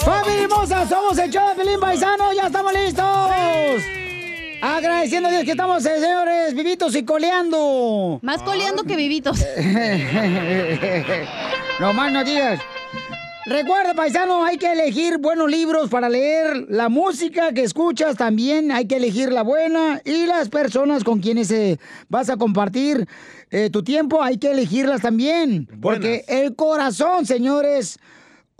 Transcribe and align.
¡Familia 0.00 0.44
hermosa! 0.44 0.88
Somos 0.88 1.18
el 1.18 1.30
show 1.30 1.48
de 1.48 1.54
Pelín 1.56 1.80
Paisano, 1.80 2.32
ya 2.32 2.46
estamos 2.46 2.72
listos. 2.72 3.82
Agradeciendo 4.62 5.28
a 5.28 5.32
Dios 5.32 5.44
que 5.44 5.50
estamos, 5.52 5.84
eh, 5.84 6.00
señores, 6.00 6.54
vivitos 6.54 6.94
y 6.94 7.04
coleando. 7.04 8.20
Más 8.22 8.42
coleando 8.42 8.84
que 8.84 8.94
vivitos. 8.96 9.38
no 11.80 11.92
más 11.92 12.12
no 12.12 12.22
digas. 12.24 12.60
Recuerda, 13.46 13.94
paisano, 13.94 14.44
hay 14.44 14.58
que 14.58 14.70
elegir 14.70 15.18
buenos 15.18 15.50
libros 15.50 15.88
para 15.88 16.08
leer. 16.08 16.66
La 16.68 16.88
música 16.88 17.52
que 17.52 17.64
escuchas 17.64 18.16
también 18.16 18.70
hay 18.70 18.86
que 18.86 18.96
elegir 18.96 19.32
la 19.32 19.42
buena. 19.42 20.00
Y 20.04 20.26
las 20.26 20.50
personas 20.50 21.02
con 21.04 21.20
quienes 21.20 21.50
eh, 21.50 21.78
vas 22.08 22.28
a 22.28 22.36
compartir 22.36 23.08
eh, 23.50 23.70
tu 23.70 23.82
tiempo 23.82 24.22
hay 24.22 24.38
que 24.38 24.50
elegirlas 24.52 25.00
también. 25.00 25.66
Porque 25.80 26.24
el 26.28 26.54
corazón, 26.54 27.26
señores, 27.26 27.98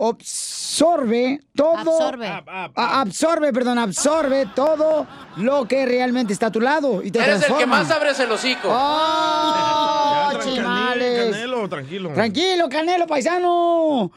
absorbe 0.09 1.41
todo. 1.55 1.77
Absorbe. 1.77 2.27
A- 2.27 3.01
absorbe, 3.01 3.53
perdón, 3.53 3.77
absorbe 3.79 4.47
todo 4.55 5.05
lo 5.37 5.67
que 5.67 5.85
realmente 5.85 6.33
está 6.33 6.47
a 6.47 6.51
tu 6.51 6.59
lado. 6.61 7.03
Y 7.03 7.11
te 7.11 7.19
Eres 7.19 7.35
el 7.35 7.41
que 7.41 7.45
transforma. 7.47 7.77
más 7.83 7.91
abres 7.91 8.19
el 8.19 8.31
hocico. 8.31 8.67
¡Oh, 8.71 10.29
Ya, 10.33 10.39
tranquilo! 10.39 11.31
Canelo, 11.31 11.69
tranquilo. 11.69 12.13
Tranquilo, 12.13 12.69
Canelo, 12.69 13.07
paisano. 13.07 14.11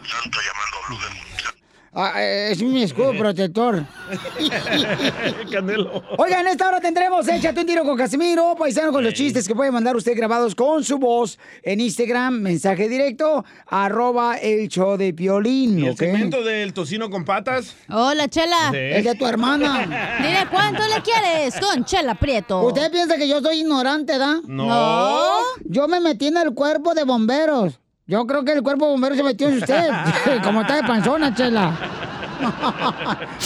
Ah, 1.97 2.13
eh, 2.17 2.49
es 2.51 2.61
mi 2.63 2.83
escudo 2.83 3.13
protector. 3.19 3.85
Canelo. 5.51 6.03
Oigan, 6.19 6.41
en 6.41 6.49
esta 6.49 6.69
hora 6.69 6.81
tendremos 6.81 7.27
Échate 7.29 7.61
un 7.61 7.67
tiro 7.67 7.85
con 7.85 7.97
Casimiro, 7.97 8.57
paisano 8.59 8.91
con 8.91 9.05
los 9.05 9.15
chistes 9.15 9.47
que 9.47 9.55
puede 9.55 9.71
mandar 9.71 9.95
usted 9.95 10.17
grabados 10.17 10.55
con 10.55 10.83
su 10.83 10.99
voz 10.99 11.39
en 11.63 11.81
Instagram, 11.81 12.41
mensaje 12.41 12.89
directo, 12.89 13.45
arroba 13.67 14.37
el 14.39 14.69
show 14.69 14.97
de 14.97 15.15
Piolín, 15.15 15.79
¿Y 15.79 15.87
el 15.87 15.97
segmento 15.97 16.43
del 16.43 16.73
tocino 16.73 17.11
con 17.11 17.25
patas? 17.25 17.77
Hola, 17.89 18.29
Chela. 18.29 18.71
Sí. 18.73 18.79
Es 18.79 19.05
de 19.05 19.15
tu 19.15 19.27
hermana. 19.27 20.19
Dile 20.23 20.47
cuánto 20.51 20.83
le 20.87 21.01
quieres 21.03 21.55
con 21.61 21.85
Chela 21.85 22.17
Prieto. 22.17 22.63
¿Usted 22.63 22.91
piensa 22.91 23.17
que 23.17 23.29
yo 23.29 23.41
soy 23.41 23.61
ignorante, 23.61 24.19
da? 24.19 24.41
No. 24.47 25.39
Yo 25.65 25.87
me 25.87 26.01
metí 26.01 26.27
en 26.27 26.39
el 26.39 26.55
cuerpo 26.55 26.95
de 26.95 27.05
bomberos. 27.05 27.79
Yo 28.07 28.27
creo 28.27 28.45
que 28.45 28.53
el 28.53 28.63
cuerpo 28.63 28.85
de 28.85 28.91
bomberos 28.93 29.17
se 29.17 29.25
metió 29.25 29.49
en 29.49 29.59
usted. 29.59 29.89
Como 30.45 30.61
está 30.61 30.77
de 30.77 30.83
panzona, 30.83 31.35
chela. 31.35 31.73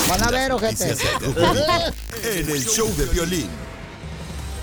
Van 0.08 0.22
a 0.22 0.30
ver, 0.30 0.52
ojete. 0.52 0.96
En 2.24 2.50
el 2.50 2.64
show 2.64 2.88
de 2.96 3.06
violín. 3.06 3.48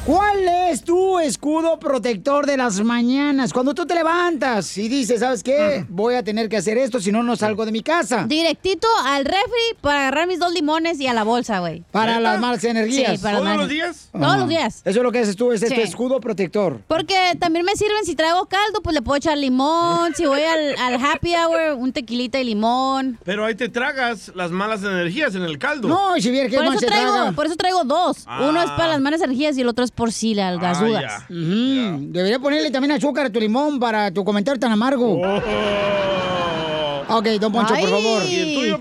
¿Cuál 0.06 0.48
es 0.70 0.84
tu 0.84 1.17
escudo 1.17 1.80
protector 1.80 2.46
de 2.46 2.57
las 2.57 2.79
mañanas? 2.81 3.52
Cuando 3.52 3.74
tú 3.74 3.88
te 3.88 3.96
levantas 3.96 4.78
y 4.78 4.88
dices, 4.88 5.22
¿sabes 5.22 5.41
qué? 5.41 5.84
Voy 5.90 6.13
a 6.13 6.24
tener 6.24 6.47
que 6.47 6.57
hacer 6.57 6.78
esto, 6.78 7.00
si 7.00 7.12
no, 7.12 7.24
no 7.24 7.35
salgo 7.35 7.66
de 7.66 7.72
mi 7.72 7.81
casa. 7.81 8.25
Directito 8.28 8.88
al 9.03 9.25
refri 9.25 9.41
para 9.81 10.02
agarrar 10.02 10.28
mis 10.28 10.38
dos 10.38 10.53
limones 10.53 11.00
y 11.00 11.07
a 11.07 11.13
la 11.16 11.24
bolsa, 11.24 11.57
güey. 11.57 11.81
Para 11.90 12.19
las 12.19 12.40
malas 12.40 12.63
energías. 12.66 13.13
Sí, 13.13 13.18
para 13.18 13.38
¿Todos 13.38 13.50
las 13.50 13.57
los 13.57 13.69
días? 13.69 14.09
Todos 14.12 14.25
Ajá. 14.28 14.38
los 14.38 14.47
días. 14.50 14.81
Eso 14.85 15.00
es 15.00 15.03
lo 15.03 15.12
que 15.12 15.19
haces 15.19 15.35
tú, 15.35 15.52
es 15.52 15.63
este 15.63 15.74
Sí. 15.75 15.81
escudo 15.81 16.19
protector. 16.19 16.81
Porque 16.88 17.16
también 17.40 17.66
me 17.66 17.75
sirven 17.75 18.06
si 18.06 18.13
traigo 18.16 18.46
caldo, 18.46 18.84
pues 18.84 18.94
le 18.94 19.02
puedo 19.02 19.18
echar 19.18 19.35
limón. 19.40 20.13
Si 20.16 20.28
voy 20.28 20.41
al, 20.44 20.75
al 20.79 21.03
happy 21.03 21.34
hour, 21.34 21.78
un 21.79 21.91
tequilita 21.94 22.40
y 22.40 22.44
limón. 22.44 23.18
Pero 23.25 23.44
ahí 23.44 23.56
te 23.56 23.69
tragas 23.69 24.31
las 24.35 24.52
malas 24.52 24.84
energías 24.84 25.34
en 25.34 25.41
el 25.41 25.58
caldo. 25.58 25.88
No, 25.88 26.16
y 26.16 26.22
si 26.22 26.29
vieras 26.29 26.52
que 26.52 26.58
Por 26.58 26.68
eso, 26.68 26.79
se 26.79 26.85
traigo, 26.85 27.12
traga. 27.12 27.31
por 27.31 27.47
eso 27.47 27.56
traigo 27.56 27.84
dos. 27.85 28.28
Uno 28.40 28.62
es 28.62 28.69
Ah. 28.69 28.75
para 28.78 28.90
las 28.90 29.02
malas 29.02 29.22
energías 29.24 29.58
y 29.58 29.62
el 29.62 29.68
otro 29.68 29.84
es 29.84 29.94
por 29.95 30.11
si 30.11 30.35
la- 30.35 30.51
las 30.51 30.79
Ah, 30.81 30.85
dudas. 30.85 31.23
Debería 31.29 32.38
ponerle 32.39 32.69
también 32.69 32.91
azúcar 32.91 33.25
a 33.28 33.29
tu 33.31 33.39
limón 33.39 33.79
para 33.79 34.11
tu 34.11 34.23
comentario 34.23 34.59
tan 34.59 34.72
amargo. 34.72 35.19
Oh. 37.09 37.17
Ok, 37.17 37.25
don 37.39 37.51
Poncho, 37.51 37.73
por 37.75 37.89
favor. 37.89 38.23
¿Y 38.29 38.35
el 38.35 38.53
tuyo? 38.55 38.79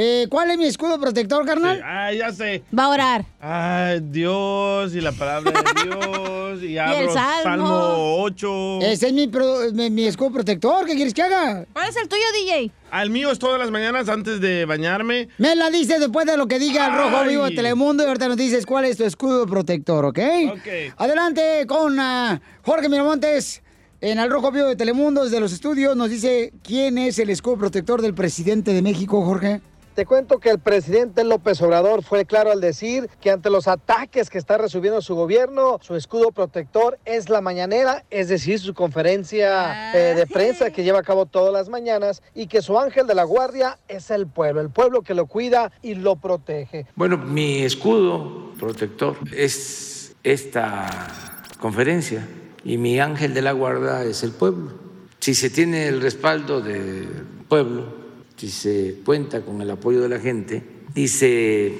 Eh, 0.00 0.28
¿Cuál 0.30 0.52
es 0.52 0.58
mi 0.58 0.66
escudo 0.66 0.96
protector, 1.00 1.44
carnal? 1.44 1.82
Ah, 1.84 2.12
ya 2.12 2.32
sé. 2.32 2.62
Va 2.76 2.84
a 2.84 2.88
orar. 2.90 3.24
Ay, 3.40 3.98
Dios 4.00 4.94
y 4.94 5.00
la 5.00 5.10
palabra 5.10 5.50
de 5.50 5.82
Dios. 5.88 6.62
Y 6.62 6.78
abro 6.78 6.98
el 7.00 7.10
salmo. 7.10 7.42
Salmo 7.42 8.22
8. 8.22 8.78
Ese 8.82 9.08
es 9.08 9.12
mi, 9.12 9.26
pro- 9.26 9.72
mi, 9.74 9.90
mi 9.90 10.04
escudo 10.06 10.30
protector. 10.30 10.86
¿Qué 10.86 10.94
quieres 10.94 11.12
que 11.12 11.22
haga? 11.22 11.64
¿Cuál 11.72 11.88
es 11.88 11.96
el 11.96 12.06
tuyo, 12.08 12.22
DJ? 12.44 12.70
Al 12.92 13.10
mío 13.10 13.32
es 13.32 13.40
todas 13.40 13.58
las 13.58 13.72
mañanas 13.72 14.08
antes 14.08 14.40
de 14.40 14.66
bañarme. 14.66 15.30
Me 15.38 15.56
la 15.56 15.68
dices 15.68 15.98
después 15.98 16.26
de 16.26 16.36
lo 16.36 16.46
que 16.46 16.60
diga 16.60 16.86
el 16.86 16.94
Rojo. 16.96 17.24
Vivo 17.28 17.44
de 17.46 17.56
Telemundo 17.56 18.04
y 18.04 18.06
ahorita 18.06 18.28
nos 18.28 18.36
dices 18.36 18.66
cuál 18.66 18.84
es 18.84 18.98
tu 18.98 19.04
escudo 19.04 19.46
protector, 19.46 20.04
¿ok? 20.04 20.18
Ok. 20.52 20.94
Adelante 20.96 21.64
con 21.66 21.98
ah, 21.98 22.40
Jorge 22.62 22.88
Miramontes. 22.88 23.62
En 24.00 24.20
el 24.20 24.30
Rojo 24.30 24.52
Vivo 24.52 24.68
de 24.68 24.76
Telemundo, 24.76 25.24
desde 25.24 25.40
los 25.40 25.52
estudios, 25.52 25.96
nos 25.96 26.08
dice 26.08 26.52
quién 26.62 26.98
es 26.98 27.18
el 27.18 27.30
escudo 27.30 27.56
protector 27.56 28.00
del 28.00 28.14
presidente 28.14 28.72
de 28.72 28.80
México, 28.80 29.24
Jorge. 29.24 29.60
Te 29.98 30.06
cuento 30.06 30.38
que 30.38 30.50
el 30.50 30.60
presidente 30.60 31.24
López 31.24 31.60
Obrador 31.60 32.04
fue 32.04 32.24
claro 32.24 32.52
al 32.52 32.60
decir 32.60 33.10
que 33.20 33.32
ante 33.32 33.50
los 33.50 33.66
ataques 33.66 34.30
que 34.30 34.38
está 34.38 34.56
recibiendo 34.56 35.02
su 35.02 35.16
gobierno, 35.16 35.80
su 35.82 35.96
escudo 35.96 36.30
protector 36.30 37.00
es 37.04 37.28
la 37.28 37.40
mañanera, 37.40 38.04
es 38.08 38.28
decir, 38.28 38.60
su 38.60 38.74
conferencia 38.74 39.92
eh, 39.92 40.14
de 40.14 40.24
prensa 40.28 40.70
que 40.70 40.84
lleva 40.84 41.00
a 41.00 41.02
cabo 41.02 41.26
todas 41.26 41.52
las 41.52 41.68
mañanas 41.68 42.22
y 42.32 42.46
que 42.46 42.62
su 42.62 42.78
ángel 42.78 43.08
de 43.08 43.16
la 43.16 43.24
guardia 43.24 43.80
es 43.88 44.12
el 44.12 44.28
pueblo, 44.28 44.60
el 44.60 44.70
pueblo 44.70 45.02
que 45.02 45.14
lo 45.14 45.26
cuida 45.26 45.72
y 45.82 45.96
lo 45.96 46.14
protege. 46.14 46.86
Bueno, 46.94 47.18
mi 47.18 47.64
escudo 47.64 48.52
protector 48.56 49.16
es 49.36 50.14
esta 50.22 51.42
conferencia 51.58 52.24
y 52.62 52.78
mi 52.78 53.00
ángel 53.00 53.34
de 53.34 53.42
la 53.42 53.50
guarda 53.50 54.04
es 54.04 54.22
el 54.22 54.30
pueblo. 54.30 54.74
Si 55.18 55.34
se 55.34 55.50
tiene 55.50 55.88
el 55.88 56.00
respaldo 56.00 56.60
del 56.60 57.08
pueblo, 57.48 57.97
si 58.38 58.50
se 58.50 59.00
cuenta 59.04 59.42
con 59.42 59.60
el 59.60 59.70
apoyo 59.70 60.00
de 60.00 60.08
la 60.08 60.20
gente 60.20 60.62
y 60.94 61.08
se 61.08 61.76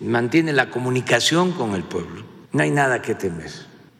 mantiene 0.00 0.52
la 0.52 0.70
comunicación 0.70 1.52
con 1.52 1.74
el 1.74 1.84
pueblo, 1.84 2.24
no 2.52 2.62
hay 2.62 2.70
nada 2.70 3.02
que 3.02 3.14
temer. 3.14 3.50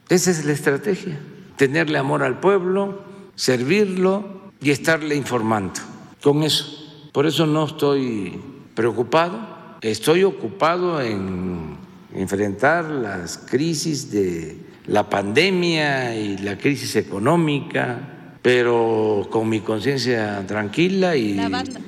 Esa 0.09 0.31
es 0.31 0.43
la 0.43 0.51
estrategia, 0.51 1.17
tenerle 1.55 1.99
amor 1.99 2.23
al 2.23 2.39
pueblo, 2.39 3.03
servirlo 3.35 4.51
y 4.61 4.71
estarle 4.71 5.15
informando. 5.15 5.79
Con 6.21 6.43
eso, 6.43 6.65
por 7.11 7.27
eso 7.27 7.45
no 7.45 7.65
estoy 7.65 8.41
preocupado, 8.75 9.39
estoy 9.81 10.23
ocupado 10.23 11.01
en 11.01 11.77
enfrentar 12.15 12.85
las 12.85 13.37
crisis 13.37 14.11
de 14.11 14.57
la 14.87 15.07
pandemia 15.07 16.15
y 16.15 16.39
la 16.39 16.57
crisis 16.57 16.95
económica, 16.95 18.20
pero 18.41 19.27
con 19.29 19.49
mi 19.49 19.59
conciencia 19.61 20.43
tranquila 20.47 21.15
y 21.15 21.39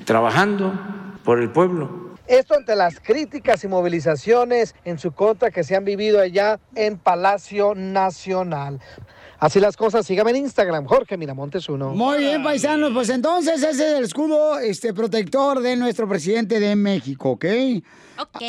trabajando 0.05 0.73
por 1.23 1.39
el 1.41 1.49
pueblo. 1.51 2.03
Esto 2.27 2.55
ante 2.55 2.75
las 2.75 2.99
críticas 2.99 3.63
y 3.63 3.67
movilizaciones 3.67 4.75
en 4.85 4.97
su 4.97 5.11
contra 5.11 5.51
que 5.51 5.63
se 5.63 5.75
han 5.75 5.83
vivido 5.83 6.21
allá 6.21 6.59
en 6.73 6.97
Palacio 6.97 7.75
Nacional. 7.75 8.79
Así 9.43 9.59
las 9.59 9.75
cosas, 9.75 10.05
sígame 10.05 10.29
en 10.29 10.37
Instagram, 10.37 10.85
Jorge 10.85 11.17
Miramontes 11.17 11.67
uno. 11.67 11.89
Muy 11.93 12.19
bien, 12.19 12.41
paisanos. 12.41 12.93
Pues 12.93 13.09
entonces 13.09 13.61
ese 13.61 13.71
es 13.71 13.97
el 13.97 14.05
escudo 14.05 14.57
este, 14.57 14.93
protector 14.93 15.59
de 15.59 15.75
nuestro 15.75 16.07
presidente 16.07 16.61
de 16.61 16.77
México, 16.77 17.31
¿ok? 17.31 17.45
Ok. 18.19 18.41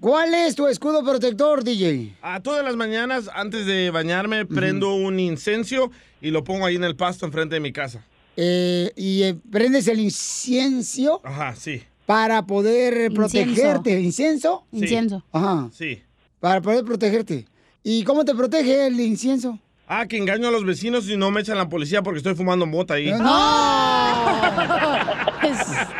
¿Cuál 0.00 0.34
es 0.34 0.56
tu 0.56 0.66
escudo 0.66 1.04
protector, 1.04 1.62
DJ? 1.62 2.16
A 2.22 2.40
todas 2.40 2.64
las 2.64 2.74
mañanas, 2.74 3.30
antes 3.32 3.66
de 3.66 3.90
bañarme, 3.90 4.44
prendo 4.46 4.96
un 4.96 5.20
incenso 5.20 5.92
y 6.20 6.32
lo 6.32 6.42
pongo 6.42 6.66
ahí 6.66 6.74
en 6.74 6.82
el 6.82 6.96
pasto 6.96 7.24
enfrente 7.24 7.54
de 7.54 7.60
mi 7.60 7.72
casa. 7.72 8.04
Eh, 8.36 8.90
y 8.96 9.22
eh, 9.22 9.36
prendes 9.48 9.86
el 9.86 10.00
incienso 10.00 11.20
Ajá, 11.22 11.54
sí, 11.54 11.84
para 12.04 12.44
poder 12.44 13.12
Incienso. 13.12 13.14
protegerte. 13.14 14.00
¿Incienso? 14.00 14.64
Incienso. 14.72 15.22
Ajá. 15.30 15.70
sí. 15.72 16.02
Para 16.40 16.60
poder 16.60 16.84
protegerte. 16.84 17.46
¿Y 17.84 18.02
cómo 18.02 18.24
te 18.24 18.34
protege 18.34 18.88
el 18.88 18.98
incienso? 18.98 19.60
Ah, 19.86 20.06
que 20.08 20.16
engaño 20.16 20.48
a 20.48 20.50
los 20.50 20.64
vecinos 20.64 21.10
y 21.10 21.16
no 21.16 21.30
me 21.30 21.42
echan 21.42 21.58
la 21.58 21.68
policía 21.68 22.02
porque 22.02 22.18
estoy 22.18 22.34
fumando 22.34 22.64
mota 22.64 22.94
ahí. 22.94 23.10
¡No! 23.10 23.18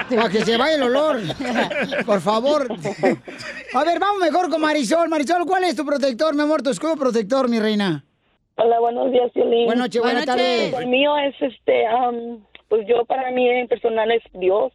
Para 0.08 0.28
que 0.30 0.40
se 0.44 0.56
vaya 0.56 0.76
el 0.76 0.82
olor. 0.84 1.20
Por 2.06 2.20
favor. 2.20 2.66
A 3.74 3.84
ver, 3.84 3.98
vamos 4.00 4.20
mejor 4.22 4.48
con 4.48 4.60
Marisol. 4.60 5.08
Marisol, 5.08 5.44
¿cuál 5.46 5.64
es 5.64 5.76
tu 5.76 5.84
protector, 5.84 6.34
mi 6.34 6.42
amor? 6.42 6.62
Tu 6.62 6.70
escudo 6.70 6.96
protector, 6.96 7.48
mi 7.48 7.58
reina. 7.60 8.04
Hola, 8.56 8.80
buenos 8.80 9.10
días, 9.12 9.30
Violín. 9.34 9.66
Buenas 9.66 9.84
noches, 9.84 10.00
buenas 10.00 10.26
Buenas 10.26 10.36
tardes. 10.36 10.74
El 10.78 10.86
mío 10.86 11.16
es, 11.18 11.34
este, 11.42 11.86
am, 11.86 12.44
pues 12.68 12.86
yo 12.86 13.04
para 13.04 13.30
mí 13.32 13.48
en 13.48 13.68
personal 13.68 14.10
es 14.12 14.22
Dios. 14.32 14.72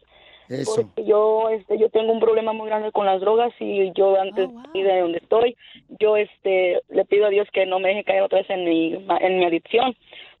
Eso. 0.50 0.82
Porque 0.82 1.04
yo, 1.04 1.48
este, 1.50 1.78
yo 1.78 1.88
tengo 1.90 2.12
un 2.12 2.20
problema 2.20 2.52
muy 2.52 2.66
grande 2.66 2.90
con 2.92 3.06
las 3.06 3.20
drogas 3.20 3.52
y 3.60 3.92
yo 3.94 4.20
antes 4.20 4.46
Oh, 4.48 4.52
wow. 4.52 4.62
y 4.74 4.82
de 4.82 5.00
donde 5.00 5.18
estoy, 5.18 5.56
yo, 6.00 6.16
este, 6.16 6.80
le 6.90 7.04
pido 7.06 7.26
a 7.26 7.30
Dios 7.30 7.48
que 7.52 7.64
no 7.66 7.78
me 7.78 7.88
deje 7.90 8.04
caer 8.04 8.22
otra 8.22 8.40
vez 8.40 8.50
en 8.50 8.64
mi, 8.64 8.94
en 9.20 9.38
mi 9.38 9.44
adicción. 9.44 9.96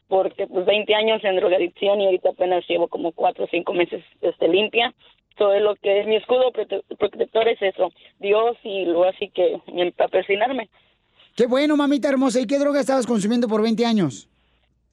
Porque 0.08 0.48
pues 0.48 0.66
20 0.66 0.92
años 0.96 1.22
en 1.22 1.36
drogadicción 1.36 2.00
y 2.00 2.06
ahorita 2.06 2.30
apenas 2.30 2.64
llevo 2.68 2.88
como 2.88 3.12
4 3.12 3.44
o 3.44 3.48
5 3.48 3.72
meses, 3.72 4.02
este, 4.20 4.48
limpia. 4.48 4.92
Todo 5.36 5.56
lo 5.60 5.76
que 5.76 6.00
es 6.00 6.06
mi 6.08 6.16
escudo 6.16 6.50
prote- 6.52 6.82
protector 6.98 7.46
es 7.46 7.62
eso, 7.62 7.92
Dios 8.18 8.56
y 8.64 8.86
luego 8.86 9.04
así 9.04 9.28
que 9.30 9.60
para 9.96 10.08
persinarme. 10.08 10.68
Qué 11.36 11.46
bueno, 11.46 11.76
mamita 11.76 12.08
hermosa. 12.08 12.40
¿Y 12.40 12.46
qué 12.48 12.58
droga 12.58 12.80
estabas 12.80 13.06
consumiendo 13.06 13.46
por 13.46 13.62
20 13.62 13.86
años? 13.86 14.28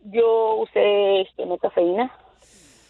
Yo 0.04 0.58
usé, 0.58 1.22
este, 1.22 1.46
metafeína. 1.48 2.12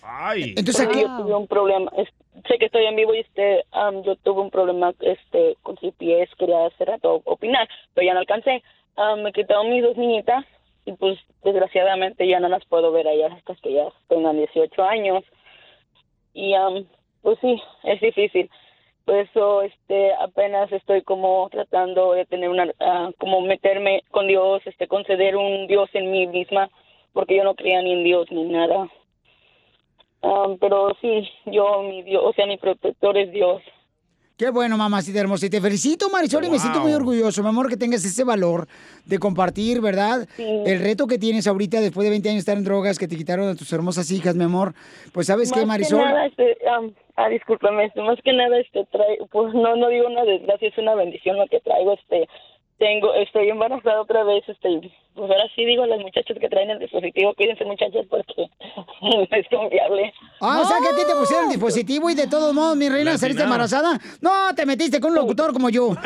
Ay. 0.04 0.54
Entonces, 0.58 0.82
¿a 0.82 0.84
Porque 0.86 1.00
qué? 1.00 1.06
yo 1.08 1.18
tuve 1.24 1.36
un 1.36 1.48
problema, 1.48 1.92
es- 1.98 2.10
sé 2.48 2.58
que 2.58 2.66
estoy 2.66 2.86
en 2.86 2.96
vivo 2.96 3.14
y 3.14 3.20
este, 3.20 3.66
am, 3.72 4.04
yo 4.04 4.16
tuve 4.18 4.42
un 4.42 4.52
problema 4.52 4.94
este 5.02 5.56
con 5.64 5.76
CPS, 5.76 6.36
quería 6.38 6.66
hace 6.66 6.86
rato 6.86 7.22
opinar, 7.26 7.68
pero 7.94 8.06
ya 8.06 8.14
no 8.14 8.20
alcancé. 8.20 8.64
Am, 8.96 9.22
me 9.22 9.32
quitaron 9.32 9.70
mis 9.70 9.84
dos 9.84 9.98
niñitas 9.98 10.46
y 10.86 10.94
pues 10.94 11.20
desgraciadamente 11.44 12.28
ya 12.28 12.40
no 12.40 12.50
las 12.50 12.66
puedo 12.66 12.92
ver 12.92 13.08
allá 13.08 13.28
hasta 13.34 13.56
que 13.56 13.74
ya 13.74 13.88
tengan 14.08 14.38
18 14.38 14.84
años. 14.84 15.24
Y 16.34 16.54
am, 16.54 16.86
pues 17.22 17.38
sí, 17.42 17.62
es 17.84 18.00
difícil. 18.02 18.50
Por 19.06 19.16
eso 19.16 19.62
este 19.62 20.14
apenas 20.16 20.72
estoy 20.72 21.02
como 21.02 21.48
tratando 21.50 22.14
de 22.14 22.26
tener 22.26 22.50
una 22.50 22.72
ah, 22.80 23.10
como 23.18 23.42
meterme 23.42 24.04
con 24.12 24.28
Dios, 24.28 24.62
este 24.66 24.88
conceder 24.88 25.38
un 25.38 25.68
Dios 25.68 25.90
en 25.94 26.12
mí 26.12 26.28
misma, 26.28 26.70
porque 27.14 27.38
yo 27.38 27.44
no 27.44 27.56
creía 27.56 27.82
ni 27.82 27.94
en 27.94 28.04
Dios 28.04 28.32
ni 28.32 28.44
nada. 28.44 28.90
Um, 30.22 30.58
pero 30.58 30.96
sí, 31.00 31.28
yo, 31.46 31.84
mi 31.84 32.04
Dios, 32.04 32.22
o 32.26 32.34
sea, 32.34 32.46
mi 32.46 32.58
protector 32.58 33.18
es 33.18 33.32
Dios. 33.32 33.62
Qué 34.38 34.52
bueno, 34.52 34.78
mamacita 34.78 35.20
hermosa. 35.20 35.48
Y 35.48 35.50
te 35.50 35.60
felicito, 35.60 36.12
Marisol, 36.12 36.46
y 36.46 36.52
me 36.52 36.60
siento 36.60 36.80
muy 36.80 36.94
orgulloso, 36.94 37.42
mi 37.42 37.50
amor, 37.50 37.70
que 37.70 37.76
tengas 37.76 38.06
ese 38.06 38.24
valor 38.24 38.68
de 39.04 39.18
compartir, 39.18 39.82
¿verdad? 39.82 40.28
Sí. 40.36 40.46
El 40.64 40.80
reto 40.80 41.08
que 41.08 41.18
tienes 41.18 41.48
ahorita 41.48 41.82
después 41.82 42.06
de 42.06 42.12
20 42.12 42.30
años 42.30 42.36
de 42.38 42.52
estar 42.52 42.58
en 42.58 42.64
drogas, 42.64 43.00
que 43.00 43.08
te 43.08 43.16
quitaron 43.16 43.50
a 43.50 43.56
tus 43.56 43.74
hermosas 43.74 44.12
hijas, 44.12 44.36
mi 44.36 44.44
amor. 44.44 44.74
Pues, 45.12 45.26
¿sabes 45.26 45.52
qué, 45.52 45.62
Más 45.62 45.70
Marisol? 45.70 46.00
Que 46.00 46.06
nada, 46.06 46.26
este, 46.28 46.58
um, 46.80 46.94
ah, 47.16 47.30
discúlpame, 47.30 47.86
este, 47.86 48.02
más 48.02 48.20
que 48.24 48.32
nada, 48.32 48.60
este, 48.60 48.86
trae, 48.92 49.18
pues 49.32 49.56
no, 49.56 49.76
no 49.76 49.88
digo 49.88 50.06
una 50.06 50.24
desgracia, 50.24 50.68
es 50.68 50.78
una 50.78 50.94
bendición 50.94 51.36
lo 51.38 51.48
que 51.48 51.60
traigo, 51.60 51.94
este, 51.94 52.30
tengo, 52.78 53.16
estoy 53.16 53.50
embarazada 53.50 54.02
otra 54.02 54.24
vez, 54.24 54.44
este, 54.48 54.92
pues 55.18 55.30
ahora 55.32 55.44
sí 55.56 55.66
digo 55.66 55.84
a 55.84 55.88
las 55.88 56.00
muchachas 56.00 56.38
que 56.40 56.48
traen 56.48 56.70
el 56.70 56.80
dispositivo, 56.80 57.34
cuídense 57.34 57.66
muchachas 57.66 58.06
porque 58.10 58.34
es 59.32 59.48
confiable. 59.50 60.14
Ah, 60.40 60.62
o 60.62 60.66
sea 60.66 60.78
que 60.78 60.90
a 60.90 60.96
ti 60.96 61.02
te 61.08 61.16
pusieron 61.16 61.46
el 61.46 61.52
dispositivo 61.52 62.10
y 62.10 62.16
de 62.16 62.28
todos 62.28 62.54
modos, 62.54 62.78
mi 62.78 62.88
reina, 62.88 63.18
saliste 63.18 63.44
embarazada. 63.44 64.00
No, 64.22 64.54
te 64.56 64.66
metiste 64.66 65.00
con 65.02 65.12
un 65.12 65.16
locutor 65.16 65.52
como 65.54 65.70
yo. 65.70 65.94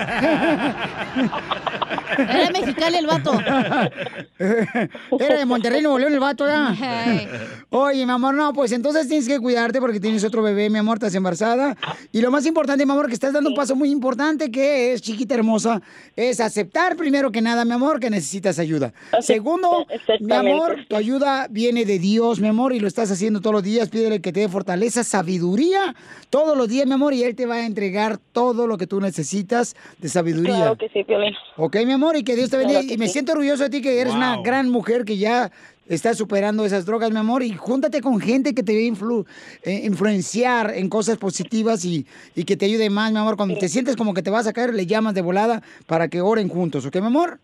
Era 2.18 2.46
de 2.46 2.52
Mexicali 2.52 2.98
el 2.98 3.08
vato. 3.08 3.34
Era 4.40 5.38
de 5.38 5.46
Monterrey, 5.46 5.82
Nuevo 5.82 6.00
León, 6.00 6.14
el 6.14 6.20
vato, 6.20 6.48
¿ya? 6.48 6.76
Hey. 6.78 7.28
Oye, 7.70 8.06
mi 8.06 8.12
amor, 8.12 8.34
no, 8.34 8.54
pues 8.54 8.72
entonces 8.72 9.08
tienes 9.08 9.28
que 9.28 9.40
cuidarte 9.40 9.80
porque 9.80 10.00
tienes 10.00 10.24
otro 10.24 10.42
bebé, 10.42 10.70
mi 10.70 10.80
amor, 10.80 10.98
estás 10.98 11.16
embarazada. 11.16 11.76
Y 12.12 12.22
lo 12.22 12.32
más 12.32 12.46
importante, 12.46 12.86
mi 12.86 12.92
amor, 12.92 13.08
que 13.08 13.14
estás 13.14 13.34
dando 13.34 13.50
un 13.50 13.56
paso 13.56 13.76
muy 13.76 13.90
importante, 13.90 14.52
que 14.52 14.94
es, 14.94 15.02
chiquita 15.02 15.36
hermosa, 15.36 15.82
es 16.16 16.40
aceptar 16.40 16.96
primero 16.96 17.32
que 17.32 17.42
nada, 17.42 17.66
mi 17.66 17.74
amor, 17.74 18.00
que 18.00 18.10
necesitas 18.10 18.60
ayuda. 18.60 18.94
Segundo, 19.22 19.86
mi 20.20 20.34
amor, 20.34 20.78
tu 20.88 20.96
ayuda 20.96 21.48
viene 21.50 21.86
de 21.86 22.00
Dios, 22.00 22.40
mi 22.40 22.48
amor, 22.48 22.74
y 22.74 22.80
lo 22.80 22.88
estás 22.88 23.12
haciendo 23.12 23.42
todos 23.42 23.54
los 23.56 23.64
días. 23.64 23.90
Pídele 23.90 24.22
que 24.22 24.32
te 24.32 24.42
dé 24.42 24.50
fortaleza, 24.50 25.04
sabiduría 25.04 25.96
todos 26.30 26.58
los 26.58 26.68
días, 26.68 26.86
mi 26.88 26.94
amor, 26.94 27.14
y 27.14 27.24
Él 27.24 27.36
te 27.36 27.46
va 27.46 27.56
a 27.56 27.66
entregar 27.66 28.18
todo 28.32 28.68
lo 28.68 28.78
que 28.78 28.88
tú 28.88 29.02
necesitas 29.02 29.76
de 30.00 30.10
sabiduría. 30.10 30.56
Claro 30.56 30.78
que 30.78 30.90
sí, 30.90 31.04
Piolín. 31.04 31.34
Ok, 31.58 31.78
mi 31.86 31.92
amor, 31.94 32.16
y 32.16 32.24
que 32.24 32.36
Dios 32.36 32.50
te 32.50 32.58
bendiga. 32.58 32.80
Claro 32.82 32.94
y 32.94 32.98
me 32.98 33.08
sí. 33.08 33.14
siento 33.14 33.34
orgulloso 33.34 33.64
de 33.64 33.70
ti, 33.70 33.82
que 33.82 34.00
eres 34.00 34.14
una 34.14 34.36
Wow. 34.36 34.44
gran 34.44 34.70
mujer 34.70 35.04
que 35.06 35.18
ya 35.18 35.52
está 35.88 36.14
superando 36.14 36.64
esas 36.66 36.86
drogas, 36.86 37.12
mi 37.12 37.18
amor. 37.18 37.44
Y 37.44 37.52
júntate 37.54 38.00
con 38.02 38.20
gente 38.22 38.54
que 38.54 38.64
te 38.64 38.74
va 38.74 38.80
a 38.80 38.84
influ- 38.84 39.26
eh, 39.64 39.82
influenciar 39.86 40.72
en 40.76 40.88
cosas 40.90 41.18
positivas 41.18 41.84
y, 41.84 42.06
y 42.36 42.46
que 42.46 42.56
te 42.56 42.66
ayude 42.66 42.90
más, 42.90 43.12
mi 43.12 43.18
amor. 43.18 43.36
Cuando 43.36 43.58
te 43.58 43.68
sientes 43.68 43.96
como 43.98 44.14
que 44.14 44.22
te 44.22 44.30
vas 44.30 44.48
a 44.48 44.54
caer, 44.54 44.74
le 44.74 44.86
llamas 44.86 45.14
de 45.14 45.22
volada 45.22 45.62
para 45.88 46.08
que 46.08 46.22
oren 46.22 46.48
juntos, 46.48 46.86
¿ok, 46.86 46.96
mi 47.02 47.08
amor? 47.08 47.40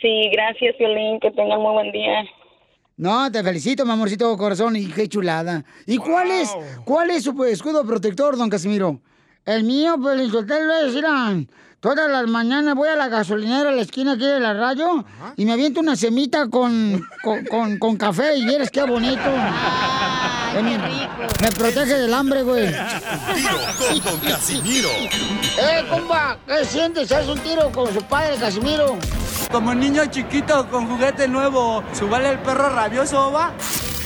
Sí, 0.00 0.30
gracias, 0.32 0.74
Piolín, 0.76 1.20
que 1.20 1.30
tengan 1.30 1.60
muy 1.60 1.72
buen 1.72 1.92
día. 1.92 2.24
No, 2.96 3.30
te 3.30 3.42
felicito, 3.42 3.84
mi 3.84 3.92
amorcito 3.92 4.36
corazón, 4.36 4.76
y 4.76 4.86
qué 4.86 5.08
chulada. 5.08 5.64
¿Y 5.86 5.96
cuál 5.98 6.30
es, 6.30 6.54
cuál 6.84 7.10
es 7.10 7.24
su 7.24 7.44
escudo 7.44 7.84
protector, 7.84 8.36
don 8.36 8.48
Casimiro? 8.48 9.00
El 9.44 9.64
mío, 9.64 9.96
pues, 10.00 10.20
el 10.20 10.34
hotel 10.34 10.62
es, 10.86 10.94
irán. 10.94 11.48
Todas 11.80 12.10
las 12.10 12.26
mañanas 12.28 12.74
voy 12.74 12.88
a 12.88 12.96
la 12.96 13.08
gasolinera 13.08 13.68
a 13.68 13.72
la 13.72 13.82
esquina 13.82 14.12
aquí 14.12 14.24
de 14.24 14.40
la 14.40 14.54
radio 14.54 15.04
y 15.36 15.44
me 15.44 15.52
aviento 15.52 15.80
una 15.80 15.96
semita 15.96 16.48
con, 16.48 17.02
con, 17.22 17.44
con- 17.44 17.78
con 17.78 17.96
café 17.98 18.38
y 18.38 18.54
eres 18.54 18.70
qué 18.70 18.84
bonito. 18.84 19.20
Ay, 20.56 20.64
qué 20.64 20.78
rico. 20.78 21.34
Me 21.40 21.52
protege 21.52 21.94
del 21.94 22.14
hambre, 22.14 22.42
güey. 22.42 22.66
Tiro 22.66 23.58
con 23.78 24.00
Don 24.00 24.20
Casimiro. 24.20 24.88
¡Eh, 24.90 25.84
compa! 25.88 26.38
¿Qué 26.46 26.64
sientes? 26.64 27.10
¿Haz 27.12 27.26
un 27.28 27.38
tiro 27.40 27.70
con 27.72 27.92
su 27.92 28.02
padre, 28.02 28.36
Casimiro? 28.36 28.96
Como 29.50 29.74
niño 29.74 30.06
chiquito 30.06 30.68
con 30.70 30.88
juguete 30.88 31.28
nuevo, 31.28 31.82
¿subale 31.92 32.30
el 32.30 32.38
perro 32.38 32.70
rabioso, 32.70 33.32
va? 33.32 33.52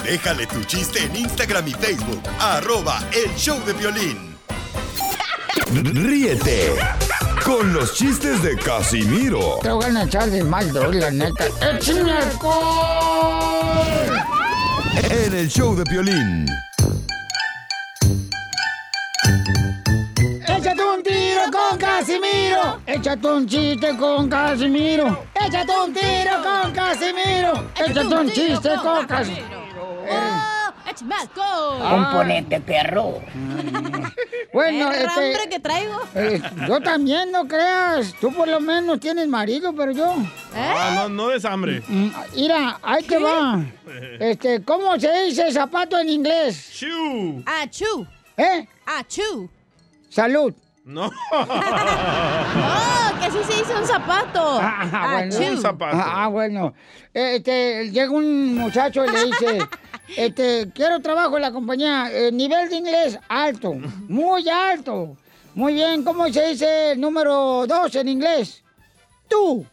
Déjale 0.04 0.46
tu 0.46 0.62
chiste 0.64 1.04
en 1.04 1.16
Instagram 1.16 1.68
y 1.68 1.72
Facebook. 1.72 2.22
Arroba 2.40 3.00
el 3.12 3.34
show 3.36 3.58
de 3.64 3.72
violín. 3.74 4.36
Ríete 5.72 6.76
con 7.44 7.72
los 7.74 7.94
chistes 7.94 8.42
de 8.42 8.56
Casimiro 8.56 9.58
Te 9.62 9.70
voy 9.70 9.84
a 9.84 10.02
echar 10.02 10.30
de 10.30 10.42
mal, 10.42 10.72
la 10.72 11.10
neta. 11.10 11.46
¡Échame 11.60 12.12
alcohol! 12.12 13.68
En 15.04 15.34
el 15.34 15.48
show 15.48 15.76
de 15.76 15.84
violín. 15.90 16.46
Échate 20.46 20.82
un 20.82 21.02
tiro 21.02 21.42
con 21.52 21.78
Casimiro. 21.78 22.80
Échate 22.86 23.26
un 23.28 23.46
chiste 23.46 23.96
con 23.96 24.28
Casimiro. 24.28 25.24
Échate 25.34 25.72
un 25.84 25.92
tiro 25.92 26.42
con 26.42 26.72
Casimiro. 26.72 27.70
Échate 27.76 28.14
un 28.14 28.30
chiste 28.30 28.70
con 28.82 29.06
Casimiro. 29.06 29.67
¡Échame 30.98 31.14
alcohol! 31.14 31.78
Componente 31.90 32.60
perro. 32.60 33.20
Bueno, 34.52 34.90
El 34.92 35.06
hambre 35.08 35.32
este. 35.32 35.48
que 35.48 35.60
traigo. 35.60 36.00
eh, 36.14 36.42
yo 36.66 36.80
también, 36.80 37.30
no 37.30 37.46
creas. 37.46 38.14
Tú 38.20 38.32
por 38.32 38.48
lo 38.48 38.60
menos 38.60 38.98
tienes 38.98 39.28
marido, 39.28 39.72
pero 39.74 39.92
yo. 39.92 40.14
Ah, 40.56 40.92
no, 40.94 41.08
no 41.08 41.30
es 41.32 41.44
hambre. 41.44 41.82
Mm, 41.86 42.08
Mira, 42.34 42.78
ahí 42.82 43.02
te 43.04 43.18
va. 43.18 43.60
Este, 44.20 44.62
¿cómo 44.62 44.98
se 44.98 45.10
dice 45.24 45.50
zapato 45.52 45.98
en 45.98 46.08
inglés? 46.08 46.70
Shoo. 46.72 47.42
¡Achú! 47.46 48.06
¿Eh? 48.36 48.66
¡Achú! 48.86 49.48
Salud. 50.08 50.52
No. 50.84 51.06
¡Oh! 51.32 53.18
Que 53.18 53.26
así 53.26 53.38
se 53.44 53.58
dice 53.58 53.74
un 53.74 53.86
zapato. 53.86 54.58
Ah, 54.60 55.10
bueno. 55.12 55.36
Achú. 55.36 55.50
Un 55.52 55.60
zapato. 55.60 55.96
Ah, 55.96 56.24
ah, 56.24 56.28
bueno. 56.28 56.74
Este, 57.12 57.90
llega 57.90 58.10
un 58.10 58.54
muchacho 58.56 59.04
y 59.04 59.10
le 59.10 59.24
dice, 59.26 59.58
este, 60.16 60.70
quiero 60.74 61.00
trabajo 61.00 61.36
en 61.36 61.42
la 61.42 61.52
compañía, 61.52 62.10
eh, 62.12 62.32
nivel 62.32 62.68
de 62.68 62.76
inglés 62.76 63.18
alto, 63.28 63.74
muy 64.08 64.48
alto. 64.48 65.16
Muy 65.54 65.74
bien, 65.74 66.04
¿cómo 66.04 66.32
se 66.32 66.48
dice 66.48 66.92
el 66.92 67.00
número 67.00 67.66
dos 67.66 67.94
en 67.96 68.08
inglés? 68.08 68.62
Tú. 69.28 69.66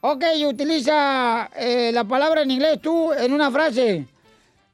Ok, 0.00 0.24
utiliza 0.48 1.50
eh, 1.56 1.90
la 1.92 2.04
palabra 2.04 2.42
en 2.42 2.50
inglés 2.50 2.80
tú 2.80 3.12
en 3.12 3.32
una 3.32 3.50
frase. 3.50 4.06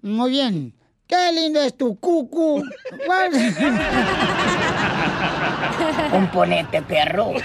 Muy 0.03 0.31
bien. 0.31 0.73
Qué 1.07 1.33
lindo 1.33 1.61
es 1.61 1.77
tu 1.77 1.99
cucu. 1.99 2.63
Componente 6.11 6.83
perro. 6.83 7.33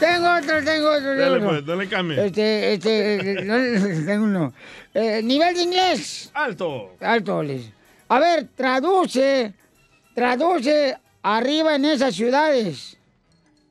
tengo 0.00 0.34
otro, 0.34 0.64
tengo 0.64 0.90
otro. 0.90 1.16
Dale, 1.16 1.34
tengo 1.34 1.48
pues, 1.48 1.62
otro. 1.62 1.76
dale 1.76 1.88
cambio. 1.88 2.22
Este, 2.22 2.74
este, 2.74 3.14
eh, 3.14 3.44
no, 3.44 3.54
tengo 4.06 4.24
uno. 4.24 4.52
Eh, 4.92 5.22
nivel 5.22 5.54
de 5.54 5.62
inglés. 5.62 6.30
Alto. 6.34 6.96
Alto, 7.00 7.42
les. 7.42 7.70
A 8.08 8.18
ver, 8.18 8.48
traduce, 8.54 9.54
traduce 10.14 10.96
arriba 11.22 11.74
en 11.74 11.84
esas 11.86 12.14
ciudades. 12.14 12.96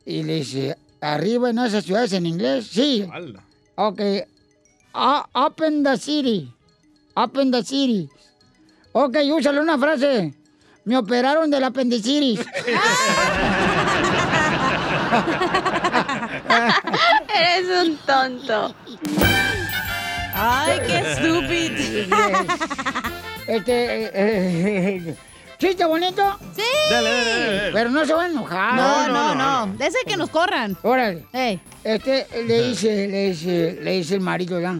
Y 0.06 0.24
le 0.24 0.36
dice, 0.36 0.77
arriba 1.01 1.50
en 1.50 1.60
esas 1.60 1.86
ciudades 1.86 2.13
en 2.13 2.25
inglés. 2.25 2.68
Sí. 2.68 3.08
Ala. 3.12 3.44
Ok. 3.75 4.01
Uh, 4.94 5.22
up 5.34 5.62
in 5.68 5.84
the 5.84 5.98
city. 5.98 6.51
Up 7.15 7.38
in 7.39 7.51
the 7.51 7.63
city. 7.63 8.10
Ok, 8.92 9.18
úsale 9.36 9.60
una 9.60 9.77
frase. 9.77 10.34
Me 10.86 10.98
operaron 10.98 11.50
del 11.50 11.63
apendicitis. 11.63 12.42
Eres 17.34 17.88
un 17.88 17.98
tonto. 18.06 18.75
Ay, 20.34 20.80
qué 20.86 21.00
estúpido. 21.12 22.18
Este, 23.46 24.06
eh, 24.06 24.12
eh, 24.16 25.16
¿chiste 25.58 25.84
bonito? 25.84 26.40
Sí. 26.56 26.62
Dale, 26.90 27.10
dale, 27.12 27.56
dale. 27.58 27.72
Pero 27.74 27.90
no 27.90 28.06
se 28.06 28.13
van 28.13 28.28
a 28.28 28.30
enojar. 28.30 28.75
No, 28.75 29.10
no, 29.10 29.36
no. 29.36 29.75
Ese 29.84 29.98
que 30.08 30.16
nos 30.16 30.30
corran. 30.30 30.78
Órale. 30.82 31.25
Ey. 31.34 31.60
Este 31.84 32.25
le 32.48 32.70
dice, 32.70 33.06
le 33.10 33.32
dice, 33.32 33.80
le 33.82 33.92
dice 33.92 34.16
el 34.16 34.22
marido, 34.22 34.62
¿ya? 34.62 34.80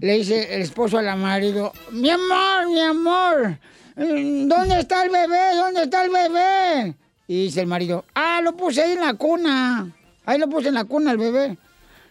Le 0.00 0.12
dice 0.14 0.54
el 0.54 0.62
esposo 0.62 0.96
al 0.96 1.18
marido, 1.18 1.72
mi 1.90 2.08
amor, 2.08 2.68
mi 2.68 2.80
amor, 2.80 3.58
¿dónde 3.98 4.80
está 4.80 5.02
el 5.02 5.10
bebé? 5.10 5.54
¿Dónde 5.54 5.82
está 5.82 6.04
el 6.04 6.10
bebé? 6.10 6.94
Y 7.26 7.44
dice 7.44 7.60
el 7.60 7.66
marido, 7.66 8.04
ah, 8.14 8.40
lo 8.42 8.56
puse 8.56 8.82
ahí 8.82 8.92
en 8.92 9.00
la 9.00 9.14
cuna. 9.14 9.92
Ahí 10.24 10.38
lo 10.38 10.48
puse 10.48 10.68
en 10.68 10.74
la 10.74 10.84
cuna 10.84 11.10
el 11.10 11.18
bebé. 11.18 11.58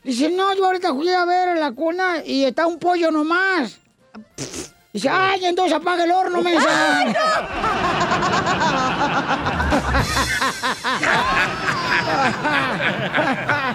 Dice, 0.04 0.30
no, 0.30 0.54
yo 0.56 0.66
ahorita 0.66 0.94
fui 0.94 1.10
a 1.10 1.26
ver 1.26 1.50
en 1.50 1.60
la 1.60 1.72
cuna 1.72 2.24
y 2.26 2.46
está 2.46 2.68
un 2.68 2.78
pollo 2.78 3.10
nomás. 3.12 3.80
Dice, 4.94 5.10
ay, 5.10 5.46
entonces 5.46 5.76
apaga 5.76 6.04
el 6.04 6.12
horno, 6.12 6.42
mensa. 6.42 6.68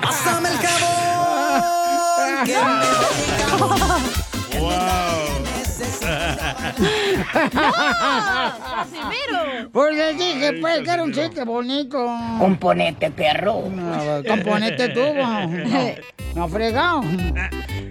Pásame 0.03 0.49
el 0.49 0.59
jabón 0.59 2.45
que 2.45 2.57
Pues 9.73 9.97
les 9.97 10.19
dije, 10.19 10.59
pues, 10.61 10.83
que 10.83 10.91
era 10.91 11.03
un 11.03 11.13
chiste 11.13 11.45
bonito. 11.45 11.99
Componente, 12.39 13.11
perro. 13.11 13.69
No, 13.71 14.23
componente 14.29 14.89
tú, 14.91 15.01
no, 15.15 15.49
no 16.35 16.49
fregado. 16.49 17.03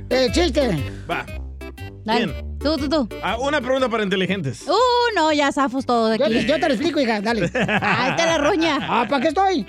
Eh, 0.10 0.30
chiste. 0.32 0.84
Va. 1.10 1.26
Dale. 2.04 2.26
Bien. 2.26 2.58
Tú, 2.60 2.78
tú, 2.78 2.90
tú. 2.90 3.10
Ah, 3.24 3.38
una 3.40 3.60
pregunta 3.60 3.90
para 3.90 4.04
inteligentes. 4.04 4.68
Uh, 4.68 5.16
no, 5.16 5.34
ya 5.34 5.52
zafos 5.52 5.86
todo 5.86 6.10
de 6.10 6.24
aquí. 6.24 6.46
yo 6.46 6.60
te 6.60 6.68
lo 6.68 6.74
explico, 6.74 7.00
hija, 7.00 7.20
dale. 7.22 7.50
Ay, 7.82 8.16
te 8.16 8.26
la 8.26 8.38
roña. 8.38 8.78
Ah, 8.82 9.06
¿para 9.10 9.22
qué 9.22 9.30
estoy? 9.30 9.66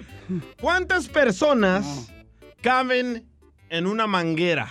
¿Cuántas 0.60 1.08
personas 1.08 2.12
caben 2.60 3.26
en 3.70 3.86
una 3.86 4.06
manguera? 4.06 4.68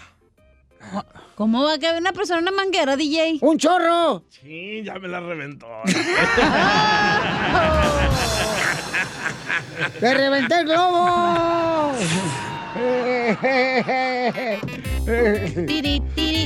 ¿Cómo 1.36 1.64
va 1.64 1.74
a 1.74 1.80
caber 1.80 2.02
una 2.02 2.14
persona 2.14 2.40
en 2.40 2.48
una 2.48 2.56
manguera, 2.56 2.96
DJ? 2.96 3.40
¡Un 3.42 3.58
chorro! 3.58 4.24
Sí, 4.30 4.84
ya 4.84 5.00
me 5.00 5.08
la 5.08 5.20
reventó. 5.20 5.68
¡Te 10.00 10.14
reventé 10.14 10.60
el 10.60 10.66
globo! 10.66 11.94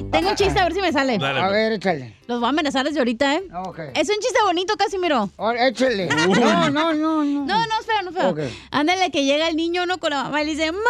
Tengo 0.04 0.30
un 0.30 0.36
chiste, 0.36 0.60
a 0.60 0.64
ver 0.64 0.74
si 0.74 0.82
me 0.82 0.92
sale. 0.92 1.18
Dale, 1.18 1.40
A 1.40 1.44
pues. 1.44 1.54
ver, 1.54 1.72
échale. 1.74 2.16
Los 2.28 2.40
voy 2.40 2.48
a 2.48 2.50
amenazar 2.50 2.86
desde 2.86 3.00
ahorita, 3.00 3.36
¿eh? 3.36 3.44
Ok. 3.66 3.80
Es 3.94 4.10
un 4.10 4.16
chiste 4.16 4.40
bonito, 4.44 4.76
Casimiro. 4.78 5.30
Ahora, 5.38 5.68
échale. 5.68 6.08
No, 6.16 6.70
no, 6.70 6.94
no, 6.94 6.94
no. 6.94 7.24
No, 7.24 7.46
no, 7.68 7.80
espera, 7.80 8.02
no, 8.02 8.10
espera. 8.10 8.30
Ok. 8.30 8.40
Ándale, 8.72 9.12
que 9.12 9.24
llega 9.24 9.48
el 9.48 9.56
niño, 9.56 9.86
¿no? 9.86 9.98
Con 10.00 10.10
la 10.12 10.24
mamá 10.24 10.42
y 10.42 10.46
le 10.46 10.52
dice, 10.52 10.72
mami, 10.72 10.86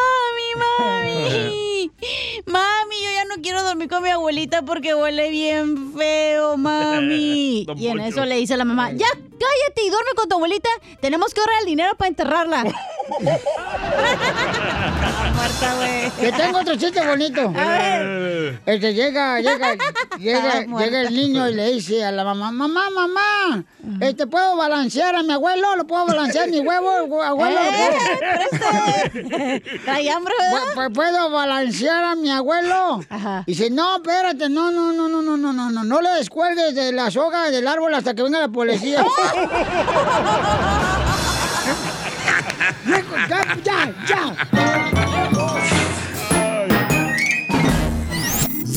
mami. 0.57 1.91
Mami, 2.45 2.95
yo 3.03 3.11
ya 3.13 3.25
no 3.25 3.41
quiero 3.41 3.63
dormir 3.63 3.89
con 3.89 4.03
mi 4.03 4.09
abuelita 4.09 4.61
porque 4.63 4.95
huele 4.95 5.29
bien 5.29 5.93
feo, 5.95 6.57
mami. 6.57 7.65
Y 7.75 7.87
en 7.87 7.99
eso 7.99 8.25
le 8.25 8.35
dice 8.37 8.57
la 8.57 8.65
mamá, 8.65 8.91
ya, 8.91 9.07
cállate 9.09 9.83
y 9.85 9.89
duerme 9.89 10.11
con 10.15 10.27
tu 10.29 10.35
abuelita. 10.35 10.69
Tenemos 11.01 11.33
que 11.33 11.41
ahorrar 11.41 11.59
el 11.61 11.65
dinero 11.65 11.95
para 11.97 12.09
enterrarla. 12.09 12.63
Muerta, 15.35 15.75
güey. 15.77 16.11
Que 16.19 16.31
tengo 16.31 16.59
otro 16.59 16.75
chiste 16.75 17.05
bonito. 17.05 17.53
A 17.55 17.67
ver. 17.67 18.79
Que 18.79 18.94
llega, 18.95 19.39
llega, 19.41 19.75
llega, 20.19 20.61
llega 20.65 21.01
el 21.01 21.13
niño 21.15 21.47
y 21.49 21.53
le 21.53 21.71
dice 21.73 22.03
a 22.03 22.11
la 22.11 22.23
mamá, 22.23 22.51
mamá, 22.51 22.89
mamá, 22.89 23.63
este, 24.01 24.25
¿puedo 24.27 24.55
balancear 24.55 25.15
a 25.15 25.21
mi 25.23 25.33
abuelo? 25.33 25.75
¿Lo 25.75 25.85
puedo 25.85 26.05
balancear 26.05 26.49
mi 26.49 26.59
huevo, 26.59 27.21
abuelo? 27.21 27.59
¿Lo 27.61 27.69
puedo- 27.71 27.97
¡Eh! 29.37 29.61
Trae 29.85 30.09
hambre, 30.09 30.33
¿verdad? 30.39 30.63
Pu- 30.73 30.89
pu- 30.89 30.93
¿Puedo 30.93 31.29
balancear 31.29 32.03
a 32.05 32.15
mi 32.15 32.31
abuelo? 32.31 33.01
Ajá. 33.09 33.43
Dice, 33.45 33.69
no, 33.69 33.97
espérate, 33.97 34.49
no, 34.49 34.71
no, 34.71 34.91
no, 34.93 35.07
no, 35.09 35.21
no, 35.21 35.37
no, 35.37 35.53
no, 35.53 35.69
no, 35.71 35.83
no 35.83 36.01
le 36.01 36.09
descuelgues 36.11 36.73
de 36.73 36.91
la 36.93 37.11
soga 37.11 37.51
del 37.51 37.67
árbol 37.67 37.93
hasta 37.93 38.13
que 38.15 38.23
venga 38.23 38.39
la 38.39 38.47
policía. 38.47 39.05
ya, 43.29 43.45
ya, 43.63 43.93
ya. 44.07 45.74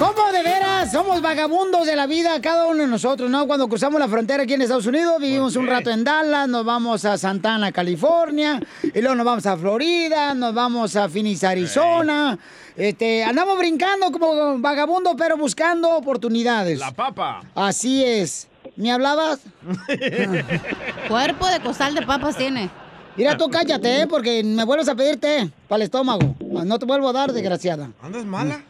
¿Cómo 0.00 0.32
de 0.32 0.42
veras? 0.42 0.92
Somos 0.92 1.20
vagabundos 1.20 1.86
de 1.86 1.94
la 1.94 2.06
vida, 2.06 2.40
cada 2.40 2.66
uno 2.68 2.80
de 2.80 2.86
nosotros, 2.86 3.28
¿no? 3.28 3.46
Cuando 3.46 3.68
cruzamos 3.68 4.00
la 4.00 4.08
frontera 4.08 4.44
aquí 4.44 4.54
en 4.54 4.62
Estados 4.62 4.86
Unidos, 4.86 5.20
vivimos 5.20 5.56
un 5.56 5.66
rato 5.66 5.90
en 5.90 6.04
Dallas, 6.04 6.48
nos 6.48 6.64
vamos 6.64 7.04
a 7.04 7.18
Santana, 7.18 7.70
California, 7.70 8.58
y 8.82 8.98
luego 8.98 9.14
nos 9.14 9.26
vamos 9.26 9.44
a 9.44 9.58
Florida, 9.58 10.32
nos 10.32 10.54
vamos 10.54 10.96
a 10.96 11.06
Phoenix, 11.06 11.44
Arizona. 11.44 12.38
Este, 12.78 13.22
andamos 13.22 13.58
brincando 13.58 14.10
como 14.10 14.58
vagabundos, 14.58 15.16
pero 15.18 15.36
buscando 15.36 15.90
oportunidades. 15.90 16.78
La 16.78 16.92
papa. 16.92 17.42
Así 17.54 18.02
es. 18.02 18.48
¿Me 18.76 18.90
hablabas? 18.90 19.40
Cuerpo 21.08 21.46
de 21.46 21.60
costal 21.60 21.94
de 21.94 22.06
papas 22.06 22.38
tiene. 22.38 22.70
Mira, 23.16 23.36
tú 23.36 23.50
cállate, 23.50 24.00
¿eh? 24.00 24.06
porque 24.06 24.42
me 24.42 24.64
vuelves 24.64 24.88
a 24.88 24.94
pedir 24.94 25.20
té 25.20 25.50
para 25.68 25.76
el 25.76 25.82
estómago. 25.82 26.36
No 26.40 26.78
te 26.78 26.86
vuelvo 26.86 27.10
a 27.10 27.12
dar, 27.12 27.34
desgraciada. 27.34 27.90
¿Andas 28.00 28.24
mala? 28.24 28.62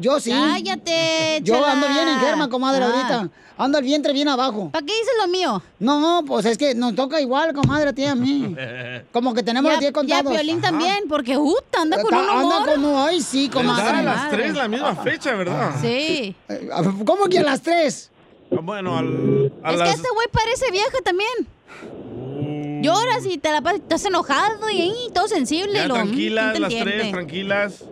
Yo 0.00 0.20
sí. 0.20 0.30
Cállate, 0.30 1.40
Yo 1.42 1.54
chela. 1.56 1.72
ando 1.72 1.88
bien 1.88 2.08
en 2.08 2.18
germa, 2.20 2.48
comadre, 2.48 2.84
Ah. 2.84 2.88
ahorita. 2.88 3.30
Ando 3.58 3.76
el 3.76 3.84
vientre 3.84 4.12
bien 4.14 4.26
abajo. 4.28 4.70
¿Para 4.70 4.86
qué 4.86 4.92
dices 4.92 5.12
lo 5.20 5.28
mío? 5.28 5.62
No, 5.80 6.22
pues 6.26 6.46
es 6.46 6.56
que 6.56 6.74
nos 6.74 6.94
toca 6.94 7.20
igual, 7.20 7.52
comadre, 7.52 7.90
a 7.90 7.92
ti 7.92 8.02
y 8.02 8.06
a 8.06 8.14
mí. 8.14 8.54
Como 9.12 9.34
que 9.34 9.42
tenemos 9.42 9.68
Ya- 9.68 9.74
los 9.74 9.80
10 9.80 9.90
ya 9.90 9.92
contados. 9.92 10.32
Piolín 10.32 10.60
también, 10.62 11.04
porque 11.08 11.36
uh, 11.36 11.54
anda 11.78 12.00
con 12.00 12.14
un 12.14 12.20
Anda 12.20 12.42
humor. 12.42 12.74
con 12.74 12.96
Ay, 12.96 13.20
sí, 13.20 13.48
comadre. 13.50 13.98
a 13.98 14.02
las 14.02 14.30
tres 14.30 14.54
la 14.54 14.66
misma 14.68 14.94
fecha, 14.96 15.34
¿verdad? 15.34 15.72
Sí. 15.80 16.34
Eh, 16.48 16.70
¿Cómo 17.04 17.26
que 17.26 17.38
a 17.40 17.42
las 17.42 17.60
3? 17.60 18.10
Ah, 18.52 18.56
Bueno, 18.62 18.96
al, 18.96 19.52
a 19.62 19.72
Es 19.72 19.78
las... 19.78 19.88
que 19.90 19.94
este 19.96 20.08
güey 20.14 20.26
parece 20.32 20.70
vieja 20.70 20.98
también. 21.04 22.82
Lloras 22.82 23.26
y 23.26 23.36
te 23.36 23.50
la 23.52 23.60
pasas, 23.60 23.80
estás 23.80 24.04
enojado 24.06 24.70
y 24.72 25.10
todo 25.14 25.28
sensible. 25.28 25.74
Ya 25.74 25.84
y 25.84 25.88
lo, 25.88 25.94
mm, 25.94 25.98
tranquilas, 25.98 26.52
¿quién 26.52 26.54
te 26.54 26.60
las 26.60 26.84
tres, 26.84 27.10
tranquilas. 27.12 27.84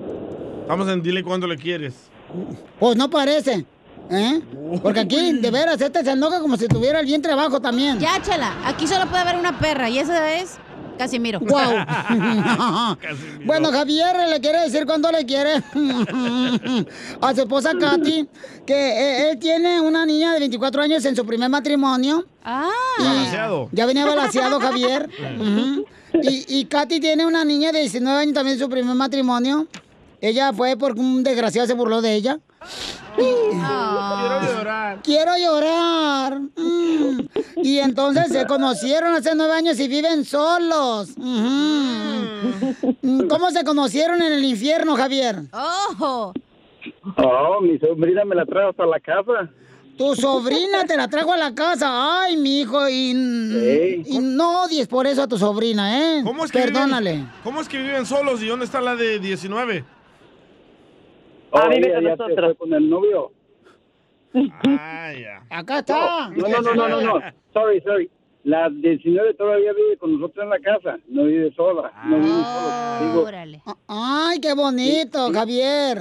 Vamos 0.69 0.87
en 0.89 1.03
dile 1.03 1.25
cuándo 1.25 1.47
le 1.47 1.57
quieres. 1.57 1.95
Pues 2.79 2.95
no 2.95 3.09
parece. 3.09 3.65
¿Eh? 4.11 4.41
Porque 4.83 5.01
aquí, 5.01 5.33
de 5.33 5.51
veras, 5.51 5.81
este 5.81 6.05
se 6.05 6.11
enoja 6.11 6.41
como 6.41 6.57
si 6.57 6.69
tuviera 6.69 7.01
el 7.01 7.07
vientre 7.07 7.33
abajo 7.33 7.61
también. 7.61 7.99
Ya, 7.99 8.21
chela, 8.23 8.55
aquí 8.67 8.87
solo 8.87 9.07
puede 9.07 9.23
haber 9.23 9.37
una 9.37 9.59
perra 9.59 9.89
y 9.89 9.99
esa 9.99 10.35
es 10.35 10.59
Casimiro. 10.99 11.41
Wow. 11.41 11.59
bueno, 13.47 13.71
Javier 13.71 14.17
le 14.29 14.41
quiere 14.41 14.61
decir 14.61 14.85
cuándo 14.85 15.11
le 15.11 15.25
quiere 15.25 15.55
a 17.21 17.35
su 17.35 17.41
esposa 17.41 17.73
Katy 17.79 18.29
que 18.67 18.75
eh, 18.75 19.31
él 19.31 19.39
tiene 19.39 19.81
una 19.81 20.05
niña 20.05 20.35
de 20.35 20.41
24 20.41 20.83
años 20.83 21.05
en 21.07 21.17
su 21.17 21.25
primer 21.25 21.49
matrimonio. 21.49 22.27
Ah. 22.45 22.69
Balanceado. 22.99 23.69
Ya 23.73 23.87
venía 23.87 24.05
balanceado 24.05 24.61
Javier. 24.61 25.09
Y, 26.23 26.61
y 26.61 26.65
Katy 26.67 27.01
tiene 27.01 27.25
una 27.25 27.45
niña 27.45 27.73
de 27.73 27.81
19 27.81 28.21
años 28.21 28.35
también 28.35 28.55
en 28.55 28.61
su 28.61 28.69
primer 28.69 28.95
matrimonio. 28.95 29.67
Ella 30.21 30.53
fue 30.53 30.77
porque 30.77 31.01
un 31.01 31.23
desgraciado 31.23 31.67
se 31.67 31.75
burló 31.75 32.01
de 32.01 32.15
ella. 32.15 32.39
Quiero 33.17 34.55
llorar. 34.55 35.03
Quiero 35.03 35.33
llorar. 35.37 36.41
Mm. 36.57 37.21
Y 37.63 37.79
entonces 37.79 38.29
se 38.29 38.47
conocieron 38.47 39.15
hace 39.15 39.35
nueve 39.35 39.55
años 39.55 39.79
y 39.81 39.89
viven 39.89 40.25
solos. 40.25 41.15
Mm, 41.17 43.27
¿Cómo 43.29 43.51
se 43.51 43.65
conocieron 43.65 44.23
en 44.23 44.33
el 44.33 44.45
infierno, 44.45 44.97
Javier? 44.97 45.43
¡Oh! 45.53 46.33
Oh, 47.17 47.61
mi 47.61 47.79
sobrina 47.79 48.25
me 48.25 48.35
la 48.35 48.47
trae 48.47 48.69
hasta 48.69 48.87
la 48.87 49.01
casa. 49.01 49.51
Tu 49.97 50.15
sobrina 50.15 50.85
te 50.87 50.97
la 50.97 51.09
trajo 51.09 51.33
a 51.33 51.37
la 51.37 51.53
casa. 51.55 52.23
Ay, 52.23 52.37
mi 52.37 52.61
hijo. 52.61 52.89
Y, 52.89 53.13
Sí. 53.13 54.03
y 54.07 54.19
no 54.21 54.63
odies 54.63 54.87
por 54.87 55.07
eso 55.09 55.23
a 55.23 55.29
tu 55.29 55.37
sobrina, 55.39 56.19
¿eh? 56.19 56.23
¿Cómo 56.25 56.45
es 56.45 56.53
que 56.53 56.61
Perdónale. 56.61 57.13
Viven, 57.15 57.31
¿Cómo 57.43 57.61
es 57.61 57.69
que 57.69 57.79
viven 57.79 58.07
solos 58.07 58.41
y 58.43 58.47
dónde 58.47 58.65
está 58.65 58.81
la 58.81 58.95
de 58.95 59.19
19? 59.19 59.85
Ah, 61.61 61.65
Oh, 61.67 61.71
vive 61.71 61.95
con 61.95 62.03
ya 62.05 62.11
se 62.11 62.17
nosotros. 62.17 62.47
fue 62.47 62.55
con 62.57 62.75
el 62.75 62.91
novio. 62.91 63.33
Ah, 64.65 65.12
ya. 65.19 65.43
Acá 65.59 65.79
está. 65.81 66.31
No, 66.31 66.49
no, 66.49 66.61
no, 66.61 66.75
no, 66.75 66.88
no, 66.88 67.00
no. 67.00 67.21
Sorry, 67.53 67.81
sorry. 67.81 68.11
La 68.45 68.71
19 68.71 69.35
todavía 69.35 69.73
vive 69.73 69.97
con 69.99 70.12
nosotros 70.19 70.45
en 70.45 70.50
la 70.50 70.59
casa. 70.61 70.99
No 71.09 71.25
vive 71.25 71.53
sola. 71.55 71.93
No 72.07 72.17
vive 72.17 72.29
sola. 72.29 72.99
Digo, 73.03 73.77
Ay, 73.88 74.41
qué 74.41 74.55
bonito, 74.55 75.31
Javier. 75.33 75.99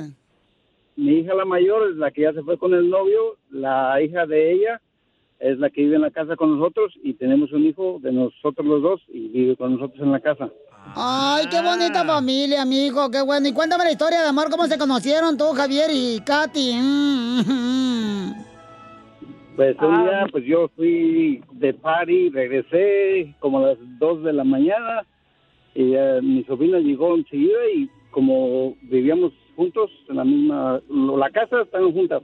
mi 0.96 1.20
hija 1.20 1.34
la 1.34 1.46
mayor 1.46 1.90
es 1.92 1.98
la 1.98 2.12
que 2.12 2.22
ya 2.22 2.34
se 2.34 2.44
fue 2.44 2.58
con 2.58 2.74
el 2.74 2.90
novio. 2.90 3.38
La 3.50 4.00
hija 4.02 4.26
de 4.28 4.54
ella 4.54 4.82
es 5.40 5.58
la 5.58 5.70
que 5.70 5.82
vive 5.82 5.96
en 5.96 6.04
la 6.04 6.12
casa 6.12 6.36
con 6.36 6.58
nosotros. 6.58 6.94
Y 7.04 7.16
tenemos 7.16 7.52
un 7.52 7.66
hijo 7.66 7.98
de 8.02 8.12
nosotros 8.12 8.66
los 8.66 8.82
dos 8.82 9.02
y 9.08 9.28
vive 9.30 9.56
con 9.58 9.74
nosotros 9.74 10.00
en 10.02 10.12
la 10.12 10.20
casa. 10.20 10.50
Ay, 10.96 11.46
qué 11.50 11.62
bonita 11.62 12.04
familia, 12.06 12.62
amigo, 12.64 13.10
qué 13.12 13.22
bueno. 13.22 13.48
Y 13.48 13.54
cuéntame 13.54 13.84
la 13.84 13.92
historia 13.92 14.22
de 14.22 14.28
amor, 14.30 14.50
cómo 14.50 14.66
se 14.66 14.78
conocieron 14.78 15.38
tú, 15.38 15.46
Javier 15.56 15.90
y 15.92 16.20
Katy. 16.22 16.74
Mm. 16.82 18.32
Pues 19.56 19.76
un 19.80 19.94
Ah. 19.94 20.04
día, 20.04 20.28
pues 20.32 20.44
yo 20.46 20.70
fui 20.76 21.42
de 21.54 21.74
party, 21.74 22.30
regresé 22.30 23.34
como 23.40 23.60
a 23.60 23.70
las 23.70 23.78
2 24.00 24.24
de 24.24 24.34
la 24.34 24.44
mañana 24.44 25.04
y 25.74 25.94
mi 26.22 26.44
sobrina 26.46 26.80
llegó 26.80 27.16
enseguida 27.16 27.58
y 27.76 27.90
como 28.12 28.76
vivíamos 28.84 29.34
juntos 29.56 29.90
en 30.10 30.16
la 30.18 30.24
misma, 30.24 30.82
la 30.90 31.30
casa 31.32 31.62
estaban 31.64 31.92
juntas. 31.92 32.22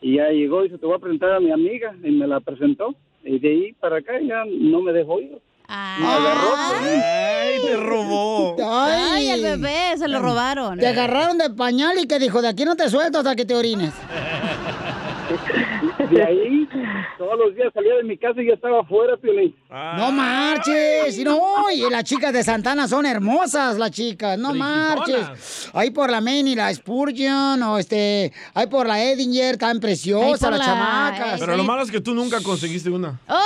Y 0.00 0.16
ya 0.16 0.28
llegó 0.30 0.64
y 0.64 0.70
se 0.70 0.78
te 0.78 0.86
voy 0.86 0.96
a 0.96 1.00
presentar 1.00 1.32
a 1.32 1.40
mi 1.40 1.50
amiga 1.50 1.94
y 2.02 2.10
me 2.12 2.26
la 2.26 2.38
presentó. 2.40 2.94
Y 3.24 3.38
de 3.40 3.48
ahí 3.48 3.72
para 3.80 3.96
acá 3.98 4.12
ya 4.20 4.44
no 4.46 4.82
me 4.82 4.92
dejó 4.92 5.20
ir. 5.20 5.38
Me 5.68 6.06
agarró. 6.06 6.54
Ay, 6.56 7.60
te 7.62 7.76
robó. 7.76 8.56
Ay, 8.64 9.30
el 9.30 9.42
bebé, 9.42 9.96
se 9.98 10.08
lo 10.08 10.20
robaron. 10.20 10.78
Te 10.78 10.86
agarraron 10.86 11.38
de 11.38 11.50
pañal 11.50 11.98
y 11.98 12.06
que 12.06 12.18
dijo, 12.18 12.40
de 12.42 12.48
aquí 12.48 12.64
no 12.64 12.76
te 12.76 12.88
suelto 12.88 13.18
hasta 13.18 13.34
que 13.36 13.44
te 13.44 13.54
orines. 13.54 13.92
De 16.10 16.22
ahí, 16.22 16.68
todos 17.18 17.36
los 17.36 17.54
días 17.56 17.72
salía 17.74 17.94
de 17.96 18.04
mi 18.04 18.16
casa 18.16 18.40
y 18.40 18.46
ya 18.46 18.54
estaba 18.54 18.80
afuera, 18.80 19.16
Piolín. 19.16 19.54
No 19.68 20.12
marches. 20.12 21.18
Y 21.18 21.24
no, 21.24 21.68
y 21.72 21.90
las 21.90 22.04
chicas 22.04 22.32
de 22.32 22.44
Santana 22.44 22.86
son 22.86 23.06
hermosas, 23.06 23.76
las 23.76 23.90
chicas. 23.90 24.38
No 24.38 24.54
marches. 24.54 25.68
Ahí 25.72 25.90
por 25.90 26.10
la 26.10 26.20
Main 26.20 26.46
y 26.46 26.54
la 26.54 26.72
Spurgeon, 26.72 27.60
o 27.64 27.78
este, 27.78 28.32
ahí 28.54 28.68
por 28.68 28.86
la 28.86 29.02
Edinger, 29.02 29.56
tan 29.56 29.80
preciosa, 29.80 30.48
las 30.50 30.60
la- 30.60 30.64
chamacas. 30.64 31.40
Pero 31.40 31.56
lo 31.56 31.64
malo 31.64 31.82
es 31.82 31.90
que 31.90 32.00
tú 32.00 32.14
nunca 32.14 32.40
conseguiste 32.40 32.88
una. 32.90 33.18
¡Oh! 33.28 33.40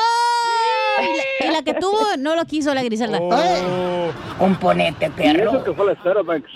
Y 1.02 1.44
la, 1.44 1.50
y 1.50 1.52
la 1.54 1.62
que 1.62 1.74
tuvo 1.74 2.16
no 2.18 2.36
lo 2.36 2.44
quiso 2.44 2.72
la 2.74 2.82
Griselda. 2.82 3.18
Oh. 3.20 4.10
Un 4.40 4.56
ponete, 4.56 5.10
Y 5.18 5.26
eso 5.28 5.64
que 5.64 5.72
fue 5.72 5.86
la 5.86 5.94
Starbucks. 6.00 6.50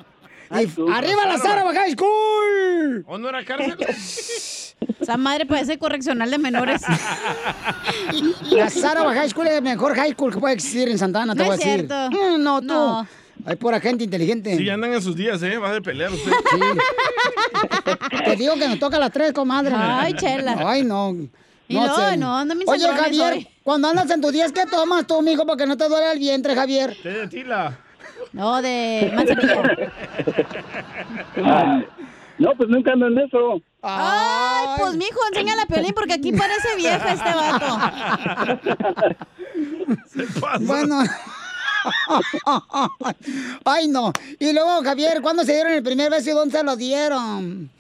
¡Arriba 0.51 1.27
la 1.27 1.39
Sara 1.39 1.65
High 1.73 1.93
School! 1.93 3.05
¿O 3.09 3.19
no 3.19 3.29
era 3.29 3.45
cárcel? 3.45 3.77
Esa 5.01 5.17
madre 5.17 5.47
parece 5.47 5.79
correccional 5.79 6.31
de 6.31 6.39
menores. 6.39 6.83
La 8.51 8.71
Sara 8.71 9.03
High 9.13 9.31
School 9.31 9.47
es 9.49 9.55
el 9.55 9.63
mejor 9.63 9.95
high 9.97 10.13
school 10.13 10.33
que 10.33 10.39
puede 10.39 10.55
existir 10.55 10.89
en 10.89 10.99
Santana, 10.99 11.35
te 11.35 11.39
No 11.41 11.45
voy 11.47 11.53
a 11.53 11.55
es 11.57 11.61
decir. 11.65 11.87
cierto. 11.89 12.11
Mm, 12.11 12.43
No, 12.43 12.61
tú. 12.61 12.67
No. 12.67 13.07
Hay 13.47 13.57
pura 13.57 13.81
gente 13.81 14.05
inteligente. 14.05 14.57
Sí, 14.57 14.69
andan 14.71 14.93
en 14.95 15.03
sus 15.03 15.17
días, 15.17 15.43
¿eh? 15.43 15.59
Va 15.59 15.73
de 15.73 15.83
pelear 15.83 16.11
usted. 16.13 16.33
Te 18.25 18.37
digo 18.37 18.55
que 18.55 18.69
nos 18.69 18.79
toca 18.79 18.97
a 18.97 19.01
las 19.01 19.11
tres, 19.13 19.33
comadre. 19.33 19.75
Ay, 19.77 20.15
chela. 20.15 20.57
Ay, 20.65 20.85
no. 20.85 21.15
Y 21.69 21.75
no, 21.75 22.17
no, 22.17 22.37
andan 22.39 22.59
mis 22.59 22.69
Oye, 22.69 22.81
sangrones 22.81 23.19
Javier, 23.19 23.33
hoy. 23.35 23.49
Cuando 23.65 23.89
andas 23.89 24.09
en 24.11 24.21
tus 24.21 24.31
días, 24.33 24.53
¿qué 24.53 24.67
tomas 24.71 25.07
tú, 25.07 25.21
mijo, 25.23 25.45
para 25.47 25.57
que 25.57 25.67
no 25.67 25.77
te 25.77 25.89
duele 25.89 26.13
el 26.13 26.19
vientre, 26.19 26.55
Javier? 26.55 26.97
De 27.03 27.27
tila. 27.29 27.77
No, 28.33 28.61
de 28.63 29.11
manzanilla. 29.15 29.91
Ah, 31.45 31.83
no, 32.39 32.51
pues 32.57 32.69
nunca 32.69 32.93
ando 32.93 33.07
en 33.07 33.19
eso. 33.19 33.61
Ay, 33.83 34.67
pues 34.79 34.95
mijo, 34.97 35.19
enséñale 35.29 35.63
a 35.63 35.67
Piolín 35.67 35.93
porque 35.95 36.15
aquí 36.15 36.33
parece 36.33 36.77
vieja 36.77 37.13
este 37.13 37.33
vato. 37.35 37.79
Bueno. 40.61 41.01
Ay, 43.65 43.89
no. 43.89 44.13
Y 44.39 44.53
luego, 44.53 44.83
Javier, 44.83 45.21
¿cuándo 45.23 45.43
se 45.45 45.53
dieron 45.53 45.73
el 45.73 45.83
primer 45.83 46.11
beso 46.11 46.31
y 46.31 46.33
dónde 46.33 46.59
se 46.59 46.65
lo 46.65 46.77
dieron? 46.77 47.71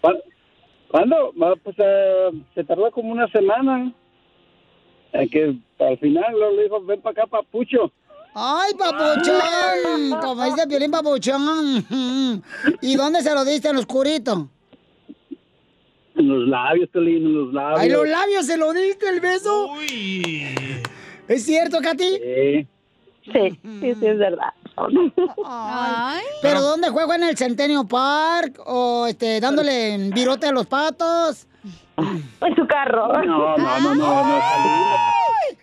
¿Cuándo? 0.00 0.20
¿Cuándo? 0.90 1.32
Ah, 1.42 1.54
Pues 1.62 1.76
eh, 1.78 2.30
se 2.54 2.64
tardó 2.64 2.90
como 2.90 3.12
una 3.12 3.28
semana. 3.28 3.92
En 5.12 5.28
que 5.28 5.56
al 5.78 5.98
final 5.98 6.32
luego 6.32 6.56
le 6.56 6.62
dijo, 6.64 6.84
ven 6.84 7.00
para 7.00 7.22
acá, 7.22 7.26
papucho. 7.26 7.90
¡Ay, 8.34 8.72
papuchón! 8.74 10.20
Como 10.22 10.44
dice 10.44 10.66
Piolín, 10.66 10.90
papuchón. 10.90 11.84
¿Y 12.82 12.96
dónde 12.96 13.22
se 13.22 13.34
lo 13.34 13.44
diste? 13.44 13.68
¿En 13.68 13.76
oscurito? 13.76 14.48
En 16.14 16.28
los 16.28 16.48
labios, 16.48 16.88
Piolín, 16.90 17.26
en 17.26 17.34
los 17.34 17.52
labios. 17.54 17.80
¡Ay, 17.80 17.90
los 17.90 18.08
labios 18.08 18.46
se 18.46 18.56
lo 18.56 18.72
diste 18.72 19.08
el 19.08 19.20
beso! 19.20 19.70
¿Es 21.26 21.44
cierto, 21.44 21.78
Katy? 21.80 22.04
Sí. 22.04 22.68
Sí, 23.32 23.60
sí, 23.62 23.94
sí, 23.94 24.06
es 24.06 24.18
verdad. 24.18 24.54
Ay. 25.44 26.22
¿Pero 26.40 26.62
dónde 26.62 26.88
juego? 26.88 27.12
¿En 27.14 27.24
el 27.24 27.36
Centennial 27.36 27.86
Park? 27.86 28.60
¿O 28.64 29.06
este, 29.06 29.40
dándole 29.40 30.10
virote 30.14 30.46
a 30.46 30.52
los 30.52 30.66
patos? 30.66 31.47
En 32.40 32.54
su 32.56 32.66
carro. 32.66 33.08
No, 33.24 33.56
no, 33.56 33.80
no, 33.80 33.94
no. 33.94 34.24
no. 34.24 34.38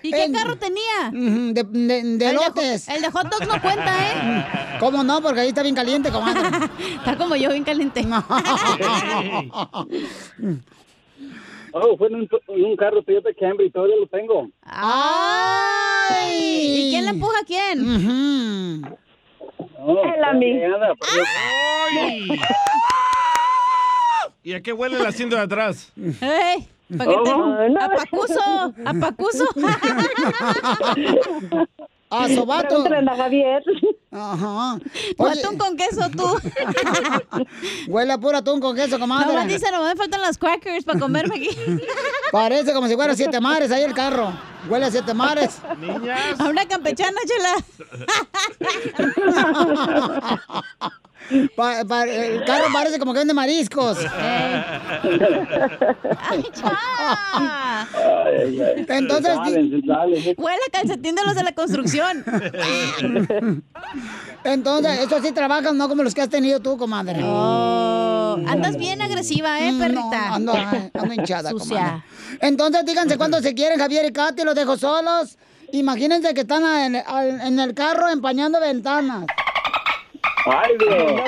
¿Y 0.04 0.12
qué 0.12 0.32
carro 0.32 0.56
tenía? 0.58 1.10
De, 1.12 1.64
de, 1.64 1.64
de 1.64 2.00
El 2.00 2.18
de 2.20 2.34
lotes. 2.34 2.88
el 2.90 3.02
de 3.02 3.10
hot 3.10 3.28
dogs 3.30 3.48
no 3.48 3.60
cuenta, 3.62 3.94
¿eh? 4.12 4.46
¿Cómo 4.80 5.04
no? 5.04 5.22
Porque 5.22 5.40
ahí 5.42 5.48
está 5.50 5.64
bien 5.64 5.74
caliente, 5.76 6.12
comadre. 6.12 6.42
Está 6.98 7.18
como 7.18 7.36
yo, 7.36 7.50
bien 7.50 7.64
caliente. 7.64 8.06
Oh, 11.78 11.98
fue 11.98 12.08
en 12.08 12.16
un, 12.16 12.30
en 12.48 12.64
un 12.64 12.78
carro 12.78 13.04
Toyota 13.04 13.32
Camry, 13.38 13.70
todavía 13.70 13.98
lo 14.00 14.08
tengo. 14.08 14.48
¡Ay! 14.64 16.38
¿Y 16.88 16.92
quién 16.92 17.04
le 17.04 17.12
empuja 17.12 17.38
a 17.42 17.44
quién? 17.44 18.82
No, 18.82 18.98
El 20.16 20.24
a 20.24 20.32
mí. 20.32 20.54
pero- 20.58 20.96
¡Ay! 22.00 22.30
¿Y 24.46 24.54
a 24.54 24.62
qué 24.62 24.72
huele 24.74 24.96
el 25.00 25.06
asiento 25.08 25.36
de 25.36 25.42
atrás? 25.42 25.92
¡Ey! 25.98 26.68
¿Pa' 26.96 27.04
qué 27.08 27.16
te- 27.24 27.32
Oh, 27.32 27.68
no. 27.68 27.82
¡A 27.82 27.90
Pacuso! 27.90 28.74
¡A 28.86 28.94
Pacuso! 28.94 29.46
¡A 32.12 32.30
sobato! 32.30 32.86
A 32.86 33.16
Javier. 33.18 33.64
Ajá. 34.12 34.76
¿O 35.18 35.24
Oye, 35.24 35.40
atún 35.42 35.58
con 35.58 35.76
queso 35.76 36.08
tú? 36.16 36.40
huele 37.88 38.14
a 38.14 38.20
puro 38.20 38.38
atún 38.38 38.60
con 38.62 38.76
queso, 38.76 39.00
comadre. 39.00 39.30
Nomás 39.34 39.48
dice, 39.48 39.72
no 39.72 39.84
me 39.84 39.96
faltan 39.96 40.22
las 40.22 40.38
crackers 40.38 40.86
para 40.86 41.00
comerme 41.00 41.38
aquí. 41.38 41.50
Parece 42.32 42.72
como 42.72 42.88
si 42.88 42.94
fuera 42.94 43.16
siete 43.16 43.42
mares 43.42 43.72
ahí 43.72 43.82
el 43.82 43.96
carro. 43.96 44.32
Huele 44.70 44.86
a 44.86 44.92
siete 44.92 45.16
mares. 45.16 45.60
Niñas. 45.80 46.40
A 46.40 46.50
una 46.50 46.68
campechana, 46.68 47.18
chela. 47.28 47.56
Pa- 51.56 51.84
pa- 51.86 52.04
el 52.06 52.44
carro 52.46 52.66
parece 52.72 53.00
como 53.00 53.12
que 53.14 53.20
vende 53.20 53.34
mariscos. 53.34 53.98
¡Ay, 56.20 56.44
cha! 56.54 56.78
Ay, 57.92 58.36
ay, 58.38 58.62
ay. 58.62 58.86
Entonces, 58.90 59.32
Se 59.32 59.36
salen, 59.36 59.70
se 59.72 59.82
salen. 59.88 60.36
Huele 60.38 60.60
a 60.68 60.72
calcetín 60.72 61.16
de 61.16 61.24
los 61.24 61.36
de 61.36 61.44
la 61.44 61.52
construcción. 61.54 62.24
Entonces, 64.44 65.00
estos 65.00 65.24
sí 65.24 65.32
trabajan, 65.32 65.78
no 65.78 65.90
como 65.90 66.04
los 66.04 66.14
que 66.14 66.22
has 66.22 66.30
tenido 66.30 66.60
tú, 66.60 66.78
comadre. 66.78 67.20
Oh, 67.24 68.38
andas 68.48 68.78
bien 68.78 69.02
agresiva, 69.02 69.60
¿eh, 69.60 69.72
Mm, 69.72 69.80
perrita? 69.80 70.28
No, 70.30 70.36
ando, 70.36 70.54
ando 70.94 71.14
hinchada, 71.14 71.50
Sucia. 71.50 71.76
comadre. 71.78 72.04
Entonces, 72.42 72.86
díganse 72.86 73.18
cuándo 73.18 73.42
se 73.42 73.54
quieren, 73.56 73.80
Javier 73.80 74.06
y 74.06 74.12
Katy, 74.14 74.44
los 74.44 74.54
dejo 74.56 74.78
solos. 74.78 75.38
Imagínense 75.72 76.34
que 76.34 76.42
están 76.42 76.64
en 76.96 77.60
el 77.60 77.74
carro 77.74 78.10
empañando 78.10 78.60
ventanas. 78.60 79.26
Ay, 80.46 80.78
Dios. 80.78 81.22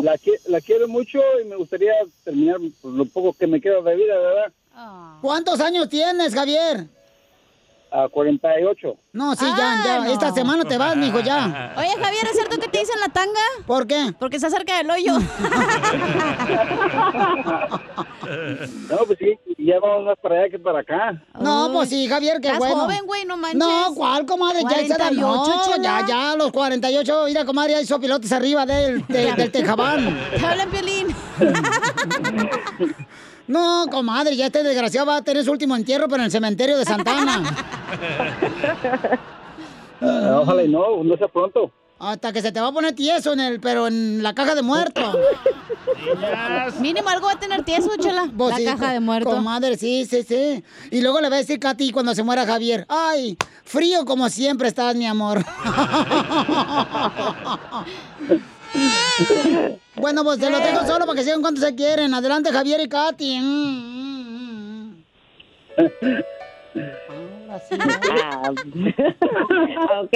La, 0.00 0.16
la 0.46 0.60
quiero 0.60 0.88
mucho 0.88 1.20
y 1.42 1.44
me 1.46 1.56
gustaría 1.56 1.92
terminar 2.24 2.58
pues, 2.80 2.94
lo 2.94 3.04
poco 3.06 3.32
que 3.32 3.46
me 3.46 3.60
queda 3.60 3.80
de 3.82 3.96
vida, 3.96 4.18
¿verdad? 4.18 4.52
¿Cuántos 5.20 5.60
años 5.60 5.88
tienes, 5.88 6.34
Javier? 6.34 6.86
A 7.90 8.08
48. 8.08 8.96
No, 9.12 9.34
sí, 9.34 9.44
Ah, 9.48 9.54
ya, 9.56 9.84
ya. 9.84 10.04
no. 10.04 10.10
Esta 10.12 10.32
semana 10.32 10.64
te 10.64 10.76
vas, 10.76 10.96
mijo, 10.96 11.20
ya. 11.20 11.74
Oye, 11.78 11.88
Javier, 12.02 12.24
¿es 12.26 12.32
cierto 12.32 12.58
que 12.58 12.68
te 12.68 12.78
dicen 12.80 13.00
la 13.00 13.08
tanga? 13.08 13.40
¿Por 13.66 13.86
qué? 13.86 14.12
Porque 14.18 14.36
está 14.36 14.50
cerca 14.50 14.76
del 14.78 14.90
hoyo. 14.90 15.12
No, 18.90 18.96
pues 19.06 19.18
sí, 19.18 19.38
ya 19.58 19.78
vamos 19.80 20.04
más 20.06 20.18
para 20.22 20.40
allá 20.40 20.50
que 20.50 20.58
para 20.58 20.80
acá. 20.80 21.22
No, 21.40 21.70
pues 21.72 21.88
sí, 21.88 22.06
Javier, 22.08 22.40
qué 22.40 22.48
Estás 22.48 22.58
bueno. 22.58 22.76
joven, 22.82 23.00
güey, 23.06 23.24
no 23.24 23.36
manches. 23.36 23.58
No, 23.58 23.94
¿cuál, 23.94 24.26
comadre? 24.26 24.60
Ya 24.62 24.68
48, 24.68 25.20
no, 25.20 25.82
ya, 25.82 26.04
ya, 26.06 26.36
los 26.36 26.50
48, 26.52 27.24
mira, 27.26 27.44
comadre, 27.44 27.76
hay 27.76 27.86
sopilotes 27.86 28.30
arriba 28.32 28.66
del, 28.66 29.06
de- 29.06 29.32
del 29.32 29.50
tejabán. 29.52 30.18
Te 30.36 30.44
hablan, 30.46 30.70
Piolín. 30.70 31.14
No, 33.48 33.86
comadre, 33.90 34.36
ya 34.36 34.46
este 34.46 34.62
desgraciado 34.62 35.06
va 35.06 35.16
a 35.16 35.22
tener 35.22 35.42
su 35.42 35.50
último 35.50 35.74
entierro, 35.74 36.06
pero 36.06 36.20
en 36.20 36.26
el 36.26 36.30
cementerio 36.30 36.78
de 36.78 36.84
Santana. 36.84 37.42
Ah, 40.00 40.38
ojalá 40.42 40.62
y 40.62 40.68
no, 40.68 41.02
no 41.02 41.16
sea 41.16 41.26
pronto. 41.26 41.72
Hasta 41.98 42.32
que 42.32 42.40
se 42.40 42.52
te 42.52 42.60
va 42.60 42.68
a 42.68 42.72
poner 42.72 42.94
tieso 42.94 43.32
en 43.32 43.40
el, 43.40 43.58
pero 43.58 43.88
en 43.88 44.22
la 44.22 44.32
caja 44.32 44.54
de 44.54 44.62
muertos. 44.62 45.16
Mínimo 46.80 47.08
algo 47.08 47.26
va 47.26 47.32
a 47.32 47.40
tener 47.40 47.64
tieso, 47.64 47.90
chela. 47.98 48.28
Vos 48.32 48.52
la 48.52 48.56
sí, 48.58 48.64
caja 48.64 48.92
de 48.92 49.00
muerto. 49.00 49.30
Comadre, 49.30 49.76
sí, 49.76 50.06
sí, 50.08 50.22
sí. 50.22 50.62
Y 50.92 51.00
luego 51.00 51.20
le 51.20 51.28
va 51.28 51.36
a 51.36 51.38
decir 51.38 51.58
Katy 51.58 51.90
cuando 51.90 52.14
se 52.14 52.22
muera 52.22 52.46
Javier. 52.46 52.86
Ay, 52.88 53.36
frío 53.64 54.04
como 54.04 54.28
siempre 54.28 54.68
estás, 54.68 54.94
mi 54.94 55.06
amor. 55.06 55.44
bueno, 60.00 60.24
pues 60.24 60.38
se 60.38 60.50
lo 60.50 60.58
dejo 60.58 60.86
solo 60.86 61.06
para 61.06 61.16
que 61.16 61.24
sigan 61.24 61.40
cuando 61.40 61.60
se 61.60 61.74
quieren. 61.74 62.14
Adelante, 62.14 62.50
Javier 62.52 62.80
y 62.80 62.88
Katy. 62.88 63.38
Mm, 63.40 64.94
mm, 65.76 66.18
Ah, 68.10 68.52
ok, 70.02 70.12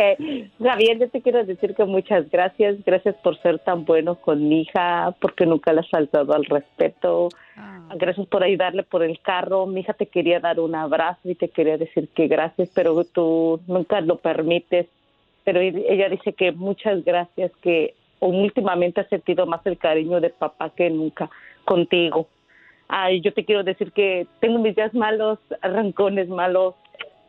Javier, 0.62 0.98
yo 0.98 1.08
te 1.08 1.22
quiero 1.22 1.44
decir 1.44 1.74
que 1.74 1.84
muchas 1.84 2.30
gracias, 2.30 2.84
gracias 2.84 3.16
por 3.16 3.40
ser 3.40 3.58
tan 3.58 3.84
bueno 3.84 4.16
con 4.16 4.48
mi 4.48 4.62
hija, 4.62 5.14
porque 5.20 5.46
nunca 5.46 5.72
le 5.72 5.80
has 5.80 5.88
faltado 5.88 6.34
al 6.34 6.44
respeto, 6.44 7.28
gracias 7.96 8.26
por 8.26 8.42
ayudarle 8.44 8.82
por 8.82 9.02
el 9.02 9.18
carro, 9.20 9.66
mi 9.66 9.80
hija 9.80 9.94
te 9.94 10.06
quería 10.06 10.40
dar 10.40 10.60
un 10.60 10.74
abrazo 10.74 11.20
y 11.24 11.34
te 11.34 11.48
quería 11.48 11.78
decir 11.78 12.08
que 12.08 12.28
gracias, 12.28 12.70
pero 12.74 13.02
tú 13.04 13.60
nunca 13.66 14.00
lo 14.02 14.18
permites, 14.18 14.86
pero 15.44 15.60
ella 15.60 16.08
dice 16.08 16.34
que 16.34 16.52
muchas 16.52 17.02
gracias, 17.04 17.50
que 17.62 17.94
últimamente 18.28 19.00
ha 19.00 19.08
sentido 19.08 19.46
más 19.46 19.61
el 19.66 19.78
cariño 19.78 20.20
de 20.20 20.30
papá 20.30 20.70
que 20.70 20.88
nunca 20.90 21.30
contigo. 21.64 22.28
Ay, 22.88 23.20
yo 23.20 23.32
te 23.32 23.44
quiero 23.44 23.64
decir 23.64 23.92
que 23.92 24.26
tengo 24.40 24.58
mis 24.58 24.76
días 24.76 24.92
malos, 24.94 25.38
arrancones 25.62 26.28
malos, 26.28 26.74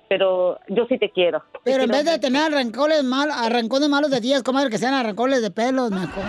pero 0.10 0.60
yo 0.68 0.86
sí 0.88 0.98
te 0.98 1.10
quiero. 1.10 1.40
Te 1.40 1.60
Pero 1.64 1.84
en 1.84 1.90
quiero 1.90 2.04
vez 2.04 2.06
de 2.06 2.20
tener 2.20 2.44
arrancones, 2.54 3.04
mal, 3.04 3.30
arrancones 3.32 3.90
malos 3.90 4.12
de 4.12 4.20
10, 4.20 4.44
comadre, 4.44 4.70
que 4.70 4.78
sean 4.78 4.94
arrancones 4.94 5.42
de 5.42 5.52
pelos, 5.52 5.90
mejor. 5.90 6.24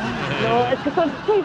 No, 0.48 0.66
es 0.68 0.78
que 0.80 0.90
son, 0.90 1.12
soy 1.26 1.42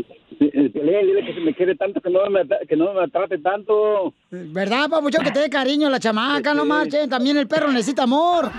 Piolín, 0.48 1.06
dile 1.06 1.26
que 1.26 1.34
se 1.34 1.40
me 1.40 1.52
quiere 1.54 1.74
tanto, 1.74 2.00
que 2.00 2.08
no 2.08 2.20
me, 2.30 2.40
que 2.66 2.74
no 2.74 2.94
me 2.94 3.06
trate 3.08 3.36
tanto. 3.38 4.14
¿Verdad, 4.30 4.88
papuchón, 4.88 5.22
que 5.22 5.32
te 5.32 5.40
dé 5.40 5.50
cariño 5.50 5.90
la 5.90 6.00
chamaca? 6.00 6.54
No 6.54 6.64
marchen, 6.64 7.10
también 7.10 7.36
el 7.36 7.46
perro 7.46 7.70
necesita 7.70 8.04
amor. 8.04 8.50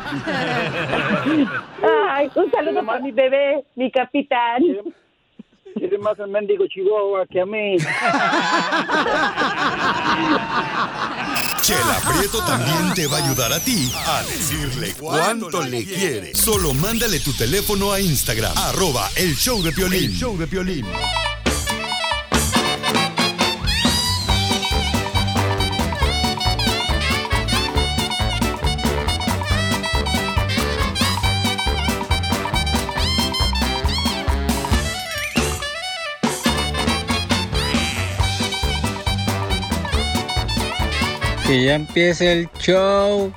Ay, 2.10 2.30
un 2.36 2.52
saludo 2.52 2.86
para 2.86 3.00
mi 3.00 3.12
bebé, 3.12 3.64
mi 3.76 3.90
capitán. 3.90 4.62
Quiere 5.74 5.98
más 5.98 6.20
el 6.20 6.28
mendigo 6.28 6.68
Chihuahua 6.68 7.26
que 7.26 7.42
a 7.42 7.46
mí. 7.46 7.78
Chela 11.62 11.98
Prieto 12.08 12.44
también 12.46 12.94
te 12.94 13.08
va 13.08 13.18
a 13.18 13.26
ayudar 13.26 13.54
a 13.54 13.60
ti 13.60 13.92
a 14.06 14.22
decirle 14.24 14.94
cuánto 15.00 15.64
le 15.64 15.84
quiere. 15.86 16.36
Solo 16.36 16.76
mándale 16.76 17.20
tu 17.20 17.34
teléfono 17.34 17.92
a 17.92 18.00
Instagram, 18.00 18.54
arroba 18.56 19.10
el 19.16 19.34
show 19.36 19.64
de 19.64 19.72
Piolín. 19.72 20.12
El 20.12 20.12
show 20.12 20.38
de 20.38 20.46
Piolín. 20.46 20.86
Que 41.52 41.66
ya 41.66 41.76
empiece 41.76 42.32
el 42.32 42.50
show. 42.60 43.30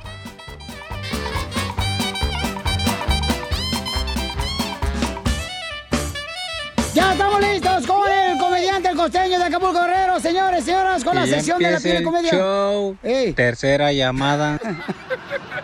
Ya 6.94 7.11
estamos 7.11 7.40
listos 7.40 7.85
con 7.88 8.09
el 8.09 8.38
comediante, 8.38 8.90
el 8.90 8.96
costeño 8.96 9.37
de 9.37 9.44
Acapulco 9.46 9.81
Guerrero, 9.81 10.20
señores, 10.20 10.64
señoras, 10.64 11.03
con 11.03 11.16
la 11.16 11.27
ya 11.27 11.35
sección 11.35 11.59
de 11.59 11.72
la 11.72 11.79
el 11.79 12.05
comedia. 12.05 12.31
show. 12.31 12.96
Tercera 13.35 13.92
llamada. 13.92 14.61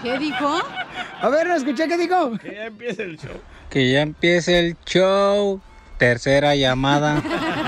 ¿Qué 0.02 0.18
dijo? 0.18 0.60
A 1.22 1.28
ver, 1.28 1.46
no 1.46 1.54
escuché 1.54 1.86
qué 1.86 1.96
dijo. 1.98 2.36
Que 2.36 2.56
ya 2.56 2.64
empiece 2.64 3.04
el 3.04 3.16
show. 3.16 3.40
Que 3.70 3.92
ya 3.92 4.00
empiece 4.00 4.58
el 4.58 4.76
show. 4.84 5.60
Tercera 5.98 6.56
llamada. 6.56 7.22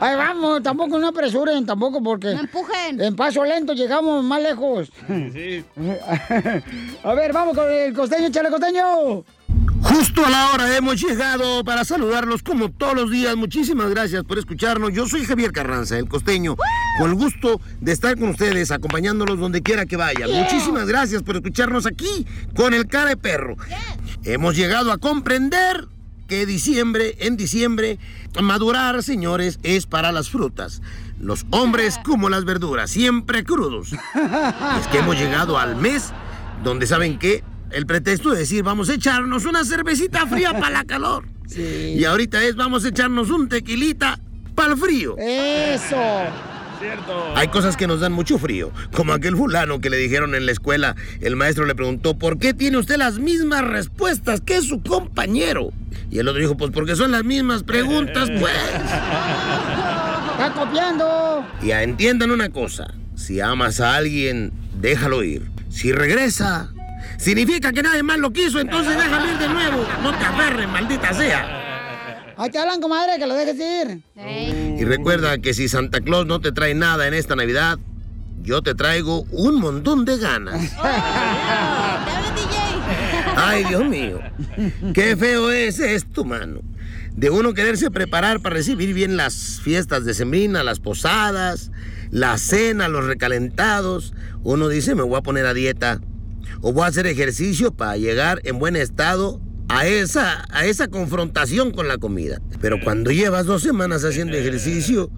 Ahí 0.00 0.16
vamos, 0.16 0.62
tampoco 0.62 0.98
no 0.98 1.08
apresuren, 1.08 1.66
tampoco 1.66 2.02
porque... 2.02 2.34
No 2.34 2.40
empujen. 2.40 3.00
En 3.00 3.14
paso 3.14 3.44
lento 3.44 3.74
llegamos 3.74 4.24
más 4.24 4.42
lejos. 4.42 4.90
Sí. 5.06 5.62
A 7.04 7.14
ver, 7.14 7.32
vamos 7.32 7.54
con 7.54 7.70
el 7.70 7.92
costeño, 7.92 8.30
chale 8.30 8.48
costeño. 8.48 9.24
Justo 9.82 10.24
a 10.24 10.30
la 10.30 10.50
hora 10.52 10.76
hemos 10.76 11.00
llegado 11.00 11.64
para 11.64 11.84
saludarlos 11.84 12.42
como 12.42 12.70
todos 12.70 12.94
los 12.94 13.10
días. 13.10 13.36
Muchísimas 13.36 13.90
gracias 13.90 14.24
por 14.24 14.38
escucharnos. 14.38 14.92
Yo 14.92 15.06
soy 15.06 15.24
Javier 15.24 15.52
Carranza, 15.52 15.98
el 15.98 16.08
costeño, 16.08 16.56
con 16.98 17.10
el 17.10 17.16
gusto 17.16 17.60
de 17.80 17.92
estar 17.92 18.18
con 18.18 18.30
ustedes, 18.30 18.70
acompañándolos 18.70 19.38
donde 19.38 19.62
quiera 19.62 19.86
que 19.86 19.96
vayan. 19.96 20.28
Yeah. 20.28 20.42
Muchísimas 20.42 20.86
gracias 20.86 21.22
por 21.22 21.36
escucharnos 21.36 21.86
aquí 21.86 22.26
con 22.54 22.72
el 22.72 22.86
cara 22.86 23.10
de 23.10 23.16
perro. 23.16 23.56
Hemos 24.24 24.56
llegado 24.56 24.92
a 24.92 24.98
comprender 24.98 25.88
que 26.30 26.46
diciembre, 26.46 27.16
en 27.18 27.36
diciembre, 27.36 27.98
madurar, 28.40 29.02
señores, 29.02 29.58
es 29.64 29.86
para 29.86 30.12
las 30.12 30.30
frutas. 30.30 30.80
Los 31.18 31.44
hombres 31.50 31.98
como 32.04 32.30
las 32.30 32.44
verduras, 32.44 32.90
siempre 32.90 33.42
crudos. 33.42 33.92
Es 33.92 34.86
que 34.92 34.98
hemos 34.98 35.18
llegado 35.18 35.58
al 35.58 35.74
mes 35.74 36.12
donde, 36.62 36.86
¿saben 36.86 37.18
qué? 37.18 37.42
El 37.72 37.84
pretexto 37.84 38.30
de 38.30 38.38
decir, 38.38 38.62
vamos 38.62 38.88
a 38.90 38.94
echarnos 38.94 39.44
una 39.44 39.64
cervecita 39.64 40.24
fría 40.28 40.52
para 40.52 40.70
la 40.70 40.84
calor. 40.84 41.26
Y 41.50 42.04
ahorita 42.04 42.40
es, 42.44 42.54
vamos 42.54 42.84
a 42.84 42.90
echarnos 42.90 43.28
un 43.28 43.48
tequilita 43.48 44.20
para 44.54 44.74
el 44.74 44.78
frío. 44.78 45.16
Eso. 45.18 45.96
Cierto. 46.80 47.32
Hay 47.36 47.48
cosas 47.48 47.76
que 47.76 47.86
nos 47.86 48.00
dan 48.00 48.12
mucho 48.12 48.38
frío, 48.38 48.72
como 48.96 49.12
aquel 49.12 49.36
fulano 49.36 49.80
que 49.80 49.90
le 49.90 49.98
dijeron 49.98 50.34
en 50.34 50.46
la 50.46 50.52
escuela, 50.52 50.96
el 51.20 51.36
maestro 51.36 51.66
le 51.66 51.74
preguntó, 51.74 52.18
¿por 52.18 52.38
qué 52.38 52.54
tiene 52.54 52.78
usted 52.78 52.96
las 52.96 53.18
mismas 53.18 53.62
respuestas 53.62 54.40
que 54.40 54.62
su 54.62 54.82
compañero? 54.82 55.72
Y 56.10 56.18
el 56.20 56.28
otro 56.28 56.40
dijo, 56.40 56.56
pues 56.56 56.70
porque 56.70 56.96
son 56.96 57.12
las 57.12 57.22
mismas 57.22 57.64
preguntas, 57.64 58.30
pues. 58.40 58.54
Está 60.32 60.54
copiando. 60.54 61.46
Ya 61.62 61.82
entiendan 61.82 62.30
una 62.30 62.48
cosa, 62.48 62.94
si 63.14 63.40
amas 63.40 63.80
a 63.80 63.96
alguien, 63.96 64.50
déjalo 64.80 65.22
ir. 65.22 65.50
Si 65.68 65.92
regresa, 65.92 66.70
significa 67.18 67.72
que 67.72 67.82
nadie 67.82 68.02
más 68.02 68.18
lo 68.18 68.32
quiso, 68.32 68.58
entonces 68.58 68.96
déjalo 68.96 69.30
ir 69.30 69.38
de 69.38 69.48
nuevo. 69.48 69.86
No 70.02 70.16
te 70.16 70.24
aferres, 70.24 70.66
maldita 70.66 71.12
sea. 71.12 71.66
Ahí 72.38 72.48
te 72.48 72.58
hablan, 72.58 72.80
comadre, 72.80 73.18
que 73.18 73.26
lo 73.26 73.34
dejes 73.34 73.56
ir. 73.56 74.02
Y 74.80 74.84
recuerda 74.86 75.36
que 75.36 75.52
si 75.52 75.68
Santa 75.68 76.00
Claus 76.00 76.24
no 76.24 76.40
te 76.40 76.52
trae 76.52 76.74
nada 76.74 77.06
en 77.06 77.12
esta 77.12 77.36
Navidad, 77.36 77.78
yo 78.40 78.62
te 78.62 78.74
traigo 78.74 79.26
un 79.30 79.60
montón 79.60 80.06
de 80.06 80.16
ganas. 80.16 80.72
Ay, 83.36 83.64
Dios 83.64 83.84
mío. 83.84 84.20
Qué 84.94 85.18
feo 85.18 85.52
es 85.52 85.80
esto, 85.80 86.24
mano. 86.24 86.62
De 87.14 87.28
uno 87.28 87.52
quererse 87.52 87.90
preparar 87.90 88.40
para 88.40 88.54
recibir 88.54 88.94
bien 88.94 89.18
las 89.18 89.60
fiestas 89.62 90.06
de 90.06 90.14
sembrina, 90.14 90.64
las 90.64 90.80
posadas, 90.80 91.70
la 92.10 92.38
cena, 92.38 92.88
los 92.88 93.04
recalentados. 93.04 94.14
Uno 94.44 94.68
dice, 94.68 94.94
me 94.94 95.02
voy 95.02 95.18
a 95.18 95.22
poner 95.22 95.44
a 95.44 95.52
dieta. 95.52 96.00
O 96.62 96.72
voy 96.72 96.84
a 96.84 96.86
hacer 96.86 97.06
ejercicio 97.06 97.70
para 97.70 97.98
llegar 97.98 98.40
en 98.44 98.58
buen 98.58 98.76
estado 98.76 99.42
a 99.70 99.86
esa, 99.86 100.44
a 100.50 100.66
esa 100.66 100.88
confrontación 100.88 101.70
con 101.70 101.86
la 101.86 101.98
comida. 101.98 102.40
Pero 102.60 102.80
cuando 102.82 103.12
llevas 103.12 103.46
dos 103.46 103.62
semanas 103.62 104.04
haciendo 104.04 104.36
ejercicio, 104.36 105.10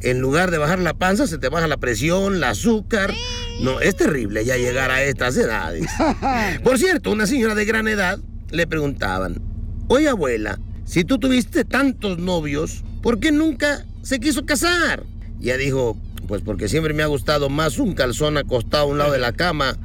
en 0.00 0.18
lugar 0.20 0.50
de 0.50 0.58
bajar 0.58 0.80
la 0.80 0.94
panza, 0.94 1.28
se 1.28 1.38
te 1.38 1.48
baja 1.48 1.68
la 1.68 1.76
presión, 1.76 2.34
el 2.34 2.44
azúcar. 2.44 3.14
No, 3.60 3.80
es 3.80 3.94
terrible 3.94 4.44
ya 4.44 4.56
llegar 4.56 4.90
a 4.90 5.04
estas 5.04 5.36
edades. 5.36 5.86
Por 6.64 6.78
cierto, 6.78 7.12
una 7.12 7.26
señora 7.26 7.54
de 7.54 7.64
gran 7.64 7.86
edad 7.86 8.18
le 8.50 8.66
preguntaban, 8.66 9.40
oye 9.86 10.08
abuela, 10.08 10.58
si 10.84 11.04
tú 11.04 11.18
tuviste 11.18 11.64
tantos 11.64 12.18
novios, 12.18 12.82
¿por 13.02 13.18
qué 13.18 13.32
nunca 13.32 13.86
se 14.02 14.20
quiso 14.20 14.44
casar? 14.44 15.04
Y 15.40 15.44
ella 15.44 15.56
dijo, 15.56 15.96
pues 16.26 16.42
porque 16.42 16.68
siempre 16.68 16.92
me 16.92 17.02
ha 17.02 17.06
gustado 17.06 17.48
más 17.48 17.78
un 17.78 17.94
calzón 17.94 18.36
acostado 18.36 18.84
a 18.84 18.86
un 18.88 18.98
lado 18.98 19.12
de 19.12 19.18
la 19.18 19.32
cama 19.32 19.78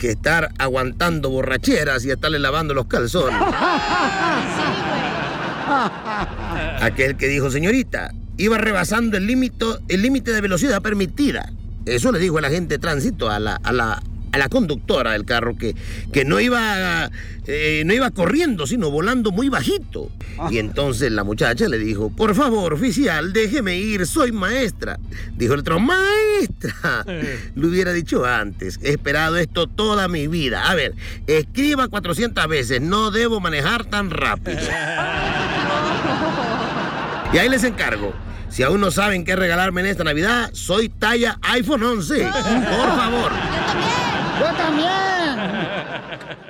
que 0.00 0.10
estar 0.10 0.48
aguantando 0.58 1.30
borracheras 1.30 2.04
y 2.06 2.10
estarle 2.10 2.38
lavando 2.40 2.72
los 2.74 2.86
calzones. 2.86 3.38
Aquel 6.80 7.16
que 7.16 7.28
dijo, 7.28 7.50
señorita, 7.50 8.12
iba 8.38 8.56
rebasando 8.56 9.18
el 9.18 9.26
límite 9.26 9.66
el 9.88 10.02
límite 10.02 10.32
de 10.32 10.40
velocidad 10.40 10.80
permitida. 10.80 11.52
Eso 11.84 12.10
le 12.12 12.18
dijo 12.18 12.38
el 12.38 12.46
agente 12.46 12.74
de 12.74 12.78
tránsito 12.78 13.30
a 13.30 13.38
la, 13.38 13.56
a 13.62 13.72
la 13.72 14.02
a 14.32 14.38
la 14.38 14.48
conductora 14.48 15.12
del 15.12 15.24
carro 15.24 15.56
que, 15.56 15.74
que 16.12 16.24
no, 16.24 16.40
iba, 16.40 17.10
eh, 17.46 17.82
no 17.86 17.94
iba 17.94 18.10
corriendo, 18.10 18.66
sino 18.66 18.90
volando 18.90 19.32
muy 19.32 19.48
bajito. 19.48 20.10
Y 20.50 20.58
entonces 20.58 21.12
la 21.12 21.24
muchacha 21.24 21.68
le 21.68 21.78
dijo, 21.78 22.10
por 22.10 22.34
favor, 22.34 22.72
oficial, 22.72 23.32
déjeme 23.32 23.76
ir, 23.76 24.06
soy 24.06 24.32
maestra. 24.32 24.98
Dijo 25.36 25.54
el 25.54 25.60
otro, 25.60 25.80
maestra. 25.80 27.04
Lo 27.54 27.68
hubiera 27.68 27.92
dicho 27.92 28.24
antes, 28.24 28.78
he 28.82 28.90
esperado 28.90 29.36
esto 29.36 29.66
toda 29.66 30.08
mi 30.08 30.28
vida. 30.28 30.70
A 30.70 30.74
ver, 30.74 30.94
escriba 31.26 31.88
400 31.88 32.48
veces, 32.48 32.80
no 32.80 33.10
debo 33.10 33.40
manejar 33.40 33.84
tan 33.84 34.10
rápido. 34.10 34.60
Y 37.32 37.38
ahí 37.38 37.48
les 37.48 37.62
encargo. 37.62 38.12
Si 38.48 38.64
aún 38.64 38.80
no 38.80 38.90
saben 38.90 39.24
qué 39.24 39.36
regalarme 39.36 39.82
en 39.82 39.86
esta 39.86 40.02
Navidad, 40.02 40.50
soy 40.52 40.88
talla 40.88 41.38
iPhone 41.42 41.84
11. 41.84 42.22
Por 42.24 42.96
favor. 42.96 43.30
¡Yo 44.40 44.46
también! 44.56 46.40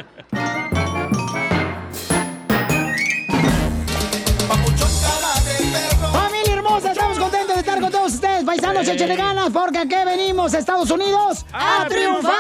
¡Familia 6.12 6.55
hermosa! 6.55 6.92
Estamos 6.92 7.18
contentos 7.18 7.55
de 7.55 7.61
estar 7.61 7.81
con 7.81 7.90
todos 7.90 8.14
ustedes, 8.14 8.44
paisanos, 8.44 8.85
Sí. 8.87 8.92
échenle 8.92 9.16
ganas, 9.16 9.50
porque 9.50 9.79
aquí 9.79 9.94
venimos, 10.05 10.55
Estados 10.55 10.90
Unidos, 10.90 11.44
a, 11.53 11.83
¡A 11.83 11.88
triunfar. 11.88 12.33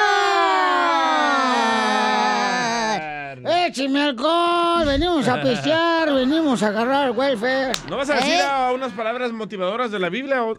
¡Écheme 3.70 4.02
alcohol! 4.02 4.84
Venimos 4.84 5.28
a 5.28 5.40
pistear, 5.40 6.12
venimos 6.12 6.60
a 6.64 6.66
agarrar 6.68 7.06
el 7.06 7.16
welfare. 7.16 7.70
¿No 7.88 7.96
vas 7.98 8.10
a 8.10 8.14
decir 8.16 8.32
¿Eh? 8.34 8.42
a 8.42 8.72
unas 8.72 8.90
palabras 8.94 9.30
motivadoras 9.30 9.92
de 9.92 10.00
la 10.00 10.08
Biblia 10.08 10.42
o- 10.42 10.54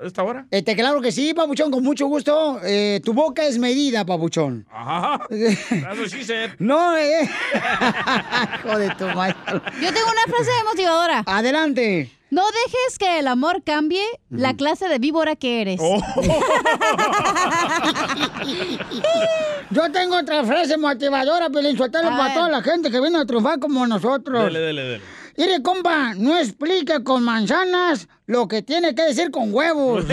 a 0.00 0.06
esta 0.06 0.22
hora? 0.22 0.46
Este, 0.48 0.76
claro 0.76 1.00
que 1.00 1.10
sí, 1.10 1.34
papuchón, 1.34 1.72
con 1.72 1.82
mucho 1.82 2.06
gusto. 2.06 2.60
Eh, 2.62 3.00
tu 3.04 3.14
boca 3.14 3.44
es 3.44 3.58
medida, 3.58 4.04
papuchón. 4.04 4.64
Ajá. 4.70 5.26
That's 5.28 5.98
what 5.98 6.06
she 6.08 6.22
said. 6.22 6.50
No, 6.60 6.96
eh. 6.96 7.28
Hijo 8.64 8.78
de 8.78 8.90
tu 8.90 9.06
madre. 9.08 9.34
Yo 9.80 9.92
tengo 9.92 10.06
una 10.06 10.32
frase 10.36 10.50
motivadora. 10.70 11.24
Adelante. 11.26 12.12
No 12.32 12.42
dejes 12.46 12.98
que 12.98 13.18
el 13.18 13.28
amor 13.28 13.62
cambie 13.62 14.02
la 14.30 14.56
clase 14.56 14.88
de 14.88 14.98
víbora 14.98 15.36
que 15.36 15.60
eres. 15.60 15.78
Yo 19.70 19.92
tengo 19.92 20.16
otra 20.16 20.42
frase 20.42 20.78
motivadora, 20.78 21.50
Pelín 21.50 21.76
para 21.76 22.32
toda 22.32 22.48
la 22.48 22.62
gente 22.62 22.90
que 22.90 23.02
viene 23.02 23.18
a 23.18 23.26
triunfar 23.26 23.58
como 23.58 23.86
nosotros. 23.86 24.44
Dele, 24.44 24.60
dele, 24.60 24.82
dele. 24.82 25.04
Mire, 25.36 25.62
compa, 25.62 26.14
no 26.14 26.38
explique 26.38 27.04
con 27.04 27.22
manzanas 27.22 28.08
lo 28.24 28.48
que 28.48 28.62
tiene 28.62 28.94
que 28.94 29.02
decir 29.02 29.30
con 29.30 29.52
huevos. 29.52 30.06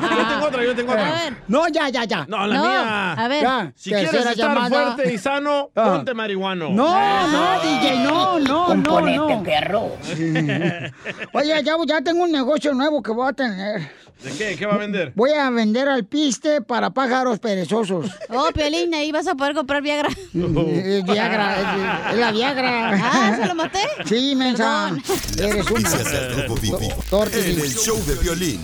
Yo 0.00 0.28
tengo 0.28 0.46
otra, 0.46 0.64
yo 0.64 0.74
tengo 0.76 0.92
otra. 0.92 1.36
No, 1.48 1.68
ya, 1.68 1.88
ya, 1.88 2.04
ya. 2.04 2.24
No, 2.28 2.46
la 2.46 2.60
mía. 2.60 3.40
Ya, 3.42 3.72
Si 3.76 3.90
quieres 3.90 4.10
tercera 4.10 4.32
estar 4.32 4.48
llamada. 4.54 4.92
fuerte 4.94 5.12
y 5.14 5.18
sano, 5.18 5.70
Ah. 5.74 5.84
ponte 5.96 6.14
marihuano. 6.14 6.70
No, 6.70 7.28
no, 7.28 7.60
DJ, 7.60 7.98
no, 8.04 8.38
no, 8.40 8.74
no, 8.74 9.00
no. 9.00 9.42
perro. 9.42 9.92
Oye, 11.32 11.62
ya, 11.64 11.76
ya 11.86 12.00
tengo 12.02 12.24
un 12.24 12.32
negocio 12.32 12.72
nuevo 12.74 13.02
que 13.02 13.12
voy 13.12 13.28
a 13.28 13.32
tener. 13.32 13.90
¿De 14.22 14.30
qué? 14.32 14.56
¿Qué 14.56 14.64
va 14.64 14.74
a 14.74 14.78
vender? 14.78 15.12
Voy 15.14 15.32
a 15.32 15.50
vender 15.50 15.88
alpiste 15.90 16.62
para 16.62 16.88
pájaros 16.90 17.38
perezosos. 17.38 18.10
Oh, 18.30 18.48
Piolín, 18.52 18.94
ahí 18.94 19.12
vas 19.12 19.26
a 19.26 19.34
poder 19.34 19.54
comprar 19.54 19.82
Viagra. 19.82 20.08
Viagra, 20.32 21.56
es, 22.08 22.12
es 22.14 22.18
la 22.18 22.32
Viagra. 22.32 22.90
Ah, 22.94 23.36
¿se 23.38 23.46
lo 23.46 23.54
maté? 23.54 23.80
Sí, 24.06 24.34
mensa. 24.34 24.90
Eres 25.38 25.70
una. 25.70 25.90
Rojo 26.42 26.54
Vivo 26.60 26.78
en 26.80 27.60
el 27.60 27.74
show 27.74 28.02
de 28.06 28.14
violín. 28.16 28.60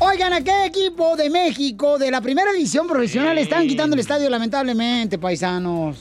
Oigan, 0.00 0.32
¿a 0.32 0.40
qué 0.42 0.66
equipo 0.66 1.16
de 1.16 1.28
México 1.28 1.98
de 1.98 2.10
la 2.10 2.20
primera 2.20 2.52
división 2.52 2.86
profesional 2.86 3.36
están 3.36 3.66
quitando 3.66 3.94
el 3.94 4.00
estadio 4.00 4.30
lamentablemente, 4.30 5.18
paisanos? 5.18 5.96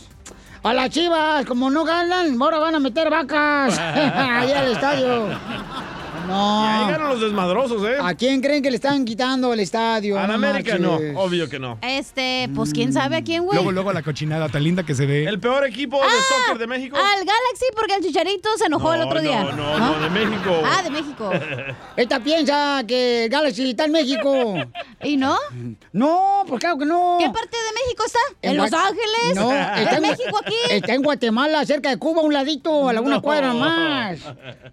A 0.61 0.73
las 0.73 0.89
chivas, 0.91 1.45
como 1.45 1.71
no 1.71 1.83
ganan, 1.83 2.39
ahora 2.39 2.59
van 2.59 2.75
a 2.75 2.79
meter 2.79 3.09
vacas 3.09 3.77
ahí 3.79 4.51
al 4.51 4.71
estadio. 4.71 5.29
No. 6.27 6.63
Y 6.65 6.67
ahí 6.67 6.91
ganan 6.91 7.09
los 7.09 7.21
desmadrosos, 7.21 7.83
¿eh? 7.87 7.97
¿A 8.01 8.13
quién 8.15 8.41
creen 8.41 8.61
que 8.61 8.69
le 8.69 8.75
están 8.75 9.05
quitando 9.05 9.53
el 9.53 9.59
estadio? 9.59 10.17
A 10.17 10.21
la 10.21 10.27
No 10.27 10.33
América 10.33 10.77
no, 10.77 10.95
obvio 11.15 11.49
que 11.49 11.59
no. 11.59 11.77
Este, 11.81 12.49
pues 12.53 12.73
quién 12.73 12.93
sabe 12.93 13.15
a 13.17 13.23
quién, 13.23 13.43
güey. 13.43 13.55
Luego, 13.55 13.71
luego 13.71 13.93
la 13.93 14.03
cochinada 14.03 14.49
tan 14.49 14.63
linda 14.63 14.83
que 14.83 14.93
se 14.93 15.05
ve. 15.05 15.25
El 15.25 15.39
peor 15.39 15.65
equipo 15.65 16.01
de 16.01 16.09
soccer 16.09 16.57
de 16.57 16.67
México. 16.67 16.97
Al 16.97 17.19
Galaxy 17.19 17.65
porque 17.75 17.95
el 17.95 18.03
Chicharito 18.03 18.49
se 18.57 18.65
enojó 18.65 18.93
el 18.93 19.01
otro 19.01 19.21
día. 19.21 19.43
no, 19.43 19.51
no, 19.53 19.79
no, 19.79 19.99
de 19.99 20.09
México. 20.09 20.61
Ah, 20.65 20.81
de 20.83 20.89
México. 20.89 21.31
Esta 21.95 22.19
piensa 22.19 22.83
que 22.87 23.25
el 23.25 23.29
Galaxy 23.29 23.69
está 23.69 23.85
en 23.85 23.91
México. 23.93 24.55
¿Y 25.03 25.15
no? 25.17 25.37
No, 25.93 26.43
pues 26.47 26.59
claro 26.59 26.77
que 26.77 26.85
no. 26.85 27.17
¿Qué 27.19 27.29
parte 27.29 27.55
de 27.57 27.73
México 27.85 28.03
está? 28.05 28.19
¿En, 28.41 28.57
Los 28.57 28.73
Ángeles? 28.73 29.35
No, 29.35 29.51
¿Es 29.51 29.81
está 29.81 29.95
en, 29.97 30.01
México 30.01 30.37
aquí? 30.43 30.55
Está 30.69 30.93
en 30.93 31.03
Guatemala, 31.03 31.65
cerca 31.65 31.89
de 31.89 31.97
Cuba, 31.97 32.21
un 32.21 32.33
ladito, 32.33 32.87
a 32.87 32.91
alguna 32.91 33.15
No. 33.15 33.21
cuadra 33.21 33.53
más. 33.53 34.19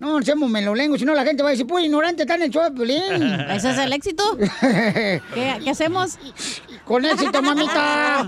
No, 0.01 0.19
no 0.19 0.23
seamos 0.25 0.51
melolengos, 0.51 0.99
si 1.01 1.05
no 1.07 1.15
la 1.15 1.25
gente 1.25 1.43
va 1.45 1.51
a 1.51 1.53
decir, 1.53 1.67
pues 1.67 1.85
ignorante, 1.85 2.23
está 2.23 2.35
en 2.35 2.43
el 2.43 2.51
show 2.51 2.65
de 2.65 2.71
Piolín. 2.73 3.23
¿Ese 3.51 3.71
es 3.71 3.79
el 3.79 3.93
éxito? 3.93 4.25
¿Qué, 4.61 5.21
qué 5.63 5.71
hacemos? 5.71 6.19
Con 6.85 7.05
éxito, 7.05 7.41
mamita. 7.41 8.21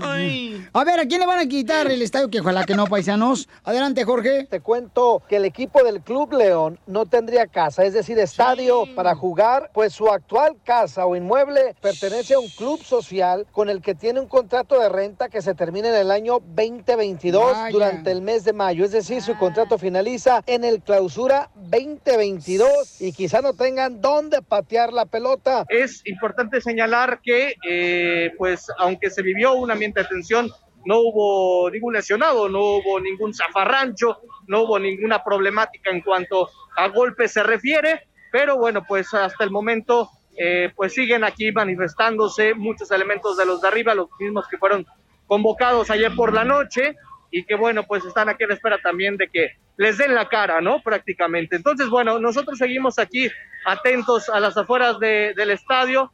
A 0.73 0.83
ver, 0.83 0.99
¿a 0.99 1.05
quién 1.05 1.19
le 1.19 1.27
van 1.27 1.39
a 1.39 1.45
quitar 1.47 1.89
el 1.91 2.01
estadio? 2.01 2.29
Que 2.29 2.39
ojalá 2.39 2.65
que 2.65 2.75
no, 2.75 2.87
paisanos. 2.87 3.47
Adelante, 3.63 4.03
Jorge. 4.03 4.47
Te 4.49 4.61
cuento 4.61 5.21
que 5.29 5.37
el 5.37 5.45
equipo 5.45 5.83
del 5.83 6.01
Club 6.01 6.33
León 6.33 6.79
no 6.87 7.05
tendría 7.05 7.47
casa, 7.47 7.85
es 7.85 7.93
decir, 7.93 8.17
estadio 8.17 8.85
para 8.95 9.15
jugar, 9.15 9.69
pues 9.73 9.93
su 9.93 10.09
actual 10.09 10.55
casa 10.63 11.05
o 11.05 11.15
inmueble 11.15 11.75
pertenece 11.81 12.33
a 12.33 12.39
un 12.39 12.49
club 12.49 12.81
social 12.83 13.45
con 13.51 13.69
el 13.69 13.81
que 13.81 13.93
tiene 13.93 14.19
un 14.19 14.27
contrato 14.27 14.79
de 14.79 14.89
renta 14.89 15.29
que 15.29 15.41
se 15.41 15.53
termina 15.53 15.89
en 15.89 15.95
el 15.95 16.11
año 16.11 16.39
2022 16.39 17.53
Vaya. 17.53 17.69
durante 17.71 18.11
el 18.11 18.21
mes 18.21 18.43
de 18.43 18.53
mayo, 18.53 18.85
es 18.85 18.91
decir, 18.91 19.21
su 19.21 19.37
contrato 19.37 19.77
finaliza 19.77 20.43
en 20.47 20.63
el 20.63 20.81
clausura 20.81 21.49
2022 21.55 23.01
y 23.01 23.13
quizá 23.13 23.41
no 23.41 23.53
tengan 23.53 24.01
dónde 24.01 24.41
patear 24.41 24.93
la 24.93 25.05
pelota. 25.05 25.65
Es 25.69 26.01
importante 26.05 26.61
señalar 26.61 27.19
que, 27.21 27.55
eh, 27.67 28.33
pues, 28.37 28.46
aunque 28.77 29.09
se 29.09 29.21
vivió 29.21 29.53
un 29.53 29.71
ambiente 29.71 30.01
de 30.01 30.07
tensión, 30.07 30.49
no 30.85 30.99
hubo 30.99 31.69
ningún 31.69 31.93
lesionado, 31.93 32.47
no 32.47 32.59
hubo 32.59 32.99
ningún 32.99 33.33
zafarrancho, 33.33 34.19
no 34.47 34.63
hubo 34.63 34.79
ninguna 34.79 35.23
problemática 35.23 35.91
en 35.91 36.01
cuanto 36.01 36.49
a 36.77 36.87
golpes 36.87 37.33
se 37.33 37.43
refiere, 37.43 38.07
pero 38.31 38.57
bueno, 38.57 38.83
pues 38.87 39.13
hasta 39.13 39.43
el 39.43 39.51
momento, 39.51 40.09
eh, 40.37 40.71
pues 40.75 40.93
siguen 40.93 41.23
aquí 41.23 41.51
manifestándose 41.51 42.53
muchos 42.53 42.89
elementos 42.91 43.35
de 43.37 43.45
los 43.45 43.61
de 43.61 43.67
arriba, 43.67 43.95
los 43.95 44.09
mismos 44.19 44.47
que 44.47 44.57
fueron 44.57 44.85
convocados 45.25 45.89
ayer 45.89 46.15
por 46.15 46.33
la 46.33 46.45
noche 46.45 46.95
y 47.31 47.43
que 47.45 47.55
bueno, 47.55 47.83
pues 47.83 48.05
están 48.05 48.29
aquí 48.29 48.43
a 48.43 48.47
la 48.47 48.53
espera 48.53 48.77
también 48.81 49.17
de 49.17 49.27
que 49.29 49.51
les 49.77 49.97
den 49.97 50.15
la 50.15 50.27
cara, 50.27 50.59
¿no? 50.61 50.81
Prácticamente. 50.81 51.55
Entonces, 51.55 51.89
bueno, 51.89 52.19
nosotros 52.19 52.57
seguimos 52.57 52.97
aquí 52.99 53.29
atentos 53.65 54.29
a 54.29 54.39
las 54.39 54.55
afueras 54.57 54.97
de- 54.99 55.33
del 55.35 55.51
estadio, 55.51 56.09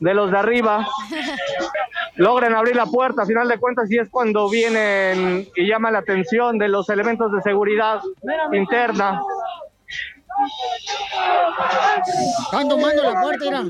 de 0.00 0.14
los 0.14 0.30
de 0.30 0.38
arriba. 0.38 0.86
Logran 2.16 2.54
abrir 2.54 2.76
la 2.76 2.86
puerta, 2.86 3.22
a 3.22 3.26
final 3.26 3.48
de 3.48 3.58
cuentas, 3.58 3.90
y 3.90 3.98
es 3.98 4.08
cuando 4.10 4.48
vienen 4.50 5.48
y 5.56 5.66
llama 5.66 5.90
la 5.90 5.98
atención 6.00 6.58
de 6.58 6.68
los 6.68 6.88
elementos 6.90 7.32
de 7.32 7.40
seguridad 7.40 8.00
interna. 8.52 9.20
Están 12.44 12.68
tomando 12.68 13.02
la 13.02 13.20
puerta, 13.20 13.44
mira. 13.50 13.62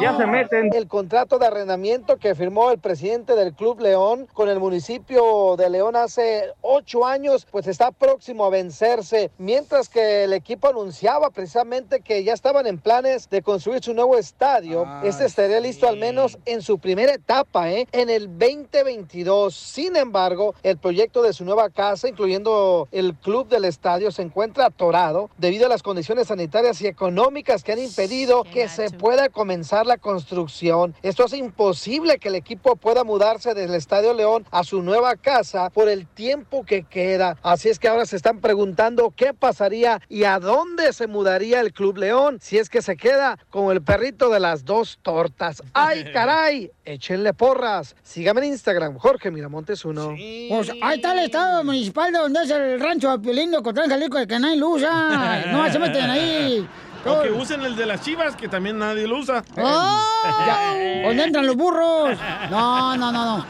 Ya 0.00 0.16
se 0.16 0.26
meten. 0.26 0.70
El 0.72 0.88
contrato 0.88 1.38
de 1.38 1.46
arrendamiento 1.46 2.16
que 2.16 2.34
firmó 2.34 2.70
el 2.70 2.78
presidente 2.78 3.34
del 3.34 3.52
Club 3.52 3.80
León 3.80 4.26
con 4.32 4.48
el 4.48 4.58
municipio 4.58 5.56
de 5.58 5.68
León 5.68 5.94
hace 5.94 6.44
ocho 6.62 7.04
años, 7.04 7.46
pues 7.50 7.66
está 7.66 7.90
próximo 7.90 8.46
a 8.46 8.50
vencerse. 8.50 9.30
Mientras 9.36 9.88
que 9.88 10.24
el 10.24 10.32
equipo 10.32 10.68
anunciaba 10.68 11.30
precisamente 11.30 12.00
que 12.00 12.24
ya 12.24 12.32
estaban 12.32 12.66
en 12.66 12.78
planes 12.78 13.28
de 13.28 13.42
construir 13.42 13.82
su 13.82 13.92
nuevo 13.92 14.16
estadio. 14.16 14.86
este 15.04 15.26
estaría 15.26 15.60
listo 15.60 15.86
al 15.86 15.98
menos 15.98 16.38
en 16.46 16.62
su 16.62 16.78
primera 16.78 17.12
etapa, 17.12 17.70
¿eh? 17.70 17.86
en 17.92 18.08
el 18.08 18.26
2022. 18.38 19.54
Sin 19.54 19.96
embargo, 19.96 20.54
el 20.62 20.78
proyecto 20.78 21.22
de 21.22 21.32
su 21.32 21.44
nueva 21.44 21.68
casa, 21.68 22.08
incluyendo 22.08 22.88
el 22.90 23.14
club 23.14 23.48
del 23.48 23.66
estadio, 23.66 24.10
se 24.10 24.22
encuentra 24.22 24.66
atorado 24.66 25.28
debido 25.36 25.66
a 25.66 25.68
las 25.68 25.82
condiciones 25.82 26.28
sanitarias 26.28 26.80
y 26.80 26.86
económicas 26.86 27.62
que 27.62 27.72
han 27.72 27.78
impedido 27.78 28.44
que 28.44 28.68
se 28.68 28.90
pueda 28.90 29.28
comenzar 29.28 29.89
la 29.90 29.98
construcción. 29.98 30.94
Esto 31.02 31.24
hace 31.24 31.36
imposible 31.36 32.18
que 32.20 32.28
el 32.28 32.36
equipo 32.36 32.76
pueda 32.76 33.02
mudarse 33.02 33.54
del 33.54 33.74
Estadio 33.74 34.14
León 34.14 34.46
a 34.52 34.62
su 34.62 34.84
nueva 34.84 35.16
casa 35.16 35.68
por 35.70 35.88
el 35.88 36.06
tiempo 36.06 36.64
que 36.64 36.84
queda. 36.84 37.36
Así 37.42 37.68
es 37.68 37.80
que 37.80 37.88
ahora 37.88 38.06
se 38.06 38.14
están 38.14 38.38
preguntando 38.38 39.12
qué 39.16 39.34
pasaría 39.34 40.00
y 40.08 40.22
a 40.22 40.38
dónde 40.38 40.92
se 40.92 41.08
mudaría 41.08 41.58
el 41.60 41.72
Club 41.72 41.98
León 41.98 42.38
si 42.40 42.58
es 42.58 42.70
que 42.70 42.82
se 42.82 42.96
queda 42.96 43.36
con 43.50 43.72
el 43.72 43.82
perrito 43.82 44.30
de 44.30 44.38
las 44.38 44.64
dos 44.64 45.00
tortas. 45.02 45.60
¡Ay, 45.72 46.04
caray! 46.12 46.70
Échenle 46.84 47.34
porras. 47.34 47.96
Sígame 48.04 48.42
en 48.42 48.52
Instagram, 48.52 48.96
Jorge 48.96 49.32
Miramontes 49.32 49.84
uno. 49.84 50.10
Pues 50.10 50.70
ahí 50.82 50.96
está 50.98 51.14
el 51.14 51.18
estado 51.24 51.64
municipal 51.64 52.12
de 52.12 52.18
donde 52.20 52.44
es 52.44 52.50
el 52.50 52.78
rancho 52.78 53.10
de 53.10 53.18
Piolín 53.18 53.50
de 53.50 53.60
Cotlán, 53.60 53.90
Jalisco, 53.90 54.18
de 54.18 54.28
que 54.28 54.38
no 54.38 54.46
hay 54.46 54.56
luz, 54.56 54.84
ah. 54.88 55.42
No 55.48 55.68
se 55.72 55.80
meten 55.80 56.08
ahí. 56.08 56.68
O 57.04 57.22
que 57.22 57.30
usen 57.30 57.62
el 57.62 57.76
de 57.76 57.86
las 57.86 58.02
chivas, 58.02 58.36
que 58.36 58.48
también 58.48 58.78
nadie 58.78 59.06
lo 59.06 59.18
usa. 59.18 59.42
¡Oh! 59.56 60.22
Ya, 60.46 61.02
¿Dónde 61.06 61.24
entran 61.24 61.46
los 61.46 61.56
burros? 61.56 62.18
No, 62.50 62.96
no, 62.96 63.10
no, 63.12 63.38
no. 63.38 63.46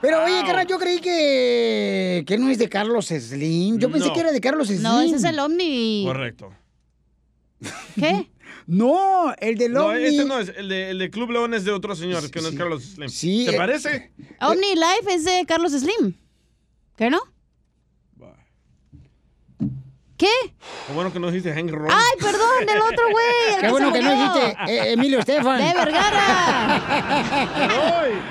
Pero 0.00 0.24
oye, 0.24 0.42
carnal, 0.46 0.66
yo 0.66 0.78
creí 0.78 1.00
que, 1.00 2.24
que 2.26 2.38
no 2.38 2.48
es 2.50 2.58
de 2.58 2.68
Carlos 2.68 3.06
Slim. 3.06 3.78
Yo 3.78 3.90
pensé 3.90 4.08
No. 4.08 4.14
que 4.14 4.20
era 4.20 4.32
de 4.32 4.40
Carlos 4.40 4.68
Slim. 4.68 4.82
No, 4.82 5.00
ese 5.00 5.16
es 5.16 5.24
el 5.24 5.38
Omni. 5.38 6.04
Correcto. 6.06 6.52
¿Qué? 7.94 8.30
No, 8.70 9.32
el 9.40 9.56
del 9.56 9.72
No, 9.72 9.86
Omni. 9.86 10.04
este 10.04 10.24
no 10.26 10.38
es. 10.38 10.52
El 10.54 10.68
de, 10.68 10.90
el 10.90 10.98
de 10.98 11.08
Club 11.10 11.30
León 11.30 11.54
es 11.54 11.64
de 11.64 11.72
otro 11.72 11.96
señor, 11.96 12.30
que 12.30 12.42
no 12.42 12.48
es 12.48 12.54
Carlos 12.54 12.82
Slim. 12.84 13.08
Sí, 13.08 13.46
¿Te 13.48 13.54
eh, 13.54 13.56
parece? 13.58 14.12
Omni 14.42 14.74
Life 14.74 15.14
es 15.14 15.24
de 15.24 15.46
Carlos 15.46 15.72
Slim. 15.72 16.12
¿Qué 16.94 17.08
no? 17.08 17.18
¿Qué? 20.18 20.26
Qué 20.88 20.92
bueno 20.92 21.12
que 21.12 21.20
no 21.20 21.28
dijiste 21.28 21.54
Hank 21.54 21.70
Ron. 21.70 21.88
Ay, 21.92 22.18
perdón, 22.20 22.66
del 22.66 22.80
otro 22.80 23.08
güey. 23.12 23.54
el 23.54 23.60
Qué 23.60 23.68
bueno 23.68 23.92
que 23.92 24.02
no 24.02 24.10
dijiste 24.10 24.56
eh, 24.66 24.92
Emilio 24.94 25.20
Estefan. 25.20 25.58
De 25.58 25.72
Vergara. 25.74 26.76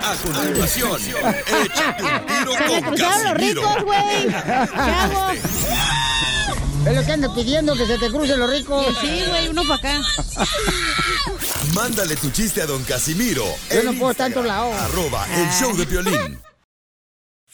A 0.01 0.15
continuación, 0.21 0.99
échate 1.01 2.03
un 2.03 2.25
tiro 2.25 2.51
Se 2.57 2.67
me 2.67 2.81
cruzaron 2.87 3.23
los 3.23 3.33
ricos, 3.35 3.83
güey. 3.85 4.27
¿Qué 4.27 4.91
hago? 4.91 5.31
Es 6.87 6.95
lo 6.95 7.05
que 7.05 7.11
anda 7.13 7.33
pidiendo, 7.33 7.73
que 7.73 7.85
se 7.85 7.97
te 7.97 8.09
crucen 8.09 8.39
los 8.39 8.49
ricos. 8.49 8.85
Sí, 8.99 9.23
güey, 9.29 9.47
uno 9.47 9.63
para 9.63 9.75
acá. 9.75 10.01
Mándale 11.73 12.17
tu 12.17 12.29
chiste 12.31 12.61
a 12.61 12.65
don 12.65 12.83
Casimiro. 12.83 13.45
Yo 13.73 13.83
no 13.83 13.93
puedo 13.93 14.11
estar 14.11 14.27
en 14.27 14.33
todos 14.33 14.47
lados. 14.47 14.75
Arroba 14.75 15.25
el 15.33 15.49
show 15.51 15.73
de 15.77 15.85
violín. 15.85 16.46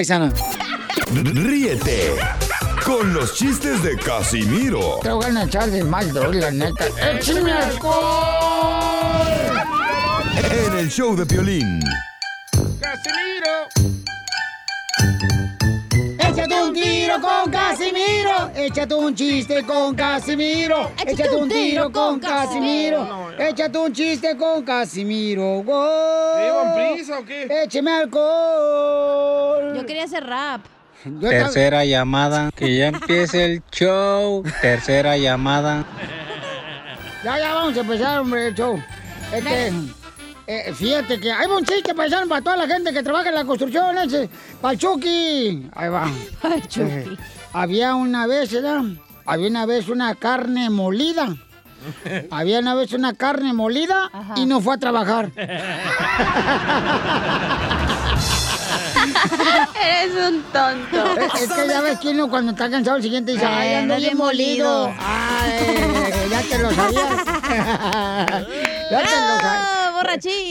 paisana. 0.00 0.32
Ríete 1.12 2.16
con 2.86 3.12
los 3.12 3.34
chistes 3.34 3.82
de 3.82 3.98
Casimiro 3.98 5.00
Te 5.02 5.10
voy 5.10 5.26
a 5.26 5.44
echar 5.44 5.70
de 5.70 5.84
mal, 5.84 6.10
la 6.14 6.50
neta. 6.50 6.86
¡Échame 7.12 7.52
en 10.52 10.78
el 10.78 10.88
show 10.88 11.14
de 11.14 11.24
violín. 11.26 11.82
Échate 12.80 13.79
un 16.70 16.74
tiro 16.74 17.20
con 17.20 17.50
Casimiro. 17.50 18.50
Échate 18.54 18.94
un 18.94 19.14
chiste 19.14 19.64
con 19.64 19.94
Casimiro. 19.94 20.92
Échate 21.04 21.34
un 21.34 21.48
tiro 21.48 21.90
con 21.90 22.20
Casimiro. 22.20 23.32
Échate 23.38 23.78
un 23.78 23.92
chiste 23.92 24.36
con 24.36 24.62
Casimiro. 24.62 25.62
¿Te 25.64 26.42
llevan 26.42 26.72
¡Gol! 26.74 26.94
prisa 26.94 27.18
o 27.18 27.24
qué? 27.24 27.62
Écheme 27.64 27.90
alcohol. 27.90 29.74
Yo 29.76 29.86
quería 29.86 30.04
hacer 30.04 30.24
rap. 30.24 30.60
Tercera 31.20 31.84
llamada, 31.84 32.50
que 32.54 32.76
ya 32.76 32.88
empiece 32.88 33.44
el 33.44 33.62
show. 33.72 34.44
Tercera 34.60 35.16
llamada. 35.16 35.84
Ya, 37.24 37.38
ya 37.38 37.54
vamos 37.54 37.76
a 37.76 37.80
empezar, 37.80 38.20
hombre, 38.20 38.48
el 38.48 38.54
show. 38.54 38.80
Este, 39.32 39.72
eh, 40.52 40.74
fíjate 40.74 41.20
que 41.20 41.30
hay 41.30 41.46
un 41.46 41.64
chiste 41.64 41.94
paisano 41.94 42.26
para 42.26 42.42
toda 42.42 42.56
la 42.56 42.66
gente 42.66 42.92
que 42.92 43.04
trabaja 43.04 43.28
en 43.28 43.36
la 43.36 43.44
construcción, 43.44 43.96
ese. 43.98 44.28
Para 44.60 44.76
Chucky. 44.76 45.70
Ahí 45.76 45.88
va. 45.88 46.10
Eh, 46.76 47.16
había 47.52 47.94
una 47.94 48.26
vez, 48.26 48.50
¿verdad? 48.52 48.82
Había 49.26 49.46
una 49.46 49.64
vez 49.66 49.88
una 49.88 50.16
carne 50.16 50.68
molida. 50.68 51.36
Había 52.32 52.58
una 52.58 52.74
vez 52.74 52.92
una 52.92 53.14
carne 53.14 53.52
molida 53.52 54.10
y 54.36 54.44
no 54.44 54.60
fue 54.60 54.74
a 54.74 54.78
trabajar. 54.78 55.30
Eres 59.80 60.14
un 60.28 60.42
tonto. 60.52 61.16
Es, 61.16 61.42
es 61.42 61.52
que 61.52 61.68
ya 61.68 61.80
ves 61.80 61.98
que 62.00 62.08
uno 62.08 62.28
cuando 62.28 62.52
está 62.52 62.68
cansado 62.68 62.96
el 62.96 63.02
siguiente 63.02 63.32
dice, 63.32 63.46
ay, 63.46 63.74
ando 63.74 63.96
bien 63.96 64.16
molido. 64.16 64.92
Ay, 64.98 66.28
ya 66.28 66.42
te 66.42 66.58
lo 66.58 66.70
sabías. 66.72 67.24
ya 68.90 68.98
te 68.98 69.16
lo 69.16 69.40
sabías. 69.40 69.79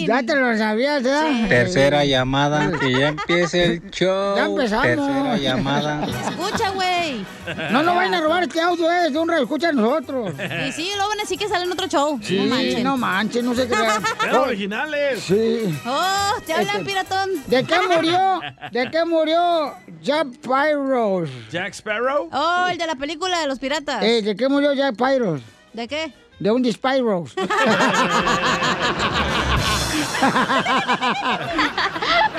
Ya 0.06 0.24
te 0.24 0.36
lo 0.36 0.58
sabías, 0.58 1.04
¿verdad? 1.04 1.48
Tercera 1.48 2.06
llamada, 2.06 2.72
que 2.80 2.92
ya 2.92 3.08
empiece 3.10 3.64
el 3.66 3.92
show. 3.92 4.36
Ya 4.36 4.46
empezamos. 4.46 4.86
Tercera 4.86 5.38
llamada. 5.38 6.06
Escucha, 6.06 6.70
güey. 6.72 7.26
No 7.72 7.84
nos 7.84 7.96
vayan 7.96 8.14
a 8.16 8.22
robar 8.22 8.44
este 8.44 8.62
audio, 8.62 8.92
es 8.92 9.12
de 9.14 9.20
un 9.20 9.28
radio 9.28 9.44
escucha 9.44 9.70
a 9.70 9.72
nosotros. 9.72 10.34
Y 10.68 10.72
sí, 10.72 10.92
luego 10.96 11.10
van 11.10 11.20
a 11.20 11.22
decir 11.24 11.38
que 11.38 11.48
sale 11.48 11.66
en 11.66 11.72
otro 11.72 11.88
show. 11.88 12.20
Sí, 12.22 12.38
no 12.40 12.46
manchen. 12.56 12.84
no 12.84 12.98
manches, 12.98 13.44
no 13.44 13.56
se 13.56 13.68
crean. 13.68 14.04
Eran 14.24 14.36
originales. 14.36 15.20
Sí. 15.24 15.80
Oh, 15.86 16.32
te 16.46 16.54
hablan, 16.54 16.78
Este- 16.78 16.86
piratón. 16.86 17.30
¿De 17.48 17.64
qué 17.64 17.76
murió? 17.96 18.42
¿De 18.72 18.92
qué 18.92 19.06
murió 19.06 19.74
Jack 20.02 20.28
Pyros? 20.42 21.30
Jack 21.52 21.74
Sparrow. 21.74 22.30
Oh, 22.32 22.68
el 22.72 22.78
de 22.78 22.88
la 22.88 22.96
película 22.96 23.40
de 23.40 23.48
los 23.48 23.60
piratas. 23.60 24.04
Eh, 24.04 24.22
¿De 24.22 24.36
qué 24.36 24.48
murió 24.48 24.74
Jack 24.74 24.96
Pyros? 24.96 25.42
¿De 25.74 25.88
qué? 25.88 26.14
De 26.40 26.52
un 26.52 26.62
Dispyros. 26.62 27.34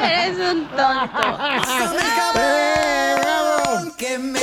Eres 0.02 0.38
un 0.38 0.66
tonto. 0.68 1.38
¡Eh, 2.34 3.16
bravo! 3.20 3.94
Que 3.98 4.18
me 4.18 4.40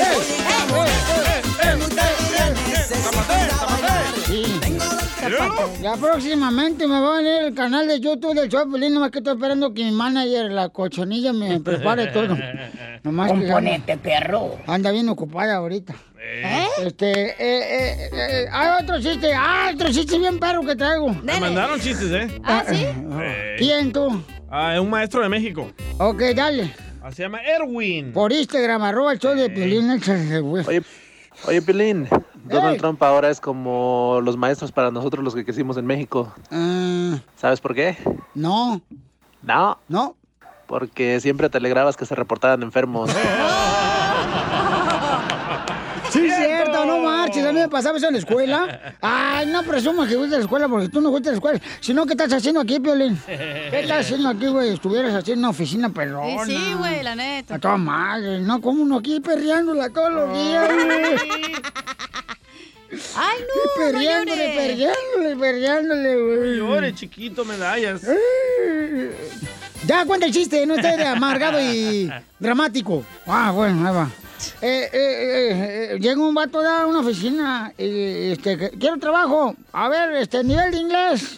Ya 5.82 5.96
próximamente 5.96 6.88
me 6.88 7.00
va 7.00 7.16
a 7.16 7.18
venir 7.18 7.34
el 7.46 7.54
canal 7.54 7.88
de 7.88 8.00
YouTube 8.00 8.34
del 8.34 8.50
show 8.50 8.66
de 8.66 8.72
Piolín, 8.72 8.94
nomás 8.94 9.12
que 9.12 9.20
estoy 9.20 9.34
esperando 9.34 9.74
que 9.74 9.84
mi 9.84 9.92
manager, 9.92 10.52
la 10.52 10.70
cochonilla, 10.70 11.34
me 11.34 11.60
prepare 11.64 12.08
todo. 12.08 12.38
Nomás 13.04 13.32
que 13.32 13.40
Componente, 13.40 13.98
perro. 13.98 14.58
anda 14.68 14.92
bien 14.92 15.10
ocupada 15.10 15.56
ahorita. 15.56 15.96
Este, 16.84 17.12
eh, 17.12 17.36
eh, 17.40 18.10
eh, 18.12 18.46
hay 18.52 18.84
otro 18.84 19.00
chiste, 19.02 19.32
ah, 19.34 19.72
otro 19.74 19.90
chiste 19.92 20.18
bien 20.20 20.40
perro 20.40 20.62
que 20.62 20.76
traigo. 20.76 21.10
Me 21.24 21.40
mandaron 21.40 21.80
chistes, 21.80 22.12
¿eh? 22.12 22.42
¿Ah, 22.44 22.64
sí? 22.68 22.86
Eh, 22.86 23.56
¿Quién 23.58 23.92
tú? 23.92 24.22
ah, 24.50 24.74
es 24.76 24.80
un 24.80 24.90
maestro 24.90 25.22
de 25.22 25.30
México. 25.30 25.72
Ok, 26.00 26.22
dale. 26.36 26.74
Ah, 27.02 27.12
Se 27.12 27.24
llama 27.24 27.40
Erwin. 27.42 28.12
Por 28.12 28.34
Instagram, 28.34 28.84
arroba 28.84 29.14
el 29.14 29.20
show 29.20 29.34
de 29.36 30.42
güey. 30.42 30.66
Oye, 30.68 30.82
oye, 31.46 31.62
Pilín, 31.62 32.10
Donald. 32.56 32.78
Trump 32.80 33.02
ahora 33.04 33.30
es 33.30 33.40
como 33.42 34.20
los 34.24 34.38
maestros 34.38 34.72
para 34.72 34.92
nosotros 34.92 35.24
los 35.24 35.36
que 35.36 35.44
crecimos 35.46 35.78
en 35.78 35.86
México. 35.86 36.34
Ah, 36.52 37.18
¿Sabes 37.36 37.60
por 37.62 37.74
qué? 37.76 37.98
no, 38.34 38.82
No, 39.44 39.78
no. 39.88 40.16
porque 40.68 41.20
siempre 41.20 41.50
te 41.50 41.58
alegrabas 41.58 41.96
que 41.98 42.06
se 42.06 42.16
reportaran 42.16 42.62
enfermos. 42.64 43.10
Sí, 46.10 46.26
es 46.26 46.38
cierto, 46.38 46.86
no 46.86 47.00
marches. 47.00 47.46
A 47.46 47.52
mí 47.52 47.60
me 47.60 47.68
pasaba 47.68 47.98
eso 47.98 48.08
en 48.08 48.14
la 48.14 48.20
escuela. 48.20 48.96
Ay, 49.02 49.46
no 49.48 49.62
presumas 49.64 50.08
que 50.08 50.16
fuiste 50.16 50.36
a 50.36 50.40
la 50.40 50.46
escuela 50.46 50.70
porque 50.70 50.88
tú 50.88 51.02
no 51.02 51.10
fuiste 51.12 51.28
a 51.30 51.32
la 51.34 51.36
escuela. 51.38 51.60
Sino, 51.82 52.06
¿qué 52.06 52.14
estás 52.14 52.32
haciendo 52.32 52.62
aquí, 52.62 52.80
Piolín? 52.80 53.20
¿Qué 53.26 53.82
estás 53.82 54.06
haciendo 54.06 54.30
aquí, 54.30 54.48
güey? 54.48 54.70
Estuvieras 54.70 55.14
haciendo 55.14 55.42
una 55.42 55.50
oficina 55.50 55.90
Sí, 55.90 55.94
perrona. 55.94 56.46
sí, 56.46 56.74
güey, 56.78 57.04
la 57.04 57.14
neta. 57.14 57.56
A 57.56 57.60
toda 57.60 57.76
madre, 57.76 58.40
¿no? 58.40 58.62
Como 58.62 58.84
uno 58.84 59.00
aquí 59.00 59.20
perreándola 59.20 59.90
todos 59.90 60.12
los 60.14 60.34
días, 60.34 60.70
güey. 60.74 61.02
Ay, 63.16 63.38
no, 63.42 63.86
no 63.86 63.92
Perreándole, 63.92 64.48
llores. 64.48 64.56
perreándole, 64.58 65.36
perreándole, 65.40 66.16
güey. 66.16 66.58
Llore, 66.58 66.96
chiquito, 66.96 67.46
medallas. 67.46 68.02
Ya, 69.86 70.06
cuenta 70.06 70.26
el 70.26 70.34
chiste, 70.34 70.66
no 70.66 70.76
esté 70.76 70.98
de 70.98 71.06
amargado 71.06 71.60
y 71.62 72.12
dramático. 72.40 73.04
Ah, 73.26 73.52
bueno, 73.52 73.88
ahí 73.88 73.94
va. 73.96 74.10
eh, 74.62 74.90
eh, 74.92 74.92
eh, 74.94 75.90
eh, 75.94 75.98
llega 76.00 76.20
un 76.22 76.34
vato 76.34 76.60
a 76.62 76.86
una 76.86 77.00
oficina, 77.00 77.72
y, 77.78 78.32
este, 78.32 78.72
quiero 78.78 78.98
trabajo. 78.98 79.56
A 79.72 79.88
ver, 79.90 80.14
este, 80.16 80.44
nivel 80.44 80.72
de 80.72 80.78
inglés. 80.78 81.38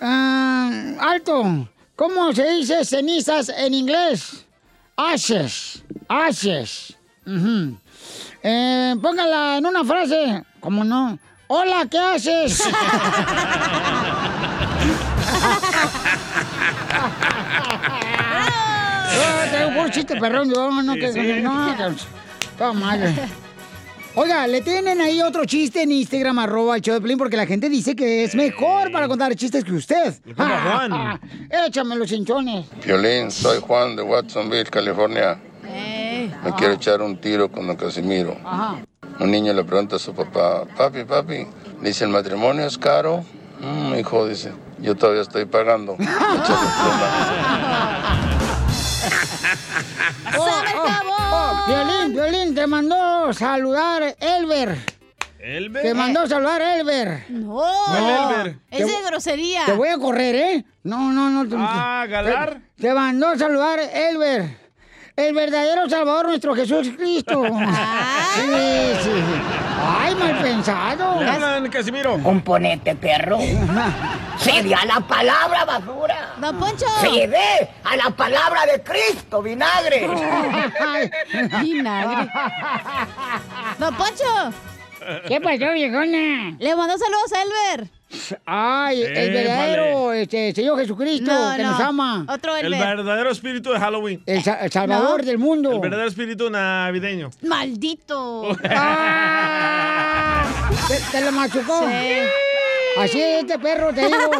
Ah, 0.00 0.70
alto. 1.00 1.68
¿Cómo 1.96 2.32
se 2.32 2.48
dice 2.50 2.84
cenizas 2.84 3.48
en 3.50 3.72
inglés? 3.74 4.44
Ashes. 4.96 5.82
Ashes. 6.08 6.94
Ujú. 7.26 7.76
Eh, 8.42 8.94
póngala 9.00 9.58
en 9.58 9.66
una 9.66 9.84
frase. 9.84 10.42
¿Cómo 10.64 10.82
no? 10.82 11.18
Hola, 11.46 11.86
¿qué 11.90 11.98
haces? 11.98 12.62
Ah, 18.16 19.46
traigo 19.50 19.70
puro 19.74 19.88
chiste, 19.90 20.16
perrón. 20.16 20.52
Yo, 20.52 20.70
no, 20.82 20.94
Sí, 20.94 21.00
que, 21.00 21.12
sí. 21.12 21.40
no, 21.42 21.76
que- 21.76 21.94
Toda 22.58 22.72
madre. 22.72 23.12
Oiga, 24.16 24.46
le 24.46 24.60
tienen 24.60 25.00
ahí 25.00 25.20
otro 25.22 25.44
chiste 25.44 25.82
en 25.82 25.90
Instagram, 25.90 26.38
arroba 26.38 26.76
el 26.76 26.82
show 26.82 26.94
de 26.94 27.00
Piolín, 27.00 27.18
porque 27.18 27.36
la 27.36 27.46
gente 27.46 27.68
dice 27.68 27.96
que 27.96 28.22
es 28.22 28.36
mejor 28.36 28.92
para 28.92 29.08
contar 29.08 29.34
chistes 29.34 29.64
que 29.64 29.72
usted. 29.72 30.14
compa 30.36 30.60
Juan. 30.62 31.20
Échame 31.66 31.96
los 31.96 32.12
hinchones. 32.12 32.66
Violín, 32.84 33.30
soy 33.32 33.60
Juan 33.60 33.96
de 33.96 34.02
Watsonville, 34.02 34.66
California. 34.70 35.36
Me 35.64 36.52
quiero 36.56 36.74
echar 36.74 37.02
un 37.02 37.16
tiro 37.20 37.50
con 37.50 37.66
don 37.66 37.74
Casimiro. 37.76 38.36
Ajá. 38.44 38.76
Un 39.20 39.30
niño 39.30 39.52
le 39.52 39.64
pregunta 39.64 39.96
a 39.96 39.98
su 39.98 40.14
papá, 40.14 40.64
papi, 40.76 41.04
papi, 41.04 41.46
dice, 41.80 42.04
¿el 42.04 42.10
matrimonio 42.10 42.66
es 42.66 42.76
caro? 42.78 43.24
"Mm, 43.60 43.94
hijo, 43.98 44.26
dice, 44.26 44.52
yo 44.78 44.94
todavía 44.96 45.22
estoy 45.22 45.44
pagando. 45.46 45.96
Oh, 50.36 51.64
Violín, 51.66 52.12
Violín, 52.14 52.54
te 52.54 52.66
mandó 52.66 53.32
saludar 53.32 54.16
Elber. 54.20 54.76
¿Elber? 55.38 55.82
Te 55.82 55.94
mandó 55.94 56.26
saludar 56.26 56.60
Elber. 56.62 57.24
No, 57.28 57.60
¿Cuál 57.86 58.58
es 58.70 58.86
de 58.86 59.02
grosería. 59.06 59.64
Te 59.66 59.72
voy 59.72 59.88
a 59.88 59.98
correr, 59.98 60.34
¿eh? 60.34 60.64
No, 60.84 61.12
no, 61.12 61.28
no. 61.30 61.46
te- 61.48 61.56
Ah, 61.58 62.06
¿Galar? 62.08 62.60
Te, 62.76 62.82
te 62.88 62.94
mandó 62.94 63.28
a 63.28 63.38
saludar 63.38 63.78
Elber. 63.78 64.63
El 65.16 65.32
verdadero 65.32 65.88
Salvador, 65.88 66.26
nuestro 66.26 66.54
Jesús 66.54 66.88
Cristo. 66.96 67.42
Sí, 68.34 68.40
sí. 69.04 69.10
Ay, 69.80 70.12
mal 70.16 70.38
pensado. 70.42 71.20
¿Qué 71.20 71.24
hablan, 71.24 71.70
Casimiro? 71.70 72.18
Componente, 72.20 72.96
perro. 72.96 73.38
Se 74.38 74.60
ve 74.60 74.74
a 74.74 74.84
la 74.86 74.98
palabra 75.00 75.64
basura. 75.64 76.34
Don 76.38 76.58
Poncho. 76.58 76.86
Se 77.00 77.28
ve 77.28 77.68
a 77.84 77.96
la 77.96 78.10
palabra 78.10 78.66
de 78.66 78.82
Cristo, 78.82 79.40
vinagre. 79.40 80.08
Vinagre. 81.60 82.28
Don 83.78 83.94
Poncho. 83.94 84.52
¿Qué 85.28 85.40
pasó, 85.40 85.72
viejona? 85.74 86.56
Le 86.58 86.74
mandó 86.74 86.98
saludos 86.98 87.32
a 87.32 87.42
Elber. 87.42 87.88
Ay, 88.46 89.02
el 89.02 89.30
verdadero 89.32 90.12
este, 90.12 90.52
Señor 90.54 90.78
Jesucristo 90.78 91.32
No, 91.32 91.56
que 91.56 91.62
no. 91.62 91.70
nos 91.72 91.80
ama. 91.80 92.26
Otro 92.28 92.56
El 92.56 92.66
Elber. 92.66 92.96
verdadero 92.96 93.30
espíritu 93.30 93.70
de 93.72 93.78
Halloween. 93.78 94.22
El, 94.26 94.42
sa- 94.42 94.64
el 94.64 94.70
Salvador 94.72 95.20
No. 95.20 95.26
del 95.26 95.38
mundo. 95.38 95.72
El 95.72 95.80
verdadero 95.80 96.08
espíritu 96.08 96.50
navideño. 96.50 97.30
Maldito. 97.42 98.56
Ah, 99.36 100.44
te, 100.88 100.98
te 101.18 101.24
lo 101.24 101.32
machucó. 101.32 101.86
Sí. 101.88 103.00
Así 103.00 103.20
es 103.20 103.40
este 103.42 103.58
perro, 103.58 103.92
te 103.92 104.06
digo. 104.06 104.30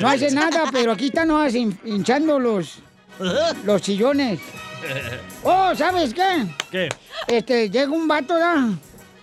No 0.00 0.08
hace 0.08 0.30
nada, 0.34 0.64
pero 0.72 0.92
aquí 0.92 1.06
está 1.06 1.24
no 1.24 1.44
hin- 1.46 1.76
hinchando 1.84 2.38
los, 2.38 2.78
los 3.64 3.82
sillones. 3.82 4.40
Oh, 5.42 5.74
¿sabes 5.74 6.12
qué? 6.12 6.46
¿Qué? 6.70 6.88
Este, 7.28 7.70
llega 7.70 7.90
un 7.90 8.06
vato, 8.08 8.38
¿da? 8.38 8.68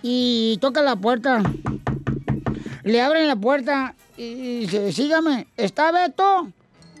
Y 0.02 0.58
toca 0.60 0.82
la 0.82 0.96
puerta. 0.96 1.42
Le 2.84 3.00
abren 3.00 3.28
la 3.28 3.36
puerta 3.36 3.94
y 4.16 4.60
dice, 4.60 4.92
sígame, 4.92 5.46
¿está 5.56 5.92
Beto? 5.92 6.48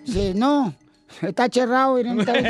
Dice, 0.04 0.32
no, 0.34 0.74
está 1.20 1.48
cerrado. 1.48 1.98
y 1.98 2.04
no 2.04 2.20
está 2.20 2.32
Beto". 2.32 2.48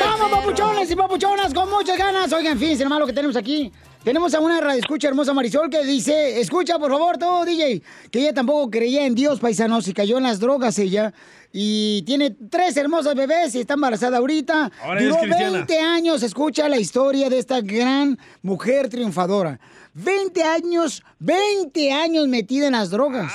Vamos, 0.00 0.30
papuchones 0.30 0.90
y 0.90 0.96
papuchonas, 0.96 1.54
con 1.54 1.70
muchas 1.70 1.98
ganas. 1.98 2.32
Oigan, 2.32 2.58
fíjense 2.58 2.84
nomás 2.84 3.00
lo 3.00 3.06
que 3.06 3.12
tenemos 3.12 3.36
aquí. 3.36 3.72
Tenemos 4.04 4.32
a 4.32 4.40
una 4.40 4.60
radioescucha 4.60 5.08
hermosa 5.08 5.34
Marisol 5.34 5.68
que 5.68 5.84
dice, 5.84 6.40
escucha 6.40 6.78
por 6.78 6.90
favor 6.90 7.18
todo, 7.18 7.44
DJ, 7.44 7.82
que 8.10 8.20
ella 8.20 8.32
tampoco 8.32 8.70
creía 8.70 9.04
en 9.04 9.14
Dios, 9.14 9.40
paisanos, 9.40 9.88
y 9.88 9.92
cayó 9.92 10.18
en 10.18 10.22
las 10.22 10.38
drogas 10.40 10.78
ella. 10.78 11.12
Y 11.52 12.02
tiene 12.02 12.30
tres 12.30 12.76
hermosos 12.76 13.14
bebés 13.14 13.54
y 13.54 13.60
está 13.60 13.74
embarazada 13.74 14.18
ahorita. 14.18 14.70
Ahora 14.82 15.02
Duró 15.02 15.16
cristiana. 15.18 15.50
20 15.50 15.78
años, 15.80 16.22
escucha 16.22 16.68
la 16.68 16.78
historia 16.78 17.28
de 17.28 17.38
esta 17.38 17.60
gran 17.60 18.18
mujer 18.42 18.88
triunfadora. 18.88 19.58
20 19.94 20.42
años, 20.44 21.02
20 21.18 21.92
años 21.92 22.28
metida 22.28 22.66
en 22.66 22.74
las 22.74 22.90
drogas. 22.90 23.32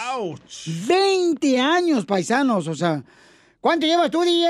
20 0.87 1.59
años, 1.59 2.05
paisanos, 2.05 2.67
o 2.67 2.75
sea. 2.75 3.03
¿Cuánto 3.63 3.87
llevas 3.87 4.11
tú, 4.11 4.21
DJ? 4.23 4.45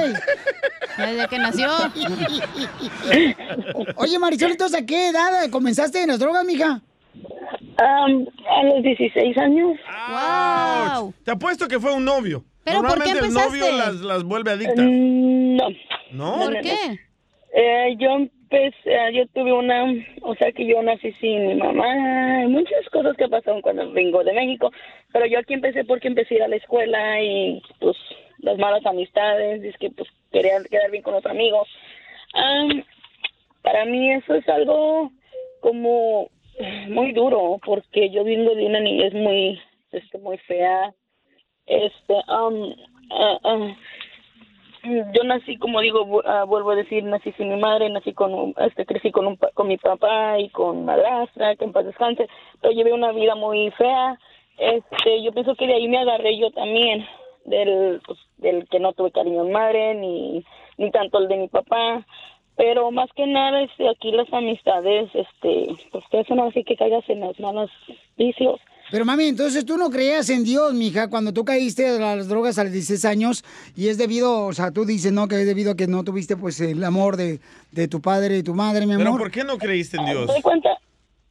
Desde 0.98 1.28
que 1.28 1.38
nació. 1.38 1.68
Oye, 3.98 4.18
Marisol, 4.18 4.50
entonces, 4.50 4.82
¿a 4.82 4.86
qué 4.88 5.10
edad 5.10 5.48
comenzaste 5.52 6.02
en 6.02 6.08
las 6.08 6.18
drogas, 6.18 6.44
mija? 6.44 6.82
Am, 7.78 8.26
a 8.50 8.64
los 8.64 8.82
16 8.82 9.38
años. 9.38 9.78
¡Wow! 10.10 11.14
Te 11.24 11.30
apuesto 11.30 11.68
que 11.68 11.80
fue 11.80 11.94
un 11.94 12.04
novio. 12.04 12.44
¿Pero 12.64 12.82
por 12.82 13.04
qué 13.04 13.14
Normalmente 13.14 13.28
el 13.28 13.34
novio 13.34 13.72
las, 13.78 13.96
las 14.02 14.24
vuelve 14.24 14.50
adictas. 14.50 14.84
Mm, 14.84 15.58
No. 15.58 15.70
¿No? 16.12 16.38
No, 16.38 16.50
no. 16.50 16.60
Eh, 17.56 17.96
yo 18.00 18.10
empecé, 18.16 19.14
yo 19.14 19.28
tuve 19.28 19.54
una, 19.54 19.84
o 20.24 20.34
sea 20.34 20.52
que 20.54 20.66
yo 20.66 20.82
nací 20.82 21.12
sin 21.22 21.50
mi 21.50 21.54
mamá, 21.54 22.48
muchas 22.48 22.90
cosas 22.92 23.16
que 23.16 23.28
pasaron 23.28 23.62
cuando 23.62 23.92
vengo 23.92 24.24
de 24.24 24.34
México, 24.34 24.72
pero 25.12 25.28
yo 25.28 25.38
aquí 25.38 25.54
empecé 25.54 25.86
porque 25.86 26.08
empecé 26.08 26.34
a 26.34 26.38
ir 26.38 26.44
a 26.46 26.48
la 26.48 26.56
escuela 26.56 27.22
y 27.22 27.62
pues 27.80 27.96
las 28.44 28.58
malas 28.58 28.86
amistades, 28.86 29.64
es 29.64 29.76
que 29.78 29.90
pues 29.90 30.08
quería 30.32 30.62
quedar 30.70 30.92
bien 30.92 31.04
con 31.04 31.14
los 31.14 31.26
amigos. 31.26 31.68
Am, 32.34 32.84
para 33.62 33.86
mí 33.86 34.12
eso 34.12 34.36
es 34.36 34.48
algo 34.50 35.12
como 35.62 36.30
muy 36.90 37.14
duro 37.14 37.60
porque 37.66 38.10
yo 38.10 38.24
vengo 38.24 38.54
de 38.54 38.66
una 38.66 38.80
niñez 38.80 39.14
muy, 39.14 39.60
este, 39.92 40.18
muy 40.20 40.38
fea, 40.40 40.94
este, 41.66 42.16
ah, 42.28 42.50
yo 45.14 45.24
nací 45.24 45.58
como 45.58 45.80
digo 45.80 46.22
ah, 46.26 46.44
vuelvo 46.44 46.72
a 46.72 46.76
decir 46.76 47.06
nací 47.06 47.32
sin 47.34 47.50
mi 47.50 47.56
madre 47.56 47.90
nací 47.90 48.12
con 48.12 48.54
este 48.58 48.86
crecí 48.86 49.12
con 49.12 49.28
un 49.28 49.38
con 49.54 49.68
mi 49.70 49.78
papá 49.78 50.38
y 50.40 50.50
con 50.50 50.84
madrastra 50.84 51.56
que 51.56 51.64
en 51.64 51.72
paz 51.72 51.86
descanse 51.86 52.28
pero 52.60 52.74
llevé 52.74 52.92
una 52.92 53.14
vida 53.14 53.36
muy 53.36 53.72
fea. 53.72 54.20
Este 54.58 55.24
yo 55.24 55.32
pienso 55.32 55.56
que 55.56 55.68
de 55.68 55.76
ahí 55.76 55.88
me 55.88 56.00
agarré 56.00 56.38
yo 56.38 56.52
también 56.52 57.06
del 57.46 58.02
pues, 58.06 58.20
del 58.38 58.68
que 58.70 58.80
no 58.80 58.94
tuve 58.94 59.12
cariño 59.12 59.46
en 59.46 59.52
madre 59.52 59.96
ni 59.96 60.44
ni 60.78 60.92
tanto 60.92 61.20
el 61.20 61.28
de 61.28 61.38
mi 61.38 61.48
papá 61.48 62.06
pero 62.56 62.92
más 62.92 63.10
que 63.16 63.26
nada 63.26 63.62
este 63.64 63.90
aquí 63.90 64.12
las 64.12 64.32
amistades 64.32 65.10
este 65.14 65.76
pues 65.92 66.04
que 66.12 66.20
eso 66.22 66.36
no 66.36 66.46
hace 66.46 66.64
que 66.64 66.76
caigas 66.76 67.04
en 67.10 67.20
los 67.22 67.40
malos 67.40 67.70
vicios 68.18 68.60
Pero 68.92 69.06
mami, 69.06 69.26
entonces 69.26 69.66
tú 69.66 69.78
no 69.78 69.90
creías 69.90 70.30
en 70.30 70.44
Dios, 70.44 70.74
mija, 70.74 71.10
cuando 71.10 71.34
tú 71.34 71.44
caíste 71.46 71.88
a 71.88 72.16
las 72.16 72.28
drogas 72.28 72.60
a 72.60 72.64
los 72.64 72.74
16 72.74 73.06
años 73.06 73.44
y 73.76 73.88
es 73.88 73.98
debido, 73.98 74.46
o 74.46 74.54
sea, 74.54 74.72
tú 74.72 74.86
dices, 74.86 75.12
no, 75.12 75.28
que 75.28 75.36
es 75.40 75.48
debido 75.48 75.72
a 75.72 75.76
que 75.76 75.88
no 75.88 76.04
tuviste 76.04 76.38
pues 76.38 76.60
el 76.62 76.84
amor 76.84 77.18
de, 77.18 77.40
de 77.72 77.88
tu 77.88 78.02
padre 78.02 78.38
y 78.38 78.44
tu 78.44 78.54
madre, 78.54 78.86
mi 78.86 78.96
¿Pero 78.96 79.10
amor. 79.10 79.22
por 79.22 79.32
qué 79.32 79.44
no 79.44 79.58
creíste 79.58 79.98
en 79.98 80.06
Dios? 80.06 80.28
Me 80.28 80.34
doy 80.34 80.42
cuenta, 80.44 80.78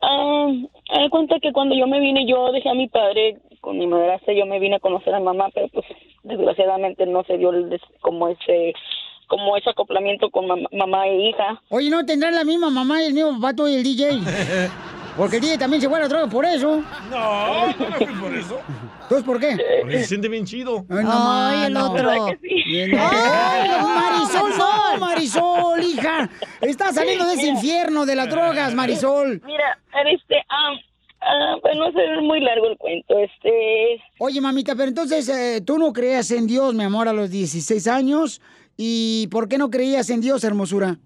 ah, 0.01 0.49
me 0.51 0.99
doy 1.01 1.09
cuenta 1.11 1.39
que 1.41 1.53
cuando 1.53 1.75
yo 1.77 1.87
me 1.87 2.01
vine, 2.01 2.27
yo 2.27 2.51
dejé 2.51 2.69
a 2.69 2.75
mi 2.75 2.89
padre 2.89 3.39
con 3.63 3.79
mi 3.79 3.87
madrastra, 3.87 4.35
yo 4.35 4.45
me 4.45 4.59
vine 4.59 4.77
a 4.77 4.81
conocer 4.81 5.15
a 5.15 5.19
mi 5.21 5.25
mamá, 5.25 5.49
pero 5.55 5.69
pues 5.69 5.87
desgraciadamente 6.25 7.07
no 7.07 7.23
se 7.25 7.39
dio 7.39 7.51
el 7.51 7.71
des- 7.71 7.81
como 8.03 8.29
ese 8.29 8.75
como 9.29 9.57
ese 9.57 9.71
acoplamiento 9.71 10.29
con 10.31 10.45
mam- 10.47 10.69
mamá 10.73 11.07
e 11.09 11.31
hija. 11.31 11.63
Oye, 11.71 11.89
¿no 11.89 12.05
tendrán 12.05 12.35
la 12.35 12.45
misma 12.45 12.69
mamá 12.69 13.03
y 13.03 13.07
el 13.07 13.15
mismo 13.15 13.33
papá 13.41 13.55
tú 13.55 13.67
y 13.67 13.77
el 13.77 13.83
DJ? 13.83 14.19
Porque 15.17 15.37
el 15.37 15.43
DJ 15.43 15.59
también 15.59 15.81
se 15.81 15.89
fue 15.89 15.99
a 15.99 16.03
la 16.03 16.09
droga 16.09 16.27
por 16.27 16.45
eso. 16.45 16.83
No, 17.11 17.67
no 17.67 17.73
fui 17.97 18.07
por 18.07 18.35
eso. 18.35 18.61
¿Entonces 19.03 19.25
por 19.25 19.39
qué? 19.41 19.57
Porque 19.83 19.99
se 19.99 20.05
siente 20.05 20.29
bien 20.29 20.45
chido. 20.47 20.85
Ay, 20.91 21.05
no, 21.05 21.11
ma, 21.11 21.69
no. 21.69 21.95
Bien, 22.67 22.91
no. 22.91 22.99
¡Ay, 23.01 23.71
Marisol, 23.83 24.59
no, 24.59 24.99
Marisol, 25.01 25.83
hija! 25.85 26.29
Estás 26.63 26.95
saliendo 26.95 27.27
de 27.27 27.35
ese 27.35 27.47
infierno 27.47 28.05
de 28.07 28.15
las 28.17 28.29
drogas, 28.31 28.75
Marisol. 28.75 29.41
Mira, 29.45 29.79
este, 30.13 30.43
ah, 30.49 30.73
ah, 31.23 31.57
bueno, 31.63 31.87
es 31.87 32.23
muy 32.23 32.41
largo 32.41 32.69
el 32.69 32.77
cuento, 32.79 33.19
este... 33.19 34.01
Oye, 34.19 34.41
mamita, 34.41 34.75
pero 34.75 34.89
entonces 34.89 35.29
eh, 35.29 35.61
tú 35.65 35.79
no 35.79 35.93
creías 35.93 36.31
en 36.31 36.47
Dios, 36.47 36.75
mi 36.75 36.85
amor, 36.85 37.09
a 37.09 37.13
los 37.13 37.31
16 37.31 37.87
años. 37.89 38.41
¿Y 38.77 39.29
por 39.29 39.49
qué 39.49 39.59
no 39.59 39.71
creías 39.71 40.11
en 40.11 40.21
Dios, 40.21 40.45
hermosura? 40.45 40.99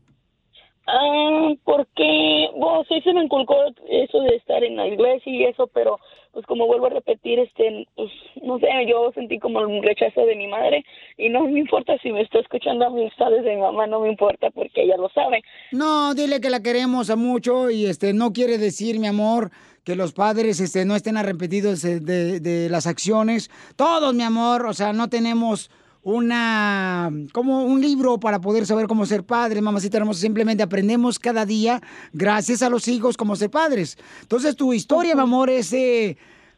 Ah, 0.87 1.53
porque, 1.65 2.49
bueno, 2.55 2.85
sí 2.89 3.01
se 3.03 3.13
me 3.13 3.25
inculcó 3.25 3.57
eso 3.89 4.21
de 4.21 4.37
estar 4.37 4.63
en 4.63 4.77
la 4.77 4.87
iglesia 4.87 5.33
y 5.33 5.45
eso, 5.45 5.67
pero 5.69 5.99
pues 6.37 6.45
como 6.45 6.67
vuelvo 6.67 6.87
a 6.87 6.91
repetir, 6.91 7.39
este, 7.39 7.89
pues 7.97 8.11
no 8.43 8.59
sé, 8.59 8.67
yo 8.87 9.11
sentí 9.15 9.39
como 9.39 9.59
un 9.61 9.83
rechazo 9.83 10.27
de 10.27 10.37
mi 10.37 10.47
madre 10.47 10.85
y 11.17 11.31
no 11.31 11.45
me 11.45 11.59
importa 11.59 11.97
si 12.03 12.13
me 12.13 12.21
está 12.21 12.41
escuchando 12.41 12.85
amistades 12.85 13.43
de 13.43 13.55
mi 13.55 13.63
mamá, 13.63 13.87
no 13.87 14.01
me 14.01 14.11
importa 14.11 14.51
porque 14.51 14.83
ella 14.83 14.99
lo 14.99 15.09
sabe. 15.09 15.43
No, 15.73 16.15
dile 16.15 16.41
que 16.41 16.51
la 16.51 16.63
queremos 16.63 17.09
a 17.09 17.17
mucho 17.17 17.71
y 17.71 17.87
este 17.87 18.13
no 18.13 18.35
quiere 18.35 18.59
decir, 18.59 19.01
mi 19.01 19.07
amor, 19.07 19.51
que 19.87 19.95
los 19.95 20.13
padres 20.13 20.59
este, 20.59 20.85
no 20.85 20.97
estén 20.97 21.17
arrepentidos 21.17 21.81
de, 21.81 22.01
de- 22.01 22.41
de 22.41 22.69
las 22.69 22.89
acciones. 22.89 23.51
Todos, 23.77 24.13
mi 24.17 24.25
amor, 24.25 24.67
o 24.67 24.75
sea, 24.75 24.93
no 24.93 25.09
tenemos 25.09 25.71
una 26.03 27.09
como 27.33 27.65
un 27.65 27.81
libro 27.81 28.19
para 28.19 28.41
poder 28.41 28.67
saber 28.67 28.89
cómo 28.89 29.07
ser 29.07 29.23
padres, 29.23 29.63
mamacita 29.63 29.99
hermosa, 29.99 30.21
simplemente 30.21 30.65
aprendemos 30.65 31.21
cada 31.21 31.47
día 31.47 31.81
gracias 32.13 32.63
a 32.63 32.69
los 32.69 32.89
hijos 32.89 33.17
cómo 33.17 33.37
ser 33.37 33.49
padres. 33.51 33.97
Entonces, 34.23 34.57
tu 34.57 34.73
historia, 34.73 35.15
mi 35.15 35.21
amor, 35.23 35.51
es 35.51 35.71
de 35.71 36.17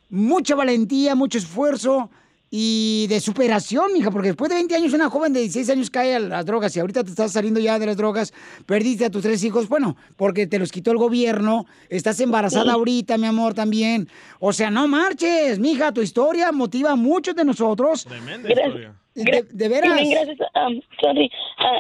mucha 0.09 0.55
valentía, 0.55 1.15
mucho 1.15 1.37
esfuerzo 1.37 2.11
y 2.51 3.07
de 3.09 3.21
superación, 3.21 3.93
mija, 3.93 4.11
porque 4.11 4.29
después 4.29 4.49
de 4.49 4.55
20 4.57 4.75
años 4.75 4.93
una 4.95 5.11
joven 5.11 5.33
de 5.33 5.41
16 5.41 5.71
años 5.71 5.91
cae 5.91 6.15
a 6.17 6.19
las 6.19 6.47
drogas 6.47 6.75
y 6.77 6.81
ahorita 6.81 7.05
te 7.05 7.11
estás 7.11 7.33
saliendo 7.33 7.61
ya 7.61 7.79
de 7.79 7.87
las 7.87 7.97
drogas, 7.97 8.33
perdiste 8.67 9.05
a 9.05 9.11
tus 9.11 9.23
tres 9.23 9.45
hijos, 9.45 9.69
bueno, 9.69 9.97
porque 10.17 10.47
te 10.47 10.59
los 10.59 10.73
quitó 10.73 10.91
el 10.93 10.99
gobierno, 10.99 11.67
estás 11.91 12.21
embarazada 12.21 12.65
Sí. 12.65 12.71
ahorita, 12.71 13.19
mi 13.19 13.27
amor, 13.27 13.55
también. 13.55 14.09
O 14.41 14.53
sea, 14.53 14.71
no 14.71 14.89
marches, 14.89 15.59
mija, 15.59 15.93
tu 15.93 16.01
historia 16.03 16.51
motiva 16.53 16.93
a 16.93 16.97
muchos 16.97 17.35
de 17.35 17.45
nosotros. 17.45 18.07
Gracias. 18.43 18.93
De, 19.15 19.43
de 19.51 19.69
veras. 19.69 19.91
Gracias, 19.99 20.39
a, 20.55 20.69
um, 20.69 20.81
sorry, 21.01 21.31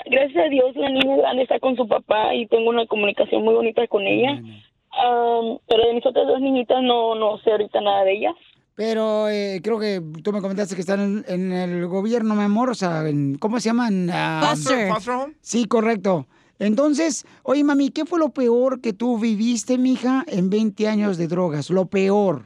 gracias 0.06 0.44
a 0.44 0.48
Dios 0.48 0.74
la 0.74 0.88
niña 0.90 1.16
grande 1.18 1.42
está 1.44 1.60
con 1.60 1.76
su 1.76 1.86
papá 1.86 2.34
y 2.34 2.46
tengo 2.48 2.68
una 2.68 2.84
comunicación 2.86 3.42
muy 3.44 3.54
bonita 3.54 3.86
con 3.86 4.04
ella. 4.06 4.32
Um, 4.32 5.58
pero 5.68 5.86
de 5.86 5.94
mis 5.94 6.04
otras 6.04 6.26
dos 6.26 6.40
niñitas 6.40 6.82
no, 6.82 7.14
no 7.14 7.38
sé 7.38 7.52
ahorita 7.52 7.80
nada 7.80 8.02
de 8.04 8.16
ellas. 8.16 8.34
Pero 8.78 9.28
eh, 9.28 9.60
creo 9.60 9.80
que 9.80 10.00
tú 10.22 10.30
me 10.32 10.40
comentaste 10.40 10.76
que 10.76 10.82
están 10.82 11.00
en, 11.00 11.24
en 11.26 11.52
el 11.52 11.88
gobierno, 11.88 12.36
mi 12.36 12.44
amor, 12.44 12.70
o 12.70 12.74
sea, 12.74 13.08
en- 13.08 13.36
¿cómo 13.36 13.58
se 13.58 13.70
llaman? 13.70 14.08
Ah, 14.08 14.54
Foster- 14.54 14.88
foster 14.88 15.14
home? 15.14 15.34
Sí, 15.40 15.64
correcto. 15.64 16.28
Entonces, 16.60 17.26
oye, 17.42 17.64
mami, 17.64 17.88
¿qué 17.90 18.04
fue 18.04 18.20
lo 18.20 18.28
peor 18.28 18.80
que 18.80 18.92
tú 18.92 19.18
viviste, 19.18 19.78
mija, 19.78 20.22
en 20.28 20.48
20 20.48 20.86
años 20.86 21.18
de 21.18 21.26
drogas? 21.26 21.70
Lo 21.70 21.86
peor. 21.86 22.44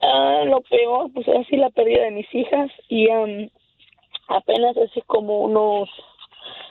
Ah, 0.00 0.44
lo 0.46 0.62
peor, 0.62 1.10
pues 1.12 1.28
es 1.28 1.36
así 1.36 1.56
la 1.56 1.68
pérdida 1.68 2.04
de 2.04 2.10
mis 2.12 2.34
hijas 2.34 2.70
y 2.88 3.08
um, 3.08 3.46
apenas 4.28 4.74
hace 4.78 5.02
como 5.06 5.40
unos, 5.42 5.90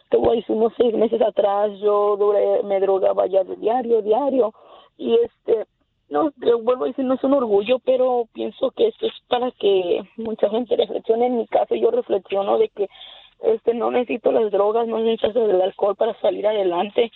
te 0.10 0.18
voy 0.18 0.30
a 0.30 0.40
decir, 0.40 0.56
unos 0.56 0.74
seis 0.76 0.94
meses 0.96 1.22
atrás 1.22 1.70
yo 1.84 2.18
duré, 2.18 2.64
me 2.64 2.80
drogaba 2.80 3.28
ya 3.28 3.44
de 3.44 3.56
diario, 3.58 4.02
diario 4.02 4.54
y 4.98 5.14
este, 5.24 5.68
no, 6.10 6.32
vuelvo 6.62 6.86
a 6.86 6.88
decir, 6.88 7.06
no 7.06 7.16
es 7.16 7.24
un 7.24 7.34
orgullo, 7.34 7.80
pero 7.80 8.28
pienso 8.34 8.72
que 8.72 8.88
esto 8.88 9.08
es 9.08 9.14
para 9.28 9.52
que 9.52 10.02
mucha 10.18 10.50
gente 10.50 10.76
reflexione. 10.76 11.28
En 11.28 11.38
mi 11.38 11.48
caso 11.48 11.76
yo 11.76 11.92
reflexiono 11.92 12.58
de 12.58 12.70
que 12.70 12.88
este 13.44 13.74
no 13.74 13.92
necesito 13.92 14.32
las 14.32 14.52
drogas, 14.52 14.88
no 14.88 15.00
necesito 15.00 15.50
el 15.50 15.62
alcohol 15.62 15.96
para 15.96 16.20
salir 16.22 16.48
adelante. 16.48 17.12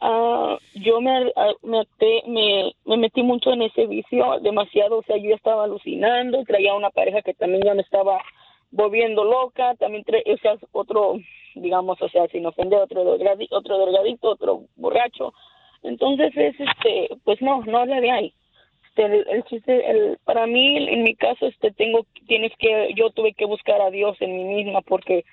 Ah, 0.00 0.58
yo 0.74 1.00
me, 1.00 1.32
ah, 1.36 1.52
me, 1.62 1.86
me, 2.26 2.74
me 2.84 2.96
metí 2.96 3.22
mucho 3.22 3.52
en 3.52 3.62
ese 3.62 3.86
vicio, 3.86 4.40
demasiado, 4.40 4.98
o 4.98 5.02
sea, 5.04 5.16
yo 5.16 5.34
estaba 5.34 5.64
alucinando, 5.64 6.42
traía 6.44 6.74
una 6.74 6.90
pareja 6.90 7.22
que 7.22 7.34
también 7.34 7.62
ya 7.64 7.74
me 7.74 7.82
estaba 7.82 8.18
volviendo 8.72 9.22
loca, 9.22 9.76
también 9.76 10.02
tra- 10.04 10.22
o 10.26 10.36
sea, 10.38 10.56
otro, 10.72 11.14
digamos, 11.54 12.02
o 12.02 12.08
sea, 12.08 12.26
sin 12.28 12.44
ofender, 12.46 12.80
otro 12.80 13.04
drogadicto, 13.04 13.56
otro 13.56 13.76
otro 14.22 14.60
borracho. 14.76 15.32
Entonces 15.82 16.32
es, 16.36 16.54
este, 16.58 17.08
pues 17.24 17.40
no, 17.42 17.62
no 17.64 17.78
habla 17.78 18.00
de 18.00 18.10
ahí. 18.10 18.34
Este, 18.88 19.04
el, 19.04 19.44
chiste, 19.44 19.90
el, 19.90 20.18
para 20.24 20.46
mí, 20.46 20.76
en 20.76 21.02
mi 21.02 21.14
caso, 21.14 21.46
este, 21.46 21.70
tengo, 21.72 22.06
tienes 22.26 22.52
que, 22.58 22.92
yo 22.94 23.10
tuve 23.10 23.32
que 23.32 23.46
buscar 23.46 23.80
a 23.80 23.90
Dios 23.90 24.16
en 24.20 24.36
mí 24.36 24.44
misma 24.44 24.82
porque 24.82 25.24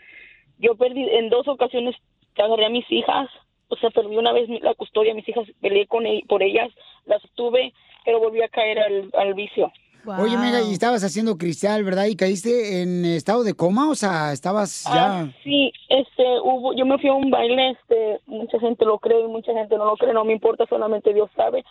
yo 0.59 0.75
perdí, 0.75 1.07
en 1.09 1.29
dos 1.29 1.47
ocasiones 1.47 1.95
agarré 2.37 2.65
a 2.65 2.69
mis 2.69 2.89
hijas, 2.89 3.29
o 3.67 3.75
sea, 3.75 3.89
perdí 3.89 4.15
una 4.15 4.31
vez 4.31 4.49
la 4.61 4.73
custodia, 4.75 5.13
mis 5.13 5.27
hijas, 5.27 5.45
peleé 5.61 5.87
con 5.87 6.05
por 6.27 6.41
ellas, 6.41 6.69
las 7.05 7.21
tuve, 7.35 7.73
pero 8.05 8.19
volví 8.19 8.41
a 8.41 8.47
caer 8.47 8.79
al, 8.79 9.09
al 9.13 9.33
vicio. 9.33 9.71
Oye, 10.05 10.37
Mega, 10.37 10.61
y 10.61 10.73
estabas 10.73 11.03
haciendo 11.03 11.37
cristal, 11.37 11.83
¿verdad? 11.83 12.05
Y 12.05 12.15
caíste 12.15 12.81
en 12.81 13.05
estado 13.05 13.43
de 13.43 13.53
coma, 13.53 13.89
o 13.89 13.95
sea, 13.95 14.31
estabas 14.31 14.83
ya... 14.85 15.21
Ah, 15.21 15.27
sí, 15.43 15.71
este, 15.89 16.23
hubo, 16.43 16.73
yo 16.73 16.85
me 16.85 16.97
fui 16.97 17.09
a 17.09 17.13
un 17.13 17.29
baile, 17.29 17.71
este, 17.71 18.19
mucha 18.25 18.59
gente 18.59 18.85
lo 18.85 18.99
cree 18.99 19.21
y 19.21 19.27
mucha 19.27 19.53
gente 19.53 19.77
no 19.77 19.85
lo 19.85 19.97
cree, 19.97 20.13
no 20.13 20.25
me 20.25 20.33
importa, 20.33 20.65
solamente 20.69 21.13
Dios 21.13 21.29
sabe 21.35 21.63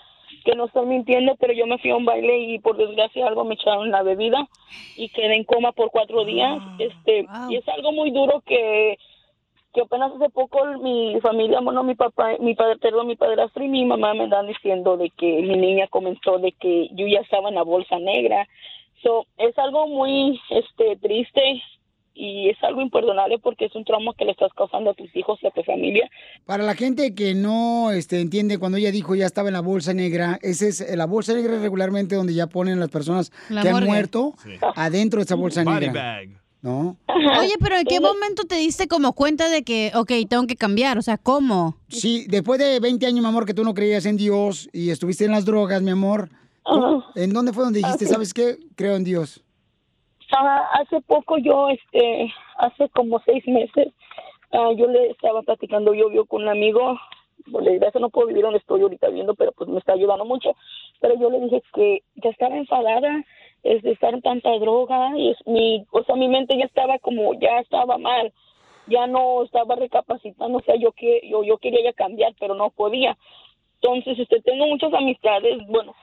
que 0.44 0.54
no 0.54 0.66
estoy 0.66 0.86
mintiendo, 0.86 1.36
pero 1.36 1.52
yo 1.52 1.66
me 1.66 1.78
fui 1.78 1.90
a 1.90 1.96
un 1.96 2.04
baile 2.04 2.38
y 2.38 2.58
por 2.58 2.76
desgracia 2.76 3.26
algo 3.26 3.44
me 3.44 3.54
echaron 3.54 3.90
la 3.90 4.02
bebida 4.02 4.46
y 4.96 5.08
quedé 5.08 5.34
en 5.34 5.44
coma 5.44 5.72
por 5.72 5.90
cuatro 5.90 6.24
días, 6.24 6.58
este, 6.78 7.26
y 7.48 7.56
es 7.56 7.68
algo 7.68 7.92
muy 7.92 8.10
duro 8.10 8.42
que 8.46 8.98
que 9.74 9.82
apenas 9.82 10.12
hace 10.14 10.30
poco 10.30 10.64
mi 10.82 11.18
familia, 11.20 11.60
bueno, 11.60 11.84
mi 11.84 11.94
papá, 11.94 12.30
mi 12.40 12.54
padre, 12.54 12.78
perdón, 12.78 13.06
mi 13.06 13.16
padrastro 13.16 13.62
y 13.62 13.68
mi 13.68 13.84
mamá 13.84 14.14
me 14.14 14.24
están 14.24 14.46
diciendo 14.46 14.96
de 14.96 15.10
que 15.10 15.42
mi 15.42 15.56
niña 15.56 15.86
comenzó 15.88 16.38
de 16.38 16.52
que 16.52 16.88
yo 16.92 17.06
ya 17.06 17.20
estaba 17.20 17.48
en 17.48 17.56
la 17.56 17.62
bolsa 17.62 17.98
negra. 17.98 18.48
So, 19.02 19.26
es 19.36 19.56
algo 19.58 19.86
muy 19.86 20.40
este 20.50 20.96
triste 20.96 21.62
y 22.14 22.48
es 22.48 22.56
algo 22.64 22.82
imperdonable 22.82 23.38
porque 23.38 23.66
es 23.66 23.74
un 23.76 23.84
trauma 23.84 24.12
que 24.18 24.24
le 24.24 24.32
estás 24.32 24.52
causando 24.56 24.90
a 24.90 24.94
tus 24.94 25.14
hijos 25.14 25.38
y 25.40 25.46
a 25.46 25.50
tu 25.50 25.62
familia. 25.62 26.10
Para 26.46 26.64
la 26.64 26.74
gente 26.74 27.14
que 27.14 27.34
no 27.34 27.92
este, 27.92 28.20
entiende, 28.20 28.58
cuando 28.58 28.78
ella 28.78 28.90
dijo 28.90 29.14
ya 29.14 29.26
estaba 29.26 29.48
en 29.48 29.54
la 29.54 29.60
bolsa 29.60 29.94
negra, 29.94 30.38
ese 30.42 30.68
es 30.68 30.96
la 30.96 31.06
bolsa 31.06 31.34
negra 31.34 31.54
es 31.54 31.62
regularmente 31.62 32.16
donde 32.16 32.34
ya 32.34 32.48
ponen 32.48 32.80
las 32.80 32.88
personas 32.88 33.30
La 33.48 33.62
que 33.62 33.68
han 33.68 33.84
muerto 33.84 34.34
adentro 34.74 35.18
de 35.20 35.24
esa 35.24 35.36
bolsa 35.36 35.62
Body 35.62 35.86
negra. 35.86 35.92
bag. 35.92 36.47
¿No? 36.60 36.96
Oye, 37.08 37.54
pero 37.60 37.76
¿en 37.76 37.84
qué 37.86 38.00
momento 38.00 38.42
te 38.42 38.56
diste 38.56 38.88
como 38.88 39.12
cuenta 39.12 39.48
de 39.48 39.62
que, 39.62 39.92
ok, 39.94 40.10
tengo 40.28 40.46
que 40.48 40.56
cambiar? 40.56 40.98
O 40.98 41.02
sea, 41.02 41.16
¿cómo? 41.16 41.76
Sí, 41.88 42.26
después 42.28 42.58
de 42.58 42.80
20 42.80 43.06
años, 43.06 43.20
mi 43.20 43.26
amor, 43.28 43.46
que 43.46 43.54
tú 43.54 43.62
no 43.62 43.74
creías 43.74 44.06
en 44.06 44.16
Dios 44.16 44.68
y 44.72 44.90
estuviste 44.90 45.24
en 45.24 45.30
las 45.30 45.44
drogas, 45.44 45.82
mi 45.82 45.92
amor. 45.92 46.28
¿tú- 46.64 47.02
¿En 47.14 47.32
dónde 47.32 47.52
fue 47.52 47.62
donde 47.64 47.78
dijiste, 47.78 48.06
Ah, 48.06 48.08
sabes 48.08 48.34
qué? 48.34 48.56
Creo 48.74 48.96
en 48.96 49.04
Dios. 49.04 49.40
Ah, 50.36 50.64
hace 50.82 51.00
poco 51.02 51.38
yo, 51.38 51.68
este, 51.70 52.32
hace 52.58 52.88
como 52.90 53.20
seis 53.24 53.46
meses, 53.46 53.88
ah, 54.52 54.70
yo 54.76 54.86
le 54.88 55.10
estaba 55.10 55.42
platicando 55.42 55.94
yo, 55.94 56.10
yo 56.12 56.26
con 56.26 56.42
un 56.42 56.48
amigo, 56.48 56.98
por 57.52 57.62
desgracia 57.64 58.00
no 58.00 58.10
puedo 58.10 58.26
vivir 58.26 58.42
donde 58.42 58.58
estoy 58.58 58.82
ahorita 58.82 59.08
viendo, 59.08 59.34
pero 59.36 59.52
pues 59.52 59.70
me 59.70 59.78
está 59.78 59.92
ayudando 59.94 60.24
mucho, 60.26 60.50
pero 61.00 61.14
yo 61.18 61.30
le 61.30 61.40
dije 61.40 61.62
que 61.72 62.02
ya 62.16 62.30
estaba 62.30 62.56
enfadada, 62.58 63.24
es 63.62 63.82
de 63.82 63.92
estar 63.92 64.14
en 64.14 64.22
tanta 64.22 64.50
droga, 64.58 65.16
y 65.16 65.30
es 65.30 65.46
mi, 65.46 65.84
o 65.90 66.02
sea, 66.04 66.16
mi 66.16 66.28
mente 66.28 66.56
ya 66.56 66.64
estaba 66.64 66.98
como, 66.98 67.34
ya 67.34 67.58
estaba 67.58 67.98
mal, 67.98 68.32
ya 68.86 69.06
no 69.06 69.42
estaba 69.42 69.76
recapacitando, 69.76 70.58
o 70.58 70.62
sea, 70.62 70.76
yo 70.76 70.92
que, 70.92 71.20
yo, 71.28 71.42
yo 71.42 71.58
quería 71.58 71.82
ya 71.84 71.92
cambiar, 71.92 72.34
pero 72.38 72.54
no 72.54 72.70
podía. 72.70 73.16
Entonces, 73.80 74.18
este, 74.18 74.40
tengo 74.40 74.66
muchas 74.66 74.92
amistades, 74.92 75.58
bueno, 75.66 75.94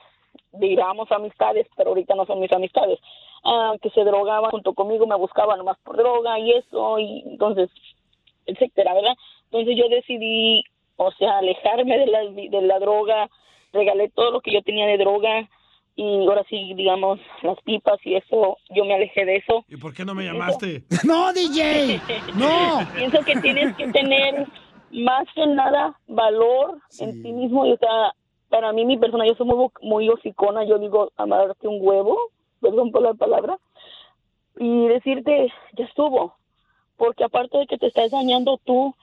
digamos 0.52 1.10
amistades, 1.12 1.66
pero 1.76 1.90
ahorita 1.90 2.14
no 2.14 2.26
son 2.26 2.40
mis 2.40 2.52
amistades, 2.52 2.98
ah, 3.44 3.74
que 3.82 3.90
se 3.90 4.04
drogaban 4.04 4.50
junto 4.50 4.74
conmigo, 4.74 5.06
me 5.06 5.16
buscaban 5.16 5.58
nomás 5.58 5.78
por 5.78 5.96
droga 5.96 6.38
y 6.38 6.52
eso, 6.52 6.98
y 6.98 7.22
entonces, 7.26 7.70
etcétera, 8.46 8.94
¿verdad? 8.94 9.16
Entonces 9.44 9.76
yo 9.76 9.88
decidí, 9.88 10.64
o 10.96 11.10
sea, 11.12 11.38
alejarme 11.38 11.98
de 11.98 12.06
la, 12.06 12.20
de 12.24 12.62
la 12.62 12.78
droga, 12.78 13.28
regalé 13.72 14.08
todo 14.10 14.30
lo 14.30 14.40
que 14.40 14.52
yo 14.52 14.62
tenía 14.62 14.86
de 14.86 14.98
droga, 14.98 15.48
y 15.96 16.26
ahora 16.26 16.44
sí, 16.48 16.74
digamos, 16.74 17.18
las 17.42 17.58
pipas 17.62 17.98
y 18.04 18.16
eso, 18.16 18.58
yo 18.68 18.84
me 18.84 18.94
alejé 18.94 19.24
de 19.24 19.36
eso. 19.36 19.64
¿Y 19.66 19.76
por 19.76 19.94
qué 19.94 20.04
no 20.04 20.14
me 20.14 20.24
llamaste? 20.24 20.84
¡No, 21.04 21.32
DJ! 21.32 22.00
¡No! 22.34 22.86
Pienso 22.94 23.24
que 23.24 23.40
tienes 23.40 23.74
que 23.76 23.88
tener 23.88 24.46
más 24.92 25.26
que 25.34 25.46
nada 25.46 25.98
valor 26.06 26.78
en 27.00 27.22
ti 27.22 27.32
mismo. 27.32 27.64
Y, 27.64 27.72
o 27.72 27.78
sea, 27.78 28.12
para 28.50 28.74
mí, 28.74 28.84
mi 28.84 28.98
persona, 28.98 29.26
yo 29.26 29.34
soy 29.36 29.46
muy, 29.46 29.68
muy 29.80 30.08
hocicona. 30.10 30.64
Yo 30.64 30.78
digo, 30.78 31.10
amarte 31.16 31.66
un 31.66 31.78
huevo, 31.80 32.18
perdón 32.60 32.92
por 32.92 33.00
la 33.00 33.14
palabra, 33.14 33.58
y 34.58 34.88
decirte, 34.88 35.50
ya 35.78 35.84
estuvo. 35.86 36.36
Porque 36.98 37.24
aparte 37.24 37.56
de 37.56 37.66
que 37.66 37.78
te 37.78 37.86
estás 37.86 38.10
dañando 38.10 38.60
tú, 38.64 38.94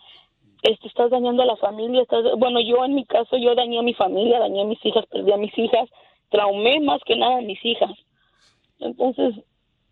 estás 0.62 1.10
dañando 1.10 1.42
a 1.42 1.48
la 1.48 1.58
familia. 1.58 2.04
Estás, 2.04 2.24
bueno, 2.38 2.60
yo 2.62 2.86
en 2.86 2.94
mi 2.94 3.06
caso, 3.06 3.38
yo 3.38 3.56
dañé 3.56 3.80
a 3.80 3.84
mi 3.84 3.96
familia, 3.96 4.40
dañé 4.40 4.62
a 4.62 4.66
mis 4.66 4.84
hijas, 4.86 5.06
perdí 5.08 5.32
a 5.32 5.38
mis 5.38 5.58
hijas, 5.58 5.90
traumé 6.34 6.80
más 6.80 7.00
que 7.06 7.16
nada 7.16 7.38
a 7.38 7.42
mis 7.42 7.64
hijas. 7.64 7.92
Entonces, 8.80 9.36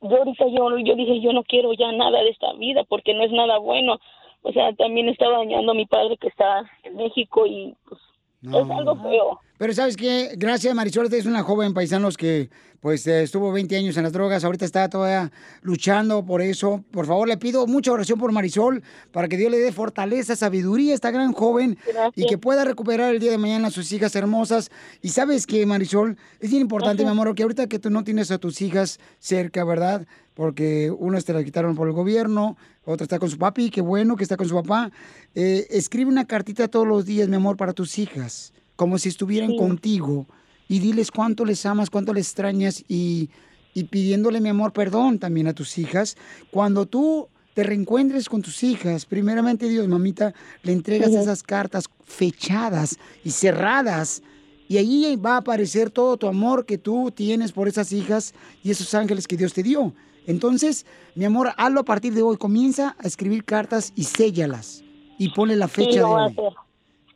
yo 0.02 0.18
ahorita 0.18 0.46
yo, 0.48 0.76
yo 0.80 0.96
dije, 0.96 1.22
yo 1.22 1.34
no 1.34 1.44
quiero 1.44 1.72
ya 1.74 1.92
nada 1.92 2.24
de 2.24 2.30
esta 2.30 2.52
vida 2.54 2.84
porque 2.84 3.14
no 3.14 3.24
es 3.24 3.32
nada 3.32 3.60
bueno. 3.60 4.00
O 4.42 4.52
sea, 4.52 4.74
también 4.74 5.08
está 5.08 5.30
dañando 5.30 5.72
a 5.72 5.76
mi 5.76 5.86
padre 5.86 6.18
que 6.18 6.28
está 6.28 6.64
en 6.84 6.96
México 6.96 7.46
y 7.46 7.76
pues 7.88 8.02
es 8.42 8.72
algo 8.72 8.96
feo. 9.04 9.40
Pero 9.62 9.76
sabes 9.76 9.96
que 9.96 10.34
gracias 10.38 10.74
Marisol, 10.74 11.14
es 11.14 11.28
una 11.28 11.44
joven 11.44 11.76
paisanos 11.76 12.18
que 12.18 12.50
pues 12.80 13.06
eh, 13.06 13.22
estuvo 13.22 13.52
20 13.52 13.78
años 13.78 13.96
en 13.96 14.02
las 14.02 14.12
drogas, 14.12 14.44
ahorita 14.44 14.66
está 14.66 14.90
todavía 14.90 15.32
luchando 15.62 16.26
por 16.26 16.42
eso. 16.42 16.84
Por 16.90 17.06
favor, 17.06 17.28
le 17.28 17.38
pido 17.38 17.68
mucha 17.68 17.92
oración 17.92 18.18
por 18.18 18.32
Marisol 18.32 18.82
para 19.12 19.28
que 19.28 19.38
Dios 19.38 19.52
le 19.52 19.60
dé 19.60 19.72
fortaleza, 19.72 20.36
sabiduría 20.36 20.94
a 20.94 20.96
esta 20.96 21.12
gran 21.12 21.32
joven 21.32 21.78
y 22.16 22.26
que 22.26 22.40
pueda 22.40 22.66
recuperar 22.66 23.14
el 23.14 23.20
día 23.20 23.30
de 23.30 23.38
mañana 23.38 23.68
a 23.68 23.70
sus 23.70 23.92
hijas 23.92 24.16
hermosas. 24.16 24.72
Y 25.04 25.10
sabes 25.10 25.46
que 25.46 25.64
Marisol, 25.68 26.18
es 26.40 26.50
bien 26.50 26.64
importante, 26.64 27.04
mi 27.04 27.12
amor, 27.12 27.36
que 27.36 27.44
ahorita 27.44 27.68
que 27.68 27.78
tú 27.78 27.92
no 27.92 28.04
tienes 28.04 28.32
a 28.32 28.40
tus 28.40 28.64
hijas 28.64 29.00
cerca, 29.20 29.64
¿verdad? 29.64 30.08
Porque 30.34 30.90
una 30.90 31.22
te 31.22 31.34
la 31.34 31.44
quitaron 31.44 31.76
por 31.76 31.88
el 31.88 31.94
gobierno, 31.94 32.58
otra 32.84 33.04
está 33.04 33.20
con 33.20 33.30
su 33.30 33.38
papi, 33.38 33.70
qué 33.70 33.82
bueno 33.82 34.16
que 34.16 34.24
está 34.24 34.38
con 34.38 34.50
su 34.50 34.56
papá. 34.56 34.92
Eh, 35.36 35.68
escribe 35.70 36.10
una 36.10 36.26
cartita 36.26 36.68
todos 36.68 36.88
los 36.88 37.06
días, 37.06 37.30
mi 37.30 37.36
amor, 37.36 37.58
para 37.58 37.74
tus 37.74 38.00
hijas, 38.00 38.54
como 38.82 38.98
si 38.98 39.10
estuvieran 39.10 39.52
Sí. 39.52 39.58
contigo. 39.58 40.26
Y 40.68 40.80
diles 40.80 41.12
cuánto 41.12 41.46
les 41.46 41.64
amas, 41.68 41.92
cuánto 41.92 42.14
les 42.16 42.26
extrañas 42.26 42.84
y, 42.88 43.30
y 43.76 43.84
pidiéndole, 43.84 44.42
mi 44.42 44.50
amor, 44.50 44.74
perdón 44.74 45.20
también 45.20 45.46
a 45.48 45.54
tus 45.54 45.78
hijas. 45.78 46.18
Cuando 46.50 46.88
tú 46.88 47.28
te 47.54 47.62
reencuentres 47.62 48.28
con 48.28 48.42
tus 48.42 48.64
hijas, 48.64 49.06
primeramente 49.06 49.70
Dios, 49.70 49.88
mamita, 49.88 50.34
le 50.64 50.72
entregas 50.72 51.10
Ujú. 51.12 51.20
esas 51.20 51.44
cartas 51.44 51.86
fechadas 52.04 52.98
y 53.24 53.30
cerradas. 53.30 54.24
Y 54.68 54.78
ahí 54.78 55.16
va 55.16 55.36
a 55.36 55.38
aparecer 55.38 55.92
todo 55.92 56.18
tu 56.18 56.26
amor 56.28 56.66
que 56.66 56.80
tú 56.80 57.12
tienes 57.12 57.52
por 57.52 57.68
esas 57.68 57.92
hijas 57.94 58.34
y 58.64 58.72
esos 58.72 58.96
ángeles 58.96 59.28
que 59.28 59.38
Dios 59.38 59.54
te 59.54 59.62
dio. 59.62 59.94
Entonces, 60.26 60.88
mi 61.14 61.26
amor, 61.26 61.52
hazlo 61.56 61.82
a 61.82 61.86
partir 61.86 62.16
de 62.16 62.24
hoy. 62.24 62.38
Comienza 62.38 62.96
a 62.98 63.06
escribir 63.06 63.44
cartas 63.44 63.94
y 63.96 64.06
séllalas. 64.06 64.84
Y 65.20 65.30
ponle 65.30 65.56
la 65.56 65.68
fecha 65.68 65.92
Sí, 65.92 65.98
de 65.98 66.04
hoy. 66.04 66.36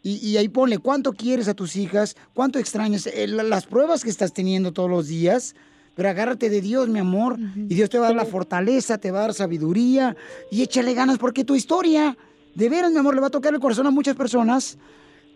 Y, 0.08 0.18
y 0.26 0.38
ahí 0.38 0.50
ponle 0.50 0.78
cuánto 0.78 1.14
quieres 1.14 1.48
a 1.48 1.56
tus 1.56 1.76
hijas, 1.76 2.16
cuánto 2.36 2.60
extrañas, 2.60 3.08
eh, 3.08 3.26
la- 3.28 3.42
las 3.42 3.66
pruebas 3.66 4.04
que 4.04 4.12
estás 4.12 4.32
teniendo 4.34 4.72
todos 4.72 4.88
los 4.90 5.08
días. 5.08 5.56
Pero 5.96 6.10
agárrate 6.10 6.50
de 6.50 6.62
Dios, 6.62 6.90
mi 6.90 7.00
amor, 7.00 7.38
y 7.56 7.74
Dios 7.74 7.90
te 7.90 7.98
va 7.98 8.06
a 8.06 8.10
dar 8.10 8.16
la 8.18 8.26
fortaleza, 8.26 8.98
te 9.00 9.10
va 9.12 9.20
a 9.20 9.22
dar 9.24 9.34
sabiduría 9.34 10.16
y 10.52 10.62
échale 10.62 10.94
ganas 10.94 11.18
porque 11.18 11.44
tu 11.44 11.56
historia, 11.56 12.18
de 12.54 12.70
veras, 12.70 12.92
mi 12.92 12.98
amor, 13.00 13.16
le 13.16 13.22
va 13.22 13.28
a 13.28 13.32
tocar 13.32 13.54
el 13.54 13.60
corazón 13.60 13.88
a 13.88 13.92
muchas 13.92 14.16
personas. 14.16 14.78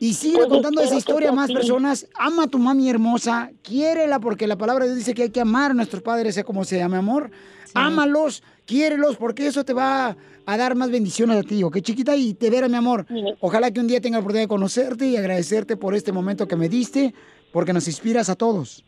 Y 0.01 0.13
sigue 0.13 0.47
contando 0.47 0.81
esa 0.81 0.95
historia 0.95 1.29
a 1.29 1.33
más 1.33 1.51
personas. 1.51 2.07
Ama 2.17 2.43
a 2.43 2.47
tu 2.47 2.59
mami 2.59 2.89
hermosa, 2.89 3.51
quiérela 3.63 4.19
porque 4.19 4.47
la 4.47 4.57
palabra 4.57 4.85
de 4.85 4.91
Dios 4.91 4.99
dice 4.99 5.13
que 5.13 5.23
hay 5.23 5.29
que 5.29 5.41
amar 5.41 5.71
a 5.71 5.73
nuestros 5.73 6.01
padres, 6.03 6.35
sea 6.35 6.43
como 6.43 6.63
sea, 6.63 6.87
mi 6.87 6.95
amor. 6.95 7.31
Ámalos, 7.73 8.43
quiérelos 8.69 9.17
porque 9.17 9.47
eso 9.47 9.63
te 9.63 9.73
va 9.73 10.15
a 10.45 10.57
dar 10.57 10.75
más 10.75 10.91
bendiciones 10.91 11.37
a 11.37 11.43
ti, 11.43 11.63
¿ok, 11.63 11.79
chiquita? 11.81 12.15
Y 12.15 12.35
te 12.35 12.51
verá, 12.51 12.67
mi 12.69 12.75
amor. 12.75 13.05
Ojalá 13.39 13.71
que 13.71 13.79
un 13.79 13.87
día 13.87 13.99
tenga 13.99 14.17
la 14.17 14.21
oportunidad 14.21 14.43
de 14.43 14.55
conocerte 14.55 15.07
y 15.07 15.17
agradecerte 15.17 15.75
por 15.75 15.95
este 15.95 16.11
momento 16.11 16.47
que 16.47 16.55
me 16.55 16.69
diste, 16.69 17.13
porque 17.51 17.73
nos 17.73 17.87
inspiras 17.87 18.29
a 18.29 18.35
todos. 18.35 18.83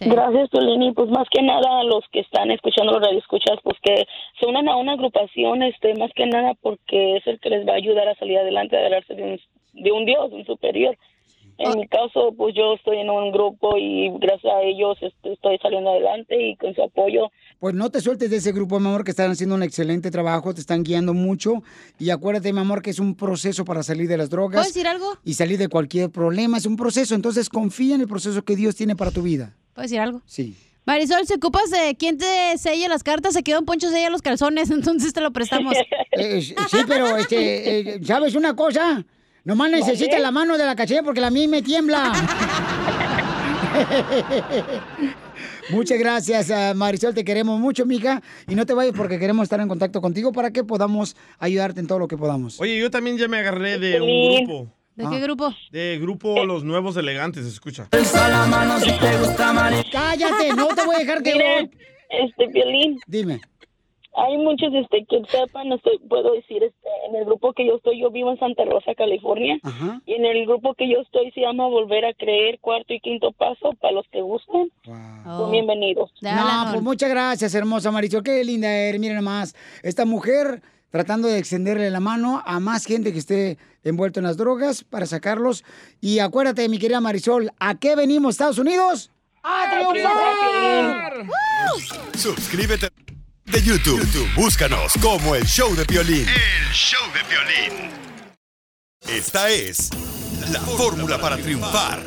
Gracias, 0.00 0.50
Piolín, 0.50 0.82
y 0.82 0.92
pues 0.92 1.08
más 1.10 1.26
que 1.30 1.42
nada 1.42 1.80
a 1.80 1.84
los 1.84 2.04
que 2.12 2.20
están 2.20 2.50
escuchando 2.50 2.92
los 2.92 3.02
radioescuchas, 3.02 3.58
pues 3.62 3.76
que 3.82 4.06
se 4.40 4.46
unan 4.46 4.68
a 4.68 4.76
una 4.76 4.92
agrupación, 4.92 5.62
este, 5.62 5.94
más 5.94 6.10
que 6.14 6.26
nada 6.26 6.54
porque 6.60 7.16
es 7.16 7.26
el 7.26 7.38
que 7.40 7.50
les 7.50 7.66
va 7.66 7.72
a 7.72 7.76
ayudar 7.76 8.08
a 8.08 8.16
salir 8.16 8.38
adelante, 8.38 8.76
a 8.76 8.80
agarrarse 8.80 9.14
de 9.14 9.22
un, 9.22 9.40
de 9.84 9.92
un 9.92 10.04
Dios, 10.04 10.32
un 10.32 10.44
superior. 10.46 10.96
En 11.58 11.78
mi 11.78 11.86
caso, 11.86 12.34
pues 12.36 12.54
yo 12.56 12.74
estoy 12.74 12.98
en 12.98 13.10
un 13.10 13.30
grupo 13.30 13.76
y 13.78 14.10
gracias 14.18 14.52
a 14.52 14.62
ellos 14.62 14.98
este, 15.00 15.32
estoy 15.32 15.58
saliendo 15.58 15.90
adelante 15.90 16.34
y 16.40 16.56
con 16.56 16.74
su 16.74 16.82
apoyo 16.82 17.30
Pues 17.60 17.74
no 17.74 17.90
te 17.90 18.00
sueltes 18.00 18.30
de 18.30 18.36
ese 18.36 18.52
grupo, 18.52 18.80
mi 18.80 18.88
amor, 18.88 19.04
que 19.04 19.12
están 19.12 19.30
haciendo 19.30 19.54
un 19.54 19.62
excelente 19.62 20.10
trabajo, 20.10 20.52
te 20.52 20.60
están 20.60 20.82
guiando 20.82 21.14
mucho. 21.14 21.62
Y 21.98 22.10
acuérdate, 22.10 22.52
mi 22.52 22.60
amor, 22.60 22.82
que 22.82 22.90
es 22.90 22.98
un 22.98 23.14
proceso 23.14 23.64
para 23.64 23.82
salir 23.82 24.08
de 24.08 24.16
las 24.16 24.30
drogas. 24.30 24.56
¿Puedo 24.56 24.66
decir 24.66 24.86
algo? 24.88 25.06
Y 25.24 25.34
salir 25.34 25.58
de 25.58 25.68
cualquier 25.68 26.10
problema. 26.10 26.58
Es 26.58 26.66
un 26.66 26.76
proceso. 26.76 27.14
Entonces 27.14 27.48
confía 27.48 27.94
en 27.94 28.00
el 28.00 28.08
proceso 28.08 28.42
que 28.42 28.56
Dios 28.56 28.74
tiene 28.74 28.96
para 28.96 29.10
tu 29.10 29.22
vida. 29.22 29.54
¿Puedo 29.74 29.84
decir 29.84 30.00
algo? 30.00 30.22
Sí. 30.26 30.56
Marisol, 30.86 31.26
si 31.26 31.34
ocupas 31.34 31.70
de 31.70 31.96
quién 31.98 32.18
te 32.18 32.58
sella 32.58 32.88
las 32.88 33.02
cartas, 33.02 33.32
se 33.32 33.42
quedó 33.42 33.60
un 33.60 33.64
poncho 33.64 33.88
sella 33.90 34.10
los 34.10 34.20
calzones, 34.22 34.70
entonces 34.70 35.12
te 35.12 35.20
lo 35.20 35.32
prestamos. 35.32 35.74
Eh, 36.16 36.40
sí, 36.42 36.54
pero, 36.86 37.16
este, 37.16 37.96
eh, 37.96 38.00
¿sabes 38.04 38.36
una 38.36 38.54
cosa? 38.54 39.04
Nomás 39.44 39.70
necesita 39.70 40.12
¿Vale? 40.12 40.22
la 40.22 40.30
mano 40.30 40.56
de 40.56 40.64
la 40.64 40.74
cachera 40.74 41.02
porque 41.02 41.20
la 41.20 41.30
mía 41.30 41.46
me 41.48 41.60
tiembla. 41.60 42.12
Muchas 45.70 45.98
gracias, 45.98 46.50
ah, 46.50 46.72
Marisol. 46.74 47.14
Te 47.14 47.24
queremos 47.24 47.60
mucho, 47.60 47.84
mija. 47.84 48.22
Y 48.48 48.54
no 48.54 48.64
te 48.64 48.72
vayas 48.74 48.94
porque 48.96 49.18
queremos 49.18 49.42
estar 49.44 49.60
en 49.60 49.68
contacto 49.68 50.00
contigo 50.00 50.32
para 50.32 50.50
que 50.50 50.64
podamos 50.64 51.14
ayudarte 51.38 51.80
en 51.80 51.86
todo 51.86 51.98
lo 51.98 52.08
que 52.08 52.16
podamos. 52.16 52.58
Oye, 52.60 52.78
yo 52.78 52.90
también 52.90 53.18
ya 53.18 53.28
me 53.28 53.36
agarré 53.38 53.78
de 53.78 54.00
un 54.00 54.46
grupo. 54.46 54.72
¿De 54.94 55.04
qué 55.10 55.20
grupo? 55.20 55.52
De 55.72 55.98
grupo 56.00 56.44
Los 56.44 56.64
Nuevos 56.64 56.96
Elegantes, 56.96 57.44
escucha. 57.46 57.88
Cállate, 59.92 60.54
no 60.56 60.68
te 60.68 60.86
voy 60.86 60.96
a 60.96 60.98
dejar 61.00 61.22
que... 61.22 61.32
Mira, 61.34 61.68
este 62.08 62.46
violín. 62.46 62.98
Dime. 63.06 63.40
Hay 64.16 64.38
muchos 64.38 64.72
este 64.72 65.04
que 65.08 65.22
sepan, 65.28 65.72
estoy, 65.72 65.98
puedo 66.08 66.32
decir, 66.32 66.62
este, 66.62 66.88
en 67.08 67.16
el 67.16 67.24
grupo 67.24 67.52
que 67.52 67.66
yo 67.66 67.76
estoy, 67.76 68.00
yo 68.00 68.10
vivo 68.10 68.30
en 68.30 68.38
Santa 68.38 68.64
Rosa, 68.64 68.94
California, 68.96 69.58
y 70.06 70.12
en 70.12 70.24
el 70.24 70.46
grupo 70.46 70.74
que 70.74 70.88
yo 70.88 71.00
estoy 71.00 71.32
se 71.32 71.40
llama 71.40 71.66
Volver 71.66 72.04
a 72.04 72.14
Creer, 72.14 72.60
cuarto 72.60 72.94
y 72.94 73.00
quinto 73.00 73.32
paso, 73.32 73.72
para 73.80 73.94
los 73.94 74.06
que 74.12 74.20
gusten, 74.20 74.70
son 75.24 75.50
bienvenidos. 75.50 76.12
No, 76.20 76.66
pues 76.70 76.82
muchas 76.82 77.10
gracias, 77.10 77.54
hermosa 77.54 77.90
Marisol. 77.90 78.22
Qué 78.22 78.44
linda 78.44 78.72
eres. 78.72 79.00
Miren 79.00 79.16
nomás, 79.16 79.56
esta 79.82 80.04
mujer 80.04 80.62
tratando 80.90 81.26
de 81.26 81.38
extenderle 81.38 81.90
la 81.90 81.98
mano 81.98 82.40
a 82.46 82.60
más 82.60 82.84
gente 82.84 83.12
que 83.12 83.18
esté 83.18 83.58
envuelto 83.82 84.20
en 84.20 84.26
las 84.26 84.36
drogas 84.36 84.84
para 84.84 85.06
sacarlos. 85.06 85.64
Y 86.00 86.20
acuérdate, 86.20 86.68
mi 86.68 86.78
querida 86.78 87.00
Marisol, 87.00 87.50
¿a 87.58 87.74
qué 87.74 87.96
venimos, 87.96 88.34
Estados 88.34 88.58
Unidos? 88.58 89.10
¡A 89.42 89.70
triunfar! 89.70 91.26
Suscríbete 92.14 93.03
de 93.46 93.62
YouTube. 93.62 94.00
YouTube, 94.00 94.28
Búscanos 94.34 94.92
como 95.02 95.34
el 95.34 95.44
show 95.44 95.74
de 95.74 95.84
violín. 95.84 96.26
El 96.28 96.72
show 96.72 97.00
de 97.12 97.20
violín. 97.28 97.90
Esta 99.06 99.50
es 99.50 99.90
la 100.50 100.60
fórmula 100.60 101.18
para 101.18 101.36
triunfar. 101.36 102.00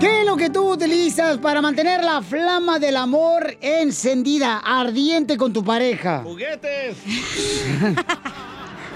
¿Qué 0.00 0.20
es 0.20 0.26
lo 0.26 0.36
que 0.36 0.50
tú 0.50 0.72
utilizas 0.72 1.38
para 1.38 1.60
mantener 1.62 2.02
la 2.02 2.22
flama 2.22 2.78
del 2.78 2.96
amor 2.96 3.56
encendida, 3.60 4.58
ardiente 4.58 5.36
con 5.36 5.52
tu 5.52 5.62
pareja? 5.62 6.22
¡Juguetes! 6.24 6.96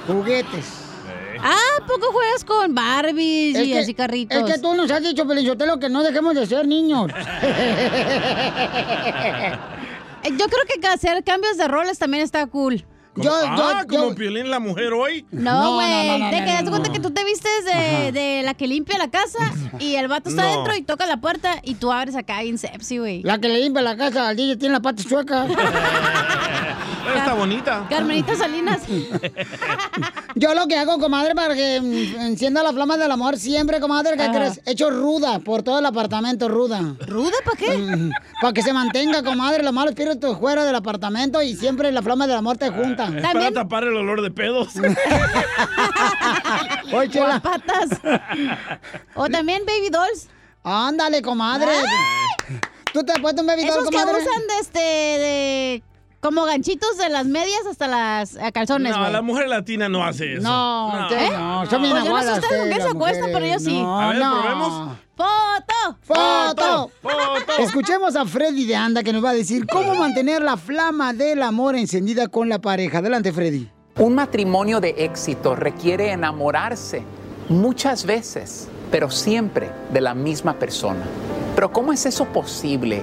Juguetes. 0.07 0.64
Ah, 1.47 1.80
¿poco 1.87 2.11
juegas 2.12 2.43
con 2.45 2.74
Barbies 2.74 3.57
Es 3.57 3.66
y 3.66 3.72
que- 3.72 3.78
así 3.78 3.95
carritos? 3.95 4.39
Es 4.39 4.45
que 4.55 4.59
tú 4.61 4.74
nos 4.74 4.91
has 4.91 5.03
dicho, 5.03 5.26
Pelizotelo, 5.28 5.78
que 5.78 5.91
no 5.91 6.03
dejemos 6.03 6.35
de 6.35 6.47
ser 6.47 6.66
niños. 6.66 7.11
Eh, 10.25 10.31
Yo 10.31 10.47
creo 10.47 10.81
que 10.81 10.87
hacer 10.89 11.22
cambios 11.25 11.57
de 11.57 11.68
roles 11.68 11.99
también 11.99 12.22
está 12.25 12.47
cool. 12.47 12.85
Como- 13.14 13.31
ah, 13.31 13.85
como 13.89 14.12
Piolín 14.16 14.51
la 14.51 14.59
mujer 14.59 14.93
hoy. 14.93 15.25
No, 15.31 15.75
güey. 15.77 16.18
no, 16.18 16.31
te 16.31 16.41
no, 16.41 16.47
quedas 16.47 16.64
no, 16.64 16.70
cuenta 16.70 16.89
no. 16.89 16.95
que 16.95 16.99
tú 17.01 17.12
te 17.12 17.25
vistes 17.25 17.64
de, 17.64 18.11
de 18.11 18.43
la 18.43 18.55
que 18.55 18.66
limpia 18.66 18.99
la 18.99 19.09
casa 19.09 19.39
y 19.79 19.95
el 19.95 20.09
vato 20.09 20.31
está 20.31 20.43
No. 20.43 20.49
adentro 20.49 20.75
y 20.75 20.83
toca 20.83 21.07
la 21.07 21.18
puerta 21.18 21.61
y 21.62 21.77
tú 21.77 21.93
abres 21.93 22.16
acá 22.16 22.43
bien 22.43 22.59
sepsi, 22.59 22.99
güey. 22.99 23.22
La 23.22 23.39
que 23.39 23.47
le 23.49 23.61
limpia 23.61 23.83
la 23.83 23.97
casa 23.97 24.29
al 24.31 24.37
DJ 24.37 24.57
tiene 24.57 24.72
la 24.72 24.81
pata 24.81 25.05
chueca. 25.05 25.47
Pero 27.15 27.25
está 27.25 27.35
bonita. 27.35 27.87
Carmenita 27.89 28.35
Salinas. 28.37 28.83
Yo 30.35 30.55
lo 30.55 30.67
que 30.67 30.77
hago, 30.77 30.99
comadre, 30.99 31.35
para 31.35 31.55
que 31.55 31.81
mm, 31.81 32.21
encienda 32.23 32.62
la 32.62 32.73
flama 32.73 32.97
del 32.97 33.11
amor 33.12 33.37
siempre, 33.37 33.81
comadre, 33.81 34.17
¿qué 34.17 34.25
Ajá. 34.25 34.33
crees? 34.33 34.61
Hecho 34.67 34.91
ruda 34.91 35.39
por 35.39 35.62
todo 35.62 35.79
el 35.79 35.87
apartamento, 35.87 36.49
ruda. 36.49 36.81
¿Ruda 37.07 37.37
para 37.45 37.57
qué? 37.57 38.11
para 38.41 38.53
que 38.53 38.62
se 38.62 38.73
mantenga, 38.73 39.23
comadre, 39.23 39.62
los 39.62 39.73
malos 39.73 39.93
espíritus 39.93 40.39
fuera 40.39 40.65
del 40.65 40.75
apartamento 40.75 41.41
y 41.41 41.55
siempre 41.55 41.93
la 41.93 42.03
flama 42.03 42.27
del 42.27 42.37
amor 42.37 42.57
te 42.57 42.71
junta. 42.71 43.09
Es 43.17 43.23
para 43.23 43.53
tapar 43.53 43.85
el 43.85 43.97
olor 43.97 44.23
de 44.23 44.31
pedos. 44.31 44.73
Oye, 46.93 47.11
chela. 47.11 47.41
patas. 47.41 47.91
O 49.15 49.29
también 49.29 49.62
baby 49.67 49.91
dolls. 49.91 50.29
Ándale, 50.62 51.23
comadre. 51.23 51.71
¿Tú 52.93 53.03
te 53.05 53.12
has 53.12 53.19
puesto 53.19 53.41
un 53.43 53.47
baby 53.47 53.62
doll, 53.62 53.71
Esos 53.81 53.91
que 53.91 53.97
comadre? 53.97 54.23
usan 54.23 54.47
de 54.47 54.59
este 54.61 54.79
de 54.81 55.83
como 56.25 56.45
ganchitos 56.47 56.97
de 56.97 57.11
las 57.11 57.27
medias 57.27 57.66
hasta 57.70 57.87
las 57.87 58.35
eh, 58.37 58.51
calzones, 58.51 58.93
No, 58.95 59.01
güey. 59.01 59.12
la 59.12 59.20
mujer 59.20 59.47
latina 59.47 59.91
no 59.91 60.03
hace 60.03 60.33
eso. 60.37 60.43
No, 60.43 60.91
no, 61.03 61.66
son 61.68 61.83
bien 61.83 61.93
Pues 61.93 62.05
yo 62.05 62.11
no 62.12 62.22
sé 62.22 62.29
aguadas 62.31 62.39
ustedes 62.39 62.61
con 62.61 62.68
qué 62.70 62.77
ustedes, 62.77 62.77
se 62.77 62.85
las 62.89 62.95
acuestan, 62.95 63.31
pero 63.31 63.41
yo 63.41 63.53
mujeres. 63.53 63.62
sí. 63.64 63.83
No, 63.83 64.01
A 64.01 64.09
ver, 64.09 64.18
no. 64.18 64.41
probemos. 64.41 64.99
¡Foto! 65.16 65.99
¡Foto! 66.01 66.91
¡Foto! 67.03 67.53
Escuchemos 67.59 68.16
a 68.16 68.25
Freddy 68.25 68.64
de 68.64 68.75
Anda 68.75 69.03
que 69.03 69.12
nos 69.12 69.22
va 69.22 69.31
a 69.31 69.35
decir 69.35 69.66
cómo 69.66 69.95
mantener 69.97 70.41
la 70.41 70.57
flama 70.57 71.12
del 71.12 71.43
amor 71.43 71.77
encendida 71.77 72.29
con 72.29 72.49
la 72.49 72.59
pareja. 72.59 72.99
Adelante, 72.99 73.31
Freddy. 73.31 73.68
Un 73.99 74.14
matrimonio 74.14 74.81
de 74.81 74.95
éxito 74.97 75.55
requiere 75.55 76.11
enamorarse 76.11 77.03
muchas 77.51 78.07
veces, 78.07 78.66
pero 78.91 79.11
siempre 79.11 79.70
de 79.93 80.01
la 80.01 80.14
misma 80.14 80.55
persona. 80.55 81.05
Pero 81.55 81.70
¿cómo 81.70 81.93
es 81.93 82.07
eso 82.07 82.25
posible? 82.25 83.03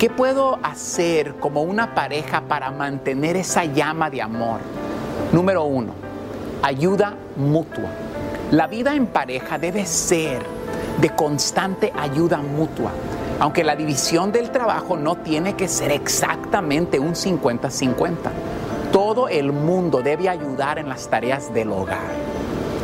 ¿Qué 0.00 0.08
puedo 0.08 0.58
hacer 0.62 1.34
como 1.34 1.60
una 1.60 1.94
pareja 1.94 2.40
para 2.48 2.70
mantener 2.70 3.36
esa 3.36 3.66
llama 3.66 4.08
de 4.08 4.22
amor? 4.22 4.60
Número 5.30 5.64
uno, 5.64 5.92
ayuda 6.62 7.18
mutua. 7.36 7.90
La 8.50 8.66
vida 8.66 8.94
en 8.94 9.06
pareja 9.08 9.58
debe 9.58 9.84
ser 9.84 10.40
de 11.02 11.10
constante 11.10 11.92
ayuda 11.94 12.38
mutua. 12.38 12.92
Aunque 13.40 13.62
la 13.62 13.76
división 13.76 14.32
del 14.32 14.50
trabajo 14.50 14.96
no 14.96 15.16
tiene 15.16 15.52
que 15.54 15.68
ser 15.68 15.92
exactamente 15.92 16.98
un 16.98 17.12
50-50. 17.12 18.14
Todo 18.92 19.28
el 19.28 19.52
mundo 19.52 20.00
debe 20.00 20.30
ayudar 20.30 20.78
en 20.78 20.88
las 20.88 21.10
tareas 21.10 21.52
del 21.52 21.72
hogar. 21.72 22.08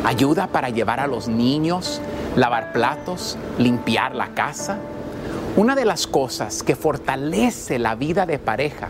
Ayuda 0.05 0.45
para 0.45 0.69
llevar 0.69 0.99
a 0.99 1.07
los 1.07 1.27
niños, 1.27 1.99
lavar 2.35 2.73
platos, 2.73 3.39
limpiar 3.57 4.13
la 4.13 4.27
casa. 4.35 4.77
Una 5.57 5.73
de 5.73 5.85
las 5.85 6.05
cosas 6.05 6.61
que 6.61 6.75
fortalece 6.75 7.79
la 7.79 7.95
vida 7.95 8.27
de 8.27 8.37
pareja 8.37 8.89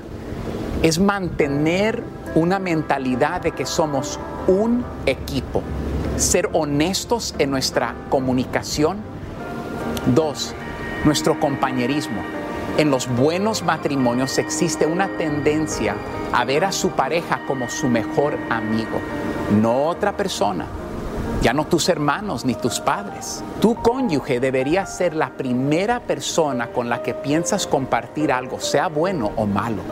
es 0.84 1.00
mantener 1.00 2.04
una 2.36 2.60
mentalidad 2.60 3.40
de 3.40 3.54
que 3.54 3.66
somos 3.66 4.20
un 4.48 4.84
equipo. 5.06 5.64
Ser 6.18 6.50
honestos 6.52 7.36
en 7.40 7.52
nuestra 7.52 7.96
comunicación. 8.10 8.98
Dos, 10.14 10.54
nuestro 11.06 11.40
compañerismo. 11.40 12.22
En 12.78 12.92
los 12.92 13.08
buenos 13.16 13.64
matrimonios 13.64 14.38
existe 14.38 14.86
una 14.86 15.08
tendencia 15.08 15.96
a 16.34 16.44
ver 16.44 16.66
a 16.66 16.74
su 16.74 16.90
pareja 16.90 17.40
como 17.48 17.70
su 17.70 17.88
mejor 17.88 18.38
amigo, 18.50 19.00
no 19.62 19.86
otra 19.86 20.18
persona. 20.18 20.66
Ya 21.42 21.54
no 21.54 21.68
tus 21.68 21.88
hermanos 21.88 22.46
ni 22.46 22.56
tus 22.56 22.80
padres. 22.80 23.44
Tu 23.62 23.76
cónyuge 23.76 24.40
debería 24.40 24.88
ser 24.88 25.16
la 25.16 25.30
primera 25.30 26.00
persona 26.00 26.72
con 26.72 26.90
la 26.90 27.04
que 27.04 27.14
piensas 27.14 27.68
compartir 27.68 28.32
algo, 28.32 28.60
sea 28.60 28.88
bueno 28.88 29.32
o 29.36 29.46
malo. 29.46 29.84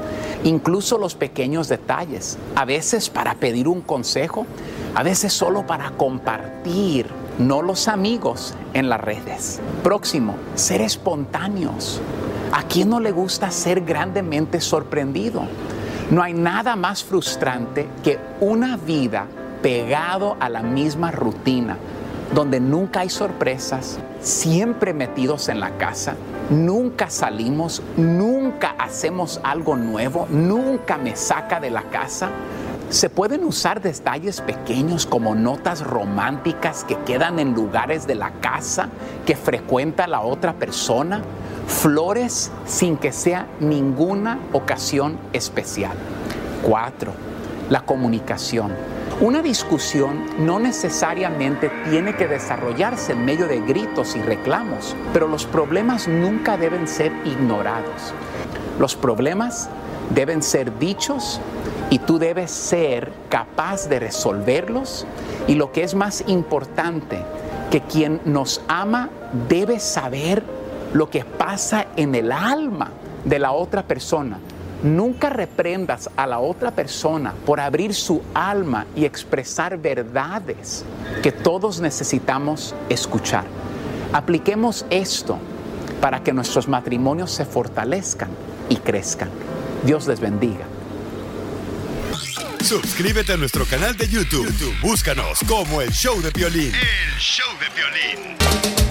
Incluso 0.44 0.98
los 0.98 1.14
pequeños 1.14 1.68
detalles. 1.70 2.40
A 2.56 2.66
veces 2.66 3.12
para 3.12 3.36
pedir 3.36 3.68
un 3.68 3.82
consejo, 3.82 4.48
a 4.96 5.04
veces 5.04 5.34
solo 5.34 5.68
para 5.68 5.92
compartir, 5.92 7.08
no 7.38 7.62
los 7.62 7.88
amigos 7.88 8.56
en 8.74 8.90
las 8.90 9.02
redes. 9.02 9.60
Próximo, 9.84 10.36
ser 10.56 10.82
espontáneos. 10.82 12.02
¿A 12.54 12.64
quién 12.64 12.90
no 12.90 13.00
le 13.00 13.12
gusta 13.12 13.52
ser 13.52 13.82
grandemente 13.82 14.62
sorprendido? 14.62 15.44
No 16.10 16.24
hay 16.24 16.34
nada 16.34 16.76
más 16.76 17.04
frustrante 17.04 17.88
que 18.04 18.18
una 18.40 18.78
vida 18.78 19.28
pegado 19.66 20.38
a 20.40 20.48
la 20.48 20.62
misma 20.62 21.10
rutina, 21.10 21.76
donde 22.36 22.60
nunca 22.60 23.00
hay 23.00 23.10
sorpresas, 23.10 23.98
siempre 24.22 24.94
metidos 24.94 25.50
en 25.50 25.60
la 25.60 25.72
casa, 25.80 26.14
nunca 26.52 27.10
salimos, 27.10 27.82
nunca 27.98 28.76
hacemos 28.78 29.40
algo 29.42 29.76
nuevo, 29.76 30.28
nunca 30.30 31.00
me 31.00 31.16
saca 31.16 31.60
de 31.60 31.72
la 31.72 31.82
casa. 31.82 32.30
Se 32.92 33.10
pueden 33.10 33.44
usar 33.44 33.82
detalles 33.82 34.40
pequeños 34.42 35.08
como 35.08 35.34
notas 35.34 35.82
románticas 35.82 36.84
que 36.84 37.00
quedan 37.00 37.40
en 37.40 37.56
lugares 37.56 38.06
de 38.06 38.14
la 38.14 38.34
casa 38.34 38.90
que 39.26 39.36
frecuenta 39.36 40.06
la 40.06 40.22
otra 40.22 40.54
persona, 40.54 41.24
flores 41.66 42.52
sin 42.68 42.98
que 42.98 43.12
sea 43.12 43.48
ninguna 43.60 44.38
ocasión 44.54 45.18
especial. 45.34 45.98
Cuatro, 46.62 47.14
la 47.72 47.82
comunicación. 47.82 48.72
Una 49.22 49.42
discusión 49.42 50.26
no 50.40 50.60
necesariamente 50.60 51.72
tiene 51.90 52.18
que 52.18 52.28
desarrollarse 52.28 53.14
en 53.14 53.24
medio 53.24 53.48
de 53.48 53.62
gritos 53.62 54.14
y 54.18 54.22
reclamos, 54.22 54.94
pero 55.14 55.30
los 55.30 55.46
problemas 55.46 56.10
nunca 56.10 56.58
deben 56.58 56.86
ser 56.86 57.14
ignorados. 57.24 58.14
Los 58.78 58.94
problemas 58.98 59.70
deben 60.10 60.44
ser 60.44 60.78
dichos 60.80 61.40
y 61.90 62.00
tú 62.00 62.20
debes 62.20 62.52
ser 62.52 63.14
capaz 63.30 63.88
de 63.88 64.02
resolverlos 64.02 65.08
y 65.48 65.56
lo 65.56 65.72
que 65.72 65.84
es 65.84 65.96
más 65.96 66.26
importante, 66.28 67.24
que 67.72 67.80
quien 67.80 68.20
nos 68.26 68.62
ama 68.68 69.10
debe 69.48 69.80
saber 69.80 70.44
lo 70.94 71.10
que 71.10 71.24
pasa 71.24 71.88
en 71.96 72.16
el 72.16 72.34
alma 72.34 72.90
de 73.24 73.40
la 73.40 73.54
otra 73.54 73.84
persona. 73.84 74.40
Nunca 74.84 75.30
reprendas 75.30 76.10
a 76.16 76.28
la 76.28 76.40
otra 76.40 76.72
persona 76.72 77.34
por 77.46 77.60
abrir 77.60 77.94
su 77.94 78.22
alma 78.34 78.86
y 78.96 79.06
expresar 79.06 79.78
verdades 79.78 80.84
que 81.24 81.32
todos 81.32 81.80
necesitamos 81.80 82.76
escuchar. 82.90 83.46
Apliquemos 84.14 84.86
esto 84.90 85.40
para 86.02 86.24
que 86.24 86.34
nuestros 86.34 86.68
matrimonios 86.68 87.32
se 87.32 87.46
fortalezcan 87.46 88.30
y 88.70 88.76
crezcan. 88.78 89.30
Dios 89.84 90.08
les 90.08 90.20
bendiga. 90.20 90.66
Suscríbete 92.64 93.34
a 93.34 93.38
nuestro 93.38 93.66
canal 93.66 93.96
de 93.96 94.08
YouTube. 94.08 94.46
YouTube, 94.48 94.76
Búscanos 94.82 95.40
como 95.48 95.82
el 95.82 95.92
show 95.92 96.20
de 96.22 96.32
violín. 96.32 96.74
El 96.74 97.20
show 97.20 97.48
de 97.60 97.70
violín. 97.76 98.38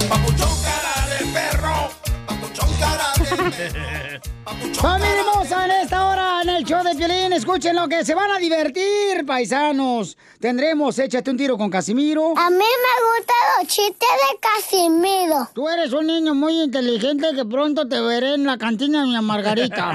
Papuchón 0.07 0.49
cara 0.63 1.07
de 1.09 1.25
perro. 1.33 1.89
Papuchón 2.25 2.69
cara 2.79 3.13
de 3.49 4.21
Familia 4.45 5.21
hermosa, 5.21 5.65
en 5.65 5.71
esta 5.71 6.05
hora 6.05 6.41
en 6.43 6.49
el 6.49 6.63
show 6.63 6.83
de 6.83 6.93
Piolín, 6.93 7.33
escuchen 7.33 7.75
lo 7.75 7.87
que 7.87 8.05
se 8.05 8.13
van 8.13 8.29
a 8.29 8.37
divertir, 8.37 9.25
paisanos. 9.25 10.15
Tendremos 10.39 10.99
Échate 10.99 11.31
un 11.31 11.37
tiro 11.37 11.57
con 11.57 11.71
Casimiro. 11.71 12.37
A 12.37 12.51
mí 12.51 12.57
me 12.57 12.63
gustan 12.63 13.35
los 13.57 13.67
chistes 13.67 13.97
de 13.97 14.37
Casimiro. 14.39 15.49
Tú 15.55 15.67
eres 15.67 15.91
un 15.93 16.05
niño 16.05 16.35
muy 16.35 16.61
inteligente 16.61 17.29
que 17.35 17.43
pronto 17.45 17.87
te 17.87 17.99
veré 17.99 18.35
en 18.35 18.45
la 18.45 18.59
cantina 18.59 19.01
de 19.01 19.07
mi 19.07 19.19
Margarita. 19.19 19.89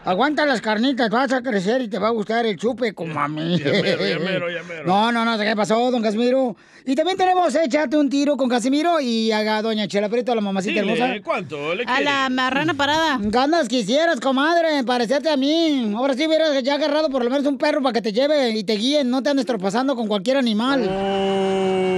Aguanta 0.03 0.47
las 0.47 0.61
carnitas, 0.61 1.11
vas 1.11 1.31
a 1.31 1.43
crecer 1.43 1.83
y 1.83 1.87
te 1.87 1.99
va 1.99 2.07
a 2.07 2.11
gustar 2.11 2.43
el 2.47 2.57
chupe 2.57 2.93
como 2.93 3.19
a 3.19 3.27
mí. 3.27 3.59
Ya 3.59 3.71
mero, 3.71 4.07
ya 4.07 4.17
mero, 4.17 4.49
ya 4.49 4.63
mero. 4.63 4.85
No, 4.87 5.11
no, 5.11 5.23
no, 5.23 5.37
¿qué 5.37 5.55
pasó, 5.55 5.91
don 5.91 6.01
Casimiro? 6.01 6.55
Y 6.85 6.95
también 6.95 7.15
tenemos 7.17 7.53
Échate 7.53 7.95
un 7.95 8.09
tiro 8.09 8.35
con 8.35 8.49
Casimiro 8.49 8.99
y 8.99 9.31
haga 9.31 9.61
doña 9.61 9.87
Chela 9.87 10.09
Preto, 10.09 10.33
la 10.33 10.41
mamacita 10.41 10.81
Dile, 10.81 10.93
hermosa. 10.93 11.21
¿Cuánto 11.23 11.75
le 11.75 11.85
A 11.91 12.01
la 12.01 12.29
marrana 12.29 12.73
parada. 12.73 13.17
Ganas 13.19 13.67
quisieras, 13.67 14.19
comadre, 14.19 14.83
parecerte 14.85 15.29
a 15.29 15.37
mí. 15.37 15.93
Ahora 15.95 16.13
sí 16.13 16.25
hubieras 16.25 16.63
ya 16.63 16.75
agarrado 16.75 17.09
por 17.09 17.23
lo 17.23 17.29
menos 17.29 17.45
un 17.45 17.57
perro 17.57 17.81
para 17.81 17.93
que 17.93 18.01
te 18.01 18.13
lleve 18.13 18.51
y 18.51 18.63
te 18.63 18.73
guíe, 18.73 19.03
no 19.03 19.21
te 19.21 19.29
andes 19.29 19.45
tropezando 19.45 19.95
con 19.95 20.07
cualquier 20.07 20.37
animal. 20.37 20.89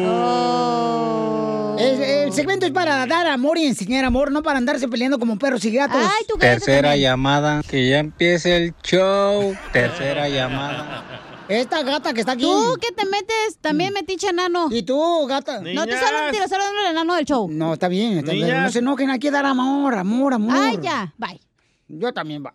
Oh. 0.05 0.53
El, 1.77 2.01
el 2.01 2.33
segmento 2.33 2.65
es 2.65 2.71
para 2.71 3.05
dar 3.05 3.27
amor 3.27 3.57
y 3.57 3.65
enseñar 3.65 4.05
amor, 4.05 4.31
no 4.31 4.41
para 4.41 4.57
andarse 4.57 4.87
peleando 4.87 5.19
como 5.19 5.37
perros 5.37 5.63
y 5.65 5.71
gatos. 5.71 5.97
Ay, 6.01 6.25
tú 6.27 6.37
Tercera 6.37 6.95
llamada. 6.95 7.61
Que 7.67 7.89
ya 7.89 7.99
empiece 7.99 8.55
el 8.57 8.73
show. 8.83 9.55
Tercera 9.71 10.29
llamada. 10.29 11.03
Esta 11.47 11.83
gata 11.83 12.13
que 12.13 12.21
está 12.21 12.33
aquí. 12.33 12.43
Tú 12.43 12.77
que 12.79 12.91
te 12.93 13.05
metes, 13.05 13.57
también 13.59 13.93
metiche 13.93 14.29
enano. 14.29 14.69
¿Y 14.71 14.83
tú, 14.83 15.25
gata? 15.27 15.59
No 15.59 15.85
te 15.85 15.97
solo 15.97 16.31
tiro, 16.31 16.47
solo 16.47 16.63
el 16.85 16.91
enano 16.91 17.15
del 17.15 17.25
show. 17.25 17.47
No, 17.49 17.73
está 17.73 17.87
bien, 17.87 18.19
está 18.19 18.31
bien. 18.31 18.61
No 18.61 18.71
se 18.71 18.79
enojen, 18.79 19.09
hay 19.09 19.19
que 19.19 19.31
dar 19.31 19.45
amor, 19.45 19.95
amor, 19.95 20.33
amor. 20.33 20.55
Ay, 20.57 20.79
ya, 20.81 21.13
bye. 21.17 21.39
Yo 21.87 22.13
también, 22.13 22.41
bye. 22.41 22.53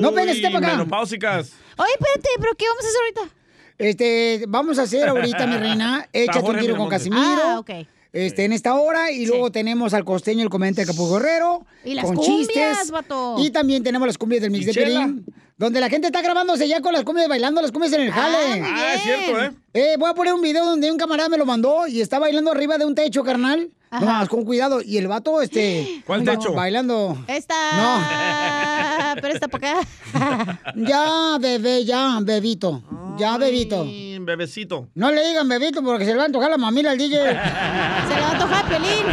no 0.00 0.12
pegues 0.12 0.36
este 0.36 0.50
para 0.50 0.66
acá. 0.66 0.76
Menopáusicas. 0.76 1.52
Oye, 1.76 1.90
espérate, 1.98 2.28
¿pero 2.40 2.54
qué 2.56 2.64
vamos 2.68 2.84
a 2.84 2.88
hacer 2.88 3.00
ahorita? 3.00 3.36
Este, 3.78 4.44
vamos 4.48 4.78
a 4.78 4.82
hacer 4.82 5.08
ahorita, 5.08 5.46
mi 5.46 5.56
reina, 5.56 6.08
échate 6.12 6.50
un 6.50 6.58
tiro 6.58 6.76
con. 6.76 6.88
Casimiro. 6.88 7.22
Ah, 7.22 7.58
ok. 7.60 7.70
Este, 8.12 8.44
en 8.44 8.52
esta 8.52 8.74
hora, 8.74 9.12
y 9.12 9.24
luego 9.24 9.52
tenemos 9.52 9.94
al 9.94 10.04
costeño, 10.04 10.42
el 10.42 10.50
comediante 10.50 10.84
de 10.84 10.90
Acapulco 10.90 11.14
Guerrero. 11.14 11.64
Y 11.84 11.94
las 11.94 12.04
con 12.04 12.16
cumbias, 12.16 12.48
chistes. 12.48 12.90
vato. 12.90 13.36
Y 13.38 13.50
también 13.50 13.84
tenemos 13.84 14.06
las 14.06 14.18
cumbias 14.18 14.42
del 14.42 14.50
mix 14.50 14.66
de. 14.66 14.74
Pelín. 14.74 15.24
Donde 15.60 15.78
la 15.78 15.90
gente 15.90 16.06
está 16.06 16.22
grabándose 16.22 16.66
ya 16.66 16.80
con 16.80 16.94
las 16.94 17.04
cumbias, 17.04 17.28
bailando 17.28 17.60
las 17.60 17.70
cumbias 17.70 17.92
en 17.92 18.00
el 18.00 18.10
jale. 18.10 18.62
Ah, 18.64 18.94
es 18.94 19.02
cierto, 19.02 19.44
¿eh? 19.44 19.52
Eh, 19.74 19.96
voy 19.98 20.08
a 20.08 20.14
poner 20.14 20.32
un 20.32 20.40
video 20.40 20.64
donde 20.64 20.90
un 20.90 20.96
camarada 20.96 21.28
me 21.28 21.36
lo 21.36 21.44
mandó 21.44 21.86
y 21.86 22.00
está 22.00 22.18
bailando 22.18 22.50
arriba 22.50 22.78
de 22.78 22.86
un 22.86 22.94
techo, 22.94 23.22
carnal. 23.22 23.68
No, 23.90 24.00
más, 24.00 24.26
con 24.30 24.46
cuidado. 24.46 24.80
Y 24.80 24.96
el 24.96 25.06
vato, 25.06 25.42
este... 25.42 26.02
¿Cuál 26.06 26.24
techo? 26.24 26.54
Bailando. 26.54 27.22
Esta. 27.28 27.54
No. 27.76 29.14
Pero 29.20 29.34
esta 29.34 29.48
para 29.48 29.80
acá. 29.80 30.62
Ya, 30.76 31.36
bebé, 31.38 31.84
ya, 31.84 32.20
bebito. 32.22 32.82
Ya, 33.18 33.36
bebito. 33.36 33.82
Ay, 33.82 34.18
Bebecito. 34.18 34.88
No 34.94 35.10
le 35.10 35.28
digan 35.28 35.46
bebito 35.46 35.82
porque 35.82 36.06
se 36.06 36.12
le 36.12 36.16
va 36.16 36.22
a 36.22 36.26
antojar 36.26 36.50
la 36.50 36.56
mamila 36.56 36.92
al 36.92 36.96
DJ. 36.96 37.18
Se 37.18 38.14
le 38.14 38.20
va 38.20 38.28
a 38.28 38.30
antojar 38.30 38.66
pelín. 38.66 39.06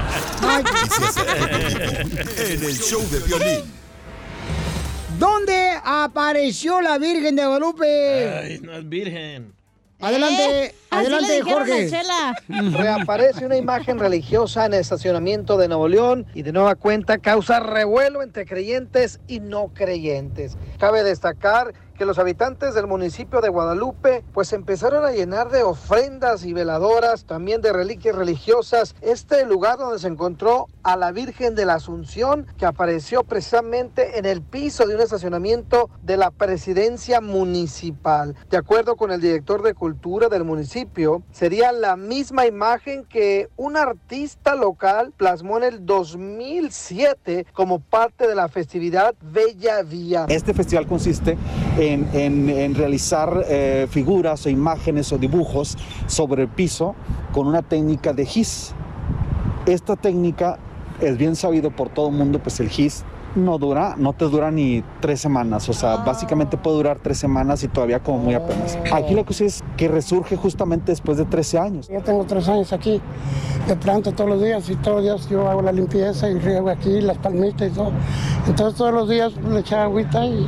En 2.38 2.64
el 2.64 2.78
show 2.78 3.02
de 3.12 3.20
violín. 3.20 3.87
¿Dónde 5.20 5.72
apareció 5.84 6.82
la 6.82 6.98
Virgen 6.98 7.36
de 7.36 7.46
Guadalupe? 7.46 8.30
Ay, 8.30 8.60
no 8.62 8.74
es 8.74 8.88
virgen. 8.88 9.54
Adelante, 10.00 10.66
Eh, 10.66 10.76
así 10.92 11.06
adelante, 11.08 11.28
le 11.28 11.36
dijeron 11.38 11.60
Jorge. 11.60 11.90
Reaparece 12.78 13.46
una 13.46 13.58
imagen 13.58 13.98
religiosa 13.98 14.68
en 14.68 14.76
el 14.76 14.82
estacionamiento 14.82 15.58
de 15.58 15.68
Nuevo 15.68 15.88
León 15.88 16.28
y 16.36 16.44
de 16.44 16.52
nueva 16.52 16.76
cuenta 16.76 17.18
causa 17.18 17.60
revuelo 17.60 18.22
entre 18.22 18.46
creyentes 18.46 19.20
y 19.28 19.40
no 19.40 19.72
creyentes. 19.74 20.56
Cabe 20.78 21.04
destacar 21.04 21.74
que 21.98 22.06
los 22.06 22.20
habitantes 22.20 22.76
del 22.76 22.88
municipio 22.88 23.42
de 23.42 23.50
Guadalupe 23.50 24.24
pues 24.34 24.54
empezaron 24.54 25.04
a 25.04 25.12
llenar 25.12 25.50
de 25.50 25.64
ofrendas 25.64 26.46
y 26.46 26.54
veladoras, 26.54 27.26
también 27.26 27.62
de 27.62 27.74
reliquias 27.74 28.16
religiosas, 28.16 28.96
este 29.02 29.46
lugar 29.46 29.78
donde 29.78 30.00
se 30.00 30.08
encontró 30.08 30.68
a 30.84 30.96
la 30.96 31.12
Virgen 31.12 31.56
de 31.56 31.66
la 31.66 31.76
Asunción 31.76 32.48
que 32.58 32.66
apareció 32.66 33.24
precisamente 33.24 34.20
en 34.20 34.26
el 34.26 34.42
piso 34.42 34.86
de 34.86 34.96
un 34.96 35.02
estacionamiento 35.02 35.90
de 36.04 36.18
la 36.18 36.32
presidencia 36.32 37.20
municipal. 37.20 38.36
De 38.50 38.58
acuerdo 38.58 38.96
con 38.96 39.12
el 39.12 39.20
director 39.20 39.64
de 39.64 39.74
cultura 39.74 40.30
del 40.30 40.44
municipio, 40.44 41.24
sería 41.32 41.72
la 41.72 41.98
misma 41.98 42.46
imagen 42.46 43.06
que 43.06 43.50
un 43.58 43.76
artista 43.76 44.56
local 44.56 45.14
plasmó 45.18 45.58
en 45.58 45.64
el 45.64 45.86
2007 45.86 47.48
como 47.54 47.80
parte 47.80 48.28
de 48.28 48.36
la 48.36 48.48
festividad 48.48 49.16
Bella 49.22 49.82
Vía. 49.82 50.26
Este 50.30 50.54
festival 50.54 50.88
consiste 50.88 51.38
en, 51.78 52.76
realizar 52.76 53.46
eh, 53.48 53.88
figuras 53.90 54.46
o 54.46 54.50
imágenes 54.50 55.12
o 55.12 55.18
dibujos 55.18 55.78
sobre 56.08 56.44
el 56.44 56.50
piso 56.50 56.96
con 57.34 57.48
una 57.48 57.62
técnica 57.62 58.14
de 58.14 58.26
gis. 58.26 58.74
Esta 59.66 59.96
técnica 59.96 60.58
es 61.00 61.18
bien 61.18 61.36
sabido 61.36 61.72
por 61.72 61.90
todo 61.90 62.10
el 62.10 62.16
mundo, 62.16 62.40
pues 62.40 62.60
el 62.60 62.70
gis 62.70 63.04
no 63.38 63.58
dura, 63.58 63.96
no 63.98 64.14
te 64.14 64.26
dura 64.26 64.52
ni 64.52 64.84
tres 65.00 65.22
semanas, 65.22 65.70
o 65.70 65.74
sea, 65.74 65.98
básicamente 65.98 66.58
puede 66.58 66.78
durar 66.78 67.00
tres 67.00 67.18
semanas 67.18 67.64
y 67.64 67.68
todavía 67.68 68.00
como 68.00 68.20
muy 68.20 68.34
apenas. 68.34 68.78
Aquí 68.92 69.14
lo 69.14 69.26
que 69.26 69.34
sí 69.34 69.46
es 69.46 69.64
que 69.78 69.88
resurge 69.88 70.36
justamente 70.36 70.92
después 70.92 71.18
de 71.18 71.26
13 71.26 71.60
años. 71.60 71.88
Yo 71.90 72.02
tengo 72.02 72.26
tres 72.26 72.48
años 72.50 72.74
aquí, 72.74 73.00
de 73.68 73.76
planto 73.76 74.12
todos 74.12 74.30
los 74.30 74.42
días 74.42 74.70
y 74.70 74.76
todos 74.76 74.98
los 74.98 75.04
días 75.04 75.30
yo 75.30 75.48
hago 75.48 75.62
la 75.62 75.72
limpieza 75.72 76.30
y 76.30 76.40
riego 76.40 76.70
aquí 76.70 77.02
las 77.02 77.18
palmitas 77.18 77.70
y 77.70 77.72
todo. 77.72 77.92
Entonces 78.48 78.78
todos 78.78 78.94
los 78.94 79.10
días 79.10 79.34
le 79.36 79.60
echaba 79.60 79.84
agüita 79.84 80.26
y, 80.26 80.48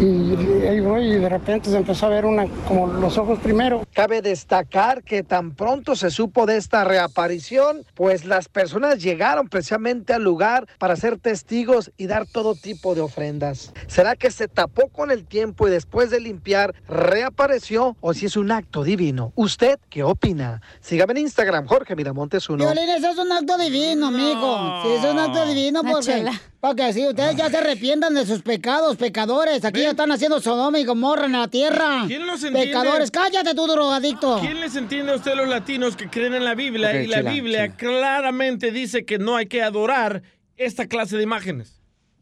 y 0.00 0.66
ahí 0.66 0.80
voy 0.80 1.04
y 1.04 1.18
de 1.18 1.28
repente 1.28 1.70
se 1.70 1.76
empezó 1.76 2.06
a 2.06 2.08
ver 2.08 2.24
una, 2.24 2.46
como 2.66 2.86
los 2.86 3.16
ojos 3.18 3.38
primero. 3.38 3.82
Cabe 3.94 4.22
destacar 4.22 5.02
que 5.02 5.22
tan 5.22 5.52
pronto 5.52 5.94
se 5.94 6.10
supo 6.10 6.46
de 6.46 6.56
esta 6.56 6.84
reaparición, 6.84 7.84
pues 7.94 8.24
las 8.24 8.48
personas 8.48 9.02
llegaron 9.02 9.48
precisamente 9.48 10.12
al 10.12 10.24
lugar 10.24 10.66
para 10.78 10.96
ser 10.96 11.18
testigos 11.18 11.92
y 11.96 12.07
dar 12.08 12.26
todo 12.26 12.56
tipo 12.56 12.96
de 12.96 13.00
ofrendas. 13.00 13.72
¿Será 13.86 14.16
que 14.16 14.32
se 14.32 14.48
tapó 14.48 14.88
con 14.88 15.12
el 15.12 15.24
tiempo 15.24 15.68
y 15.68 15.70
después 15.70 16.10
de 16.10 16.18
limpiar 16.20 16.74
reapareció 16.88 17.96
o 18.00 18.14
si 18.14 18.26
es 18.26 18.36
un 18.36 18.50
acto 18.50 18.82
divino? 18.82 19.32
¿Usted 19.36 19.78
qué 19.88 20.02
opina? 20.02 20.60
Sígame 20.80 21.12
en 21.12 21.18
Instagram, 21.18 21.66
Jorge 21.66 21.94
Miramontes 21.94 22.48
uno. 22.48 22.64
Violín, 22.64 22.88
eso 22.88 23.10
es 23.10 23.18
un 23.18 23.30
acto 23.30 23.56
divino, 23.58 24.08
amigo. 24.08 24.82
Sí, 24.82 24.88
es 24.88 25.04
un 25.04 25.18
acto 25.18 25.46
divino 25.46 25.82
porque, 25.82 26.30
porque 26.60 26.92
si 26.92 27.06
ustedes 27.06 27.36
ya 27.36 27.48
se 27.48 27.58
arrepientan 27.58 28.14
de 28.14 28.26
sus 28.26 28.42
pecados, 28.42 28.96
pecadores. 28.96 29.64
Aquí 29.64 29.82
ya 29.82 29.90
están 29.90 30.10
haciendo 30.10 30.40
Sodoma 30.40 30.78
y 30.78 30.84
Gomorra 30.84 31.26
en 31.26 31.32
la 31.32 31.48
tierra. 31.48 32.04
¿Quién 32.06 32.26
los 32.26 32.42
entiende? 32.42 32.66
Pecadores, 32.66 33.10
cállate 33.10 33.54
tú, 33.54 33.66
drogadicto. 33.66 34.38
¿Quién 34.40 34.60
les 34.60 34.74
entiende 34.74 35.12
a 35.12 35.16
ustedes 35.16 35.36
los 35.36 35.48
latinos 35.48 35.96
que 35.96 36.08
creen 36.08 36.34
en 36.34 36.44
la 36.44 36.54
Biblia? 36.54 37.02
Y 37.02 37.06
la 37.06 37.18
chela, 37.18 37.30
Biblia 37.30 37.76
claramente 37.76 38.72
dice 38.72 39.04
que 39.04 39.18
no 39.18 39.36
hay 39.36 39.46
que 39.46 39.62
adorar 39.62 40.22
esta 40.56 40.86
clase 40.86 41.16
de 41.16 41.22
imágenes. 41.22 41.77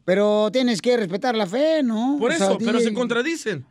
Pero 0.07 0.49
tienes 0.53 0.81
que 0.81 0.95
respetar 0.95 1.35
la 1.35 1.45
fe, 1.45 1.83
¿no? 1.83 2.15
Por 2.17 2.31
O 2.31 2.33
sea, 2.33 2.45
eso, 2.47 2.57
pero 2.63 2.79
se 2.79 2.93
contradicen. 2.93 3.65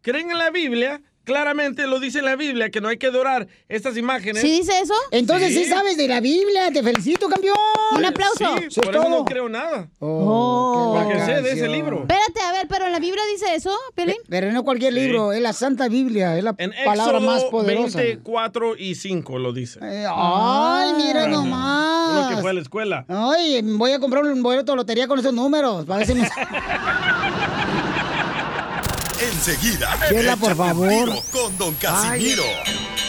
Creen 0.00 0.30
en 0.30 0.38
la 0.38 0.48
Biblia, 0.48 1.02
claramente 1.24 1.86
lo 1.86 1.98
dice 2.00 2.22
la 2.22 2.36
Biblia, 2.36 2.70
que 2.70 2.80
no 2.80 2.88
hay 2.88 2.98
que 2.98 3.06
adorar 3.06 3.48
estas 3.68 3.96
imágenes. 3.96 4.42
eso? 4.44 4.94
Entonces 5.10 5.54
sí. 5.54 5.64
sabes 5.64 5.96
de 5.96 6.06
la 6.08 6.20
Biblia, 6.20 6.70
te 6.72 6.82
felicito, 6.82 7.28
campeón. 7.28 7.56
Un 7.96 8.04
aplauso. 8.04 8.56
Sí, 8.68 8.80
por 8.80 8.94
eso 8.94 9.08
no 9.08 9.24
creo 9.24 9.48
nada. 9.48 9.88
Oh, 9.98 10.94
Porque 10.96 11.18
qué 11.18 11.24
sé 11.26 11.42
de 11.42 11.52
ese 11.52 11.68
libro. 11.68 12.00
Espérate, 12.00 12.40
a 12.40 12.52
ver, 12.52 12.66
pero 12.68 12.86
en 12.86 12.92
la 12.92 12.98
Biblia 12.98 13.22
dice 13.32 13.54
eso, 13.54 13.76
Pelín. 13.94 14.16
Pero 14.28 14.52
no 14.52 14.64
cualquier 14.64 14.92
libro, 14.92 15.32
es 15.32 15.40
la 15.40 15.52
Santa 15.52 15.88
Biblia, 15.88 16.36
es 16.36 16.44
la 16.44 16.54
En 16.58 16.72
palabra 16.84 17.18
Éxodo 17.18 17.20
más 17.32 17.44
poderosa. 17.44 17.98
24 17.98 18.76
y 18.76 18.94
5 18.94 19.38
lo 19.38 19.52
dice. 19.52 19.80
Eh, 19.82 20.06
Ay, 20.08 20.92
mira 20.96 21.26
nomás. 21.26 22.10
Uno 22.10 22.28
que 22.28 22.36
fue 22.42 22.50
a 22.50 22.54
la 22.54 22.60
escuela. 22.60 23.04
Ay, 23.08 23.60
voy 23.62 23.92
a 23.92 23.98
comprar 23.98 24.24
un 24.24 24.42
boleto 24.42 24.72
de 24.72 24.76
lotería 24.76 25.08
con 25.08 25.18
esos 25.18 25.32
números. 25.32 25.84
Para 25.86 25.98
ver 25.98 26.06
si 26.06 26.14
me- 26.14 26.28
Enseguida, 29.20 29.96
Chela, 30.08 30.36
por 30.36 30.56
favor. 30.56 30.88
tiro 30.88 31.22
con 31.30 31.56
Don 31.58 31.74
Casimiro. 31.74 32.42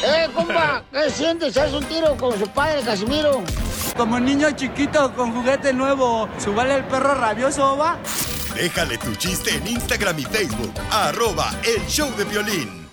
¡Eh, 0.03 0.27
compa! 0.33 0.83
¿Qué 0.91 1.09
sientes? 1.09 1.57
¿Haz 1.57 1.73
un 1.73 1.83
tiro 1.85 2.15
con 2.17 2.37
su 2.37 2.47
padre, 2.49 2.81
Casimiro? 2.83 3.43
Como 3.97 4.19
niño 4.19 4.51
chiquito 4.51 5.13
con 5.15 5.33
juguete 5.33 5.73
nuevo, 5.73 6.29
¿subale 6.37 6.75
el 6.75 6.83
perro 6.85 7.15
rabioso, 7.15 7.77
va? 7.77 7.97
Déjale 8.53 8.97
tu 8.97 9.15
chiste 9.15 9.55
en 9.55 9.67
Instagram 9.67 10.19
y 10.19 10.23
Facebook. 10.23 10.73
Arroba 10.91 11.53
El 11.63 11.85
Show 11.87 12.11
de 12.15 12.23
Violín. 12.25 12.87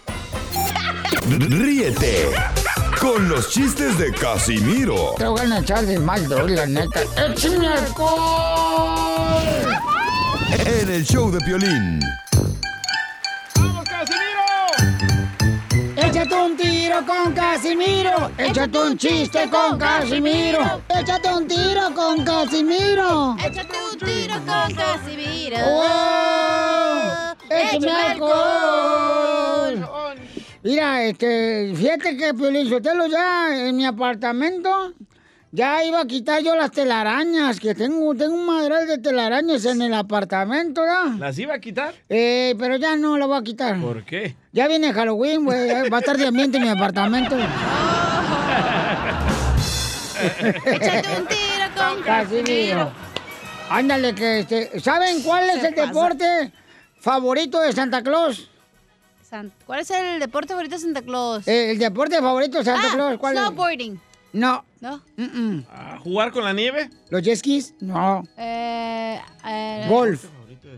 Ríete 1.29 2.31
con 3.01 3.29
los 3.29 3.51
chistes 3.51 3.97
de 3.99 4.13
Casimiro 4.13 5.15
Te 5.19 5.27
voy 5.27 5.41
a 5.41 5.59
echar 5.59 5.85
de 5.85 5.99
mal, 5.99 6.29
doy, 6.29 6.55
la 6.55 6.67
neta. 6.67 7.03
¡Échame 7.17 7.69
alcohol! 7.69 9.43
en 10.67 10.91
El 10.91 11.05
Show 11.05 11.31
de 11.31 11.39
Violín. 11.45 12.01
Échate 16.13 16.35
un 16.35 16.57
tiro 16.59 17.07
con 17.07 17.33
Casimiro. 17.33 18.31
Échate 18.37 18.79
un 18.79 18.99
chiste 18.99 19.49
con 19.49 19.79
Casimiro. 19.79 20.61
Échate 20.91 21.33
un 21.33 21.49
tiro 21.49 21.95
con 21.95 22.23
Casimiro. 22.23 23.35
Échate 23.39 23.77
un 23.91 23.99
tiro 23.99 24.35
con 24.35 24.75
Casimiro. 24.75 25.57
¡Oh! 25.65 27.33
¡Échame 27.49 27.91
alcohol! 27.91 29.89
Mira, 30.63 31.03
este, 31.05 31.73
fíjate 31.75 32.19
que 32.19 32.35
Piolín 32.35 32.69
ya 33.11 33.69
en 33.69 33.75
mi 33.75 33.87
apartamento 33.87 34.93
ya 35.55 35.85
iba 35.85 36.01
a 36.01 36.07
quitar 36.07 36.43
yo 36.43 36.57
las 36.57 36.71
telarañas, 36.71 37.61
que 37.61 37.75
tengo, 37.75 38.15
tengo 38.15 38.35
un 38.35 38.47
madral 38.47 38.87
de 38.87 38.97
telarañas 38.99 39.65
en 39.67 39.83
el 39.83 39.93
apartamento, 39.93 40.83
¿ya? 40.85 41.15
¿Las 41.19 41.39
iba 41.39 41.53
a 41.55 41.59
quitar? 41.61 41.95
Eh, 42.09 42.55
pero 42.59 42.77
ya 42.77 42.97
no 42.97 43.19
la 43.19 43.27
voy 43.27 43.39
a 43.39 43.43
quitar. 43.43 43.79
¿Por 43.79 44.03
qué? 44.05 44.35
Ya 44.53 44.67
viene 44.67 44.93
Halloween, 44.95 45.45
güey, 45.45 45.89
va 45.91 45.99
a 45.99 46.01
estar 46.01 46.17
de 46.17 46.27
ambiente 46.27 46.57
en 46.57 46.63
mi 46.65 46.71
apartamento. 46.71 47.37
Échate 50.67 51.09
un 51.21 51.27
tiro 51.27 51.67
con 51.77 52.03
Casimiro. 52.03 52.93
Ándale, 53.69 54.15
que 54.15 54.41
este, 54.41 54.81
¿saben 54.81 55.23
cuál 55.23 55.49
es 55.51 55.61
Se 55.61 55.69
el 55.69 55.75
pasa. 55.75 55.87
deporte 55.87 56.53
favorito 57.01 57.61
de 57.61 57.73
Santa 57.73 58.03
Claus? 58.03 58.49
San- 59.29 59.53
¿Cuál 59.67 59.81
es 59.81 59.91
el 59.91 60.21
deporte 60.21 60.49
favorito 60.53 60.75
de 60.77 60.81
Santa 60.81 61.03
Claus? 61.03 61.49
Eh, 61.49 61.71
el 61.73 61.79
deporte 61.79 62.21
favorito 62.21 62.59
de 62.59 62.65
Santa 62.65 62.89
Ah, 62.91 62.95
Claus, 62.95 63.19
¿cuál 63.19 63.35
es? 63.35 63.41
snowboarding. 63.41 64.01
No. 64.33 64.65
¿No? 64.81 65.01
Mm-mm. 65.17 65.65
¿A 65.71 65.99
¿Jugar 65.99 66.33
con 66.33 66.45
la 66.45 66.53
nieve? 66.53 66.91
¿Los 67.11 67.23
jet 67.23 67.37
skis? 67.37 67.75
No. 67.81 68.23
Eh, 68.37 69.21
eh, 69.47 69.87
Golf. 69.89 70.25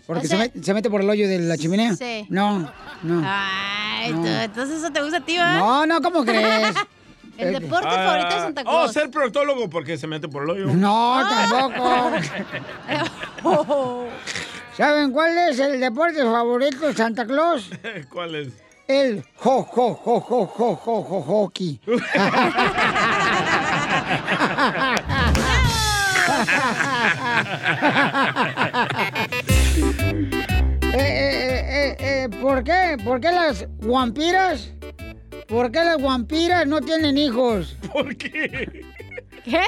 Porque 0.06 0.26
O 0.26 0.28
se, 0.28 0.36
sea- 0.36 0.44
met- 0.46 0.62
se 0.62 0.74
mete 0.74 0.90
por 0.90 1.00
el 1.00 1.08
hoyo 1.08 1.28
de 1.28 1.38
la 1.38 1.56
chimenea. 1.56 1.94
Sí. 1.94 2.26
No, 2.28 2.70
no. 3.02 3.22
Ay, 3.24 4.12
No. 4.12 4.22
tú, 4.22 4.26
entonces 4.28 4.78
eso 4.78 4.90
te 4.92 5.00
gusta 5.02 5.18
a 5.18 5.24
ti, 5.24 5.36
¿va? 5.38 5.56
No, 5.58 5.86
no, 5.86 6.00
¿cómo 6.02 6.24
crees? 6.24 6.74
El 7.38 7.52
deporte 7.52 7.88
Ah, 7.90 8.06
favorito 8.06 8.34
de 8.36 8.40
Santa 8.42 8.60
Oh, 8.62 8.64
Claus. 8.64 8.92
ser 8.92 9.10
proctólogo 9.10 9.68
porque 9.68 9.98
se 9.98 10.06
mete 10.06 10.28
por 10.28 10.44
el 10.44 10.50
hoyo. 10.50 10.66
No, 10.74 11.20
tampoco. 11.28 12.12
¿Saben 14.76 15.10
cuál 15.12 15.36
es 15.48 15.58
el 15.58 15.80
deporte 15.80 16.22
favorito 16.22 16.86
de 16.86 16.94
Santa 16.94 17.26
Claus? 17.26 17.70
¿Cuál 18.12 18.34
es? 18.36 18.48
El 18.86 19.24
jo, 19.36 19.62
jo, 19.62 19.94
jo, 19.94 20.20
jo, 20.20 20.46
jo, 20.46 20.76
jo, 20.76 21.02
jo, 21.02 21.20
hockey. 21.22 21.80
Eh, 30.96 31.00
eh, 31.00 31.66
eh, 31.68 31.96
eh, 31.98 32.28
¿Por 32.40 32.62
qué? 32.62 32.96
¿Por 33.04 33.20
qué 33.20 33.32
las 33.32 33.66
vampiras? 33.80 34.72
¿Por 35.48 35.72
qué 35.72 35.80
las 35.80 36.00
vampiras 36.00 36.66
no 36.66 36.80
tienen 36.80 37.18
hijos? 37.18 37.76
¿Por 37.92 38.16
qué? 38.16 38.84
¿Qué? 39.44 39.62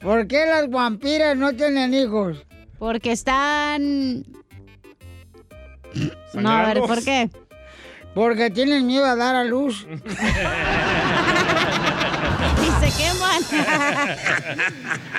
¿Por 0.00 0.26
qué 0.28 0.46
las 0.46 0.70
vampiras 0.70 1.36
no 1.36 1.52
tienen 1.54 1.92
hijos? 1.94 2.46
Porque 2.78 3.12
están... 3.12 4.24
No, 6.34 6.50
a 6.50 6.66
ver, 6.66 6.78
¿por 6.78 7.02
qué? 7.02 7.28
Porque 8.16 8.50
tienen 8.50 8.86
miedo 8.86 9.04
a 9.04 9.14
dar 9.14 9.36
a 9.36 9.44
luz. 9.44 9.86
Y 12.66 12.68
se 12.90 12.90
queman. 13.02 13.42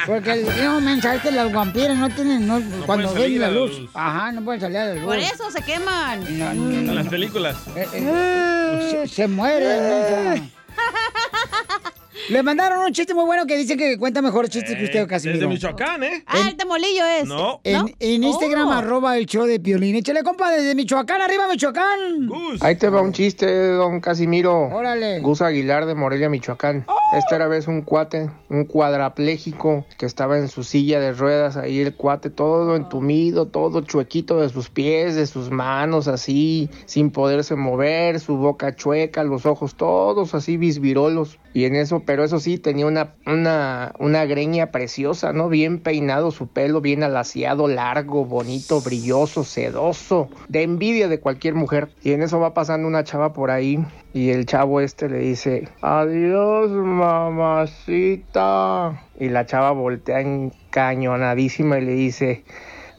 Porque 0.07 0.31
el 0.31 0.45
no, 0.65 0.81
mensaje 0.81 1.19
que 1.19 1.31
las 1.31 1.53
vampiras 1.53 1.95
no 1.95 2.09
tienen, 2.09 2.47
no, 2.47 2.59
cuando 2.85 3.09
pueden 3.09 3.09
salir 3.13 3.39
ven 3.39 3.41
la 3.41 3.51
luz. 3.59 3.79
luz. 3.79 3.89
Ajá, 3.93 4.31
no 4.31 4.41
pueden 4.43 4.59
salir 4.61 4.77
a 4.77 4.85
la 4.85 4.93
luz. 4.95 5.03
Por 5.03 5.17
eso 5.19 5.51
se 5.51 5.61
queman. 5.61 6.39
No, 6.39 6.53
no, 6.55 6.71
En 6.71 6.85
no. 6.87 6.93
las 6.93 7.07
películas. 7.07 7.55
Eh, 7.75 7.87
eh, 7.93 9.05
se, 9.07 9.13
se 9.13 9.27
mueren. 9.27 10.51
Le 12.29 12.43
mandaron 12.43 12.79
un 12.85 12.91
chiste 12.91 13.13
muy 13.13 13.25
bueno 13.25 13.45
que 13.45 13.57
dice 13.57 13.77
que 13.77 13.97
cuenta 13.97 14.21
mejores 14.21 14.49
chistes 14.49 14.75
que 14.75 14.83
usted, 14.85 15.07
Casimiro. 15.07 15.39
Desde 15.39 15.47
Michoacán, 15.47 16.03
¿eh? 16.03 16.23
Ah, 16.25 16.47
el 16.49 16.55
tamolillo 16.57 17.05
es. 17.05 17.25
No. 17.25 17.61
En, 17.63 17.95
en 17.99 18.23
Instagram, 18.23 18.67
Oh. 18.67 18.73
arroba 18.73 19.17
el 19.17 19.25
show 19.25 19.45
de 19.45 19.59
Piolín. 19.59 19.95
Échale, 19.95 20.23
compa, 20.23 20.51
desde 20.51 20.75
Michoacán, 20.75 21.21
arriba 21.21 21.47
Michoacán. 21.47 22.29
Ahí 22.61 22.75
te 22.75 22.89
va 22.89 23.01
un 23.01 23.13
chiste, 23.13 23.69
don 23.69 23.99
Casimiro. 24.01 24.67
Órale. 24.69 25.19
Gus 25.19 25.41
Aguilar 25.41 25.85
de 25.85 25.95
Morelia, 25.95 26.29
Michoacán. 26.29 26.85
Esta 27.15 27.35
era 27.37 27.47
vez 27.47 27.67
un 27.67 27.81
cuate, 27.83 28.29
un 28.49 28.65
cuadrapléjico 28.65 29.85
que 29.97 30.05
estaba 30.05 30.37
en 30.37 30.49
su 30.49 30.63
silla 30.63 30.99
de 30.99 31.13
ruedas, 31.13 31.55
ahí 31.55 31.79
el 31.79 31.93
cuate 31.95 32.29
todo 32.29 32.75
entumido, 32.75 33.47
todo 33.47 33.81
chuequito 33.81 34.41
de 34.41 34.49
sus 34.49 34.69
pies, 34.69 35.15
de 35.15 35.25
sus 35.27 35.49
manos, 35.49 36.07
así, 36.09 36.69
sin 36.85 37.11
poderse 37.11 37.55
mover, 37.55 38.19
su 38.19 38.35
boca 38.37 38.75
chueca, 38.75 39.23
los 39.23 39.45
ojos 39.45 39.75
todos 39.75 40.33
así 40.35 40.57
bisbirolos. 40.57 41.39
Y 41.53 41.65
en 41.65 41.75
eso, 41.75 42.01
pero 42.07 42.23
eso 42.23 42.39
sí, 42.39 42.57
tenía 42.57 42.87
una, 42.87 43.15
una, 43.25 43.91
una 43.99 44.23
greña 44.23 44.71
preciosa, 44.71 45.33
¿no? 45.33 45.49
Bien 45.49 45.79
peinado 45.79 46.31
su 46.31 46.47
pelo, 46.47 46.79
bien 46.79 47.03
alaciado, 47.03 47.67
largo, 47.67 48.23
bonito, 48.23 48.79
brilloso, 48.79 49.43
sedoso, 49.43 50.29
de 50.47 50.63
envidia 50.63 51.09
de 51.09 51.19
cualquier 51.19 51.53
mujer. 51.53 51.89
Y 52.01 52.13
en 52.13 52.21
eso 52.23 52.39
va 52.39 52.53
pasando 52.53 52.87
una 52.87 53.03
chava 53.03 53.33
por 53.33 53.51
ahí 53.51 53.85
y 54.13 54.29
el 54.29 54.45
chavo 54.45 54.79
este 54.79 55.09
le 55.09 55.19
dice, 55.19 55.67
adiós 55.81 56.71
mamacita. 56.71 57.83
Y 59.19 59.27
la 59.27 59.45
chava 59.45 59.71
voltea 59.71 60.21
encañonadísima 60.21 61.77
y 61.77 61.85
le 61.85 61.91
dice, 61.91 62.45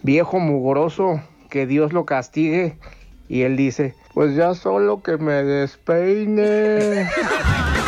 viejo 0.02 0.38
mugroso, 0.38 1.22
que 1.48 1.66
Dios 1.66 1.94
lo 1.94 2.04
castigue. 2.04 2.76
Y 3.26 3.40
él 3.42 3.56
dice, 3.56 3.94
pues 4.12 4.36
ya 4.36 4.54
solo 4.54 5.02
que 5.02 5.16
me 5.16 5.42
despeine. 5.42 7.08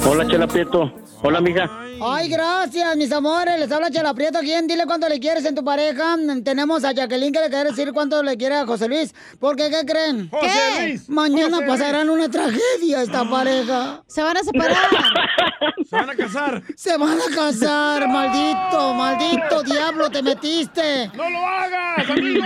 Hola, 0.00 0.26
Chela 0.26 0.46
Prieto. 0.46 0.90
Hola, 1.22 1.38
amiga. 1.38 1.70
Ay, 2.04 2.28
gracias, 2.28 2.96
mis 2.96 3.12
amores. 3.12 3.58
Les 3.60 3.70
habla 3.70 3.90
Chela 3.90 4.12
Prieto. 4.12 4.40
¿Quién? 4.40 4.66
Dile 4.66 4.86
cuánto 4.86 5.08
le 5.08 5.20
quieres 5.20 5.44
en 5.44 5.54
tu 5.54 5.62
pareja. 5.64 6.16
Tenemos 6.44 6.82
a 6.84 6.92
Jacqueline 6.92 7.32
que 7.32 7.40
le 7.40 7.48
quiere 7.48 7.70
decir 7.70 7.92
cuánto 7.92 8.22
le 8.22 8.36
quiere 8.36 8.56
a 8.56 8.66
José 8.66 8.88
Luis. 8.88 9.14
¿Por 9.38 9.54
qué? 9.54 9.70
¿Qué 9.70 9.86
creen? 9.86 10.28
José 10.28 10.48
¿Qué? 10.76 10.82
Luis. 10.88 11.08
Mañana 11.08 11.56
José 11.58 11.68
pasarán 11.68 12.10
una 12.10 12.28
tragedia 12.28 13.02
esta 13.02 13.28
pareja. 13.28 14.02
Se 14.08 14.22
van 14.22 14.36
a 14.36 14.40
separar. 14.42 14.76
Se 15.88 15.96
van 15.96 16.10
a 16.10 16.14
casar. 16.14 16.62
Se 16.74 16.96
van 16.96 17.18
a 17.18 17.34
casar, 17.34 18.08
maldito, 18.08 18.94
maldito 18.94 19.62
diablo, 19.62 20.10
te 20.10 20.22
metiste. 20.22 21.10
¡No 21.14 21.28
lo 21.28 21.38
hagas, 21.46 22.10
amigo! 22.10 22.44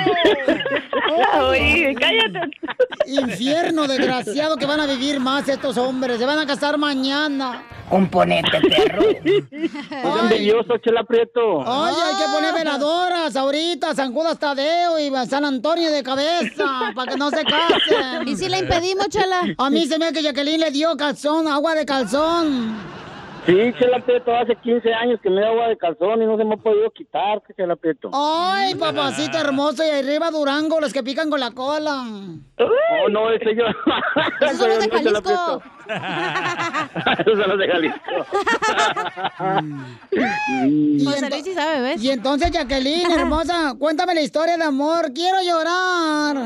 Oye, 1.48 1.94
cállate. 1.98 2.50
Infierno 3.06 3.86
desgraciado 3.86 4.56
que 4.56 4.66
van 4.66 4.80
a 4.80 4.86
vivir 4.86 5.20
más 5.20 5.48
estos 5.48 5.76
hombres. 5.76 6.18
Se 6.18 6.26
van 6.26 6.38
a 6.40 6.46
casar 6.46 6.76
mañana. 6.76 7.62
Componente, 7.88 8.60
perro. 8.62 9.04
Es 9.50 10.22
envidioso, 10.22 10.76
Chela 10.78 11.04
Prieto. 11.04 11.58
Oye, 11.58 12.02
hay 12.02 12.14
que 12.16 12.32
poner 12.32 12.54
veladoras 12.54 13.34
ahorita, 13.36 13.94
San 13.94 14.12
Judas 14.12 14.38
Tadeo 14.38 14.98
y 14.98 15.10
San 15.26 15.44
Antonio 15.44 15.90
de 15.90 16.02
cabeza, 16.02 16.92
para 16.94 17.12
que 17.12 17.18
no 17.18 17.30
se 17.30 17.44
casen. 17.44 18.28
¿Y 18.28 18.36
si 18.36 18.48
la 18.48 18.58
impedimos, 18.58 19.08
Chela? 19.08 19.42
A 19.58 19.70
mí 19.70 19.86
se 19.86 19.98
me 19.98 20.06
ve 20.06 20.12
que 20.12 20.22
Jacqueline 20.22 20.60
le 20.60 20.70
dio 20.70 20.96
calzón, 20.96 21.48
agua 21.48 21.74
de 21.74 21.84
calzón. 21.86 22.95
Sí, 23.46 23.72
Chela 23.78 24.00
Prieto, 24.00 24.34
hace 24.34 24.56
15 24.56 24.92
años 24.92 25.20
que 25.22 25.30
me 25.30 25.40
da 25.40 25.48
agua 25.48 25.68
de 25.68 25.78
calzón 25.78 26.20
y 26.20 26.26
no 26.26 26.36
se 26.36 26.44
me 26.44 26.54
ha 26.54 26.56
podido 26.56 26.90
quitar, 26.90 27.40
Chela 27.56 27.76
Prieto. 27.76 28.10
Ay, 28.12 28.74
papacito 28.74 29.38
hermoso, 29.38 29.84
y 29.86 29.90
arriba 29.90 30.32
Durango, 30.32 30.80
los 30.80 30.92
que 30.92 31.04
pican 31.04 31.30
con 31.30 31.38
la 31.38 31.52
cola. 31.52 32.02
Oh, 32.58 33.08
no, 33.08 33.30
ese 33.30 33.54
yo. 33.54 33.64
Esos 34.40 34.58
son 34.58 34.68
los 34.68 34.78
de 34.80 34.88
Jalisco. 34.90 35.62
Esos 37.18 37.38
son 37.38 37.48
los 37.50 37.58
de 37.58 37.68
Jalisco. 37.68 38.26
Y 40.66 41.04
José 41.04 41.26
ento- 41.26 41.30
Luis 41.30 41.44
sí 41.44 41.54
sabe, 41.54 41.80
¿ves? 41.82 42.02
Y 42.02 42.10
entonces, 42.10 42.50
Jacqueline, 42.50 43.12
hermosa, 43.12 43.74
cuéntame 43.78 44.14
la 44.14 44.22
historia 44.22 44.56
de 44.56 44.64
amor. 44.64 45.12
Quiero 45.14 45.38
llorar. 45.42 46.36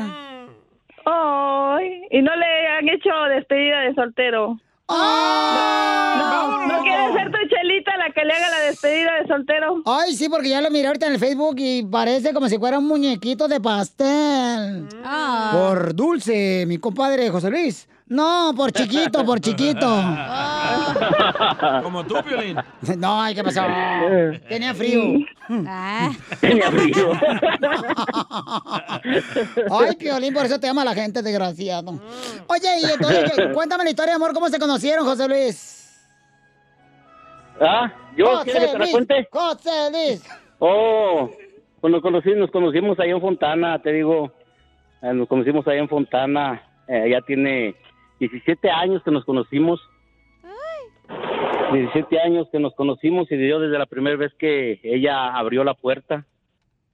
Ay, 1.05 2.03
y 2.11 2.21
no 2.21 2.35
le 2.35 2.67
han 2.67 2.89
hecho 2.89 3.09
despedida 3.35 3.79
de 3.81 3.95
soltero. 3.95 4.59
No, 4.97 6.67
no 6.67 6.83
quiere 6.83 7.13
ser 7.13 7.31
tu 7.31 7.37
chelita 7.47 7.97
la 7.97 8.11
que 8.13 8.25
le 8.25 8.33
haga 8.33 8.49
la 8.49 8.59
despedida 8.65 9.11
de 9.21 9.27
soltero. 9.27 9.81
Ay, 9.85 10.15
sí, 10.15 10.29
porque 10.29 10.49
ya 10.49 10.61
lo 10.61 10.69
miré 10.69 10.87
ahorita 10.87 11.07
en 11.07 11.13
el 11.13 11.19
Facebook 11.19 11.55
y 11.57 11.83
parece 11.83 12.33
como 12.33 12.49
si 12.49 12.57
fuera 12.57 12.79
un 12.79 12.87
muñequito 12.87 13.47
de 13.47 13.59
pastel. 13.59 14.87
Ah. 15.03 15.51
Por 15.53 15.95
dulce, 15.95 16.65
mi 16.67 16.77
compadre 16.77 17.29
José 17.29 17.49
Luis. 17.49 17.87
No, 18.11 18.51
por 18.57 18.73
chiquito, 18.73 19.23
por 19.25 19.39
chiquito. 19.39 19.87
Como 21.83 22.03
tú, 22.03 22.15
Piolín. 22.27 22.57
No, 22.97 23.21
¿qué 23.33 23.41
pasó? 23.41 23.61
Tenía 24.49 24.73
frío. 24.73 25.25
Tenía 26.41 26.69
frío. 26.71 27.13
Ay, 29.71 29.95
Piolín, 29.97 30.33
por 30.33 30.45
eso 30.45 30.59
te 30.59 30.67
ama 30.67 30.83
la 30.83 30.93
gente, 30.93 31.21
desgraciado. 31.21 32.01
Oye, 32.47 32.67
y 32.81 32.85
entonces, 32.91 33.31
¿qué- 33.33 33.51
cuéntame 33.53 33.85
la 33.85 33.91
historia 33.91 34.15
amor, 34.15 34.33
¿cómo 34.33 34.49
se 34.49 34.59
conocieron, 34.59 35.05
José 35.05 35.29
Luis? 35.29 36.01
¿Ah? 37.61 37.93
¿Yo? 38.17 38.41
¿Quieres 38.43 38.61
que 38.61 38.67
te 38.67 38.73
la 38.73 38.79
Luis, 38.79 38.91
cuente? 38.91 39.27
José 39.31 39.89
Luis. 39.91 40.23
Oh, 40.59 41.29
pues 41.79 41.91
nos, 41.93 42.01
conocí, 42.01 42.31
nos 42.35 42.51
conocimos 42.51 42.99
ahí 42.99 43.11
en 43.11 43.21
Fontana, 43.21 43.79
te 43.81 43.93
digo. 43.93 44.33
Eh, 45.01 45.13
nos 45.13 45.29
conocimos 45.29 45.65
ahí 45.67 45.77
en 45.77 45.87
Fontana. 45.87 46.61
Eh, 46.89 47.09
ya 47.09 47.21
tiene 47.21 47.73
17 48.21 48.69
años 48.69 49.01
que 49.03 49.09
nos 49.09 49.25
conocimos. 49.25 49.81
17 51.73 52.19
años 52.19 52.47
que 52.51 52.59
nos 52.59 52.75
conocimos 52.75 53.31
y 53.31 53.49
yo 53.49 53.59
desde 53.59 53.79
la 53.79 53.87
primera 53.87 54.15
vez 54.15 54.31
que 54.37 54.79
ella 54.83 55.35
abrió 55.35 55.63
la 55.63 55.73
puerta, 55.73 56.25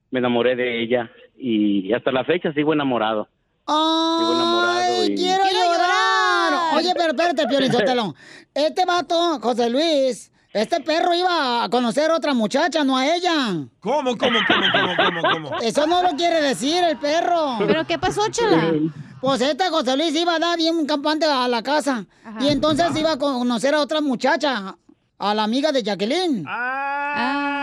me 0.09 0.19
enamoré 0.19 0.55
de 0.55 0.81
ella 0.81 1.11
y 1.37 1.91
hasta 1.93 2.11
la 2.11 2.23
fecha 2.23 2.53
sigo 2.53 2.71
enamorado. 2.73 3.27
Sigo 3.67 4.33
enamorado 4.35 4.79
Ay, 4.79 5.11
y... 5.11 5.15
quiero, 5.15 5.43
llorar. 5.43 6.75
Oye, 6.75 6.93
pero 6.95 7.09
espérate, 7.09 7.45
Piolín. 7.47 7.71
Este 8.53 8.85
vato, 8.85 9.39
José 9.41 9.69
Luis, 9.69 10.31
este 10.53 10.79
perro 10.79 11.13
iba 11.13 11.63
a 11.63 11.69
conocer 11.69 12.09
a 12.09 12.15
otra 12.15 12.33
muchacha, 12.33 12.83
no 12.83 12.97
a 12.97 13.05
ella. 13.05 13.67
¿Cómo, 13.81 14.17
cómo, 14.17 14.39
cómo, 14.47 14.65
cómo, 14.71 14.95
cómo, 14.95 15.49
cómo? 15.49 15.59
Eso 15.61 15.85
no 15.85 16.01
lo 16.01 16.11
quiere 16.11 16.41
decir 16.41 16.83
el 16.83 16.97
perro. 16.97 17.57
¿Pero 17.59 17.85
qué 17.85 17.99
pasó, 17.99 18.21
Chela? 18.31 18.73
Pues 19.21 19.41
este 19.41 19.69
José 19.69 19.97
Luis 19.97 20.15
iba 20.15 20.35
a 20.35 20.39
dar 20.39 20.57
bien 20.57 20.85
campante 20.85 21.25
a 21.25 21.47
la 21.47 21.61
casa. 21.63 22.05
Y 22.39 22.47
entonces 22.47 22.87
iba 22.95 23.13
a 23.13 23.17
conocer 23.17 23.73
a 23.75 23.81
otra 23.81 24.01
muchacha, 24.01 24.77
a 25.17 25.33
la 25.33 25.43
amiga 25.43 25.71
de 25.71 25.83
Jacqueline. 25.83 26.45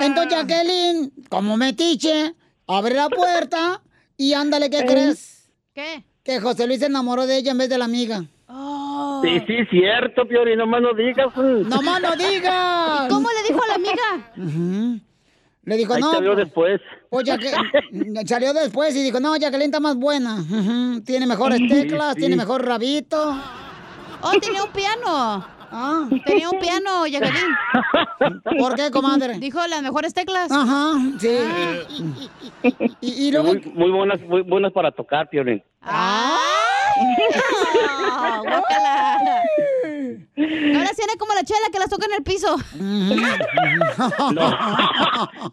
Entonces 0.00 0.32
Jacqueline, 0.32 1.12
como 1.28 1.56
metiche, 1.56 2.34
abre 2.66 2.94
la 2.94 3.08
puerta 3.08 3.82
y 4.16 4.32
ándale, 4.32 4.70
¿qué 4.70 4.84
crees? 4.84 5.50
¿Qué? 5.72 6.04
Que 6.22 6.40
José 6.40 6.66
Luis 6.66 6.80
se 6.80 6.86
enamoró 6.86 7.26
de 7.26 7.36
ella 7.38 7.52
en 7.52 7.58
vez 7.58 7.68
de 7.68 7.78
la 7.78 7.84
amiga. 7.84 8.24
Sí, 9.22 9.40
sí, 9.46 9.64
cierto, 9.70 10.26
Piori, 10.28 10.56
nomás 10.56 10.82
no 10.82 10.92
digas. 10.94 11.34
¡No 11.36 11.82
más 11.82 12.00
no 12.00 12.14
digas! 12.16 13.06
¿Y 13.06 13.08
cómo 13.08 13.28
le 13.30 13.48
dijo 13.48 13.62
a 13.62 13.66
la 13.68 13.74
amiga? 13.74 14.32
Le 15.64 15.76
dijo, 15.76 15.94
Ahí 15.94 16.00
no. 16.02 16.20
veo 16.20 16.34
pues- 16.34 16.44
después. 16.44 16.80
Pues 17.10 17.24
ya 17.26 17.38
que 17.38 17.50
salió 18.26 18.52
después 18.52 18.94
y 18.96 19.02
dijo, 19.02 19.20
no, 19.20 19.36
Jacqueline 19.36 19.66
está 19.70 19.80
más 19.80 19.96
buena. 19.96 20.42
Tiene 21.04 21.26
mejores 21.26 21.58
Sí, 21.58 21.68
teclas, 21.68 22.14
sí. 22.14 22.20
tiene 22.20 22.36
mejor 22.36 22.64
rabito. 22.66 23.36
Oh, 24.22 24.32
tenía 24.40 24.64
un 24.64 24.70
piano. 24.70 25.46
Ah. 25.76 26.08
Tenía 26.24 26.50
un 26.50 26.58
piano, 26.60 27.06
Jacqueline. 27.06 27.56
¿Por 28.58 28.74
qué, 28.76 28.90
comadre? 28.90 29.38
Dijo 29.38 29.58
las 29.66 29.82
mejores 29.82 30.12
teclas. 30.14 30.50
Ajá, 30.52 30.92
sí. 31.18 31.36
Y, 33.00 33.26
y 33.28 33.32
luego... 33.32 33.48
Muy, 33.54 33.60
muy 33.74 33.90
buenas, 33.90 34.20
muy 34.22 34.42
buenas 34.42 34.72
para 34.72 34.90
tocar, 34.92 35.28
Piolín. 35.28 35.62
Guácala. 38.42 39.42
Ahora 40.36 40.90
tiene 40.96 41.16
como 41.18 41.34
la 41.34 41.42
chela 41.44 41.66
que 41.72 41.78
las 41.78 41.88
toca 41.88 42.06
en 42.06 42.12
el 42.14 42.22
piso. 42.22 42.56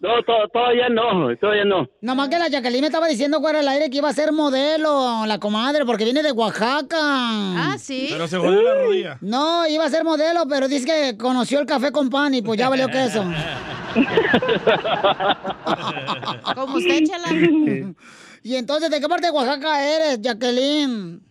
No, 0.01 0.23
to- 0.25 0.47
todavía 0.51 0.89
no, 0.89 1.35
todavía 1.37 1.65
no. 1.65 1.87
Nomás 2.01 2.29
que 2.29 2.39
la 2.39 2.47
Jacqueline 2.47 2.81
me 2.81 2.87
estaba 2.87 3.07
diciendo 3.07 3.39
fuera 3.39 3.59
del 3.59 3.67
aire 3.67 3.89
que 3.89 3.97
iba 3.97 4.09
a 4.09 4.13
ser 4.13 4.31
modelo, 4.31 5.25
la 5.25 5.39
comadre, 5.39 5.85
porque 5.85 6.03
viene 6.05 6.23
de 6.23 6.31
Oaxaca. 6.31 6.97
Ah, 6.99 7.75
sí. 7.79 8.07
Pero 8.11 8.27
se 8.27 8.37
jodió 8.37 8.61
la 8.61 8.73
rodilla. 8.75 9.17
No, 9.21 9.67
iba 9.67 9.85
a 9.85 9.89
ser 9.89 10.03
modelo, 10.03 10.45
pero 10.49 10.67
dice 10.67 10.85
que 10.85 11.17
conoció 11.17 11.59
el 11.59 11.65
café 11.65 11.91
con 11.91 12.09
pan 12.09 12.33
y 12.33 12.41
pues 12.41 12.57
ya 12.59 12.69
valió 12.69 12.87
queso. 12.87 13.23
Como 16.55 16.77
usted, 16.77 17.03
chela. 17.03 17.93
Y 18.43 18.55
entonces, 18.55 18.89
¿de 18.89 18.99
qué 18.99 19.07
parte 19.07 19.27
de 19.27 19.31
Oaxaca 19.33 19.83
eres, 19.83 20.19
Jacqueline? 20.19 21.21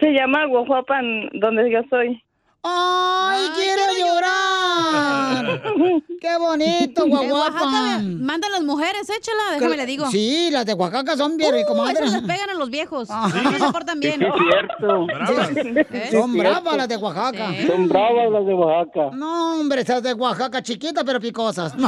Se 0.00 0.12
llama 0.12 0.46
Guajuapan, 0.46 1.30
donde 1.34 1.70
yo 1.70 1.82
soy. 1.88 2.20
¡Ay, 2.68 3.48
quiero 3.54 3.82
llorar! 3.98 5.62
¡Qué 6.20 6.36
bonito! 6.38 7.04
Oaxaca 7.04 8.00
mandan 8.02 8.50
las 8.52 8.62
mujeres, 8.64 9.08
échala, 9.08 9.52
déjame 9.54 9.76
le 9.76 9.86
digo. 9.86 10.10
Sí, 10.10 10.48
las 10.50 10.66
de 10.66 10.74
Oaxaca 10.74 11.16
son 11.16 11.36
bien, 11.36 11.54
Uh, 11.54 11.86
esas 11.88 12.12
les 12.12 12.22
pegan 12.22 12.50
a 12.50 12.54
los 12.54 12.70
viejos. 12.70 13.08
Ah. 13.10 13.28
Sí, 13.32 13.38
se 13.58 13.72
portan 13.72 14.00
bien. 14.00 14.20
Sí, 14.20 14.26
es 14.26 14.32
cierto. 14.50 15.06
¿Eh? 15.92 16.08
Son 16.10 16.36
bravas 16.36 16.76
las 16.76 16.88
de 16.88 16.96
Oaxaca. 16.96 17.50
Sí. 17.52 17.66
Son 17.66 17.88
bravas 17.88 18.30
las 18.32 18.46
de 18.46 18.54
Oaxaca. 18.54 19.10
No, 19.14 19.60
hombre, 19.60 19.82
esas 19.82 20.02
de 20.02 20.12
Oaxaca 20.14 20.62
chiquitas 20.62 21.04
pero 21.04 21.20
picosas. 21.20 21.72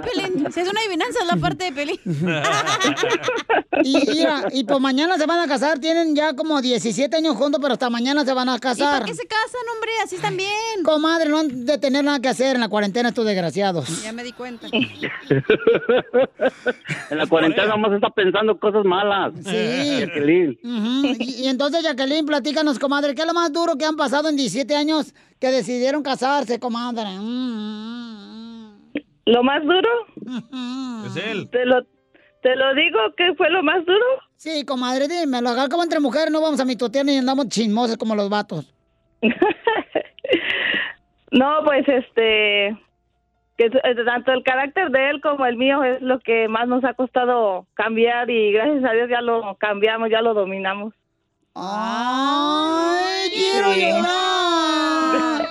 Pelín. 0.00 0.52
Si 0.52 0.60
es 0.60 0.68
una 0.68 0.80
adivinanza, 0.80 1.20
es 1.20 1.26
la 1.26 1.36
parte 1.36 1.64
de 1.64 1.72
Pelín. 1.72 2.00
Y, 3.82 3.96
mira, 4.10 4.42
y 4.52 4.64
pues 4.64 4.78
mañana 4.78 5.16
se 5.16 5.24
van 5.24 5.38
a 5.38 5.46
casar, 5.48 5.78
tienen 5.78 6.14
ya 6.14 6.34
como 6.34 6.60
17 6.60 7.16
años 7.16 7.34
juntos, 7.36 7.58
pero 7.62 7.72
hasta 7.72 7.88
mañana 7.88 8.26
se 8.26 8.29
van 8.34 8.48
a 8.48 8.56
¿Y 8.56 8.60
casar. 8.60 8.92
para 8.92 9.04
qué 9.04 9.14
se 9.14 9.26
casan, 9.26 9.60
hombre? 9.74 9.90
Así 10.04 10.16
están 10.16 10.36
bien. 10.36 10.82
Comadre, 10.84 11.28
no 11.28 11.38
han 11.38 11.64
de 11.66 11.78
tener 11.78 12.04
nada 12.04 12.20
que 12.20 12.28
hacer 12.28 12.54
en 12.54 12.60
la 12.60 12.68
cuarentena 12.68 13.08
estos 13.10 13.24
desgraciados. 13.26 14.02
Ya 14.02 14.12
me 14.12 14.24
di 14.24 14.32
cuenta. 14.32 14.66
En 17.10 17.18
la 17.18 17.26
cuarentena 17.26 17.66
nomás 17.68 17.92
está 17.92 18.10
pensando 18.10 18.58
cosas 18.58 18.84
malas. 18.84 19.32
Sí. 19.44 20.00
Jacqueline. 20.00 20.58
Y, 21.18 21.42
y 21.44 21.48
entonces, 21.48 21.82
Jacqueline, 21.82 22.24
platícanos, 22.26 22.78
comadre, 22.78 23.14
¿qué 23.14 23.22
es 23.22 23.26
lo 23.26 23.34
más 23.34 23.52
duro 23.52 23.76
que 23.76 23.84
han 23.84 23.96
pasado 23.96 24.28
en 24.28 24.36
17 24.36 24.74
años 24.76 25.14
que 25.38 25.48
decidieron 25.48 26.02
casarse, 26.02 26.58
comadre? 26.60 27.08
Mm, 27.18 28.76
¿Lo 29.26 29.42
más 29.42 29.62
duro? 29.62 29.88
Es 31.06 31.16
él. 31.24 31.48
¿Te 31.50 31.64
lo, 31.66 31.84
¿Te 32.42 32.56
lo 32.56 32.74
digo 32.74 32.98
que 33.16 33.34
fue 33.34 33.50
lo 33.50 33.62
más 33.62 33.84
duro? 33.84 34.04
Sí, 34.36 34.64
comadre, 34.64 35.06
dímelo. 35.08 35.50
Acá 35.50 35.68
como 35.68 35.82
entre 35.82 36.00
mujeres 36.00 36.30
no 36.30 36.40
vamos 36.40 36.58
a 36.60 36.64
mitotear 36.64 37.04
ni 37.04 37.18
andamos 37.18 37.48
chismosos 37.48 37.96
como 37.96 38.14
los 38.14 38.28
vatos. 38.30 38.72
No, 41.32 41.62
pues 41.64 41.86
este, 41.86 42.76
que 43.56 43.70
tanto 44.04 44.32
el 44.32 44.42
carácter 44.42 44.90
de 44.90 45.10
él 45.10 45.20
como 45.20 45.46
el 45.46 45.56
mío 45.56 45.84
es 45.84 46.02
lo 46.02 46.18
que 46.18 46.48
más 46.48 46.66
nos 46.66 46.82
ha 46.82 46.94
costado 46.94 47.66
cambiar 47.74 48.28
y 48.30 48.50
gracias 48.50 48.82
a 48.84 48.92
Dios 48.94 49.08
ya 49.08 49.20
lo 49.20 49.54
cambiamos, 49.54 50.10
ya 50.10 50.22
lo 50.22 50.34
dominamos. 50.34 50.92
¡Ay, 51.54 53.30
quiero 53.30 53.72
Sí. 53.74 53.80
llorar! 53.80 55.48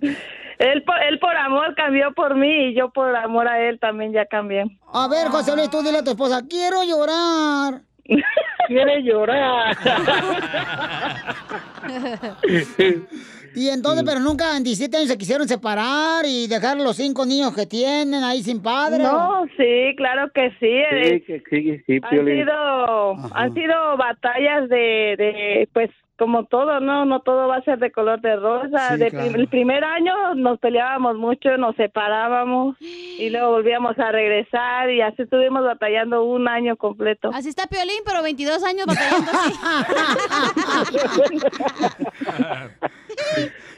Él 0.58 0.82
por, 0.84 0.96
él 1.02 1.18
por 1.18 1.36
amor 1.36 1.74
cambió 1.74 2.12
por 2.14 2.34
mí 2.36 2.68
y 2.68 2.74
yo 2.74 2.90
por 2.90 3.14
amor 3.14 3.46
a 3.48 3.60
él 3.60 3.78
también 3.78 4.12
ya 4.12 4.24
cambié. 4.26 4.64
A 4.92 5.08
ver, 5.08 5.28
José 5.28 5.54
Luis, 5.54 5.70
tú 5.70 5.82
dile 5.82 5.98
a 5.98 6.04
tu 6.04 6.10
esposa, 6.10 6.42
quiero 6.48 6.82
llorar. 6.84 7.82
Quiere 8.68 9.02
llorar. 9.02 9.76
Y 13.54 13.70
entonces, 13.70 14.04
pero 14.06 14.20
nunca 14.20 14.54
en 14.54 14.62
17 14.64 14.94
años 14.98 15.08
se 15.08 15.16
quisieron 15.16 15.48
separar 15.48 16.26
y 16.26 16.46
dejar 16.46 16.76
los 16.76 16.94
cinco 16.96 17.24
niños 17.24 17.54
que 17.54 17.64
tienen 17.64 18.22
ahí 18.22 18.42
sin 18.42 18.60
padre. 18.60 19.02
No, 19.02 19.46
sí, 19.56 19.94
claro 19.96 20.30
que 20.34 20.50
sí. 20.60 20.66
eh, 20.68 21.22
Sí, 21.26 21.34
que 21.40 21.42
sí, 21.48 21.82
sí, 21.86 21.98
han 22.02 22.26
sido 22.26 23.14
han 23.34 23.54
sido 23.54 23.96
batallas 23.96 24.68
de, 24.68 25.14
de 25.16 25.68
pues 25.72 25.88
como 26.18 26.44
todo 26.46 26.80
no 26.80 27.04
no 27.04 27.20
todo 27.20 27.48
va 27.48 27.56
a 27.56 27.62
ser 27.62 27.78
de 27.78 27.92
color 27.92 28.20
de 28.20 28.36
rosa 28.36 28.94
Sí, 28.94 28.98
de 28.98 29.10
claro. 29.10 29.26
prim- 29.30 29.40
el 29.40 29.48
primer 29.48 29.84
año 29.84 30.34
nos 30.34 30.58
peleábamos 30.58 31.16
mucho 31.16 31.56
nos 31.58 31.76
separábamos 31.76 32.76
y 32.80 33.28
luego 33.30 33.50
volvíamos 33.50 33.98
a 33.98 34.10
regresar 34.12 34.90
y 34.90 35.00
así 35.02 35.22
estuvimos 35.22 35.62
batallando 35.64 36.24
un 36.24 36.48
año 36.48 36.76
completo 36.76 37.30
Así 37.34 37.48
está 37.50 37.66
Piolín, 37.66 38.00
pero 38.04 38.22
22 38.22 38.64
años 38.64 38.86
batallando 38.86 39.30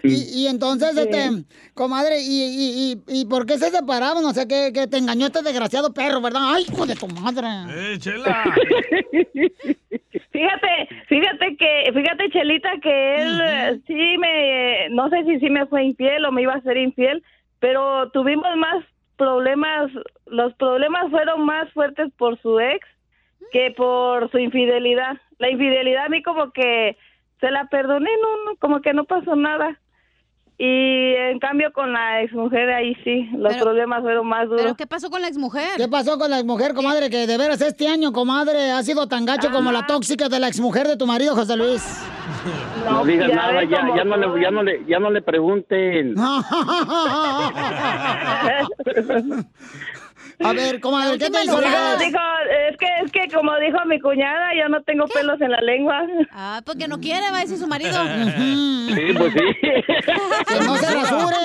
Y, 0.04 0.42
y 0.42 0.46
entonces, 0.46 0.92
Sí. 0.94 1.00
este, 1.00 1.44
comadre, 1.74 2.20
¿y, 2.20 2.44
y, 2.44 2.92
y, 3.08 3.20
y 3.20 3.24
por 3.26 3.46
qué 3.46 3.58
se 3.58 3.70
separaron? 3.70 4.24
O 4.24 4.32
sea, 4.32 4.46
que, 4.46 4.72
que 4.72 4.86
te 4.86 4.98
engañó 4.98 5.26
este 5.26 5.42
desgraciado 5.42 5.92
perro, 5.92 6.20
¿verdad? 6.20 6.40
¡Ay, 6.54 6.64
hijo 6.68 6.86
de 6.86 6.94
tu 6.94 7.08
madre! 7.08 7.46
¡Eh, 7.70 7.98
chela! 7.98 8.44
Fíjate, 10.30 10.88
fíjate 11.08 11.56
que, 11.58 11.90
fíjate 11.92 12.27
Chelita 12.30 12.70
que 12.82 13.16
él 13.16 13.40
eh, 13.44 13.80
sí 13.86 14.16
me, 14.18 14.88
no 14.90 15.08
sé 15.10 15.24
si 15.24 15.38
sí 15.40 15.50
me 15.50 15.66
fue 15.66 15.84
infiel 15.84 16.24
o 16.24 16.32
me 16.32 16.42
iba 16.42 16.54
a 16.54 16.60
ser 16.62 16.76
infiel, 16.76 17.22
pero 17.58 18.10
tuvimos 18.10 18.54
más 18.56 18.84
problemas, 19.16 19.90
los 20.26 20.54
problemas 20.54 21.10
fueron 21.10 21.44
más 21.44 21.70
fuertes 21.72 22.10
por 22.16 22.40
su 22.40 22.60
ex 22.60 22.86
que 23.52 23.72
por 23.76 24.30
su 24.30 24.38
infidelidad. 24.38 25.16
La 25.38 25.50
infidelidad 25.50 26.06
a 26.06 26.08
mí 26.08 26.22
como 26.22 26.50
que 26.52 26.96
se 27.40 27.50
la 27.50 27.66
perdoné, 27.66 28.10
no, 28.20 28.50
no, 28.50 28.56
como 28.58 28.80
que 28.80 28.92
no 28.92 29.04
pasó 29.04 29.36
nada. 29.36 29.78
Y 30.60 31.14
en 31.14 31.38
cambio 31.38 31.72
con 31.72 31.92
la 31.92 32.20
exmujer 32.22 32.68
ahí 32.70 32.96
sí, 33.04 33.28
los 33.36 33.52
Pero- 33.52 33.64
problemas 33.66 34.02
fueron 34.02 34.26
más 34.26 34.46
duros. 34.48 34.60
¿Pero 34.62 34.74
qué 34.74 34.88
pasó 34.88 35.08
con 35.08 35.22
la 35.22 35.28
exmujer? 35.28 35.76
¿Qué 35.76 35.86
pasó 35.86 36.18
con 36.18 36.30
la 36.30 36.38
exmujer, 36.38 36.74
comadre? 36.74 37.10
Que 37.10 37.28
de 37.28 37.38
veras 37.38 37.60
este 37.60 37.86
año, 37.86 38.12
comadre, 38.12 38.72
ha 38.72 38.82
sido 38.82 39.06
tan 39.06 39.24
gacho 39.24 39.52
como 39.52 39.70
la 39.70 39.86
tóxica 39.86 40.28
de 40.28 40.40
la 40.40 40.48
exmujer 40.48 40.88
de 40.88 40.96
tu 40.96 41.06
marido, 41.06 41.36
José 41.36 41.56
Luis. 41.56 42.04
No 42.84 43.04
digas 43.04 43.28
ya 43.28 43.34
nada, 43.36 43.64
ya, 43.64 43.88
ya, 43.96 44.04
no 44.04 44.16
le, 44.16 44.40
ya, 44.42 44.50
no 44.50 44.62
le, 44.62 44.84
ya 44.86 44.98
no 44.98 45.10
le 45.10 45.22
pregunten. 45.22 46.14
A 50.40 50.52
ver, 50.52 50.78
comadre, 50.80 51.18
¿qué 51.18 51.30
te 51.30 51.42
hizo 51.42 51.58
Dijo, 51.58 51.68
la 51.68 51.96
dijo, 51.96 52.18
es 52.70 52.76
que 52.76 52.86
es 53.04 53.10
que 53.10 53.28
como 53.34 53.56
dijo 53.56 53.76
mi 53.86 53.98
cuñada, 53.98 54.50
yo 54.56 54.68
no 54.68 54.80
tengo 54.84 55.06
pelos 55.08 55.40
en 55.40 55.50
la 55.50 55.60
lengua. 55.60 56.00
Ah, 56.30 56.62
porque 56.64 56.86
no 56.86 57.00
quiere, 57.00 57.28
va 57.32 57.38
a 57.38 57.40
decir 57.40 57.58
su 57.58 57.66
marido. 57.66 57.98
Sí, 58.88 59.12
pues 59.14 59.32
sí. 59.34 59.40
¡Que 60.48 60.60
no 60.64 60.76
se 60.78 60.86
rasure! 60.94 61.36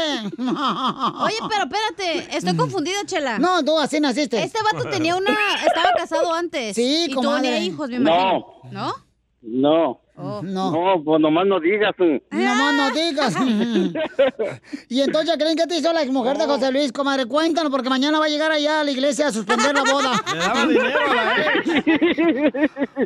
Oye, 1.19 1.35
pero 1.49 1.63
espérate, 1.65 2.37
estoy 2.37 2.55
confundida, 2.55 3.03
Chela. 3.05 3.37
No, 3.37 3.61
tú 3.65 3.77
así 3.77 3.99
naciste. 3.99 4.41
Este 4.41 4.59
vato 4.63 4.87
tenía 4.89 5.17
una... 5.17 5.31
Estaba 5.65 5.91
casado 5.97 6.33
antes. 6.33 6.73
Sí, 6.73 7.07
y 7.09 7.13
comadre. 7.13 7.41
tenía 7.49 7.57
hijos, 7.59 7.89
me 7.89 7.99
No. 7.99 8.11
imagino. 8.11 8.45
¿No? 8.71 8.93
No. 8.93 8.93
No. 9.41 9.99
No, 10.15 11.01
pues 11.03 11.19
nomás 11.21 11.47
no 11.47 11.59
digas. 11.59 11.91
tú. 11.97 12.21
Nomás 12.29 12.73
no 12.75 12.91
digas. 12.91 13.35
y 14.89 15.01
entonces, 15.01 15.35
¿creen 15.37 15.57
que 15.57 15.65
te 15.65 15.77
hizo 15.77 15.91
la 15.91 16.03
exmujer 16.03 16.37
de 16.37 16.45
José 16.45 16.71
Luis, 16.71 16.91
comadre? 16.91 17.25
Cuéntanos, 17.25 17.71
porque 17.71 17.89
mañana 17.89 18.19
va 18.19 18.25
a 18.25 18.29
llegar 18.29 18.51
allá 18.51 18.81
a 18.81 18.83
la 18.83 18.91
iglesia 18.91 19.25
a 19.27 19.31
suspender 19.31 19.73
la 19.73 19.81
boda. 19.83 20.11
Le 20.33 20.39
daba 20.39 20.67
dinero 20.67 20.99
a 20.99 21.15
la 21.15 21.45
ex. 21.45 21.65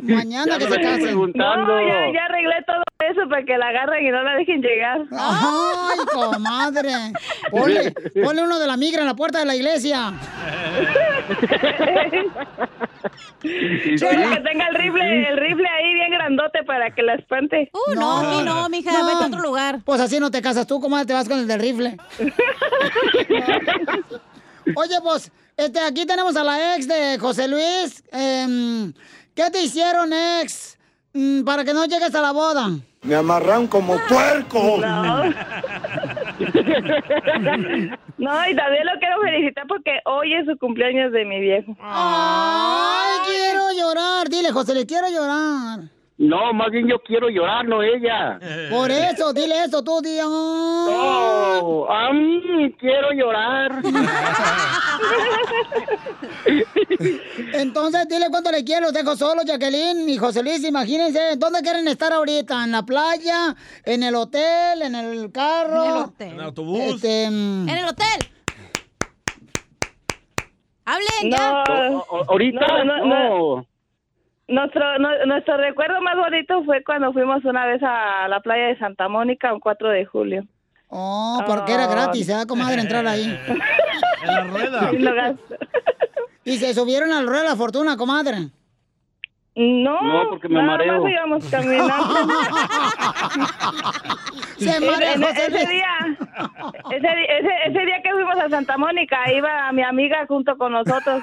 Mañana 0.02 0.58
que 0.58 0.64
se 0.64 0.80
casen. 0.80 1.14
No, 1.14 1.28
ya, 1.34 2.12
ya 2.12 2.24
arreglé 2.26 2.56
todo 2.66 2.82
eso 3.10 3.26
para 3.28 3.44
que 3.44 3.56
la 3.56 3.68
agarren 3.68 4.04
y 4.06 4.10
no 4.10 4.22
la 4.22 4.34
dejen 4.34 4.60
llegar. 4.60 5.00
Ay, 5.12 5.98
comadre. 6.12 6.92
Ponle, 7.50 7.92
ponle 8.22 8.42
uno 8.42 8.58
de 8.58 8.66
la 8.66 8.76
migra 8.76 9.00
en 9.00 9.06
la 9.06 9.14
puerta 9.14 9.38
de 9.38 9.46
la 9.46 9.56
iglesia. 9.56 10.12
Solo 13.98 14.30
que 14.30 14.40
tenga 14.40 14.66
el 14.68 14.74
rifle, 14.74 15.28
el 15.28 15.36
rifle 15.38 15.68
ahí 15.68 15.94
bien 15.94 16.10
grandote 16.10 16.62
para 16.64 16.90
que 16.90 16.97
la 17.02 17.14
espante. 17.14 17.70
Uh, 17.72 17.94
no, 17.94 18.18
aquí 18.18 18.44
no, 18.44 18.68
mija, 18.68 18.90
vete 19.04 19.24
a 19.24 19.26
otro 19.26 19.40
lugar. 19.40 19.80
Pues 19.84 20.00
así 20.00 20.20
no 20.20 20.30
te 20.30 20.42
casas 20.42 20.66
tú, 20.66 20.80
comadre, 20.80 21.06
te 21.06 21.12
vas 21.12 21.28
con 21.28 21.38
el 21.38 21.46
del 21.46 21.60
rifle. 21.60 21.96
Oye, 24.74 24.96
pues, 25.02 25.30
este, 25.56 25.80
aquí 25.80 26.06
tenemos 26.06 26.36
a 26.36 26.44
la 26.44 26.76
ex 26.76 26.86
de 26.86 27.18
José 27.18 27.48
Luis. 27.48 28.04
Em, 28.12 28.92
¿Qué 29.34 29.50
te 29.50 29.62
hicieron, 29.62 30.12
ex? 30.12 30.78
Mm, 31.14 31.42
para 31.44 31.64
que 31.64 31.72
no 31.72 31.86
llegues 31.86 32.14
a 32.14 32.20
la 32.20 32.32
boda. 32.32 32.68
Me 33.02 33.14
amarran 33.14 33.66
como 33.66 33.96
puerco. 34.08 34.78
No. 34.78 35.24
No, 38.18 38.48
y 38.48 38.56
también 38.56 38.84
lo 38.84 38.98
quiero 38.98 39.20
felicitar 39.22 39.64
porque 39.68 40.00
hoy 40.04 40.34
es 40.34 40.44
su 40.44 40.58
cumpleaños 40.58 41.12
de 41.12 41.24
mi 41.24 41.38
viejo. 41.38 41.76
Ay, 41.80 43.18
quiero 43.26 43.70
llorar. 43.78 44.28
Dile, 44.28 44.50
José, 44.50 44.74
le 44.74 44.86
quiero 44.86 45.08
llorar. 45.08 45.88
No, 46.20 46.52
más 46.52 46.68
bien 46.72 46.88
yo 46.88 46.98
quiero 47.00 47.28
llorar, 47.28 47.64
no 47.68 47.80
ella. 47.82 48.40
Por 48.70 48.90
eso, 48.90 49.32
dile 49.32 49.62
eso 49.64 49.82
tú, 49.84 50.00
día. 50.00 50.24
No, 50.24 51.86
a 51.88 52.12
mí 52.12 52.72
quiero 52.78 53.12
llorar. 53.12 53.80
Entonces, 57.52 58.08
dile 58.08 58.26
cuánto 58.30 58.50
le 58.50 58.64
quiero. 58.64 58.86
Los 58.86 58.92
dejo 58.92 59.16
solos, 59.16 59.44
Jacqueline 59.44 60.08
y 60.08 60.16
José 60.16 60.42
Luis. 60.42 60.64
Imagínense, 60.64 61.36
¿dónde 61.36 61.60
quieren 61.62 61.86
estar 61.88 62.12
ahorita? 62.12 62.64
¿En 62.64 62.72
la 62.72 62.82
playa? 62.84 63.54
¿En 63.84 64.02
el 64.02 64.14
hotel? 64.14 64.82
¿En 64.82 64.94
el 64.94 65.30
carro? 65.32 65.84
En 65.84 65.90
el 65.90 65.96
hotel. 65.98 66.28
En 66.32 66.40
autobús. 66.40 66.80
Este, 66.80 67.30
mm, 67.30 67.68
En 67.68 67.76
el 67.78 67.84
hotel. 67.84 68.30
Hablen 70.84 71.30
No, 71.30 71.36
ya. 71.36 71.64
O- 71.92 72.06
o- 72.16 72.24
ahorita 72.30 72.66
No, 72.66 72.84
no, 72.84 73.04
no. 73.56 73.66
Nuestro, 74.48 74.98
no- 74.98 75.26
nuestro 75.26 75.56
recuerdo 75.58 76.00
más 76.00 76.16
bonito 76.16 76.64
fue 76.64 76.82
cuando 76.82 77.12
fuimos 77.12 77.44
una 77.44 77.66
vez 77.66 77.82
a 77.82 78.26
la 78.28 78.40
playa 78.40 78.68
de 78.68 78.78
Santa 78.78 79.08
Mónica 79.08 79.52
un 79.52 79.60
4 79.60 79.90
de 79.90 80.06
julio. 80.06 80.44
Oh, 80.88 81.42
porque 81.46 81.74
era 81.74 81.86
gratis, 81.86 82.28
¿eh, 82.30 82.46
comadre, 82.48 82.80
entrar 82.80 83.06
ahí? 83.06 83.38
En 84.22 84.34
la 84.34 84.44
rueda. 84.44 84.90
Sí, 84.90 84.98
lo 84.98 85.14
gasto. 85.14 85.54
¿Y 86.44 86.56
se 86.56 86.72
subieron 86.74 87.12
al 87.12 87.26
ruedo 87.26 87.42
de 87.42 87.48
la 87.50 87.56
fortuna, 87.56 87.96
comadre? 87.96 88.48
No, 89.54 90.00
No, 90.02 90.30
porque 90.30 90.48
me 90.48 90.54
nada 90.54 90.66
mareo. 90.66 91.02
más 91.02 91.12
íbamos 91.12 91.44
caminando. 91.50 91.94
Se 94.56 94.76
En- 94.76 94.86
marea 94.90 95.12
en- 95.14 95.22
José 95.22 95.46
ese 95.46 95.66
día, 95.72 95.88
ese, 96.90 97.08
ese 97.66 97.80
día 97.86 98.02
que 98.02 98.10
fuimos 98.12 98.38
a 98.38 98.48
Santa 98.48 98.76
Mónica, 98.78 99.30
iba 99.32 99.70
mi 99.72 99.82
amiga 99.82 100.26
junto 100.26 100.56
con 100.58 100.72
nosotros 100.72 101.22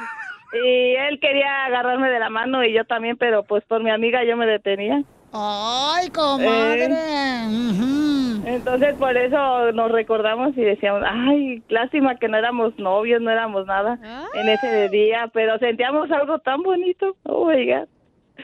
y 0.53 0.95
él 0.95 1.19
quería 1.19 1.65
agarrarme 1.65 2.09
de 2.09 2.19
la 2.19 2.29
mano 2.29 2.63
y 2.63 2.73
yo 2.73 2.85
también, 2.85 3.17
pero 3.17 3.43
pues 3.43 3.63
por 3.65 3.83
mi 3.83 3.89
amiga 3.91 4.23
yo 4.23 4.37
me 4.37 4.45
detenía. 4.45 5.01
Ay, 5.33 6.09
comadre. 6.11 6.87
Ujú. 7.47 8.47
Entonces 8.47 8.95
por 8.95 9.17
eso 9.17 9.71
nos 9.73 9.91
recordamos 9.91 10.55
y 10.55 10.61
decíamos, 10.61 11.01
ay, 11.05 11.61
lástima 11.67 12.15
que 12.15 12.27
no 12.27 12.37
éramos 12.37 12.77
novios, 12.77 13.21
no 13.21 13.31
éramos 13.31 13.65
nada 13.65 13.99
en 14.33 14.47
ese 14.49 14.87
día, 14.89 15.29
pero 15.33 15.57
sentíamos 15.59 16.09
algo 16.11 16.39
tan 16.39 16.61
bonito. 16.61 17.17
Oh 17.23 17.47
my 17.47 17.65
God. 17.65 17.87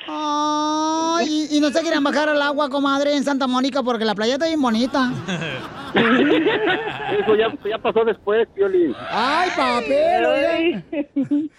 Ay, 0.08 1.48
y, 1.52 1.58
y 1.58 1.60
no 1.60 1.70
se 1.70 1.82
quieren 1.82 2.04
bajar 2.04 2.30
al 2.30 2.42
agua, 2.42 2.70
comadre, 2.70 3.14
en 3.16 3.24
Santa 3.24 3.46
Mónica, 3.46 3.84
porque 3.84 4.06
la 4.06 4.16
playa 4.16 4.34
está 4.34 4.48
bien 4.48 4.62
bonita. 4.62 5.12
Eso 5.94 7.36
ya, 7.36 7.54
ya 7.70 7.78
pasó 7.78 8.06
después, 8.06 8.48
Piolín. 8.56 8.96
Ay, 9.12 9.50
papel. 9.56 10.84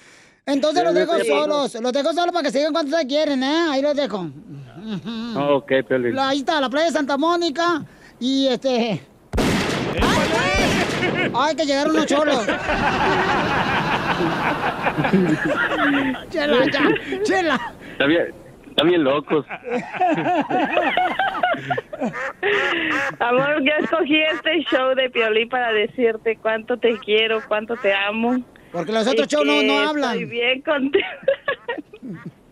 Entonces 0.46 0.82
los 0.82 0.94
dejo 0.94 1.18
solos. 1.24 1.74
Los 1.80 1.92
dejo 1.92 2.12
solos 2.12 2.32
para 2.32 2.42
que 2.44 2.50
sigan 2.50 2.72
cuando 2.72 2.96
se 2.96 3.06
quieren, 3.06 3.42
¿eh? 3.42 3.66
Ahí 3.70 3.80
los 3.82 3.94
dejo. 3.94 4.28
Ok, 5.36 5.72
Piolín. 5.86 6.18
Ahí 6.18 6.38
está, 6.38 6.60
la 6.60 6.68
playa 6.68 6.86
de 6.86 6.92
Santa 6.92 7.16
Mónica. 7.16 7.84
Y 8.18 8.48
este. 8.48 9.00
Ay, 11.34 11.56
que 11.56 11.64
llegaron 11.64 11.92
unos 11.94 12.06
cholos. 12.06 12.44
chela, 16.30 16.64
ya, 16.70 16.82
chela. 17.22 17.60
Está 17.92 18.06
bien, 18.06 18.34
está 18.68 18.84
bien 18.84 19.04
locos. 19.04 19.46
Amor, 23.20 23.62
yo 23.62 23.72
escogí 23.80 24.20
este 24.22 24.64
show 24.64 24.94
de 24.96 25.08
Piolín 25.10 25.48
para 25.48 25.72
decirte 25.72 26.36
cuánto 26.36 26.76
te 26.76 26.98
quiero, 26.98 27.40
cuánto 27.46 27.76
te 27.76 27.94
amo. 27.94 28.42
Porque 28.72 28.90
los 28.92 29.06
otros 29.06 29.28
shows 29.28 29.46
no, 29.46 29.62
no 29.62 29.78
hablan. 29.88 30.12
Estoy 30.14 30.24
bien 30.24 30.62
contenta. 30.62 31.06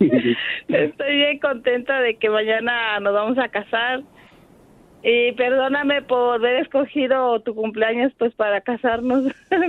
Estoy 0.69 1.17
bien 1.17 1.39
contenta 1.41 1.99
de 2.01 2.17
que 2.17 2.29
mañana 2.31 3.01
nos 3.01 3.13
vamos 3.15 3.39
a 3.39 3.49
casar. 3.49 4.03
Y 5.03 5.33
perdóname 5.33 6.03
por 6.03 6.35
haber 6.35 6.57
escogido 6.63 7.41
tu 7.41 7.55
cumpleaños 7.55 8.13
pues 8.19 8.35
para 8.35 8.61
casarnos. 8.61 9.25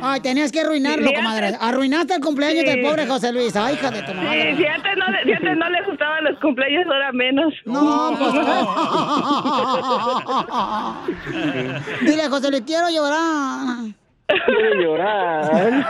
Ay, 0.00 0.20
tenías 0.20 0.52
que 0.52 0.60
arruinarlo, 0.60 1.08
Sí, 1.08 1.14
comadre. 1.14 1.52
Arruinaste 1.60 2.14
el 2.14 2.20
cumpleaños 2.20 2.62
Sí. 2.64 2.70
del 2.70 2.80
pobre 2.82 3.06
José 3.08 3.32
Luis. 3.32 3.56
Ay, 3.56 3.74
hija 3.74 3.90
de 3.90 4.02
tu 4.02 4.12
Sí, 4.12 4.18
madre. 4.18 4.56
si 4.56 4.66
antes 4.66 4.92
no, 4.96 5.08
le- 5.10 5.24
si 5.24 5.32
antes 5.32 5.56
no 5.56 5.68
le 5.70 5.82
gustaban 5.82 6.22
los 6.24 6.38
cumpleaños, 6.38 6.86
ahora 6.86 7.10
menos. 7.12 7.52
No, 7.64 8.14
pues. 8.18 8.34
Dile, 12.02 12.28
José 12.28 12.50
Luis, 12.50 12.62
quiero 12.66 12.88
llorar. 12.90 13.84
Quiero 14.26 14.74
llorar. 14.82 15.86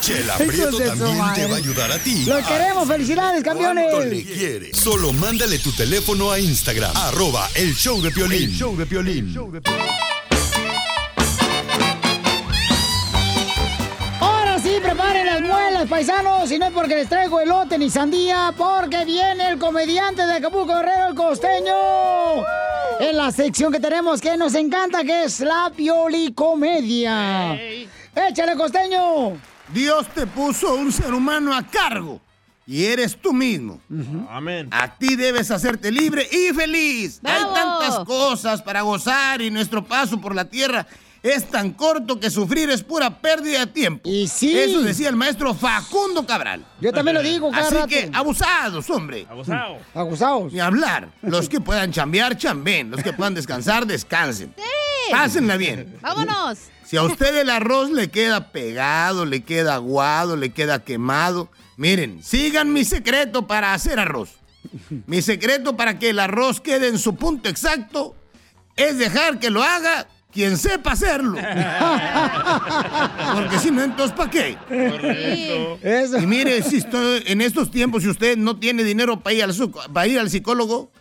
Chela 0.00 0.36
Prieto 0.36 0.78
también 0.78 1.16
te 1.34 1.46
va 1.46 1.54
a 1.54 1.58
ayudar 1.58 1.92
a 1.92 1.98
ti. 1.98 2.24
Los 2.26 2.46
queremos, 2.46 2.86
felicidades, 2.86 3.42
¿Cuánto 3.42 3.72
le 3.74 3.82
campeones. 3.90 4.26
quieres? 4.26 4.76
Solo 4.76 5.12
mándale 5.14 5.58
tu 5.58 5.72
teléfono 5.72 6.30
a 6.30 6.38
Instagram. 6.38 6.94
Arroba 6.96 7.48
el 7.54 7.74
show 7.74 8.00
de 8.02 8.10
Piolín. 8.10 8.50
El 8.50 8.54
show 8.56 8.76
de 8.76 8.86
Piolín. 8.86 9.34
Ahora 14.20 14.58
sí, 14.58 14.78
preparen 14.82 15.26
las 15.26 15.40
muelas, 15.40 15.86
paisanos. 15.88 16.50
Y 16.52 16.58
no 16.58 16.66
es 16.66 16.72
porque 16.72 16.96
les 16.96 17.08
traigo 17.08 17.40
elote 17.40 17.78
ni 17.78 17.88
sandía, 17.90 18.52
porque 18.56 19.04
viene 19.06 19.48
el 19.48 19.58
comediante 19.58 20.26
de 20.26 20.34
Acapulco 20.34 20.74
Guerrero, 20.74 21.08
el 21.08 21.14
costeño. 21.14 21.74
En 23.00 23.16
la 23.16 23.30
sección 23.30 23.72
que 23.72 23.80
tenemos 23.80 24.20
que 24.20 24.36
nos 24.36 24.54
encanta, 24.54 25.04
que 25.04 25.24
es 25.24 25.40
la 25.40 25.72
piolicomedia. 25.74 27.54
¡Échale, 28.14 28.56
costeño! 28.56 29.38
Dios 29.72 30.06
te 30.14 30.26
puso 30.26 30.74
un 30.74 30.90
ser 30.90 31.14
humano 31.14 31.54
a 31.54 31.62
cargo 31.62 32.20
y 32.66 32.84
eres 32.84 33.16
tú 33.16 33.32
mismo. 33.32 33.80
Amén. 34.28 34.68
A 34.70 34.96
ti 34.96 35.14
debes 35.16 35.50
hacerte 35.50 35.92
libre 35.92 36.28
y 36.30 36.52
feliz. 36.54 37.20
Hay 37.22 37.42
tantas 37.54 38.04
cosas 38.04 38.60
para 38.62 38.82
gozar 38.82 39.40
y 39.42 39.50
nuestro 39.50 39.84
paso 39.84 40.20
por 40.20 40.34
la 40.34 40.46
tierra 40.46 40.86
es 41.22 41.48
tan 41.50 41.72
corto 41.72 42.20
que 42.20 42.30
sufrir 42.30 42.70
es 42.70 42.82
pura 42.82 43.20
pérdida 43.20 43.60
de 43.60 43.66
tiempo. 43.66 44.08
Y 44.08 44.28
sí. 44.28 44.56
Eso 44.58 44.80
decía 44.82 45.08
el 45.08 45.16
maestro 45.16 45.54
Facundo 45.54 46.26
Cabral. 46.26 46.64
Yo 46.80 46.92
también 46.92 47.16
lo 47.16 47.22
digo 47.22 47.50
cada 47.50 47.66
Así 47.66 47.74
rato. 47.74 47.88
que 47.88 48.10
abusados, 48.12 48.88
hombre. 48.90 49.26
Abusado. 49.28 49.78
Abusados. 49.94 50.52
Ni 50.52 50.60
hablar. 50.60 51.10
Los 51.22 51.48
que 51.48 51.60
puedan 51.60 51.92
chambear, 51.92 52.36
chambeen. 52.36 52.90
Los 52.90 53.02
que 53.02 53.12
puedan 53.12 53.34
descansar, 53.34 53.86
descansen. 53.86 54.54
Pásenla 55.10 55.56
bien. 55.56 55.96
Vámonos. 56.00 56.58
Si 56.84 56.96
a 56.96 57.02
usted 57.02 57.36
el 57.36 57.50
arroz 57.50 57.90
le 57.90 58.10
queda 58.10 58.50
pegado, 58.50 59.26
le 59.26 59.42
queda 59.42 59.74
aguado, 59.74 60.36
le 60.36 60.50
queda 60.50 60.82
quemado, 60.84 61.50
miren, 61.76 62.22
sigan 62.22 62.72
mi 62.72 62.82
secreto 62.84 63.46
para 63.46 63.74
hacer 63.74 63.98
arroz. 63.98 64.30
Mi 65.06 65.20
secreto 65.20 65.76
para 65.76 65.98
que 65.98 66.10
el 66.10 66.18
arroz 66.18 66.60
quede 66.62 66.88
en 66.88 66.98
su 66.98 67.14
punto 67.14 67.48
exacto 67.48 68.16
es 68.76 68.96
dejar 68.96 69.38
que 69.38 69.50
lo 69.50 69.62
haga 69.62 70.06
quien 70.38 70.56
sepa 70.56 70.92
hacerlo. 70.92 71.36
Porque 73.34 73.58
si 73.58 73.72
no, 73.72 73.82
entonces 73.82 74.16
¿para 74.16 74.30
qué? 74.30 74.56
Correcto. 74.68 76.16
Y 76.20 76.26
mire, 76.26 76.62
si 76.62 76.76
estoy- 76.76 77.24
en 77.26 77.40
estos 77.40 77.72
tiempos, 77.72 78.04
si 78.04 78.08
usted 78.08 78.36
no 78.36 78.56
tiene 78.56 78.84
dinero 78.84 79.18
para 79.18 79.34
ir 79.34 79.42
al, 79.42 79.52
para 79.92 80.06
ir 80.06 80.20
al 80.20 80.30
psicólogo, 80.30 80.92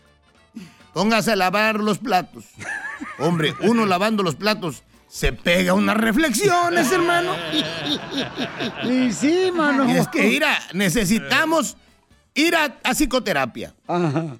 póngase 0.92 1.34
a 1.34 1.36
lavar 1.36 1.76
los 1.80 2.00
platos. 2.00 2.46
Hombre, 3.20 3.54
uno 3.62 3.86
lavando 3.86 4.24
los 4.24 4.34
platos 4.34 4.82
se 5.08 5.32
pega 5.34 5.76
unas 5.76 5.98
reflexiones, 5.98 6.92
hermano. 6.92 7.36
Y 8.90 9.12
sí, 9.14 9.52
mano. 9.54 9.88
Y 9.88 9.98
es 9.98 10.08
que, 10.08 10.24
mira, 10.24 10.58
necesitamos 10.74 11.78
ir 12.38 12.56
a, 12.56 12.78
a 12.84 12.94
psicoterapia. 12.94 13.74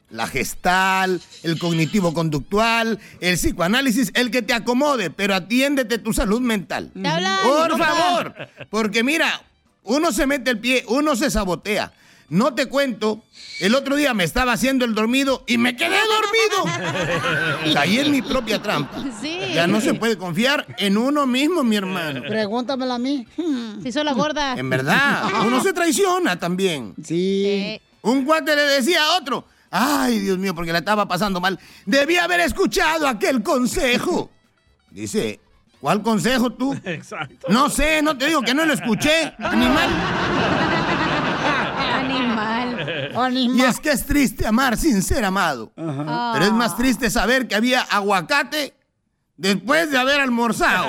La 0.10 0.28
gestal, 0.28 1.22
el 1.44 1.60
cognitivo-conductual, 1.60 3.00
el 3.20 3.36
psicoanálisis, 3.36 4.12
el 4.14 4.32
que 4.32 4.42
te 4.42 4.54
acomode, 4.54 5.10
pero 5.10 5.36
atiéndete 5.36 5.98
tu 5.98 6.14
salud 6.14 6.40
mental. 6.42 6.92
Por 7.44 7.78
favor, 7.78 8.34
porque 8.70 9.04
mira, 9.04 9.42
uno 9.84 10.12
se 10.12 10.26
mete 10.28 10.52
el 10.52 10.60
pie, 10.60 10.86
uno 10.88 11.16
se 11.16 11.30
sabotea. 11.32 11.92
No 12.30 12.54
te 12.54 12.66
cuento, 12.66 13.24
el 13.62 13.74
otro 13.74 13.96
día 13.96 14.14
me 14.14 14.26
estaba 14.26 14.52
haciendo 14.52 14.84
el 14.84 14.94
dormido 14.94 15.46
y 15.48 15.58
me 15.58 15.78
quedé 15.78 15.96
dormido. 15.96 17.74
Caí 17.74 18.00
en 18.00 18.12
mi 18.12 18.22
propia 18.22 18.62
trampa. 18.62 19.02
Sí. 19.22 19.40
Ya 19.54 19.66
no 19.66 19.80
se 19.80 19.94
puede 19.94 20.18
confiar 20.18 20.68
en 20.78 20.98
uno 20.98 21.26
mismo, 21.26 21.64
mi 21.64 21.78
hermano. 21.78 22.22
Pregúntamela 22.28 22.96
a 22.96 23.00
mí. 23.00 23.26
Se 23.82 23.90
hizo 23.90 24.04
la 24.04 24.12
gorda. 24.12 24.56
En 24.56 24.70
verdad, 24.70 25.24
uno 25.46 25.64
se 25.64 25.72
traiciona 25.72 26.38
también. 26.38 26.94
Sí. 27.02 27.44
Eh, 27.48 27.82
Un 28.08 28.24
cuate 28.24 28.56
le 28.56 28.62
decía 28.64 29.04
a 29.04 29.18
otro, 29.18 29.46
ay 29.70 30.20
Dios 30.20 30.38
mío, 30.38 30.56
porque 30.56 30.72
la 30.72 30.80
estaba 30.80 31.08
pasando 31.08 31.42
mal, 31.42 31.60
debía 31.86 32.24
haber 32.24 32.40
escuchado 32.40 33.08
aquel 33.08 33.44
consejo. 33.44 34.32
Dice, 34.92 35.42
¿cuál 35.82 36.02
consejo 36.02 36.52
tú? 36.52 36.74
Exacto. 36.86 37.48
No 37.50 37.70
sé, 37.70 38.02
no 38.02 38.18
te 38.18 38.28
digo 38.28 38.42
que 38.42 38.54
no 38.54 38.66
lo 38.66 38.74
escuché, 38.74 39.34
animal. 39.40 39.90
Animal. 43.18 43.58
Y 43.58 43.62
es 43.62 43.80
que 43.80 43.92
es 43.92 44.06
triste 44.06 44.46
amar 44.46 44.78
sin 44.78 45.02
ser 45.02 45.26
amado. 45.26 45.72
Pero 45.76 46.46
es 46.46 46.52
más 46.52 46.78
triste 46.78 47.10
saber 47.10 47.48
que 47.48 47.56
había 47.56 47.82
aguacate 47.82 48.76
después 49.36 49.90
de 49.90 49.98
haber 49.98 50.20
almorzado. 50.20 50.88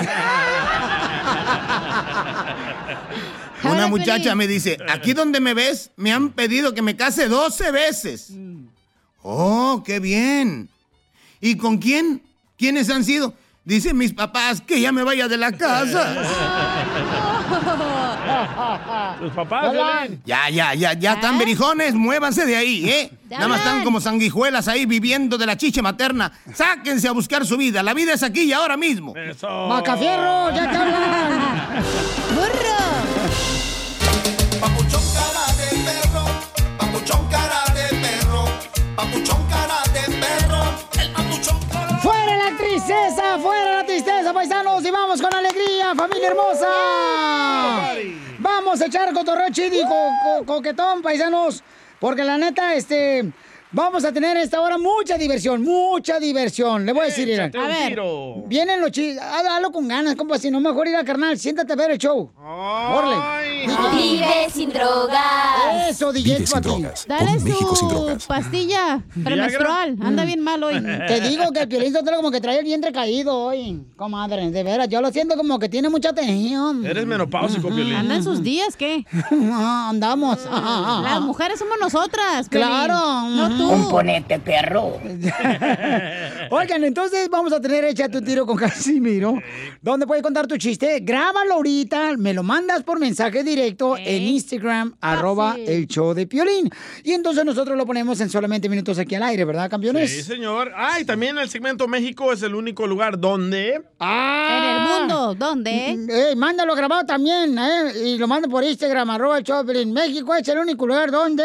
Una 3.65 3.87
muchacha 3.89 4.35
me 4.35 4.47
dice, 4.47 4.79
aquí 4.89 5.13
donde 5.13 5.41
me 5.41 5.55
ves, 5.55 5.91
me 5.97 6.13
han 6.13 6.31
pedido 6.31 6.75
que 6.75 6.83
me 6.83 6.97
case 6.97 7.29
12 7.29 7.71
veces. 7.71 8.33
Oh, 9.23 9.83
qué 9.85 10.01
bien. 10.01 10.69
¿Y 11.41 11.57
con 11.57 11.79
quién? 11.79 12.23
¿Quiénes 12.57 12.91
han 12.91 13.05
sido? 13.05 13.35
Dicen 13.65 13.99
mis 13.99 14.15
papás 14.15 14.63
que 14.63 14.81
ya 14.81 14.93
me 14.93 15.03
vaya 15.03 15.29
de 15.29 15.37
la 15.37 15.53
casa. 15.53 16.15
Tus 19.21 19.31
papás. 19.33 19.75
Ya, 20.25 20.49
ya, 20.49 20.73
ya, 20.75 20.95
ya 20.95 21.13
están 21.13 21.39
berijones, 21.39 21.95
muévanse 21.95 22.47
de 22.47 22.57
ahí, 22.57 22.89
¿eh? 22.89 23.13
Nada 23.29 23.49
más 23.49 23.59
están 23.59 23.85
como 23.85 24.01
sanguijuelas 24.01 24.69
ahí 24.69 24.87
viviendo 24.87 25.37
de 25.37 25.45
la 25.45 25.59
chiche 25.59 25.83
materna. 25.83 26.33
Sáquense 26.55 27.09
a 27.09 27.13
buscar 27.13 27.45
su 27.45 27.59
vida. 27.59 27.83
La 27.83 27.93
vida 27.93 28.15
es 28.15 28.23
aquí 28.23 28.45
y 28.45 28.53
ahora 28.55 28.79
mismo. 28.79 29.13
¡Macafierro! 29.69 30.51
¡Ya 30.55 30.71
te 30.71 30.77
hablan! 30.77 31.85
papuchón 39.11 39.47
cara 39.49 39.79
de 39.93 40.17
perro, 40.17 40.63
el 41.01 41.13
papuchón 41.13 41.61
cara 41.73 41.99
¡Fuera 41.99 42.37
la 42.37 42.57
tristeza! 42.57 43.39
¡Fuera 43.39 43.77
la 43.79 43.85
tristeza, 43.87 44.33
paisanos! 44.33 44.85
¡Y 44.85 44.91
vamos 44.91 45.21
con 45.21 45.33
alegría, 45.35 45.95
familia 45.95 46.29
hermosa! 46.29 46.67
Vamos 48.39 48.81
a 48.81 48.87
echar 48.87 49.13
cotorreo 49.13 49.51
chido 49.51 49.75
y 49.81 49.85
co- 49.85 50.11
co- 50.25 50.45
coquetón, 50.47 51.03
paisanos. 51.03 51.63
Porque 51.99 52.23
la 52.25 52.39
neta, 52.39 52.75
este... 52.75 53.31
Vamos 53.71 54.03
a 54.07 54.13
tener 54.13 54.35
esta 54.39 54.63
hora 54.63 54.79
mucha 54.79 55.19
diversión, 55.19 55.63
mucha 55.63 56.19
diversión. 56.19 56.87
Le 56.87 56.93
voy 56.95 57.03
a 57.03 57.05
decir, 57.07 57.29
un 57.39 57.61
A 57.61 57.67
ver, 57.67 57.89
tiro. 57.89 58.45
vienen 58.47 58.81
los 58.81 58.91
chistes. 58.91 59.23
Hazlo 59.23 59.71
con 59.71 59.87
ganas, 59.87 60.15
compa. 60.17 60.39
Si 60.39 60.51
no, 60.51 60.59
mejor 60.59 60.89
ir 60.89 60.97
al 60.97 61.05
carnal. 61.05 61.39
Siéntate 61.39 61.75
a 61.75 61.77
ver 61.77 61.91
el 61.91 61.99
show. 61.99 62.31
Orle. 62.43 63.67
Vive 63.95 64.49
sin 64.51 64.71
drogas. 64.71 65.91
Eso, 65.91 66.13
DJ, 66.15 66.45
para 66.51 66.63
ti. 66.63 66.85
Dale 67.07 67.41
su 67.41 68.27
pastilla 68.27 69.03
premenstrual. 69.23 69.97
Anda 70.01 70.25
bien 70.25 70.41
mal 70.41 70.63
hoy. 70.63 70.81
Te 71.07 71.21
digo 71.21 71.53
que 71.53 71.61
el 71.61 71.69
Piolín 71.69 71.93
Sotelo 71.93 72.17
como 72.17 72.31
que 72.31 72.41
trae 72.41 72.61
el 72.61 72.65
vientre 72.65 72.91
caído 72.91 73.37
hoy, 73.37 73.83
comadre, 73.97 74.51
de 74.51 74.63
veras. 74.63 74.89
Yo 74.89 75.03
lo 75.03 75.13
siento 75.13 75.37
como 75.37 75.59
que 75.59 75.69
tiene 75.69 75.91
mucha 75.91 76.15
tensión. 76.15 76.87
Eres 76.87 77.05
menopáusico, 77.05 77.69
Piolín. 77.69 77.95
Anda 77.97 78.15
en 78.15 78.25
sus 78.25 78.43
días, 78.43 78.77
¿qué? 78.77 79.05
Andamos. 79.31 80.39
Las 80.51 81.21
mujeres 81.21 81.59
somos 81.59 81.77
nosotras, 81.79 82.49
Piolín. 82.49 82.67
Claro. 82.69 83.29
No 83.29 83.58
tú. 83.59 83.69
Componente 83.69 84.39
perro. 84.39 84.99
Oigan, 86.51 86.85
entonces 86.85 87.29
vamos 87.29 87.53
a 87.53 87.61
tener 87.61 87.85
Échate 87.85 88.21
tu 88.21 88.25
tiro 88.25 88.47
con 88.47 88.57
Casimiro. 88.57 89.35
¿Dónde 89.83 90.07
puedes 90.07 90.23
contar 90.23 90.47
tu 90.47 90.57
chiste? 90.57 91.01
Grábalo 91.01 91.55
ahorita, 91.55 92.17
me 92.17 92.33
lo 92.33 92.43
mandas 92.43 92.83
por 92.83 92.99
mensaje 92.99 93.43
directo 93.43 93.97
en 93.99 94.23
Instagram, 94.23 94.97
arroba 95.01 95.57
el 95.59 95.87
show 95.87 96.15
de 96.15 96.27
Piolín. 96.27 96.71
Y 97.05 97.13
entonces 97.13 97.45
nosotros 97.45 97.77
lo 97.77 97.85
ponemos 97.85 98.21
en 98.21 98.31
solamente 98.31 98.69
minutos 98.69 98.99
aquí 98.99 99.15
al 99.15 99.25
aire, 99.25 99.45
¿verdad, 99.45 99.69
campeones? 99.69 100.11
Sí, 100.11 100.23
señor. 100.23 100.73
Ah, 100.75 101.01
y 101.01 101.05
también 101.05 101.37
el 101.39 101.49
segmento 101.49 101.89
México 101.89 102.33
es 102.33 102.43
el 102.43 102.55
único 102.55 102.87
lugar 102.87 103.19
donde... 103.19 103.83
Ah. 103.99 104.59
En 104.59 104.65
el 104.65 105.01
mundo, 105.01 105.35
¿dónde? 105.35 105.99
Eh, 106.09 106.37
mándalo 106.37 106.75
grabado 106.75 107.05
también, 107.05 107.59
¿eh? 107.59 107.93
Y 108.05 108.19
lo 108.19 108.29
mando 108.29 108.49
por 108.49 108.65
Instagram, 108.65 109.11
arroba 109.11 109.39
el 109.39 109.45
show 109.45 109.65
de 109.65 109.73
Piolín. 109.73 109.93
México 109.93 110.35
es 110.35 110.47
el 110.49 110.59
único 110.59 110.87
lugar 110.87 111.11
donde... 111.11 111.45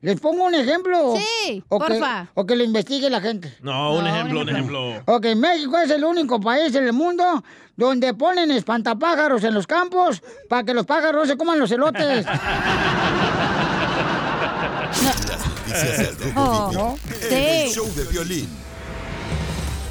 ¿Les 0.00 0.20
pongo 0.20 0.44
un 0.44 0.54
ejemplo? 0.54 1.14
Sí, 1.16 1.43
o 1.68 1.78
que, 1.78 1.86
porfa. 1.86 2.28
o 2.34 2.46
que 2.46 2.56
lo 2.56 2.64
investigue 2.64 3.08
la 3.10 3.20
gente. 3.20 3.54
No, 3.62 3.94
un 3.94 4.06
ejemplo, 4.06 4.40
un 4.42 4.48
ejemplo. 4.48 5.02
Ok, 5.06 5.26
México 5.36 5.78
es 5.78 5.90
el 5.90 6.04
único 6.04 6.40
país 6.40 6.74
en 6.74 6.84
el 6.84 6.92
mundo 6.92 7.42
donde 7.76 8.14
ponen 8.14 8.50
espantapájaros 8.52 9.42
en 9.44 9.54
los 9.54 9.66
campos 9.66 10.22
para 10.48 10.62
que 10.64 10.74
los 10.74 10.86
pájaros 10.86 11.26
se 11.28 11.36
coman 11.36 11.58
los 11.58 11.70
elotes. 11.70 12.24
Noticias 15.66 15.98
del 16.20 16.34
Rojo 16.34 16.40
Oh, 16.40 16.68
Vivo 16.70 16.82
¿no? 16.82 16.98
en 17.28 17.32
el 17.32 17.68
Sí. 17.68 17.74
show 17.74 17.86
de 17.94 18.04
violín. 18.04 18.48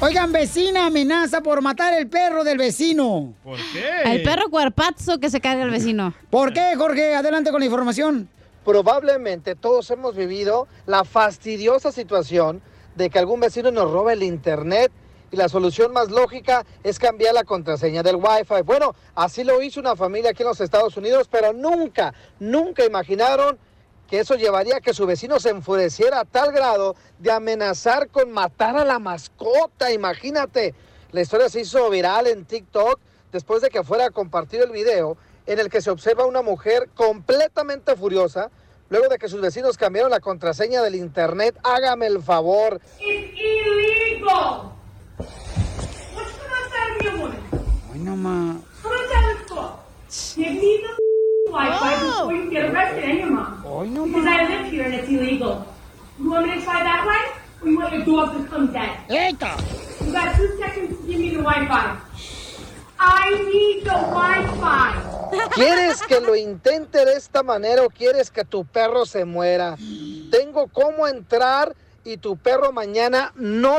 Oigan, 0.00 0.32
vecina 0.32 0.86
amenaza 0.86 1.40
por 1.40 1.62
matar 1.62 1.94
el 1.94 2.08
perro 2.08 2.44
del 2.44 2.58
vecino. 2.58 3.32
¿Por 3.42 3.58
El 4.04 4.22
perro 4.22 4.50
cuerpazo 4.50 5.18
que 5.18 5.30
se 5.30 5.40
carga 5.40 5.62
el 5.64 5.70
vecino. 5.70 6.12
¿Por 6.30 6.52
qué, 6.52 6.74
Jorge? 6.76 7.14
Adelante 7.14 7.50
con 7.50 7.60
la 7.60 7.66
información. 7.66 8.28
Probablemente 8.64 9.54
todos 9.54 9.90
hemos 9.90 10.16
vivido 10.16 10.66
la 10.86 11.04
fastidiosa 11.04 11.92
situación 11.92 12.62
de 12.96 13.10
que 13.10 13.18
algún 13.18 13.40
vecino 13.40 13.70
nos 13.70 13.90
robe 13.90 14.14
el 14.14 14.22
internet 14.22 14.90
y 15.30 15.36
la 15.36 15.50
solución 15.50 15.92
más 15.92 16.10
lógica 16.10 16.64
es 16.82 16.98
cambiar 16.98 17.34
la 17.34 17.44
contraseña 17.44 18.02
del 18.02 18.16
Wi-Fi. 18.16 18.62
Bueno, 18.64 18.94
así 19.14 19.44
lo 19.44 19.60
hizo 19.60 19.80
una 19.80 19.96
familia 19.96 20.30
aquí 20.30 20.42
en 20.42 20.48
los 20.48 20.62
Estados 20.62 20.96
Unidos, 20.96 21.28
pero 21.30 21.52
nunca, 21.52 22.14
nunca 22.40 22.86
imaginaron 22.86 23.58
que 24.08 24.20
eso 24.20 24.34
llevaría 24.34 24.76
a 24.76 24.80
que 24.80 24.94
su 24.94 25.06
vecino 25.06 25.38
se 25.40 25.50
enfureciera 25.50 26.20
a 26.20 26.24
tal 26.24 26.50
grado 26.50 26.96
de 27.18 27.32
amenazar 27.32 28.08
con 28.08 28.32
matar 28.32 28.78
a 28.78 28.84
la 28.84 28.98
mascota. 28.98 29.92
Imagínate, 29.92 30.74
la 31.12 31.20
historia 31.20 31.50
se 31.50 31.60
hizo 31.60 31.90
viral 31.90 32.28
en 32.28 32.46
TikTok 32.46 32.98
después 33.30 33.60
de 33.60 33.68
que 33.68 33.84
fuera 33.84 34.08
compartido 34.08 34.64
el 34.64 34.70
video 34.70 35.18
en 35.46 35.58
el 35.58 35.68
que 35.68 35.80
se 35.80 35.90
observa 35.90 36.26
una 36.26 36.42
mujer 36.42 36.88
completamente 36.94 37.96
furiosa 37.96 38.50
luego 38.90 39.08
de 39.08 39.18
que 39.18 39.28
sus 39.28 39.40
vecinos 39.40 39.76
cambiaron 39.76 40.10
la 40.10 40.20
contraseña 40.20 40.82
del 40.82 40.94
internet. 40.94 41.56
Hágame 41.62 42.06
el 42.06 42.22
favor. 42.22 42.80
no 48.04 48.16
no 53.84 54.06
Because 54.06 54.26
I 54.26 54.42
live 54.48 54.70
here 54.70 54.84
and 54.84 54.94
it's 54.94 55.08
illegal. 55.08 55.66
You 56.18 56.30
want 56.30 56.46
me 56.46 56.54
to 56.54 56.62
try 56.62 56.82
that 56.82 57.06
way? 57.06 57.42
Or 57.62 57.68
you 57.68 57.78
want 57.78 57.94
your 57.94 58.04
dog 58.04 58.36
to 58.36 58.48
come 58.48 58.72
dead? 58.72 58.98
Eita! 59.08 59.56
You 60.04 60.12
got 60.12 60.36
two 60.36 60.56
seconds 60.58 60.98
to 60.98 61.06
give 61.06 61.20
me 61.20 61.30
the 61.30 61.42
Wi-Fi. 61.42 62.33
I 62.98 63.30
need. 63.52 63.74
¿Quieres 65.54 66.02
que 66.02 66.20
lo 66.20 66.34
intente 66.34 67.04
de 67.04 67.14
esta 67.14 67.42
manera 67.42 67.82
o 67.82 67.90
quieres 67.90 68.30
que 68.30 68.44
tu 68.44 68.64
perro 68.64 69.06
se 69.06 69.24
muera? 69.24 69.76
Tengo 70.30 70.66
cómo 70.68 71.06
entrar 71.06 71.74
y 72.02 72.16
tu 72.16 72.36
perro 72.36 72.72
mañana 72.72 73.32
no... 73.36 73.76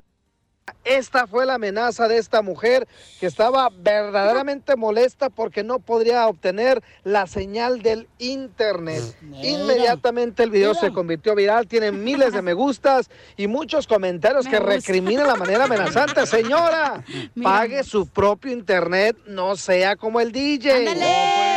Esta 0.85 1.25
fue 1.25 1.47
la 1.47 1.55
amenaza 1.55 2.07
de 2.07 2.19
esta 2.19 2.43
mujer 2.43 2.87
que 3.19 3.25
estaba 3.25 3.69
verdaderamente 3.75 4.75
molesta 4.75 5.31
porque 5.31 5.63
no 5.63 5.79
podría 5.79 6.27
obtener 6.27 6.83
la 7.03 7.25
señal 7.25 7.81
del 7.81 8.07
internet. 8.19 9.01
Inmediatamente 9.41 10.43
el 10.43 10.51
video 10.51 10.75
se 10.75 10.93
convirtió 10.93 11.33
viral, 11.33 11.67
tiene 11.67 11.91
miles 11.91 12.33
de 12.33 12.43
me 12.43 12.53
gustas 12.53 13.09
y 13.35 13.47
muchos 13.47 13.87
comentarios 13.87 14.47
que 14.47 14.59
recriminan 14.59 15.25
la 15.25 15.35
manera 15.35 15.63
amenazante. 15.63 16.25
Señora, 16.27 17.03
pague 17.41 17.83
su 17.83 18.07
propio 18.07 18.51
internet, 18.51 19.17
no 19.25 19.55
sea 19.55 19.95
como 19.95 20.19
el 20.19 20.31
DJ. 20.31 20.87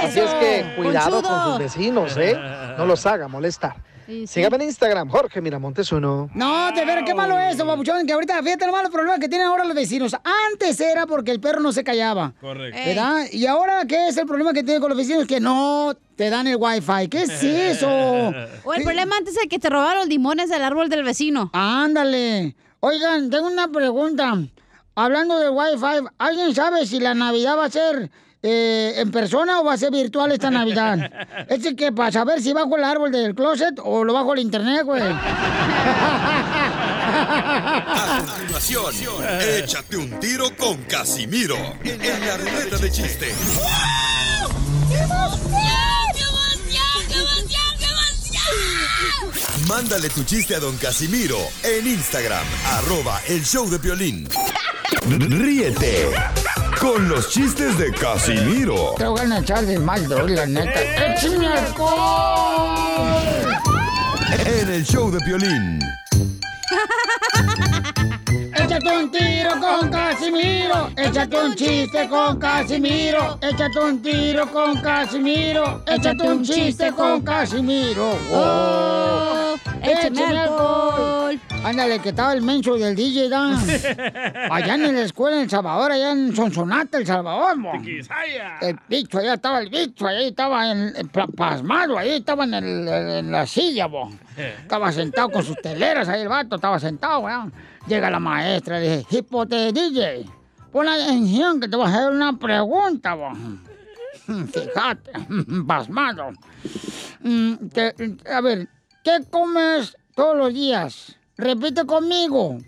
Así 0.04 0.20
es 0.20 0.30
que 0.34 0.72
cuidado 0.74 1.22
con 1.22 1.44
sus 1.44 1.58
vecinos, 1.58 2.16
¿eh? 2.16 2.34
No 2.78 2.86
los 2.86 3.04
haga 3.04 3.28
molestar. 3.28 3.76
Sígame 4.26 4.56
en 4.56 4.62
Instagram, 4.62 5.10
Jorge 5.10 5.42
Miramontes 5.42 5.92
uno. 5.92 6.30
No, 6.34 6.72
de 6.72 6.84
ver 6.86 7.04
qué 7.04 7.14
malo 7.14 7.38
es 7.38 7.56
eso, 7.56 7.66
papuchón, 7.66 8.06
que 8.06 8.14
ahorita 8.14 8.42
fíjate 8.42 8.64
los 8.64 8.74
malos 8.74 8.90
problemas 8.90 9.20
que 9.20 9.28
tienen 9.28 9.46
ahora 9.46 9.64
los 9.64 9.74
vecinos. 9.74 10.16
Antes 10.50 10.80
era 10.80 11.06
porque 11.06 11.30
el 11.30 11.40
perro 11.40 11.60
no 11.60 11.72
se 11.72 11.84
callaba. 11.84 12.32
Correcto. 12.40 12.80
¿Verdad? 12.86 13.26
Y 13.30 13.44
ahora, 13.44 13.84
¿qué 13.86 14.08
es 14.08 14.16
el 14.16 14.26
problema 14.26 14.54
que 14.54 14.62
tienen 14.62 14.80
con 14.80 14.88
los 14.88 14.96
vecinos? 14.96 15.26
Que 15.26 15.40
no 15.40 15.94
te 16.16 16.30
dan 16.30 16.46
el 16.46 16.56
wifi. 16.56 17.08
¿Qué 17.10 17.22
es 17.22 17.42
eso? 17.42 17.88
O 18.64 18.72
el 18.72 18.82
problema 18.82 19.16
antes 19.16 19.36
es 19.36 19.48
que 19.48 19.58
te 19.58 19.68
robaron 19.68 20.00
los 20.00 20.08
limones 20.08 20.48
del 20.48 20.62
árbol 20.62 20.88
del 20.88 21.04
vecino. 21.04 21.50
Ándale. 21.52 22.56
Oigan, 22.80 23.28
tengo 23.28 23.46
una 23.46 23.68
pregunta. 23.68 24.38
Hablando 24.94 25.38
del 25.38 25.50
wifi, 25.50 26.06
¿alguien 26.18 26.54
sabe 26.54 26.86
si 26.86 26.98
la 26.98 27.14
Navidad 27.14 27.56
va 27.56 27.66
a 27.66 27.70
ser 27.70 28.10
eh, 28.42 28.94
en 28.96 29.10
persona 29.10 29.60
o 29.60 29.64
va 29.64 29.74
a 29.74 29.76
ser 29.76 29.90
virtual 29.90 30.32
esta 30.32 30.50
Navidad? 30.50 30.98
Es 31.48 31.74
que 31.74 31.92
para 31.92 32.12
saber 32.12 32.40
si 32.40 32.52
bajo 32.52 32.76
el 32.76 32.84
árbol 32.84 33.10
del 33.10 33.34
closet 33.34 33.78
o 33.82 34.04
lo 34.04 34.12
bajo 34.12 34.34
el 34.34 34.40
internet, 34.40 34.84
güey. 34.84 35.02
A 37.10 38.22
continuación, 38.22 38.94
échate 39.40 39.96
un 39.96 40.20
tiro 40.20 40.54
con 40.56 40.76
Casimiro 40.84 41.56
en 41.82 41.98
la 42.26 42.36
ruleta 42.36 42.76
de 42.76 42.90
chiste. 42.90 43.34
Mándale 49.66 50.08
tu 50.10 50.24
chiste 50.24 50.54
a 50.54 50.60
don 50.60 50.76
Casimiro 50.76 51.38
en 51.62 51.86
Instagram, 51.86 52.44
arroba 52.64 53.20
el 53.28 53.44
show 53.44 53.68
de 53.68 53.78
violín. 53.78 54.28
Ríete 55.08 56.10
con 56.80 57.08
los 57.08 57.30
chistes 57.30 57.76
de 57.78 57.92
Casimiro 57.92 58.94
Te 58.96 59.06
voy 59.06 59.20
a 59.20 59.38
echar 59.38 59.64
de 59.66 59.78
mal, 59.78 60.08
la 60.08 60.46
neta. 60.46 61.14
¡Échame 61.14 61.46
alcohol! 61.46 62.88
en 64.44 64.68
el 64.70 64.84
show 64.84 65.10
de 65.10 65.18
violín. 65.24 65.80
Échate 68.68 68.96
un 68.98 69.10
tiro 69.10 69.50
con 69.60 69.88
Casimiro. 69.90 70.90
Échate 70.94 71.36
un 71.38 71.54
chiste 71.54 72.06
con 72.08 72.38
Casimiro. 72.38 73.38
Échate 73.40 73.80
un 73.80 74.02
tiro 74.02 74.46
con 74.52 74.76
Casimiro. 74.82 75.82
Échate 75.86 76.28
un 76.28 76.42
chiste 76.44 76.92
con 76.92 77.22
Casimiro. 77.22 78.10
Oh, 78.30 79.54
échame 79.82 80.22
alcohol. 80.38 81.40
Ándale, 81.64 81.98
que 82.00 82.10
estaba 82.10 82.34
el 82.34 82.42
menso 82.42 82.74
del 82.76 82.94
DJ, 82.94 83.30
¿da? 83.30 83.58
Allá 84.50 84.74
en 84.74 84.94
la 84.94 85.00
escuela 85.02 85.36
en 85.36 85.42
El 85.44 85.50
Salvador, 85.50 85.90
allá 85.90 86.12
en 86.12 86.36
Sonsonate, 86.36 86.98
El 86.98 87.06
Salvador, 87.06 87.56
mo. 87.56 87.72
El 88.60 88.78
bicho, 88.86 89.18
allá 89.18 89.34
estaba 89.34 89.60
el 89.60 89.68
bicho, 89.70 90.06
ahí 90.06 90.28
estaba 90.28 90.70
en, 90.70 90.92
pasmado, 91.36 91.98
ahí 91.98 92.10
estaba 92.16 92.44
en, 92.44 92.54
el- 92.54 92.88
en 92.88 93.32
la 93.32 93.46
silla, 93.46 93.86
bo. 93.86 94.10
Estaba 94.36 94.92
sentado 94.92 95.30
con 95.30 95.42
sus 95.42 95.56
teleras, 95.56 96.08
ahí 96.08 96.20
el 96.22 96.28
vato 96.28 96.54
estaba 96.56 96.78
sentado, 96.78 97.20
weón. 97.20 97.52
Llega 97.88 98.10
la 98.10 98.20
maestra, 98.20 98.78
le 98.78 98.98
dije, 98.98 99.18
hipote 99.18 99.72
DJ, 99.72 100.26
pon 100.70 100.88
atención 100.88 101.58
que 101.58 101.68
te 101.68 101.76
voy 101.76 101.86
a 101.86 101.88
hacer 101.88 102.10
una 102.10 102.38
pregunta, 102.38 103.14
bo. 103.14 103.32
Fíjate, 104.52 105.12
pasmado. 105.66 106.32
Mm, 107.20 107.54
a 108.30 108.40
ver, 108.42 108.68
¿qué 109.02 109.24
comes 109.30 109.96
todos 110.14 110.36
los 110.36 110.52
días? 110.52 111.16
Repite 111.38 111.86
conmigo. 111.86 112.58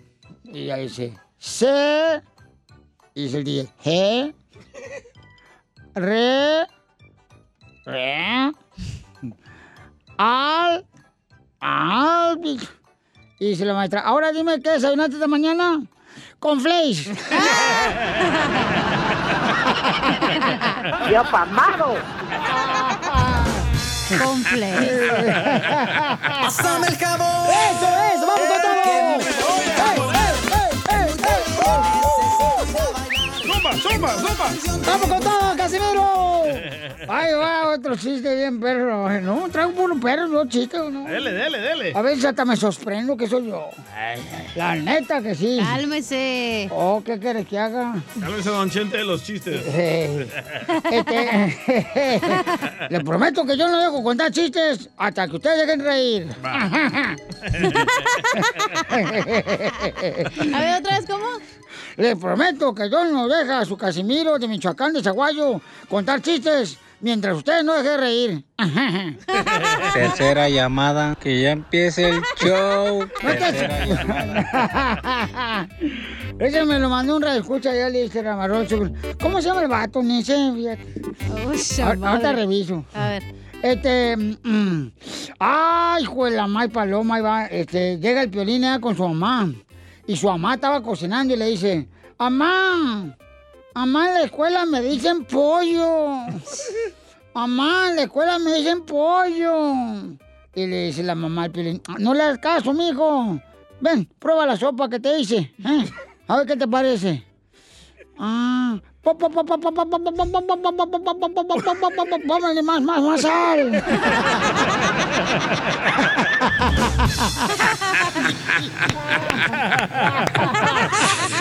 Y 0.45 0.61
ella 0.61 0.77
dice, 0.77 1.19
C. 1.37 2.23
Y 3.15 3.25
dice 3.25 3.69
el. 3.85 4.35
Re. 5.95 6.67
Re. 7.85 8.53
Al. 10.17 10.87
Al. 11.61 12.41
Y 13.41 13.49
dice 13.49 13.65
la 13.65 13.73
maestra, 13.73 14.03
ahora 14.03 14.31
dime 14.33 14.61
qué 14.61 14.73
desayunaste 14.73 15.15
esta 15.15 15.27
mañana. 15.27 15.81
Con 16.39 16.61
flakes. 16.61 17.07
¡Yo 21.11 21.25
pamado! 21.31 21.97
Con 24.23 24.45
Pásame 26.43 26.89
el 26.89 26.99
jabón. 26.99 27.47
¡Eso, 27.49 27.89
eso! 28.15 28.27
¡Vamos 28.27 28.47
con 28.47 28.59
todo! 28.59 28.71
¡Zumba, 33.43 33.73
zumba, 33.73 34.11
zumba! 34.19 34.51
¡Vamos 34.85 35.09
con 35.09 35.21
todo, 35.21 35.57
Casimiro! 35.57 36.40
Ay, 37.09 37.33
va, 37.35 37.69
otro 37.71 37.97
chiste 37.97 38.35
bien 38.35 38.61
perro. 38.61 39.09
No, 39.21 39.49
traigo 39.51 39.73
puro 39.73 39.99
perro, 39.99 40.27
no 40.29 40.47
chiste, 40.49 40.79
¿no? 40.79 41.05
Dele, 41.05 41.33
dele, 41.33 41.59
dele. 41.59 41.93
A 41.95 42.03
veces 42.03 42.25
hasta 42.25 42.45
me 42.45 42.57
sorprendo 42.57 43.17
que 43.17 43.27
soy 43.27 43.47
yo. 43.49 43.69
La 44.57 44.75
neta 44.77 45.21
que 45.23 45.35
sí. 45.35 45.59
Cálmese. 45.63 46.69
Oh, 46.73 47.03
¿qué 47.05 47.19
quieres 47.19 47.47
que 47.47 47.59
haga? 47.59 47.95
Cálmese, 48.19 48.51
don 48.51 48.71
Chente, 48.71 48.97
de 48.99 49.05
los 49.05 49.23
chistes. 49.23 49.63
Eh, 49.73 50.29
Este, 50.91 52.21
le 52.91 53.01
prometo 53.01 53.45
que 53.47 53.57
yo 53.57 53.69
no 53.69 53.81
dejo 53.81 54.03
contar 54.03 54.31
chistes 54.31 54.89
hasta 54.97 55.27
que 55.29 55.37
ustedes 55.37 55.67
dejen 55.67 55.81
reír. 55.81 56.29
A 56.43 57.17
ver, 60.61 60.81
otra 60.81 60.97
vez, 60.97 61.07
¿cómo? 61.09 61.27
Le 61.97 62.17
prometo 62.17 62.75
que 62.75 62.91
yo 62.91 63.05
no 63.05 63.29
dejo 63.29 63.53
a 63.53 63.65
su 63.65 63.77
Casimiro 63.77 64.39
de 64.39 64.49
Michoacán 64.49 64.93
de 64.93 65.03
Zaguayo 65.03 65.61
contar 65.89 66.21
chistes 66.23 66.50
mientras 67.01 67.37
ustedes 67.37 67.65
no 67.65 67.75
dejen 67.75 68.01
reír. 68.01 68.45
Tercera 69.95 70.49
llamada, 70.49 71.17
que 71.21 71.43
ya 71.43 71.51
empiece 71.53 72.09
el 72.09 72.21
show. 72.43 73.01
No 73.23 73.31
te- 73.31 73.37
Tercera 73.39 73.87
llamada. 73.87 75.69
Ese 76.39 76.65
me 76.65 76.79
lo 76.79 76.89
mandó 76.89 77.17
un 77.17 77.25
escucha 77.25 77.75
ya 77.75 77.89
le 77.89 78.03
dije 78.05 78.23
Ramarrocho. 78.23 78.91
¿Cómo 79.21 79.41
se 79.43 79.49
llama 79.49 79.63
el 79.63 79.69
vato? 79.69 80.03
Ni 80.03 80.23
sé, 80.25 80.53
fíjate. 80.55 81.83
Ahorita 81.83 82.33
reviso. 82.33 82.85
A 82.95 83.09
ver. 83.09 83.23
Este. 83.63 84.17
mm, 84.17 84.91
ay, 85.39 86.03
hijo 86.03 86.25
de 86.25 86.31
la 86.31 86.47
May 86.47 86.69
Paloma, 86.69 87.17
ahí 87.17 87.23
va. 87.23 87.47
Este, 87.47 87.99
llega 87.99 88.23
el 88.23 88.31
piolín 88.31 88.65
eh, 88.65 88.79
con 88.81 88.97
su 88.97 89.07
mamá. 89.07 89.53
Y 90.07 90.17
su 90.17 90.29
mamá 90.29 90.55
estaba 90.55 90.83
cocinando 90.83 91.35
y 91.35 91.37
le 91.37 91.47
dice: 91.47 91.89
Mamá, 92.19 93.15
mamá, 93.81 94.09
en 94.09 94.15
la 94.15 94.23
escuela 94.25 94.67
me 94.67 94.83
dicen 94.83 95.25
pollo. 95.25 96.27
Mamá, 97.35 97.89
en 97.89 97.97
la 97.97 98.03
escuela 98.03 98.39
me 98.39 98.53
dicen 98.55 98.85
pollo. 98.85 99.75
Y 100.55 100.67
le 100.67 100.87
dice 100.87 101.03
la 101.03 101.15
mamá 101.15 101.45
al 101.45 101.51
piolín: 101.51 101.81
No 101.99 102.13
le 102.13 102.23
hagas 102.23 102.39
caso, 102.39 102.75
mijo. 102.75 103.41
Ven, 103.81 104.07
prueba 104.19 104.45
la 104.45 104.57
sopa 104.57 104.89
que 104.91 105.01
te 105.01 105.19
hice. 105.19 105.55
¿eh? 105.65 105.91
A 106.29 106.37
ver 106.37 106.47
qué 106.47 106.57
te 106.57 106.69
parece. 106.69 107.25
Ah. 108.19 108.79
Más, 112.63 112.83
más, 112.83 113.01
más 113.01 113.21
sal. 113.23 113.83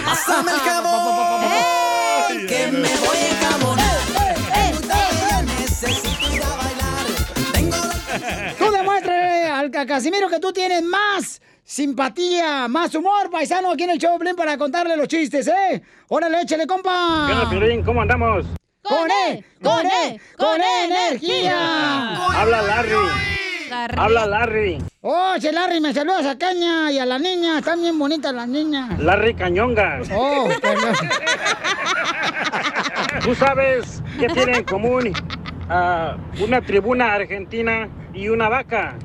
Pásame 0.06 0.52
el. 0.52 1.29
Que 2.48 2.68
me 2.72 2.90
voy 2.98 3.18
a 3.18 3.30
enjabonar. 3.30 3.98
Necesito 5.58 6.34
ir 6.36 6.42
a 6.44 6.56
bailar. 6.56 7.06
Tú 8.58 8.72
demuéstrale 8.72 9.48
al 9.48 9.72
Ca- 9.72 9.86
Casimiro 9.86 10.30
que 10.30 10.40
tú 10.40 10.52
tienes 10.54 10.82
más 10.84 11.42
simpatía, 11.64 12.68
más 12.68 12.94
humor, 12.96 13.30
paisano, 13.30 13.72
aquí 13.72 13.84
en 13.84 13.92
el 13.92 14.00
show 14.00 14.18
Piolín 14.18 14.36
para 14.36 14.58
contarle 14.58 14.98
los 14.98 15.08
chistes, 15.08 15.48
¿eh? 15.48 15.82
Órale, 16.08 16.42
échale, 16.42 16.66
compa. 16.66 17.28
¿Qué 17.28 17.48
Piolín? 17.56 17.84
¿Cómo 17.84 18.02
andamos? 18.02 18.46
¡Con 18.82 19.12
E! 19.12 19.44
¡Con 19.62 19.86
E! 19.86 20.20
¡Con 20.38 20.60
E 20.62 20.86
energía! 20.86 22.16
Habla 22.42 22.62
Larry. 22.64 22.96
Habla 23.72 24.26
Larry. 24.26 24.80
Oh, 25.02 25.36
che, 25.40 25.52
Larry, 25.52 25.80
me 25.80 25.94
saludas 25.94 26.26
a 26.26 26.38
Caña 26.38 26.92
y 26.92 27.00
a 27.00 27.06
la 27.06 27.20
niña. 27.20 27.60
Están 27.60 27.82
bien 27.82 27.98
bonitas 28.00 28.34
las 28.34 28.48
niñas. 28.48 29.00
Larry 29.00 29.36
Cañongas. 29.36 30.10
Oh, 30.14 30.50
perdón. 30.62 30.96
¿Tú 33.24 33.36
sabes 33.36 34.02
qué 34.20 34.28
tienen 34.28 34.56
en 34.56 34.64
común 34.64 35.14
ah, 35.70 36.18
una 36.42 36.62
tribuna 36.62 37.14
argentina 37.14 37.88
y 38.14 38.30
una 38.30 38.50
vaca? 38.50 38.96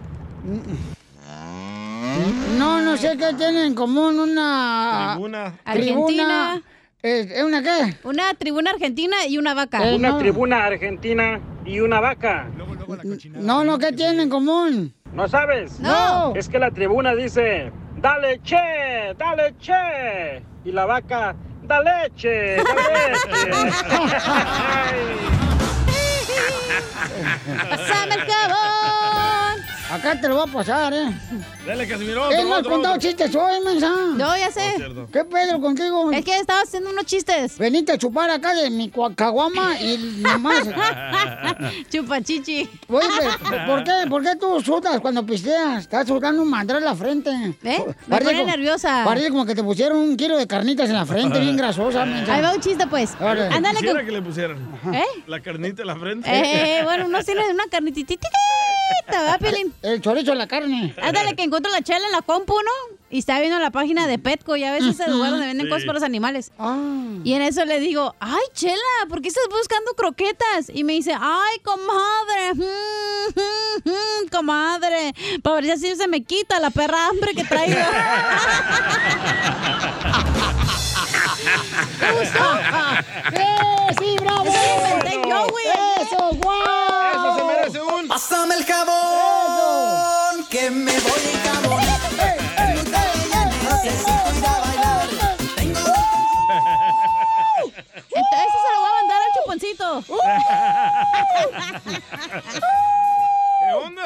No, 2.59 2.81
no 2.81 2.97
sé 2.97 3.17
qué 3.19 3.35
tienen 3.35 3.67
en 3.67 3.75
común 3.75 4.19
una... 4.19 5.11
Tribuna. 5.13 5.55
Argentina. 5.65 6.63
¿Es, 7.03 7.31
es 7.31 7.43
una 7.43 7.63
qué? 7.63 7.97
Una 8.05 8.33
tribuna 8.35 8.71
argentina 8.71 9.27
y 9.27 9.37
una 9.37 9.53
vaca. 9.53 9.83
Una 9.95 10.19
tribuna 10.19 10.65
argentina 10.65 11.39
y 11.65 11.81
una 11.81 12.01
vaca. 12.01 12.47
No, 13.33 13.65
no, 13.65 13.79
¿qué 13.79 13.93
tienen 13.93 14.21
en 14.21 14.29
común? 14.29 14.95
¿No 15.13 15.29
sabes? 15.29 15.81
No. 15.81 16.35
Es 16.35 16.49
que 16.49 16.59
la 16.59 16.71
tribuna 16.71 17.15
dice, 17.15 17.73
dale 17.97 18.41
che, 18.43 19.15
dale 19.17 19.55
che. 19.59 20.43
Y 20.65 20.73
la 20.73 20.87
vaca, 20.87 21.35
dale 21.63 22.03
leche, 22.03 22.57
dale 22.57 23.11
leche. 23.11 23.51
¡Pásame 27.71 28.15
el! 28.15 29.04
Acá 29.95 30.21
te 30.21 30.29
lo 30.29 30.35
voy 30.35 30.49
a 30.49 30.53
pasar, 30.53 30.93
¿eh? 30.93 31.09
Dale, 31.65 31.87
Casimiro. 31.87 32.29
Él 32.29 32.39
otro, 32.39 32.49
no 32.49 32.55
has 32.57 32.63
contado 32.65 32.95
otro. 32.97 33.09
chistes 33.09 33.35
hoy, 33.37 33.61
mensa. 33.65 33.89
No, 34.17 34.37
ya 34.37 34.51
sé. 34.51 34.75
¿Qué 35.13 35.25
pedo 35.25 35.61
contigo? 35.61 36.11
Es 36.11 36.25
que 36.25 36.37
estaba 36.37 36.63
haciendo 36.63 36.91
unos 36.91 37.07
chistes. 37.07 37.57
Veniste 37.59 37.93
a 37.93 37.99
chupar 37.99 38.29
acá 38.29 38.55
de 38.55 38.71
mi 38.71 38.91
caguama 39.15 39.81
y 39.81 40.21
nomás. 40.21 40.67
Chupachichi. 41.93 42.69
Oye, 42.89 43.07
pero, 43.49 43.67
¿por 43.67 43.85
qué? 43.85 43.93
¿Por 44.11 44.23
qué 44.25 44.35
tú 44.35 44.61
sudas 44.61 44.99
cuando 45.01 45.25
pisteas? 45.25 45.83
Estás 45.83 46.09
sudando 46.09 46.43
un 46.43 46.51
mandral 46.51 46.81
en 46.81 46.87
la 46.87 46.97
frente. 46.97 47.31
¿Eh? 47.63 47.85
Me 48.09 48.19
pone 48.19 48.45
nerviosa. 48.45 49.03
Parece 49.05 49.31
como 49.31 49.47
que 49.47 49.55
te 49.55 49.63
pusieron 49.63 49.99
un 49.99 50.17
kilo 50.17 50.37
de 50.37 50.49
carnitas 50.49 50.89
en 50.91 50.97
la 50.97 51.07
frente, 51.07 51.39
bien 51.39 51.57
grasosa. 51.57 52.05
mensa. 52.05 52.35
Ahí 52.35 52.43
va 52.43 52.53
un 52.53 52.61
chiste, 52.61 52.85
pues. 52.89 53.13
Órale. 53.21 53.47
Ándale 53.55 53.79
Quisiera 53.79 54.05
que 54.05 54.11
le 54.11 54.23
pusieran 54.23 54.59
¿Eh? 54.93 55.05
la 55.29 55.41
carnita 55.41 55.83
en 55.83 55.87
la 55.87 55.97
frente. 55.97 56.29
Eh, 56.29 56.83
bueno, 56.83 57.07
uno 57.07 57.23
tiene 57.23 57.49
una 57.49 57.67
carnititita, 57.71 58.29
¿verdad, 59.09 59.39
Pelín? 59.39 59.73
El 59.85 60.01
chorizo 60.01 60.33
en 60.33 60.39
la 60.39 60.47
carne. 60.47 60.95
Ándale, 61.03 61.37
que 61.37 61.43
encuentro 61.43 61.71
la 61.71 61.83
chela 61.83 62.07
en 62.07 62.13
la 62.13 62.23
compu, 62.23 62.55
¿no? 62.55 62.97
Y 63.11 63.19
estaba 63.19 63.41
viendo 63.41 63.59
la 63.59 63.71
página 63.71 64.07
de 64.07 64.19
Petco, 64.19 64.57
ya 64.57 64.73
ves 64.73 64.83
ese 64.83 65.09
lugar 65.11 65.31
donde 65.33 65.47
venden 65.47 65.67
Sí. 65.67 65.71
cosas 65.71 65.85
para 65.85 65.99
los 65.99 66.03
animales. 66.03 66.53
Ah. 66.59 66.79
Y 67.23 67.35
en 67.35 67.43
eso 67.43 67.67
le 67.67 67.79
digo, 67.81 68.15
ay, 68.19 68.41
Chela, 68.55 68.75
¿por 69.11 69.21
qué 69.21 69.29
estás 69.29 69.45
buscando 69.51 69.93
croquetas? 69.95 70.71
Y 70.73 70.85
me 70.85 70.95
dice, 70.95 71.13
ay, 71.21 71.59
comadre, 71.63 72.55
mm, 72.55 72.61
mm, 73.85 73.91
mm, 73.91 74.29
comadre, 74.33 75.15
para 75.43 75.57
ver 75.57 75.65
si 75.67 75.71
así 75.73 75.97
se 75.97 76.09
me 76.09 76.23
quita 76.25 76.59
la 76.61 76.71
perra 76.71 77.09
hambre 77.09 77.35
que 77.35 77.45
traigo. 77.45 77.77
¿Te 82.01 82.13
gustó? 82.13 82.59
¡Eh, 83.33 83.95
sí, 84.01 84.17
bravo! 84.19 84.45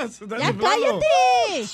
Está 0.04 0.38
¡Ya 0.38 0.54
cállate! 0.56 1.66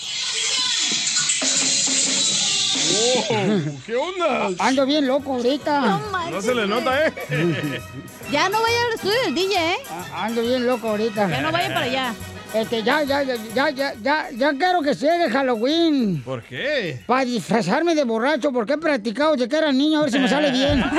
Wow, 2.94 3.80
¿Qué 3.86 3.96
onda? 3.96 4.50
Ando 4.58 4.86
bien 4.86 5.06
loco 5.06 5.34
ahorita. 5.34 6.00
No 6.30 6.40
se 6.40 6.54
le 6.54 6.66
nota, 6.66 7.06
¿eh? 7.06 7.12
Ya 8.30 8.48
no 8.48 8.62
vaya 8.62 8.76
al 8.86 8.92
estudio 8.94 9.20
del 9.24 9.34
DJ, 9.34 9.56
¿eh? 9.56 9.76
Ando 10.14 10.42
bien 10.42 10.66
loco 10.66 10.88
ahorita. 10.88 11.28
Ya 11.28 11.40
no 11.40 11.52
vaya 11.52 11.68
para 11.68 11.82
allá. 11.82 12.14
Este, 12.54 12.82
ya, 12.84 13.02
ya, 13.02 13.22
ya, 13.22 13.34
ya, 13.54 13.70
ya, 13.70 13.94
ya, 14.00 14.30
ya 14.30 14.52
quiero 14.52 14.80
que 14.80 14.94
llegue 14.94 15.28
Halloween. 15.28 16.22
¿Por 16.22 16.42
qué? 16.44 17.02
Para 17.06 17.24
disfrazarme 17.24 17.96
de 17.96 18.04
borracho, 18.04 18.52
porque 18.52 18.74
he 18.74 18.78
practicado 18.78 19.32
desde 19.32 19.48
que 19.48 19.56
era 19.56 19.72
niño, 19.72 19.98
a 19.98 20.02
ver 20.02 20.12
si 20.12 20.20
me 20.20 20.28
sale 20.28 20.52
bien. 20.52 20.84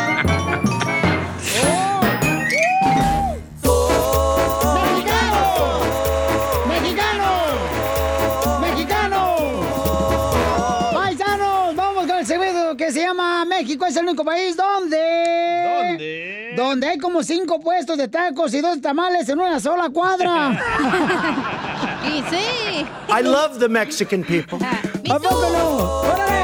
único 14.10 14.24
país 14.24 14.56
donde... 14.56 14.98
¿Dónde? 15.88 16.54
Donde 16.56 16.88
hay 16.88 16.98
como 16.98 17.22
cinco 17.22 17.60
puestos 17.60 17.96
de 17.96 18.08
tacos 18.08 18.52
y 18.54 18.60
dos 18.60 18.80
tamales 18.80 19.28
en 19.28 19.38
una 19.38 19.60
sola 19.60 19.88
cuadra. 19.90 20.50
y 22.06 22.22
sí. 22.28 22.84
I 23.08 23.22
love 23.22 23.58
the 23.58 23.68
Mexican 23.68 24.24
people. 24.24 24.58
¿A 25.08 25.18
poco 25.18 25.48
no? 25.50 26.00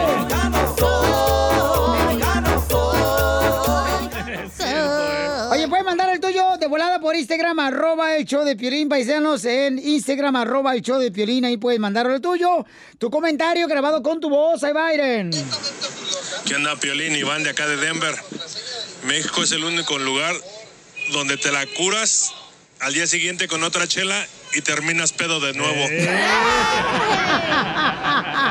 Oye, 5.51 5.69
puedes 5.69 5.85
mandar 5.85 6.11
el 6.11 6.21
tuyo 6.21 6.57
de 6.59 6.67
volada 6.67 7.01
por 7.01 7.17
Instagram, 7.17 7.59
arroba 7.61 8.17
el 8.17 8.25
show 8.27 8.45
de 8.45 8.57
Piolín, 8.57 8.89
paisanos, 8.89 9.45
en 9.45 9.79
Instagram, 9.79 10.37
arroba 10.37 10.75
el 10.75 10.83
show 10.83 10.99
de 10.99 11.11
Piolín, 11.11 11.45
ahí 11.45 11.57
puedes 11.57 11.81
mandar 11.81 12.07
el 12.11 12.21
tuyo, 12.21 12.65
tu 12.99 13.11
comentario 13.11 13.67
grabado 13.67 14.03
con 14.03 14.21
tu 14.21 14.29
voz, 14.29 14.63
ahí 14.65 14.73
Byron. 14.73 15.31
¿Qué 16.47 16.55
onda, 16.55 16.77
Piolín? 16.77 17.17
Iván 17.17 17.43
de 17.43 17.51
acá 17.51 17.67
de 17.67 17.77
Denver. 17.77 18.15
México 19.05 19.43
es 19.43 19.51
el 19.51 19.65
único 19.65 19.99
lugar 19.99 20.33
donde 21.13 21.37
te 21.37 21.51
la 21.51 21.67
curas 21.67 22.33
al 22.81 22.95
día 22.95 23.09
siguiente 23.09 23.49
con 23.49 23.65
otra 23.65 23.89
chela 23.89 24.25
y 24.55 24.61
terminas 24.61 25.13
pedo 25.13 25.41
de 25.41 25.55
nuevo. 25.55 25.75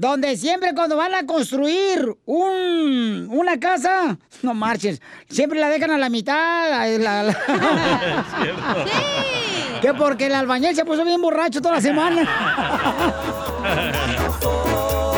Donde 0.00 0.34
siempre 0.38 0.72
cuando 0.74 0.96
van 0.96 1.14
a 1.14 1.26
construir 1.26 2.16
un, 2.24 3.28
una 3.30 3.60
casa, 3.60 4.16
no 4.40 4.54
marches, 4.54 5.02
siempre 5.28 5.60
la 5.60 5.68
dejan 5.68 5.90
a 5.90 5.98
la 5.98 6.08
mitad. 6.08 6.88
la- 6.98 7.22
la- 7.22 7.36
Que 9.82 9.92
porque 9.92 10.26
el 10.26 10.34
albañil 10.34 10.74
se 10.74 10.86
puso 10.86 11.04
bien 11.04 11.20
borracho 11.20 11.60
toda 11.60 11.74
la 11.74 11.80
semana. 11.82 12.22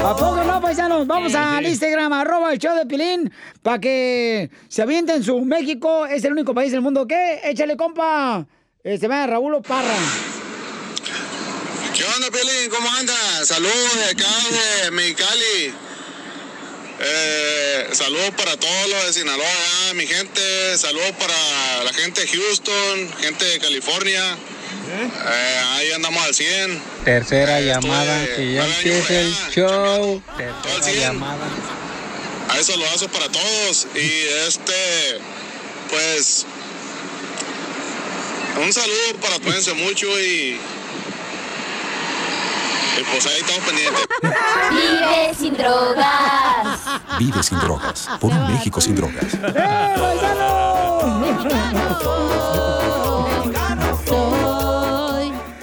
¿A 0.04 0.16
poco 0.16 0.42
no, 0.44 0.60
paisanos? 0.60 1.06
Vamos 1.06 1.32
al 1.36 1.64
Instagram, 1.64 2.12
arroba 2.12 2.52
el 2.52 2.58
show 2.58 2.74
de 2.76 2.84
Pilín, 2.86 3.32
para 3.62 3.78
que 3.78 4.50
se 4.68 4.82
avienten 4.82 5.22
su 5.22 5.40
México. 5.44 6.06
Es 6.06 6.24
el 6.24 6.32
único 6.32 6.54
país 6.54 6.72
del 6.72 6.80
mundo 6.80 7.06
que, 7.06 7.40
échale, 7.44 7.76
compa. 7.76 8.46
Se 8.82 8.98
llama 8.98 9.26
Raúl 9.28 9.62
Parra. 9.62 9.94
¿Qué 12.12 12.16
onda, 12.16 12.30
Piolín? 12.30 12.68
¿Cómo 12.68 12.90
andas? 12.90 13.48
Saludos 13.48 13.96
de 13.96 14.04
acá 14.04 14.28
de 14.84 14.90
Mexicali. 14.90 15.72
Eh, 17.00 17.88
saludos 17.92 18.32
para 18.36 18.54
todos 18.58 18.88
los 18.90 19.06
de 19.06 19.12
Sinaloa, 19.14 19.94
mi 19.94 20.06
gente. 20.06 20.76
Saludos 20.76 21.12
para 21.12 21.84
la 21.84 21.92
gente 21.94 22.20
de 22.20 22.28
Houston, 22.28 23.14
gente 23.18 23.46
de 23.46 23.58
California. 23.60 24.36
Eh, 24.92 25.62
ahí 25.70 25.92
andamos 25.92 26.22
al 26.22 26.34
100. 26.34 26.82
Tercera 27.06 27.62
llamada, 27.62 28.26
que 28.36 28.52
ya 28.52 28.66
empiece 28.66 29.20
el 29.22 29.34
show. 29.50 30.22
Tercera 30.36 30.92
llamada. 30.92 31.48
A 32.50 32.58
esos 32.60 32.76
lodazos 32.76 33.10
para 33.10 33.30
todos. 33.30 33.86
Y 33.94 34.24
este, 34.46 35.18
pues, 35.88 36.44
un 38.62 38.70
saludo 38.70 39.14
para 39.22 39.38
cuídense 39.38 39.72
mucho 39.72 40.06
y, 40.20 40.60
y 42.98 43.04
pues 43.04 43.26
ahí 43.26 43.40
estamos 43.40 43.64
pendientes. 43.64 44.06
Vive 44.70 45.34
sin 45.34 45.54
drogas. 45.56 46.80
Vive 47.18 47.42
sin 47.42 47.58
drogas. 47.58 48.08
Por 48.20 48.30
un 48.30 48.52
México 48.52 48.80
sin 48.80 48.94
drogas. 48.94 49.34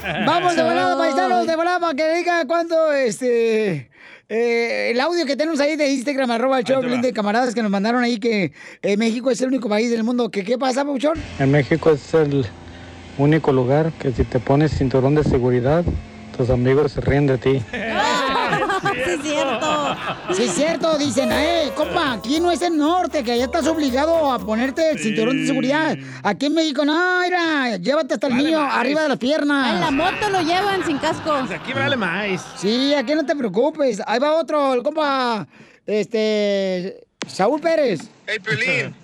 ¡Eh, 0.02 0.24
Vamos 0.26 0.56
de 0.56 0.62
volada, 0.62 0.96
paisanos, 0.96 1.46
de 1.46 1.56
volada, 1.56 1.80
para 1.80 1.94
que 1.94 2.14
diga 2.14 2.44
cuánto, 2.46 2.92
este... 2.92 3.90
eh, 4.28 4.90
el 4.90 5.00
audio 5.00 5.24
que 5.26 5.36
tenemos 5.36 5.60
ahí 5.60 5.76
de 5.76 5.88
Instagram, 5.90 6.30
arroba 6.30 6.58
el 6.58 6.64
show 6.64 6.82
de 6.82 7.12
camaradas 7.12 7.54
que 7.54 7.62
nos 7.62 7.70
mandaron 7.70 8.02
ahí 8.02 8.18
que 8.18 8.52
eh, 8.82 8.96
México 8.96 9.30
es 9.30 9.40
el 9.40 9.48
único 9.48 9.68
país 9.68 9.90
del 9.90 10.04
mundo 10.04 10.30
que, 10.30 10.44
¿qué 10.44 10.58
pasa, 10.58 10.84
Pauchón? 10.84 11.18
En 11.38 11.50
México 11.50 11.90
es 11.90 12.12
el 12.14 12.46
único 13.18 13.52
lugar 13.52 13.92
que 13.92 14.12
si 14.12 14.24
te 14.24 14.40
pones 14.40 14.72
cinturón 14.76 15.14
de 15.14 15.24
seguridad, 15.24 15.84
tus 16.36 16.50
amigos 16.50 16.92
se 16.92 17.00
ríen 17.00 17.26
de 17.26 17.38
ti. 17.38 17.62
Sí, 18.80 19.10
es 19.10 19.22
cierto. 19.22 19.96
Sí, 20.32 20.42
es 20.44 20.54
cierto. 20.54 20.98
Dicen, 20.98 21.30
eh, 21.32 21.70
compa, 21.76 22.14
aquí 22.14 22.40
no 22.40 22.50
es 22.50 22.62
el 22.62 22.76
norte, 22.76 23.22
que 23.22 23.32
allá 23.32 23.44
estás 23.44 23.66
obligado 23.66 24.32
a 24.32 24.38
ponerte 24.38 24.90
el 24.90 24.98
cinturón 24.98 25.36
de 25.38 25.46
seguridad. 25.46 25.96
Aquí 26.22 26.46
en 26.46 26.54
México, 26.54 26.84
no, 26.84 27.20
mira, 27.20 27.76
llévate 27.76 28.14
hasta 28.14 28.26
el 28.28 28.36
niño 28.36 28.58
arriba 28.58 29.02
de 29.02 29.08
las 29.10 29.18
piernas. 29.18 29.74
En 29.74 29.80
la 29.80 29.90
moto 29.90 30.30
lo 30.30 30.40
llevan 30.40 30.84
sin 30.84 30.98
casco. 30.98 31.32
Aquí 31.32 31.72
vale 31.72 31.96
más. 31.96 32.40
Sí, 32.56 32.94
aquí 32.94 33.14
no 33.14 33.24
te 33.24 33.36
preocupes. 33.36 34.00
Ahí 34.06 34.18
va 34.18 34.32
otro, 34.32 34.74
el 34.74 34.82
compa, 34.82 35.46
este, 35.86 37.04
Saúl 37.26 37.60
Pérez. 37.60 38.00
Hey, 38.26 38.38
Piolín. 38.40 38.94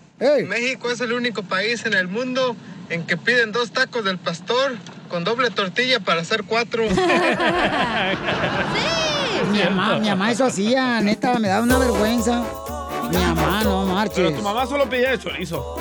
México 0.48 0.90
es 0.90 1.00
el 1.00 1.12
único 1.12 1.42
país 1.42 1.84
en 1.84 1.94
el 1.94 2.08
mundo 2.08 2.56
en 2.88 3.06
que 3.06 3.16
piden 3.16 3.52
dos 3.52 3.70
tacos 3.72 4.04
del 4.04 4.18
pastor 4.18 4.76
con 5.06 5.24
doble 5.24 5.50
tortilla 5.50 6.00
para 6.00 6.22
hacer 6.22 6.44
cuatro. 6.44 6.84
Mi 9.52 9.58
mamá, 9.64 9.98
mi 9.98 10.08
mamá 10.08 10.30
eso 10.30 10.46
hacía, 10.46 11.02
neta, 11.02 11.38
me 11.38 11.48
da 11.48 11.60
una 11.60 11.76
vergüenza. 11.78 12.42
Mi 13.10 13.18
mamá, 13.18 13.62
no 13.62 13.84
marches. 13.84 14.16
Pero 14.16 14.32
tu 14.32 14.40
mamá 14.42 14.66
solo 14.66 14.88
pedía 14.88 15.10
de 15.10 15.18
chorizo. 15.18 15.60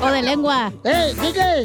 o 0.00 0.10
de 0.10 0.22
lengua. 0.22 0.72
¡Ey, 0.84 1.12
DJ! 1.14 1.64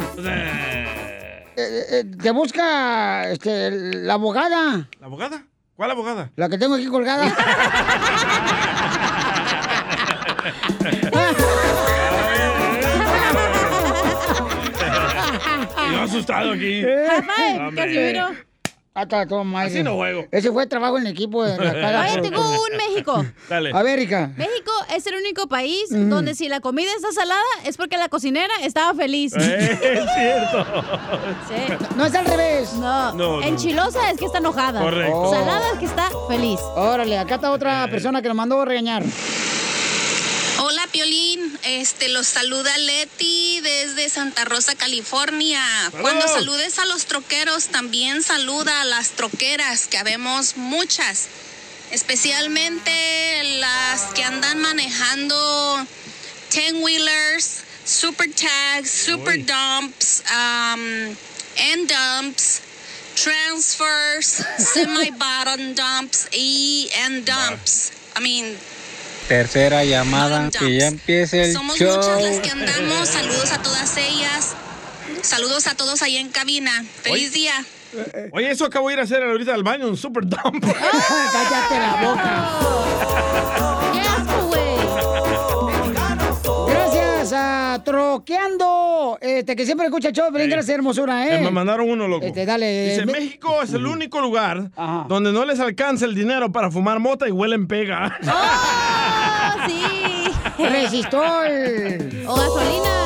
Eh, 1.56 1.58
eh, 1.58 2.04
te 2.22 2.32
busca 2.32 3.30
este, 3.30 3.72
la 3.72 4.16
abogada. 4.16 4.90
¿La 5.00 5.08
abogada? 5.08 5.46
¿Cuál 5.76 5.92
abogada? 5.92 6.30
La 6.36 6.50
que 6.50 6.58
tengo 6.58 6.76
aquí 6.76 6.88
colgada. 6.88 7.34
Yo 15.92 16.02
asustado 16.02 16.52
aquí. 16.54 16.84
Hombre. 17.60 18.24
Hasta 18.94 19.26
toma. 19.26 19.62
Así 19.62 19.84
no 19.84 19.96
juego. 19.96 20.26
Ese 20.32 20.52
fue 20.52 20.68
trabajo 20.68 20.98
en 20.98 21.08
equipo. 21.08 21.46
En 21.46 21.64
la 21.64 21.72
cara. 21.74 22.02
Oye, 22.12 22.22
tengo 22.22 22.42
un 22.52 22.76
México. 22.78 23.26
Dale. 23.50 23.72
A 23.74 23.82
ver, 23.84 24.00
Erika. 24.00 24.32
México 24.36 24.70
es 24.94 25.08
el 25.08 25.16
único 25.16 25.48
país 25.48 25.86
Ujú. 25.92 26.10
donde 26.10 26.36
si 26.36 26.50
la 26.50 26.60
comida 26.60 26.90
está 26.98 27.10
salada 27.14 27.42
es 27.64 27.78
porque 27.78 27.98
la 27.98 28.10
cocinera 28.10 28.54
estaba 28.64 28.94
feliz. 28.94 29.34
Eh, 29.38 29.40
es 29.72 29.80
cierto. 30.14 30.66
Sí. 31.48 31.88
No 31.96 32.06
es 32.06 32.14
al 32.16 32.26
revés. 32.26 32.74
No. 32.74 33.14
No, 33.14 33.40
no. 33.40 33.44
Enchilosa 33.48 34.12
es 34.12 34.18
que 34.18 34.26
está 34.26 34.40
enojada. 34.40 34.82
Correcto. 34.82 35.32
Salada 35.32 35.72
es 35.72 35.80
que 35.80 35.86
está 35.86 36.10
feliz. 36.28 36.60
Órale, 36.76 37.18
acá 37.18 37.36
está 37.36 37.50
otra 37.52 37.88
persona 37.90 38.22
que 38.22 38.28
nos 38.28 38.36
mandó 38.36 38.60
a 38.62 38.66
regañar. 38.66 39.04
Hola 40.64 40.82
Piolín, 40.92 41.31
este 41.64 42.10
los 42.10 42.28
saluda 42.28 42.78
Leti 42.78 43.60
desde 43.62 44.10
Santa 44.10 44.46
Rosa, 44.46 44.76
California. 44.76 45.64
Cuando 46.02 46.28
saludes 46.28 46.80
a 46.80 46.86
los 46.86 47.06
troqueros, 47.06 47.68
también 47.68 48.24
saluda 48.24 48.82
a 48.82 48.86
las 48.86 49.12
troqueras, 49.12 49.88
que 49.88 49.98
habemos 49.98 50.58
muchas, 50.58 51.28
especialmente 51.92 53.44
las 53.60 54.02
que 54.14 54.24
andan 54.24 54.60
manejando 54.60 55.88
ten 56.50 56.84
wheelers, 56.84 57.62
super 57.86 58.30
tags, 58.32 58.90
super 58.90 59.38
dumps, 59.38 60.24
um, 60.32 61.16
end 61.58 61.90
dumps. 61.90 62.62
Transfers, 63.14 64.42
semi 64.58 65.12
bottom 65.12 65.76
dumps 65.76 66.30
y 66.32 66.90
end 66.94 67.26
dumps. 67.26 67.92
I 68.16 68.22
mean, 68.22 68.58
Tercera 69.28 69.84
llamada, 69.86 70.50
que 70.52 70.78
ya 70.78 70.88
empiece 70.88 71.44
el 71.44 71.54
somos 71.54 71.78
show. 71.78 71.96
muchas 71.96 72.22
las 72.22 72.40
que 72.40 72.50
andamos. 72.50 73.08
Saludos 73.08 73.52
a 73.52 73.62
todas 73.62 73.98
ellas. 73.98 74.54
Saludos 75.22 75.68
a 75.68 75.76
todos 75.76 76.02
ahí 76.02 76.18
en 76.18 76.30
cabina. 76.30 76.84
Feliz 77.02 77.32
día. 77.32 77.54
Oye, 78.32 78.52
eso 78.52 78.66
acabo 78.66 78.88
de 78.88 78.96
ir 78.96 79.00
a 79.00 79.04
hacer 79.04 79.22
ahorita 79.24 79.54
al 79.54 79.64
baño, 79.64 79.88
un 79.88 79.98
super 79.98 80.26
dump. 80.26 80.64
Cállate 81.32 81.80
la 81.80 82.02
boca. 82.02 83.68
Troqueando, 87.84 89.18
este, 89.22 89.56
que 89.56 89.66
siempre 89.66 89.88
escucha 89.88 90.10
el 90.10 90.14
show, 90.16 90.26
pero 90.32 90.46
gracias, 90.46 90.70
hermosura, 90.76 91.28
¿eh? 91.28 91.38
Eh, 91.38 91.42
Me 91.42 91.52
mandaron 91.52 91.90
uno, 91.90 92.08
loco. 92.08 92.26
Este, 92.26 92.46
dale. 92.46 92.90
Dice, 92.90 93.06
Me- 93.06 93.14
México 93.14 93.62
es 93.64 93.74
el 93.74 93.86
único 93.86 94.22
lugar 94.22 94.72
donde 95.08 95.32
no 95.32 95.46
les 95.46 95.60
alcanza 95.60 96.06
el 96.06 96.16
dinero 96.16 96.52
para 96.52 96.70
fumar 96.72 97.00
mota 97.00 97.28
y 97.28 97.32
huelen 97.32 97.68
pega. 97.68 98.18
¡Oh, 98.28 99.68
sí! 99.68 99.82
Resistol. 100.64 102.26
O 102.28 102.36
gasolina. 102.36 103.01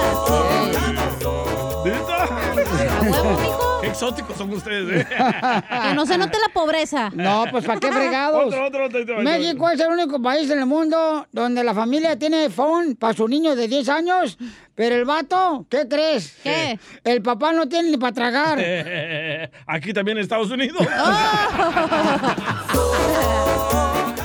Exóticos 3.95 4.37
son 4.37 4.51
ustedes, 4.51 5.01
¿eh? 5.01 5.07
Que 5.83 5.93
no 5.93 6.05
se 6.05 6.17
note 6.17 6.37
la 6.45 6.53
pobreza. 6.53 7.09
No, 7.13 7.45
pues 7.49 7.63
¿para 7.63 7.79
qué 7.79 7.91
fregados? 7.91 8.47
Otro, 8.47 8.65
otro, 8.67 8.85
otro, 8.85 8.99
otro, 8.99 9.15
otro. 9.15 9.23
México 9.23 9.69
es 9.69 9.79
el 9.79 9.87
único 9.87 10.21
país 10.21 10.49
en 10.49 10.59
el 10.59 10.65
mundo 10.65 11.25
donde 11.31 11.63
la 11.63 11.73
familia 11.73 12.17
tiene 12.19 12.49
phone 12.49 12.95
para 12.95 13.13
su 13.13 13.25
niño 13.27 13.55
de 13.55 13.69
10 13.69 13.89
años, 13.89 14.37
pero 14.75 14.95
el 14.95 15.05
vato, 15.05 15.65
¿qué 15.69 15.87
crees? 15.87 16.35
¿Qué? 16.43 16.77
El 17.05 17.21
papá 17.21 17.53
no 17.53 17.69
tiene 17.69 17.91
ni 17.91 17.97
para 17.97 18.11
tragar. 18.11 18.59
Aquí 19.67 19.93
también 19.93 20.17
en 20.17 20.23
Estados 20.23 20.51
Unidos. 20.51 20.85
Oh. 20.85 21.11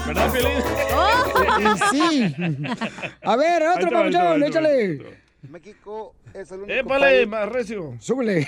¿Verdad, 0.07 0.33
Piolín? 0.33 0.59
Sí. 1.91 2.35
A 3.23 3.37
ver, 3.37 3.63
otro 3.69 3.91
va. 3.93 4.47
échale. 4.47 5.20
México 5.49 6.15
es 6.35 6.51
el 6.53 6.61
único 6.61 6.79
Épale, 6.79 7.05
país. 7.07 7.29
más 7.29 7.49
recio. 7.49 7.95
Súbele. 7.99 8.47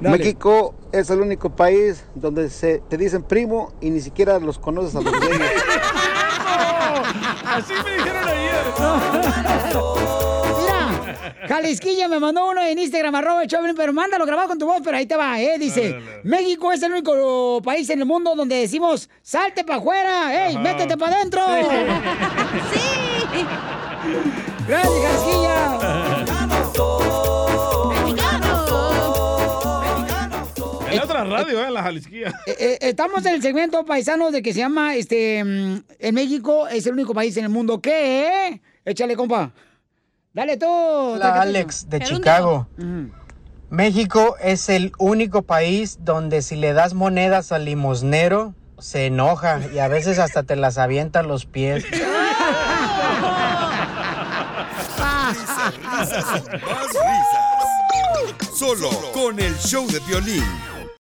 México 0.00 0.74
es 0.92 1.08
el 1.10 1.20
único 1.20 1.54
país 1.54 2.04
donde 2.14 2.50
se 2.50 2.80
te 2.88 2.96
dicen 2.96 3.22
primo 3.22 3.72
y 3.80 3.90
ni 3.90 4.00
siquiera 4.00 4.38
los 4.38 4.58
conoces 4.58 4.94
a 4.96 5.00
los 5.00 5.14
ellos. 5.14 5.38
Así 7.46 7.72
me 7.84 7.96
dijeron 7.96 8.28
ayer. 8.28 8.66
Jalisquilla 11.48 12.08
me 12.08 12.18
mandó 12.20 12.48
uno 12.48 12.62
en 12.62 12.78
Instagram, 12.78 13.14
arroba 13.14 13.42
el 13.42 13.48
Choplin, 13.48 13.74
pero 13.74 13.92
mándalo 13.92 14.24
grabado 14.26 14.48
con 14.48 14.58
tu 14.58 14.66
voz, 14.66 14.80
pero 14.84 14.96
ahí 14.96 15.06
te 15.06 15.16
va, 15.16 15.40
¿eh? 15.40 15.58
Dice, 15.58 15.96
México 16.24 16.72
es 16.72 16.82
el 16.82 16.92
único 16.92 17.60
país 17.64 17.88
en 17.90 18.00
el 18.00 18.06
mundo 18.06 18.34
donde 18.34 18.56
decimos, 18.56 19.08
salte 19.22 19.64
para 19.64 19.78
afuera, 19.78 20.46
¡ey, 20.48 20.54
Ajá. 20.54 20.62
métete 20.62 20.96
para 20.96 21.16
adentro! 21.16 21.42
¡Sí! 22.72 22.80
¡Gracias, 24.68 25.02
Jalisquilla! 25.02 26.26
En 30.88 30.96
la 30.96 31.04
otra 31.04 31.24
radio, 31.24 31.60
¿eh? 31.60 31.66
En 31.66 31.74
la 31.74 31.82
Jalisquía. 31.82 32.28
Eh, 32.46 32.56
eh, 32.58 32.78
estamos 32.80 33.24
en 33.26 33.34
el 33.34 33.42
segmento 33.42 33.84
paisano 33.84 34.30
de 34.30 34.40
que 34.40 34.52
se 34.52 34.60
llama, 34.60 34.94
este, 34.94 35.42
mm, 35.44 35.82
en 35.98 36.14
México 36.14 36.68
es 36.68 36.86
el 36.86 36.92
único 36.92 37.12
país 37.12 37.36
en 37.36 37.44
el 37.44 37.50
mundo 37.50 37.80
que... 37.80 38.60
Échale, 38.84 39.16
compa. 39.16 39.52
Dale 40.36 40.56
tú. 40.58 40.66
Taca. 41.18 41.40
Alex 41.40 41.88
de 41.88 42.00
Chicago. 42.00 42.68
México 43.70 44.36
es 44.38 44.68
el 44.68 44.92
único 44.98 45.40
país 45.40 46.00
donde 46.02 46.42
si 46.42 46.56
le 46.56 46.74
das 46.74 46.92
monedas 46.92 47.52
al 47.52 47.64
limosnero 47.64 48.52
se 48.78 49.06
enoja 49.06 49.60
y 49.72 49.78
a 49.78 49.88
veces 49.88 50.18
hasta 50.18 50.42
te 50.42 50.54
las 50.54 50.76
avienta 50.76 51.20
a 51.20 51.22
los 51.22 51.46
pies. 51.46 51.90
Risas 51.90 52.04
y 55.74 55.78
más 55.80 56.10
risas. 56.10 56.42
Solo 58.54 58.90
con 59.14 59.40
el 59.40 59.56
show 59.56 59.86
de 59.86 60.00
violín. 60.00 60.44